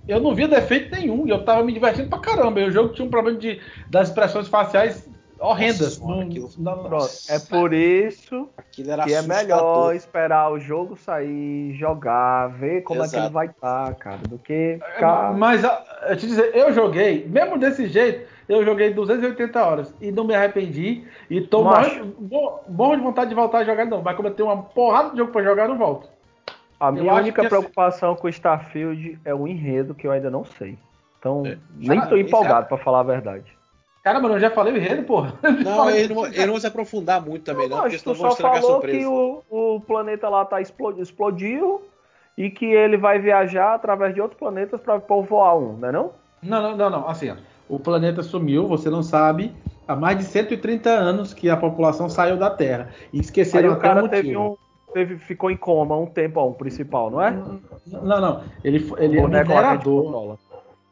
eu 0.07 0.21
não 0.21 0.35
vi 0.35 0.47
defeito 0.47 0.95
nenhum, 0.95 1.27
e 1.27 1.31
eu 1.31 1.45
tava 1.45 1.65
me 1.65 1.73
divertindo 1.73 2.09
pra 2.09 2.19
caramba. 2.19 2.61
E 2.61 2.65
o 2.65 2.71
jogo 2.71 2.93
tinha 2.93 3.07
um 3.07 3.11
problema 3.11 3.39
de, 3.39 3.61
das 3.89 4.09
expressões 4.09 4.49
faciais 4.49 5.09
horrendas. 5.41 5.99
Nossa, 6.91 7.33
é 7.33 7.39
por 7.39 7.73
isso 7.73 8.49
que 8.73 8.83
é 8.91 9.23
melhor 9.23 9.95
esperar 9.95 10.53
o 10.53 10.59
jogo 10.59 10.97
sair, 10.97 11.75
jogar, 11.75 12.49
ver 12.49 12.83
como 12.83 13.03
Exato. 13.03 13.17
é 13.17 13.19
que 13.19 13.27
ele 13.27 13.33
vai 13.33 13.47
estar, 13.47 13.87
tá, 13.87 13.95
cara, 13.95 14.19
do 14.29 14.39
que 14.39 14.79
é, 14.81 14.93
ficar... 14.95 15.33
Mas, 15.33 15.63
eu 15.65 16.17
te 16.17 16.27
dizer, 16.27 16.51
eu 16.55 16.73
joguei, 16.73 17.27
mesmo 17.27 17.59
desse 17.59 17.87
jeito, 17.89 18.27
eu 18.49 18.65
joguei 18.65 18.93
280 18.93 19.65
horas 19.65 19.95
e 20.01 20.13
não 20.13 20.25
me 20.25 20.35
arrependi. 20.35 21.05
E 21.31 21.41
tô 21.41 21.65
bom 22.69 22.95
de 22.95 23.03
vontade 23.03 23.31
de 23.31 23.35
voltar 23.35 23.59
a 23.59 23.65
jogar, 23.65 23.87
não. 23.87 24.03
Mas 24.03 24.15
como 24.17 24.29
eu 24.29 24.35
tenho 24.35 24.49
uma 24.49 24.63
porrada 24.63 25.11
de 25.11 25.17
jogo 25.17 25.33
pra 25.33 25.43
jogar, 25.43 25.63
eu 25.65 25.71
não 25.71 25.79
volto. 25.79 26.14
A 26.89 26.93
minha 26.93 27.15
única 27.15 27.49
preocupação 27.49 28.15
com 28.15 28.27
o 28.27 28.31
Starfield 28.31 29.19
é 29.25 29.35
o 29.35 29.49
enredo, 29.49 29.95
que 29.95 30.07
eu 30.07 30.13
ainda 30.13 30.31
não 30.31 30.45
sei. 30.45 30.79
Então, 31.19 31.43
é. 31.47 31.57
nem 31.79 32.01
tô 32.03 32.17
empolgado, 32.17 32.67
é... 32.67 32.69
para 32.69 32.79
falar 32.79 33.01
a 33.01 33.05
verdade. 33.05 33.45
Cara, 34.03 34.21
mas 34.21 34.33
eu 34.33 34.41
já 34.41 34.51
falei 34.51 34.75
o 34.75 34.77
enredo, 34.77 35.03
porra. 35.05 35.33
Não, 35.65 35.89
ele 35.89 36.13
não, 36.13 36.27
ele 36.27 36.45
não 36.45 36.53
vai 36.53 36.61
se 36.61 36.67
aprofundar 36.67 37.25
muito 37.25 37.43
também, 37.43 37.67
não, 37.67 37.79
não 37.79 37.85
porque 37.85 37.99
senão 37.99 38.15
vão 38.15 38.29
estragar 38.29 38.61
falou 38.61 38.81
que 38.83 39.07
o, 39.07 39.43
o 39.49 39.81
planeta 39.81 40.29
lá 40.29 40.45
tá 40.45 40.61
explodiu, 40.61 41.03
explodiu 41.03 41.83
e 42.37 42.51
que 42.51 42.67
ele 42.67 42.99
vai 42.99 43.19
viajar 43.19 43.75
através 43.75 44.13
de 44.13 44.21
outros 44.21 44.39
planetas 44.39 44.79
para 44.83 45.01
povoar 45.01 45.57
um, 45.57 45.79
não 45.79 45.89
é 45.89 45.93
não? 45.93 46.11
Não, 46.43 46.63
não, 46.63 46.77
não, 46.77 46.91
não. 46.91 47.09
Assim, 47.09 47.31
ó, 47.31 47.37
o 47.67 47.79
planeta 47.79 48.23
sumiu, 48.23 48.69
você 48.69 48.91
não 48.91 49.03
sabe, 49.03 49.55
há 49.89 49.97
mais 49.97 50.19
de 50.19 50.25
130 50.25 50.91
anos 50.91 51.33
que 51.33 51.49
a 51.49 51.57
população 51.57 52.11
saiu 52.11 52.37
da 52.37 52.51
Terra. 52.51 52.91
E 53.11 53.21
esqueceram 53.21 53.71
Aí 53.71 53.77
o 53.77 53.81
cara 53.81 54.07
teve 54.07 54.37
um, 54.37 54.55
teve, 54.95 55.19
ficou 55.19 55.51
em 55.51 55.57
coma 55.57 55.97
um 55.97 56.07
tempo, 56.07 56.41
ó, 56.41 56.49
o 56.49 56.55
principal, 56.55 57.11
não 57.11 57.21
é? 57.21 57.33
Não, 57.87 58.21
não. 58.21 58.45
Ele, 58.63 58.91
ele 58.99 59.19
é 59.19 59.23
minerador. 59.23 60.39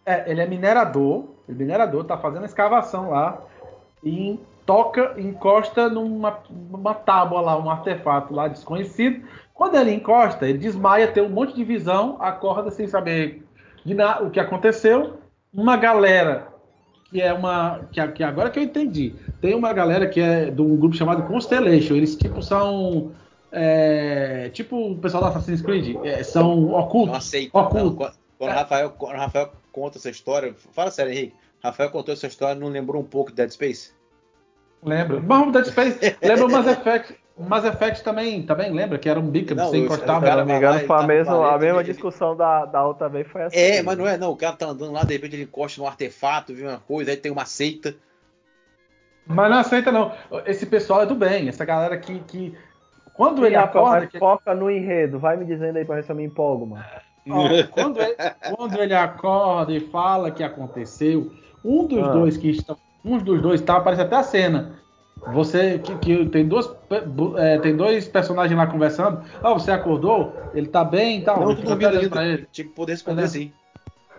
É, 0.05 0.31
ele 0.31 0.41
é 0.41 0.47
minerador. 0.47 1.25
Ele 1.49 1.57
é 1.57 1.65
minerador, 1.65 2.05
tá 2.05 2.19
fazendo 2.19 2.45
escavação 2.45 3.11
lá. 3.11 3.41
E 4.05 4.39
toca, 4.67 5.15
encosta 5.17 5.89
numa 5.89 6.41
uma 6.51 6.93
tábua 6.93 7.41
lá, 7.41 7.57
um 7.57 7.71
artefato 7.71 8.35
lá 8.35 8.49
desconhecido. 8.49 9.25
Quando 9.55 9.77
ele 9.77 9.95
encosta, 9.95 10.49
ele 10.49 10.59
desmaia, 10.59 11.07
tem 11.07 11.23
um 11.23 11.29
monte 11.29 11.55
de 11.55 11.63
visão, 11.63 12.17
acorda 12.21 12.71
sem 12.71 12.89
saber 12.89 13.45
o 14.21 14.31
que 14.31 14.41
aconteceu. 14.41 15.19
Uma 15.55 15.77
galera 15.77 16.49
que 17.09 17.21
é 17.21 17.33
uma. 17.33 17.81
Que, 17.93 18.07
que 18.09 18.25
agora 18.25 18.51
que 18.51 18.59
eu 18.59 18.63
entendi. 18.65 19.15
Tem 19.41 19.55
uma 19.55 19.73
galera 19.73 20.09
que 20.09 20.21
é 20.21 20.51
de 20.51 20.61
um 20.61 20.77
grupo 20.77 20.97
chamado 20.97 21.23
Constellation. 21.25 21.95
Eles 21.95 22.17
tipo 22.17 22.43
são 22.43 23.13
é, 23.53 24.49
tipo 24.49 24.93
o 24.93 24.97
pessoal 24.97 25.23
da 25.23 25.29
Assassin's 25.29 25.61
Creed, 25.61 25.97
é, 26.05 26.23
são 26.23 26.73
ocultos. 26.73 27.11
Não 27.11 27.17
aceito. 27.17 27.55
Oculto. 27.55 28.03
Não, 28.05 28.13
quando, 28.39 28.51
o 28.51 28.55
Rafael, 28.55 28.91
quando 28.91 29.15
o 29.15 29.19
Rafael 29.19 29.53
conta 29.71 29.99
essa 29.99 30.09
história, 30.09 30.55
fala 30.73 30.91
sério, 30.91 31.13
Henrique. 31.13 31.35
Rafael 31.63 31.91
contou 31.91 32.15
essa 32.15 32.27
história, 32.27 32.55
não 32.55 32.69
lembrou 32.69 33.01
um 33.01 33.05
pouco 33.05 33.31
de 33.31 33.37
Dead 33.37 33.51
Space? 33.51 33.93
Lembra. 34.83 35.21
Mas 35.21 35.53
Dead 35.53 35.67
Space, 35.67 35.99
lembra 36.23 36.47
o 36.47 36.51
Mass 36.51 36.67
Effect. 36.67 37.23
Mass 37.39 37.65
Effect 37.65 38.03
também, 38.03 38.43
também 38.43 38.73
lembra 38.73 38.99
que 38.99 39.09
era 39.09 39.21
um 39.21 39.27
bico 39.27 39.55
você 39.55 39.79
encostava. 39.79 40.27
Se 40.27 40.37
não 40.37 40.47
me 40.47 40.53
engano, 40.55 40.81
foi 40.81 40.97
a 40.97 41.03
mesma, 41.07 41.55
a 41.55 41.59
mesma 41.59 41.85
discussão 41.85 42.37
da, 42.37 42.65
da 42.65 42.85
outra 42.85 43.09
vez 43.09 43.27
foi 43.29 43.43
assim. 43.43 43.57
É, 43.57 43.83
mas 43.83 43.99
não 43.99 44.09
é 44.09 44.17
não. 44.17 44.31
O 44.31 44.37
cara 44.37 44.57
tá 44.57 44.67
andando 44.67 44.93
lá, 44.93 45.05
de 45.05 45.13
repente 45.13 45.37
ele 45.37 45.45
encosta 45.45 45.81
num 45.81 45.87
artefato, 45.87 46.55
viu 46.55 46.69
uma 46.69 46.79
coisa, 46.79 47.11
aí 47.11 47.17
tem 47.17 47.31
uma 47.31 47.45
seita. 47.45 47.95
Mas 49.27 49.51
não 49.51 49.59
aceita 49.59 49.93
não. 49.93 50.13
Esse 50.47 50.67
pessoal 50.67 51.03
é 51.03 51.07
do 51.07 51.15
bem, 51.15 51.49
essa 51.49 51.65
galera 51.65 51.97
que, 51.97 52.19
que 52.21 52.55
quando 53.23 53.47
ele 53.47 53.57
acorda. 53.57 54.07
Que... 54.07 54.19
Foca 54.19 54.55
no 54.55 54.71
enredo, 54.71 55.19
vai 55.19 55.37
me 55.37 55.45
dizendo 55.45 55.77
aí 55.77 55.85
pra 55.85 55.97
ver 55.97 56.05
se 56.05 56.11
eu 56.11 56.17
me 56.17 56.25
empolgo, 56.25 56.67
mano. 56.67 56.85
quando, 57.71 58.01
ele, 58.01 58.17
quando, 58.57 58.81
ele, 58.81 58.95
acorda 58.95 59.73
e 59.73 59.81
fala 59.81 60.31
que 60.31 60.43
aconteceu, 60.43 61.31
um 61.65 61.87
dos 61.87 62.03
ah. 62.03 62.13
dois 62.13 62.37
que 62.37 62.51
estão. 62.51 62.77
Um 63.05 63.19
dos 63.19 63.41
dois 63.41 63.61
tá, 63.61 63.77
aparece 63.77 64.03
até 64.03 64.17
a 64.17 64.23
cena. 64.23 64.73
Você 65.33 65.79
que, 65.79 65.95
que 65.99 66.27
tem 66.27 66.47
duas 66.49 66.69
é, 67.37 67.59
tem 67.59 67.77
dois 67.77 68.09
personagens 68.09 68.59
lá 68.59 68.67
conversando. 68.67 69.23
Ah, 69.41 69.53
você 69.53 69.71
acordou? 69.71 70.37
Ele 70.53 70.67
tá 70.67 70.85
bem 70.85 71.21
e 71.21 71.23
tal. 71.23 71.41
Não, 71.41 71.55
tudo 71.55 71.77
bem 71.77 72.09
pra 72.09 72.25
ele. 72.25 72.47
Tinha 72.51 72.67
que 72.67 72.75
poder 72.75 72.93
responder 72.93 73.29
sim. 73.29 73.53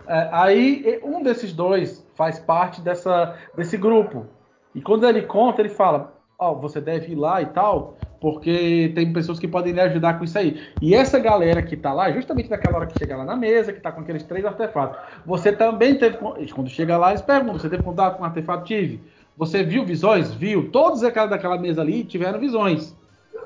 É, 0.06 0.28
aí 0.32 1.00
um 1.02 1.22
desses 1.22 1.52
dois 1.52 2.06
faz 2.14 2.38
parte 2.38 2.80
dessa, 2.80 3.36
desse 3.54 3.76
grupo. 3.76 4.26
E 4.74 4.80
quando 4.80 5.06
ele 5.06 5.22
conta, 5.22 5.60
ele 5.60 5.68
fala: 5.68 6.13
Ó, 6.38 6.52
oh, 6.52 6.56
você 6.56 6.80
deve 6.80 7.12
ir 7.12 7.16
lá 7.16 7.40
e 7.42 7.46
tal 7.46 7.96
porque 8.24 8.90
tem 8.94 9.12
pessoas 9.12 9.38
que 9.38 9.46
podem 9.46 9.74
lhe 9.74 9.80
ajudar 9.82 10.16
com 10.16 10.24
isso 10.24 10.38
aí. 10.38 10.58
E 10.80 10.94
essa 10.94 11.18
galera 11.18 11.62
que 11.62 11.76
tá 11.76 11.92
lá, 11.92 12.10
justamente 12.10 12.48
naquela 12.48 12.78
hora 12.78 12.86
que 12.86 12.96
chega 12.96 13.18
lá 13.18 13.22
na 13.22 13.36
mesa, 13.36 13.70
que 13.70 13.80
tá 13.80 13.92
com 13.92 14.00
aqueles 14.00 14.22
três 14.22 14.46
artefatos, 14.46 14.98
você 15.26 15.52
também 15.52 15.98
teve. 15.98 16.16
Quando 16.16 16.70
chega 16.70 16.96
lá, 16.96 17.10
eles 17.10 17.20
perguntam: 17.20 17.58
você 17.58 17.68
teve 17.68 17.82
contato 17.82 18.16
com 18.16 18.22
um 18.22 18.26
artefato? 18.26 18.64
Tive. 18.64 19.02
Você 19.36 19.62
viu 19.62 19.84
visões? 19.84 20.32
Viu. 20.32 20.70
Todos 20.70 21.04
aqueles 21.04 21.28
daquela 21.28 21.58
mesa 21.58 21.82
ali 21.82 22.02
tiveram 22.02 22.40
visões. 22.40 22.96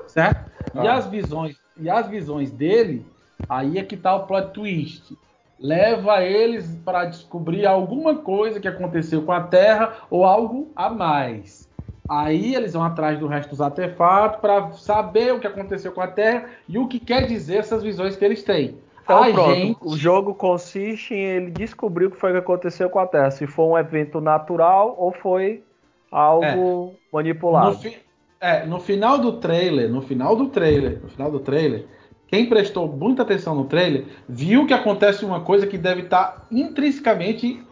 Certo? 0.07 0.49
Ah. 0.73 0.85
E 0.85 0.87
as 0.87 1.07
visões, 1.07 1.57
e 1.77 1.89
as 1.89 2.07
visões 2.07 2.49
dele, 2.49 3.05
aí 3.49 3.79
é 3.79 3.83
que 3.83 3.97
tá 3.97 4.15
o 4.15 4.27
plot 4.27 4.53
twist. 4.53 5.13
Leva 5.59 6.23
eles 6.23 6.79
para 6.85 7.03
descobrir 7.03 7.65
alguma 7.65 8.15
coisa 8.15 8.61
que 8.61 8.67
aconteceu 8.69 9.23
com 9.23 9.33
a 9.33 9.41
Terra 9.41 9.93
ou 10.09 10.23
algo 10.23 10.71
a 10.73 10.89
mais. 10.89 11.68
Aí 12.09 12.55
eles 12.55 12.73
vão 12.73 12.83
atrás 12.83 13.19
do 13.19 13.27
resto 13.27 13.51
dos 13.51 13.61
artefatos 13.61 14.39
para 14.41 14.71
saber 14.71 15.33
o 15.33 15.39
que 15.39 15.45
aconteceu 15.45 15.91
com 15.91 16.01
a 16.01 16.07
Terra 16.07 16.49
e 16.67 16.79
o 16.79 16.87
que 16.87 16.99
quer 16.99 17.27
dizer 17.27 17.57
essas 17.57 17.83
visões 17.83 18.15
que 18.15 18.25
eles 18.25 18.41
têm. 18.41 18.77
Então, 19.03 19.23
a 19.23 19.31
pronto, 19.31 19.55
gente... 19.55 19.77
o 19.81 19.95
jogo 19.95 20.33
consiste 20.33 21.13
em 21.13 21.23
ele 21.23 21.51
descobrir 21.51 22.07
o 22.07 22.11
que 22.11 22.17
foi 22.17 22.31
que 22.31 22.37
aconteceu 22.37 22.89
com 22.89 22.99
a 22.99 23.07
Terra, 23.07 23.31
se 23.31 23.45
foi 23.45 23.65
um 23.65 23.77
evento 23.77 24.19
natural 24.19 24.95
ou 24.97 25.11
foi 25.11 25.63
algo 26.11 26.93
é, 26.93 27.15
manipulado. 27.15 27.71
No, 27.71 27.77
fi... 27.77 27.97
é, 28.41 28.65
no 28.65 28.79
final 28.79 29.19
do 29.19 29.33
trailer, 29.33 29.89
no 29.89 30.01
final 30.01 30.35
do 30.35 30.47
trailer, 30.47 30.99
no 31.01 31.09
final 31.09 31.31
do 31.31 31.39
trailer, 31.39 31.85
quem 32.27 32.47
prestou 32.47 32.87
muita 32.87 33.23
atenção 33.23 33.55
no 33.55 33.65
trailer 33.65 34.05
viu 34.27 34.65
que 34.65 34.73
acontece 34.73 35.25
uma 35.25 35.41
coisa 35.41 35.65
que 35.65 35.77
deve 35.77 36.01
estar 36.01 36.45
intrinsecamente 36.51 37.63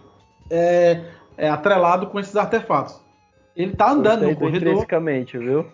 é, 0.50 1.02
é, 1.38 1.50
atrelado 1.50 2.08
com 2.08 2.20
esses 2.20 2.36
artefatos. 2.36 3.00
Ele 3.58 3.76
tá 3.76 3.90
andando 3.90 4.28
no 4.28 4.36
corredor. 4.36 4.70
Intrinsecamente, 4.70 5.36
viu? 5.36 5.66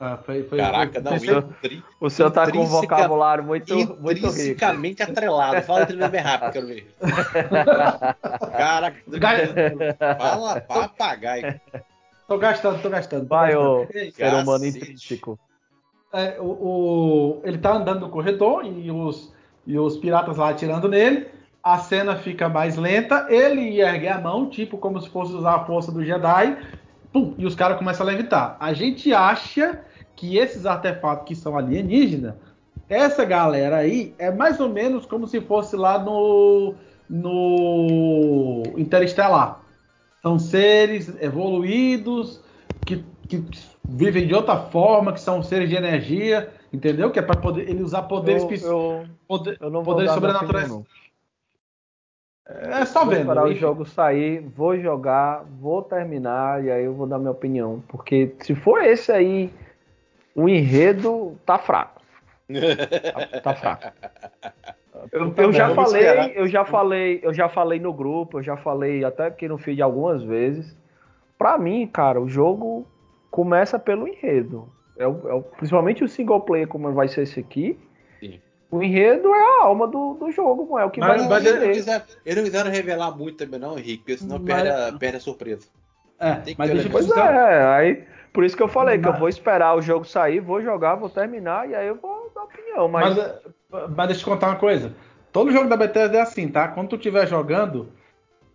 Ah, 0.00 0.18
foi, 0.18 0.42
foi, 0.42 0.58
Caraca, 0.58 1.00
não, 1.00 1.14
intri... 1.14 1.82
o 2.00 2.10
senhor 2.10 2.30
tá 2.32 2.50
com 2.50 2.58
um 2.58 2.66
vocabulário 2.66 3.44
muito, 3.44 3.74
muito 3.74 4.26
rico. 4.26 4.26
Intrinsecamente 4.26 5.02
atrelado. 5.04 5.62
Fala 5.62 5.86
de 5.86 5.96
bem 6.08 6.20
rápido, 6.20 6.52
quero 6.52 6.66
ver. 6.66 6.94
Caraca, 8.58 8.98
fala 10.18 10.60
papagaio. 10.60 11.60
Tô 12.26 12.36
gastando, 12.36 12.82
tô 12.82 12.90
gastando. 12.90 13.22
Tô 13.22 13.28
Vai, 13.28 13.54
ô 13.54 13.86
ser 14.12 14.34
humano 14.34 14.66
intrínseco. 14.66 15.38
É, 16.12 16.36
o, 16.40 16.44
o, 16.44 17.42
ele 17.44 17.58
tá 17.58 17.74
andando 17.74 18.00
no 18.00 18.10
corredor 18.10 18.66
e 18.66 18.90
os, 18.90 19.32
e 19.64 19.78
os 19.78 19.96
piratas 19.96 20.36
lá 20.36 20.48
atirando 20.48 20.88
nele. 20.88 21.28
A 21.62 21.78
cena 21.78 22.16
fica 22.16 22.48
mais 22.48 22.76
lenta. 22.76 23.26
Ele 23.30 23.80
ergue 23.80 24.08
a 24.08 24.20
mão, 24.20 24.50
tipo 24.50 24.76
como 24.76 25.00
se 25.00 25.08
fosse 25.08 25.32
usar 25.32 25.54
a 25.54 25.64
força 25.64 25.92
do 25.92 26.04
Jedi 26.04 26.58
pum, 27.14 27.32
e 27.38 27.46
os 27.46 27.54
caras 27.54 27.78
começam 27.78 28.04
a 28.04 28.10
levitar. 28.10 28.56
A 28.58 28.72
gente 28.72 29.14
acha 29.14 29.80
que 30.16 30.36
esses 30.36 30.66
artefatos 30.66 31.24
que 31.28 31.36
são 31.36 31.56
alienígenas, 31.56 32.34
essa 32.88 33.24
galera 33.24 33.76
aí 33.76 34.12
é 34.18 34.32
mais 34.32 34.58
ou 34.58 34.68
menos 34.68 35.06
como 35.06 35.28
se 35.28 35.40
fosse 35.40 35.76
lá 35.76 35.96
no, 35.96 36.74
no 37.08 38.62
Interestelar. 38.76 39.60
São 40.20 40.38
seres 40.40 41.14
evoluídos 41.22 42.42
que, 42.84 43.04
que 43.28 43.44
vivem 43.88 44.26
de 44.26 44.34
outra 44.34 44.56
forma, 44.56 45.12
que 45.12 45.20
são 45.20 45.40
seres 45.42 45.68
de 45.68 45.76
energia, 45.76 46.52
entendeu? 46.72 47.12
Que 47.12 47.20
é 47.20 47.22
para 47.22 47.40
poder 47.40 47.68
ele 47.68 47.82
usar 47.82 48.02
poderes, 48.02 48.62
eu, 48.62 48.70
eu, 48.70 49.06
poder, 49.28 49.56
eu 49.60 49.82
poderes 49.82 50.12
sobrenaturais. 50.12 50.72
É 52.46 52.84
só 52.84 53.00
vou 53.00 53.10
vendo. 53.10 53.20
Esperar 53.20 53.46
o 53.46 53.54
jogo 53.54 53.86
sair, 53.86 54.40
vou 54.40 54.78
jogar, 54.78 55.44
vou 55.60 55.82
terminar 55.82 56.62
e 56.62 56.70
aí 56.70 56.84
eu 56.84 56.92
vou 56.92 57.06
dar 57.06 57.18
minha 57.18 57.30
opinião. 57.30 57.82
Porque 57.88 58.34
se 58.40 58.54
for 58.54 58.82
esse 58.82 59.10
aí, 59.10 59.50
o 60.34 60.48
enredo 60.48 61.38
tá 61.46 61.58
fraco. 61.58 62.02
tá, 63.32 63.40
tá 63.40 63.54
fraco. 63.54 63.92
Eu, 65.10 65.32
eu, 65.36 65.52
já 65.52 65.74
falei, 65.74 66.32
eu 66.34 66.48
já 66.48 66.64
falei, 66.64 67.20
eu 67.22 67.32
já 67.32 67.48
falei 67.48 67.80
no 67.80 67.92
grupo, 67.92 68.38
eu 68.38 68.42
já 68.42 68.56
falei 68.56 69.04
até 69.04 69.26
aqui 69.26 69.48
no 69.48 69.58
feed 69.58 69.80
algumas 69.80 70.22
vezes. 70.22 70.76
Pra 71.38 71.58
mim, 71.58 71.86
cara, 71.86 72.20
o 72.20 72.28
jogo 72.28 72.86
começa 73.30 73.78
pelo 73.78 74.06
enredo. 74.06 74.68
É 74.96 75.06
o, 75.06 75.28
é 75.28 75.34
o, 75.34 75.42
principalmente 75.42 76.04
o 76.04 76.08
single 76.08 76.40
player, 76.40 76.68
como 76.68 76.92
vai 76.92 77.08
ser 77.08 77.22
esse 77.22 77.40
aqui. 77.40 77.78
O 78.70 78.82
enredo 78.82 79.28
é 79.34 79.60
a 79.60 79.64
alma 79.64 79.86
do, 79.86 80.14
do 80.14 80.30
jogo, 80.32 80.66
não 80.68 80.78
é 80.78 80.84
o 80.84 80.90
que 80.90 81.00
mas, 81.00 81.20
vai 81.20 81.28
mas 81.28 81.46
eles 81.46 81.60
não, 81.60 81.72
quiseram, 81.72 82.04
eles 82.24 82.36
não 82.36 82.44
quiseram 82.44 82.70
revelar 82.70 83.16
muito 83.16 83.38
também, 83.38 83.60
não, 83.60 83.78
Henrique, 83.78 83.98
porque 83.98 84.18
senão 84.18 84.38
mas... 84.38 84.46
perde, 84.46 84.68
a, 84.68 84.98
perde 84.98 85.16
a 85.16 85.20
surpresa. 85.20 85.68
É, 86.18 86.42
mas 86.56 86.70
deixa 86.70 86.90
pois 86.90 87.10
é, 87.10 87.64
aí 87.66 88.04
por 88.32 88.44
isso 88.44 88.56
que 88.56 88.62
eu 88.62 88.68
falei 88.68 88.96
mas... 88.96 89.06
que 89.06 89.08
eu 89.12 89.18
vou 89.18 89.28
esperar 89.28 89.76
o 89.76 89.80
jogo 89.80 90.04
sair, 90.04 90.40
vou 90.40 90.60
jogar, 90.60 90.96
vou 90.96 91.08
terminar 91.08 91.68
e 91.68 91.74
aí 91.74 91.86
eu 91.86 91.94
vou 91.94 92.32
dar 92.34 92.42
opinião. 92.42 92.88
Mas, 92.88 93.16
mas, 93.70 93.90
mas 93.90 94.08
deixa 94.08 94.22
eu 94.22 94.32
contar 94.32 94.48
uma 94.48 94.56
coisa. 94.56 94.92
Todo 95.32 95.52
jogo 95.52 95.68
da 95.68 95.76
Bethesda 95.76 96.18
é 96.18 96.20
assim, 96.20 96.48
tá? 96.48 96.68
Quando 96.68 96.88
tu 96.88 96.96
estiver 96.96 97.26
jogando, 97.28 97.88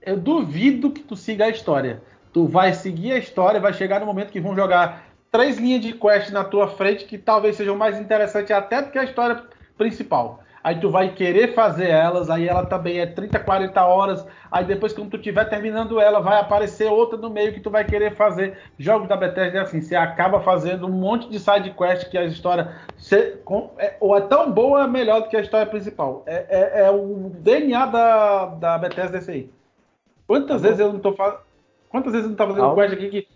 eu 0.01 0.17
duvido 0.17 0.91
que 0.91 1.01
tu 1.01 1.15
siga 1.15 1.45
a 1.45 1.49
história. 1.49 2.01
Tu 2.33 2.45
vai 2.45 2.73
seguir 2.73 3.13
a 3.13 3.17
história, 3.17 3.59
vai 3.59 3.73
chegar 3.73 3.99
no 3.99 4.05
momento 4.05 4.31
que 4.31 4.39
vão 4.41 4.55
jogar 4.55 5.05
três 5.31 5.57
linhas 5.57 5.81
de 5.81 5.93
quest 5.93 6.29
na 6.31 6.43
tua 6.43 6.67
frente 6.67 7.05
que 7.05 7.17
talvez 7.17 7.55
sejam 7.55 7.75
mais 7.77 7.99
interessantes 7.99 8.51
até 8.51 8.81
do 8.81 8.91
que 8.91 8.99
a 8.99 9.03
história 9.03 9.43
principal. 9.79 10.41
Aí 10.61 10.77
tu 10.77 10.91
vai 10.91 11.13
querer 11.13 11.53
fazer 11.53 11.87
elas, 11.87 12.29
aí 12.29 12.47
ela 12.47 12.65
também 12.65 12.99
é 12.99 13.05
30, 13.05 13.39
40 13.39 13.85
horas. 13.85 14.25
Aí 14.51 14.65
depois, 14.65 14.91
quando 14.91 15.11
tu 15.11 15.17
tiver 15.17 15.45
terminando 15.45 16.01
ela, 16.01 16.19
vai 16.19 16.37
aparecer 16.37 16.91
outra 16.91 17.17
no 17.17 17.29
meio 17.29 17.53
que 17.53 17.61
tu 17.61 17.69
vai 17.69 17.85
querer 17.85 18.15
fazer. 18.15 18.57
Jogos 18.77 19.07
da 19.07 19.15
Bethesda 19.15 19.59
é 19.59 19.61
assim, 19.61 19.79
você 19.79 19.95
acaba 19.95 20.41
fazendo 20.41 20.85
um 20.85 20.91
monte 20.91 21.29
de 21.29 21.39
side 21.39 21.71
quest 21.71 22.09
que 22.09 22.17
a 22.17 22.25
história 22.25 22.75
se, 22.97 23.37
com, 23.45 23.71
é, 23.77 23.95
ou 24.01 24.17
é 24.17 24.21
tão 24.21 24.51
boa 24.51 24.79
ou 24.79 24.83
é 24.83 24.87
melhor 24.87 25.21
do 25.21 25.29
que 25.29 25.37
a 25.37 25.41
história 25.41 25.65
principal. 25.65 26.23
É, 26.25 26.45
é, 26.49 26.81
é 26.81 26.91
o 26.91 27.31
DNA 27.39 27.85
da, 27.85 28.45
da 28.47 28.77
Bethesda 28.77 29.17
esse 29.17 29.31
aí. 29.31 29.49
Quantas 30.27 30.61
tá 30.61 30.67
vezes 30.67 30.79
eu 30.81 30.91
não 30.91 30.99
tô 30.99 31.13
fazendo. 31.13 31.39
Quantas 31.89 32.11
vezes 32.11 32.25
eu 32.25 32.29
não 32.31 32.37
tô 32.37 32.45
fazendo 32.45 32.61
calma. 32.61 32.75
quest 32.75 32.93
aqui 32.93 33.09
que. 33.09 33.27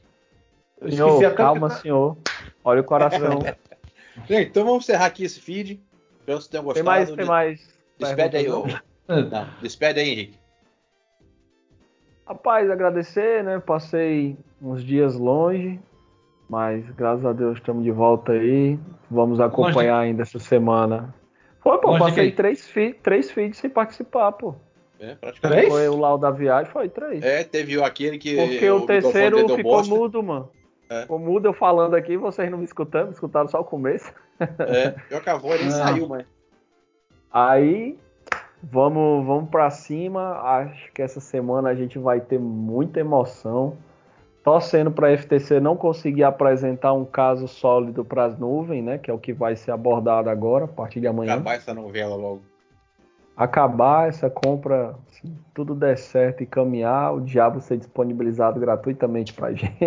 Eu 0.81 0.91
senhor, 0.91 1.33
calma, 1.35 1.69
que... 1.69 1.75
senhor. 1.81 2.17
Olha 2.65 2.81
o 2.81 2.83
coração. 2.83 3.39
Gente, 4.27 4.49
então 4.49 4.65
vamos 4.65 4.83
encerrar 4.83 5.05
aqui 5.05 5.23
esse 5.23 5.39
feed. 5.39 5.81
Espero 6.23 6.39
que 6.39 6.49
tenham 6.49 6.63
gostado. 6.63 6.73
Tem 6.73 6.83
mais, 6.83 7.11
tem 7.11 7.25
mais. 7.25 7.73
Despede 7.99 8.37
aí, 8.37 8.49
ô. 8.49 8.65
Não, 9.07 9.47
despede 9.61 9.99
aí, 9.99 10.09
Henrique. 10.09 10.39
Rapaz, 12.25 12.71
agradecer, 12.71 13.43
né? 13.43 13.59
Passei 13.59 14.37
uns 14.61 14.83
dias 14.83 15.15
longe, 15.15 15.77
mas 16.49 16.89
graças 16.91 17.25
a 17.25 17.33
Deus 17.33 17.57
estamos 17.57 17.83
de 17.83 17.91
volta 17.91 18.31
aí. 18.31 18.79
Vamos 19.11 19.41
acompanhar 19.41 19.97
longe. 19.97 20.09
ainda 20.09 20.21
essa 20.23 20.39
semana. 20.39 21.13
Foi, 21.61 21.77
pô, 21.79 21.91
longe 21.91 21.99
passei 21.99 22.31
três, 22.31 22.65
fi 22.67 22.93
três 22.93 23.29
feeds 23.29 23.59
sem 23.59 23.69
participar, 23.69 24.31
pô. 24.31 24.55
É, 24.99 25.15
praticamente. 25.15 25.67
Foi 25.67 25.89
o 25.89 25.97
Lau 25.97 26.17
da 26.17 26.31
viagem, 26.31 26.71
foi 26.71 26.87
três. 26.87 27.21
É, 27.21 27.43
teve 27.43 27.81
aquele 27.83 28.17
que. 28.17 28.35
Porque 28.37 28.69
o, 28.69 28.77
o 28.77 28.85
terceiro 28.85 29.39
ficou 29.39 29.61
bosta. 29.63 29.93
mudo, 29.93 30.23
mano. 30.23 30.49
É. 30.89 31.01
Ficou 31.01 31.19
mudo 31.19 31.47
eu 31.47 31.53
falando 31.53 31.95
aqui, 31.95 32.17
vocês 32.17 32.49
não 32.51 32.57
me 32.57 32.65
escutando, 32.65 33.11
escutaram 33.11 33.47
só 33.47 33.61
o 33.61 33.65
começo. 33.65 34.13
É, 34.59 34.89
pior 35.07 35.21
que 35.21 35.29
a 35.29 35.37
voz 35.37 35.61
nem 35.61 35.71
saiu, 35.71 36.07
mas. 36.07 36.25
Aí, 37.31 37.97
vamos, 38.61 39.25
vamos 39.25 39.49
para 39.49 39.69
cima. 39.69 40.39
Acho 40.41 40.91
que 40.91 41.01
essa 41.01 41.19
semana 41.19 41.69
a 41.69 41.75
gente 41.75 41.97
vai 41.97 42.19
ter 42.19 42.39
muita 42.39 42.99
emoção. 42.99 43.77
Torcendo 44.43 44.91
para 44.91 45.07
a 45.07 45.17
FTC 45.17 45.61
não 45.61 45.77
conseguir 45.77 46.25
apresentar 46.25 46.91
um 46.91 47.05
caso 47.05 47.47
sólido 47.47 48.03
para 48.03 48.25
as 48.25 48.37
nuvens, 48.37 48.83
né? 48.83 48.97
Que 48.97 49.09
é 49.09 49.13
o 49.13 49.17
que 49.17 49.31
vai 49.31 49.55
ser 49.55 49.71
abordado 49.71 50.29
agora, 50.29 50.65
a 50.65 50.67
partir 50.67 50.99
de 50.99 51.07
amanhã. 51.07 51.33
Acabar 51.33 51.55
essa 51.55 51.73
novela 51.73 52.15
logo. 52.15 52.41
Acabar 53.35 54.09
essa 54.09 54.29
compra, 54.29 54.93
se 55.07 55.27
tudo 55.55 55.73
der 55.73 55.97
certo 55.97 56.43
e 56.43 56.45
caminhar, 56.45 57.15
o 57.15 57.21
diabo 57.21 57.59
ser 57.59 57.77
disponibilizado 57.77 58.59
gratuitamente 58.59 59.33
para 59.33 59.53
gente. 59.53 59.73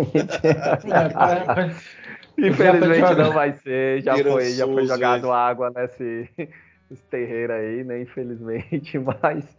Infelizmente 2.37 3.15
não 3.15 3.31
vai 3.31 3.53
ser, 3.53 4.01
já 4.01 4.17
foi, 4.17 4.51
já 4.51 4.67
foi 4.67 4.85
jogado 4.85 5.31
água 5.31 5.71
nesse, 5.75 6.29
nesse 6.89 7.03
terreiro 7.09 7.53
aí, 7.53 7.83
né? 7.83 8.01
Infelizmente, 8.01 8.99
mas. 8.99 9.57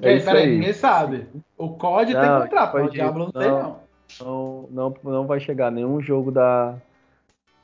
É 0.00 0.14
isso 0.14 0.26
peraí, 0.26 0.54
ninguém 0.54 0.72
sabe. 0.72 1.26
O 1.56 1.70
COD 1.70 2.14
não, 2.14 2.20
tem 2.20 2.30
que 2.30 2.42
comprar, 2.42 2.72
o 2.76 2.88
Diablo 2.88 3.32
não, 3.34 3.34
não, 3.34 3.40
tem, 3.40 3.50
não. 3.50 3.80
Não, 4.20 4.68
não. 4.70 4.94
Não 5.12 5.26
vai 5.26 5.40
chegar 5.40 5.72
nenhum 5.72 6.00
jogo 6.00 6.30
da, 6.30 6.76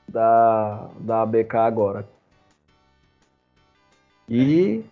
da, 0.09 0.89
da 0.99 1.23
ABK 1.23 1.57
agora. 1.57 2.05
E. 4.29 4.85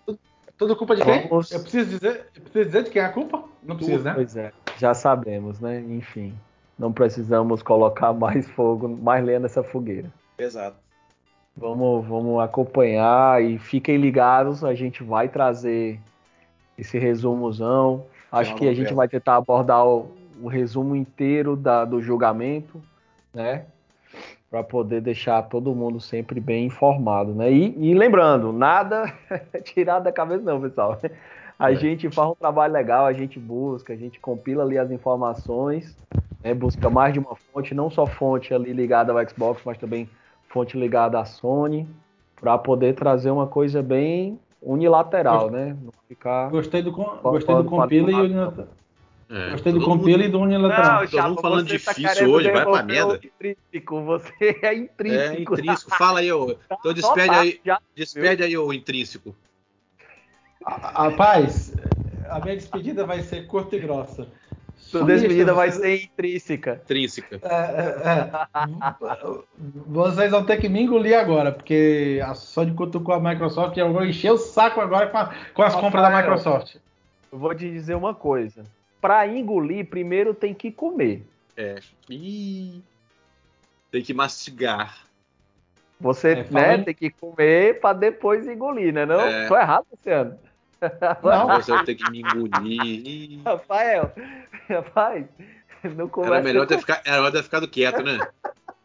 Tudo 0.62 0.76
culpa 0.76 0.96
de 0.96 1.02
quem? 1.02 1.28
Eu 1.30 1.60
preciso 1.60 1.90
dizer, 1.90 2.26
eu 2.34 2.42
preciso 2.42 2.64
dizer 2.64 2.82
de 2.84 2.90
quem 2.90 3.02
é 3.02 3.04
a 3.04 3.12
culpa? 3.12 3.44
Não 3.62 3.76
precisa, 3.76 4.02
né? 4.02 4.14
Pois 4.14 4.36
é, 4.36 4.52
já 4.78 4.94
sabemos, 4.94 5.60
né? 5.60 5.80
Enfim 5.80 6.34
não 6.82 6.92
precisamos 6.92 7.62
colocar 7.62 8.12
mais 8.12 8.48
fogo, 8.50 8.88
mais 8.88 9.24
lenha 9.24 9.38
nessa 9.38 9.62
fogueira. 9.62 10.12
Exato. 10.36 10.76
Vamos, 11.56 12.04
vamos 12.06 12.42
acompanhar 12.42 13.40
e 13.40 13.58
fiquem 13.58 13.98
ligados, 13.98 14.64
a 14.64 14.74
gente 14.74 15.04
vai 15.04 15.28
trazer 15.28 16.00
esse 16.76 16.98
resumozão. 16.98 18.06
Acho 18.32 18.54
que 18.56 18.66
a 18.66 18.74
gente 18.74 18.92
vai 18.94 19.06
tentar 19.06 19.36
abordar 19.36 19.86
o, 19.86 20.10
o 20.42 20.48
resumo 20.48 20.96
inteiro 20.96 21.54
da, 21.54 21.84
do 21.84 22.00
julgamento, 22.00 22.82
né? 23.32 23.66
Para 24.52 24.62
poder 24.62 25.00
deixar 25.00 25.40
todo 25.44 25.74
mundo 25.74 25.98
sempre 25.98 26.38
bem 26.38 26.66
informado, 26.66 27.32
né? 27.32 27.50
E, 27.50 27.74
e 27.88 27.94
lembrando, 27.94 28.52
nada 28.52 29.10
tirado 29.64 30.02
da 30.02 30.12
cabeça 30.12 30.42
não, 30.42 30.60
pessoal. 30.60 30.98
A 31.58 31.72
é. 31.72 31.74
gente 31.74 32.10
faz 32.10 32.28
um 32.28 32.34
trabalho 32.34 32.70
legal, 32.70 33.06
a 33.06 33.14
gente 33.14 33.38
busca, 33.38 33.94
a 33.94 33.96
gente 33.96 34.20
compila 34.20 34.62
ali 34.62 34.76
as 34.76 34.90
informações, 34.90 35.96
né? 36.44 36.52
busca 36.52 36.90
mais 36.90 37.14
de 37.14 37.18
uma 37.18 37.34
fonte, 37.34 37.74
não 37.74 37.88
só 37.88 38.06
fonte 38.06 38.52
ali 38.52 38.74
ligada 38.74 39.10
ao 39.10 39.26
Xbox, 39.26 39.62
mas 39.64 39.78
também 39.78 40.06
fonte 40.50 40.78
ligada 40.78 41.18
à 41.18 41.24
Sony, 41.24 41.88
para 42.38 42.58
poder 42.58 42.94
trazer 42.94 43.30
uma 43.30 43.46
coisa 43.46 43.82
bem 43.82 44.38
unilateral, 44.60 45.48
gostei, 45.48 45.60
né? 45.60 45.76
Não 45.82 45.92
ficar. 46.06 46.50
Gostei 46.50 46.82
do, 46.82 46.92
gostei 46.92 47.54
do 47.54 47.64
compila 47.64 48.10
e 48.10 48.14
unilateral. 48.14 48.81
É, 49.32 49.52
Gostei 49.52 49.72
do 49.72 49.80
compila 49.80 50.22
e 50.22 50.28
do 50.28 50.40
unilateral. 50.40 51.00
Não, 51.00 51.08
Todo 51.08 51.28
mundo 51.30 51.40
falando 51.40 51.66
tá 51.66 51.72
difícil 51.72 52.30
hoje, 52.30 52.50
vai 52.50 52.64
pra 52.66 52.82
merda. 52.82 53.18
Intrínseco, 53.24 54.02
você 54.02 54.58
é 54.60 54.74
intrínseco. 54.74 55.32
É 55.32 55.40
intrínseco. 55.40 55.96
Fala 55.96 56.20
aí, 56.20 56.30
ô. 56.30 56.54
Então 56.78 56.92
despede 56.92 57.30
aí, 57.34 57.60
despede 57.96 58.42
aí, 58.42 58.58
ô 58.58 58.70
intrínseco. 58.74 59.34
Rapaz, 60.62 61.74
a 62.28 62.40
minha 62.40 62.56
despedida 62.56 63.06
vai 63.06 63.22
ser 63.22 63.46
curta 63.46 63.74
e 63.74 63.78
grossa. 63.78 64.28
Sua 64.76 65.02
despedida 65.04 65.54
vai 65.54 65.70
ser 65.70 66.02
intrínseca. 66.02 66.82
Intrínseca. 66.84 67.40
É, 67.42 67.54
é, 67.54 68.20
é. 68.54 69.38
Vocês 69.86 70.30
vão 70.30 70.44
ter 70.44 70.58
que 70.58 70.68
me 70.68 70.82
engolir 70.82 71.18
agora, 71.18 71.52
porque 71.52 72.20
a 72.22 72.34
Sony 72.34 72.74
cutucou 72.74 73.14
a 73.14 73.20
Microsoft 73.20 73.78
e 73.78 73.80
eu 73.80 73.90
vou 73.94 74.04
encher 74.04 74.30
o 74.30 74.36
saco 74.36 74.78
agora 74.78 75.06
com, 75.06 75.16
a, 75.16 75.34
com 75.54 75.62
as 75.62 75.74
compras 75.74 76.02
da 76.02 76.14
Microsoft. 76.14 76.76
Eu 77.32 77.38
vou 77.38 77.54
te 77.54 77.70
dizer 77.70 77.94
uma 77.94 78.14
coisa 78.14 78.62
para 79.02 79.26
engolir, 79.26 79.84
primeiro 79.90 80.32
tem 80.32 80.54
que 80.54 80.70
comer. 80.70 81.26
É. 81.56 81.74
Ih, 82.08 82.80
tem 83.90 84.00
que 84.00 84.14
mastigar. 84.14 85.08
Você 86.00 86.32
é, 86.32 86.46
né, 86.50 86.78
tem 86.78 86.94
que 86.94 87.10
comer 87.10 87.80
para 87.80 87.98
depois 87.98 88.46
engolir, 88.46 88.94
né? 88.94 89.04
Não? 89.04 89.20
É. 89.20 89.48
Tô 89.48 89.56
errado, 89.56 89.84
Luciano. 89.90 90.38
Não, 91.22 91.60
você 91.60 91.84
tem 91.84 91.96
que 91.96 92.10
me 92.10 92.20
engolir. 92.20 93.40
Rafael, 93.44 94.12
rapaz, 94.68 95.26
não 95.96 96.08
começa. 96.08 96.34
Era 96.34 96.42
melhor 96.42 96.66
ter, 96.66 96.78
ficar, 96.78 97.02
era 97.04 97.16
melhor 97.16 97.32
ter 97.32 97.42
ficado 97.42 97.68
quieto, 97.68 98.02
né? 98.02 98.18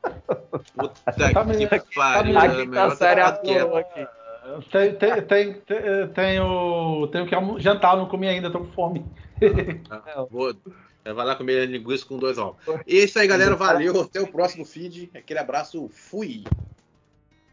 Puta 0.75 0.99
tá 1.05 1.79
que 1.79 1.95
pariu. 1.95 2.37
Aqui 2.39 2.67
tá 2.69 2.95
sério 2.95 3.25
aqui. 3.25 4.07
Tem, 4.71 4.95
tem, 4.95 5.21
tem, 5.21 5.53
tenho, 6.13 7.07
tenho 7.07 7.25
que 7.27 7.61
jantar, 7.61 7.97
não 7.97 8.07
comi 8.07 8.27
ainda, 8.27 8.49
tô 8.49 8.59
com 8.59 8.71
fome. 8.71 9.05
Ah, 9.89 11.13
vai 11.13 11.25
lá 11.25 11.35
comer 11.35 11.65
linguiça 11.67 12.05
com 12.05 12.17
dois 12.17 12.37
ovos. 12.37 12.57
E 12.85 12.99
é 12.99 13.03
isso 13.03 13.17
aí, 13.17 13.27
galera. 13.27 13.55
Valeu. 13.55 14.01
Até 14.01 14.19
o 14.19 14.27
próximo 14.27 14.65
feed. 14.65 15.09
Aquele 15.15 15.39
abraço. 15.39 15.89
Fui. 15.89 16.43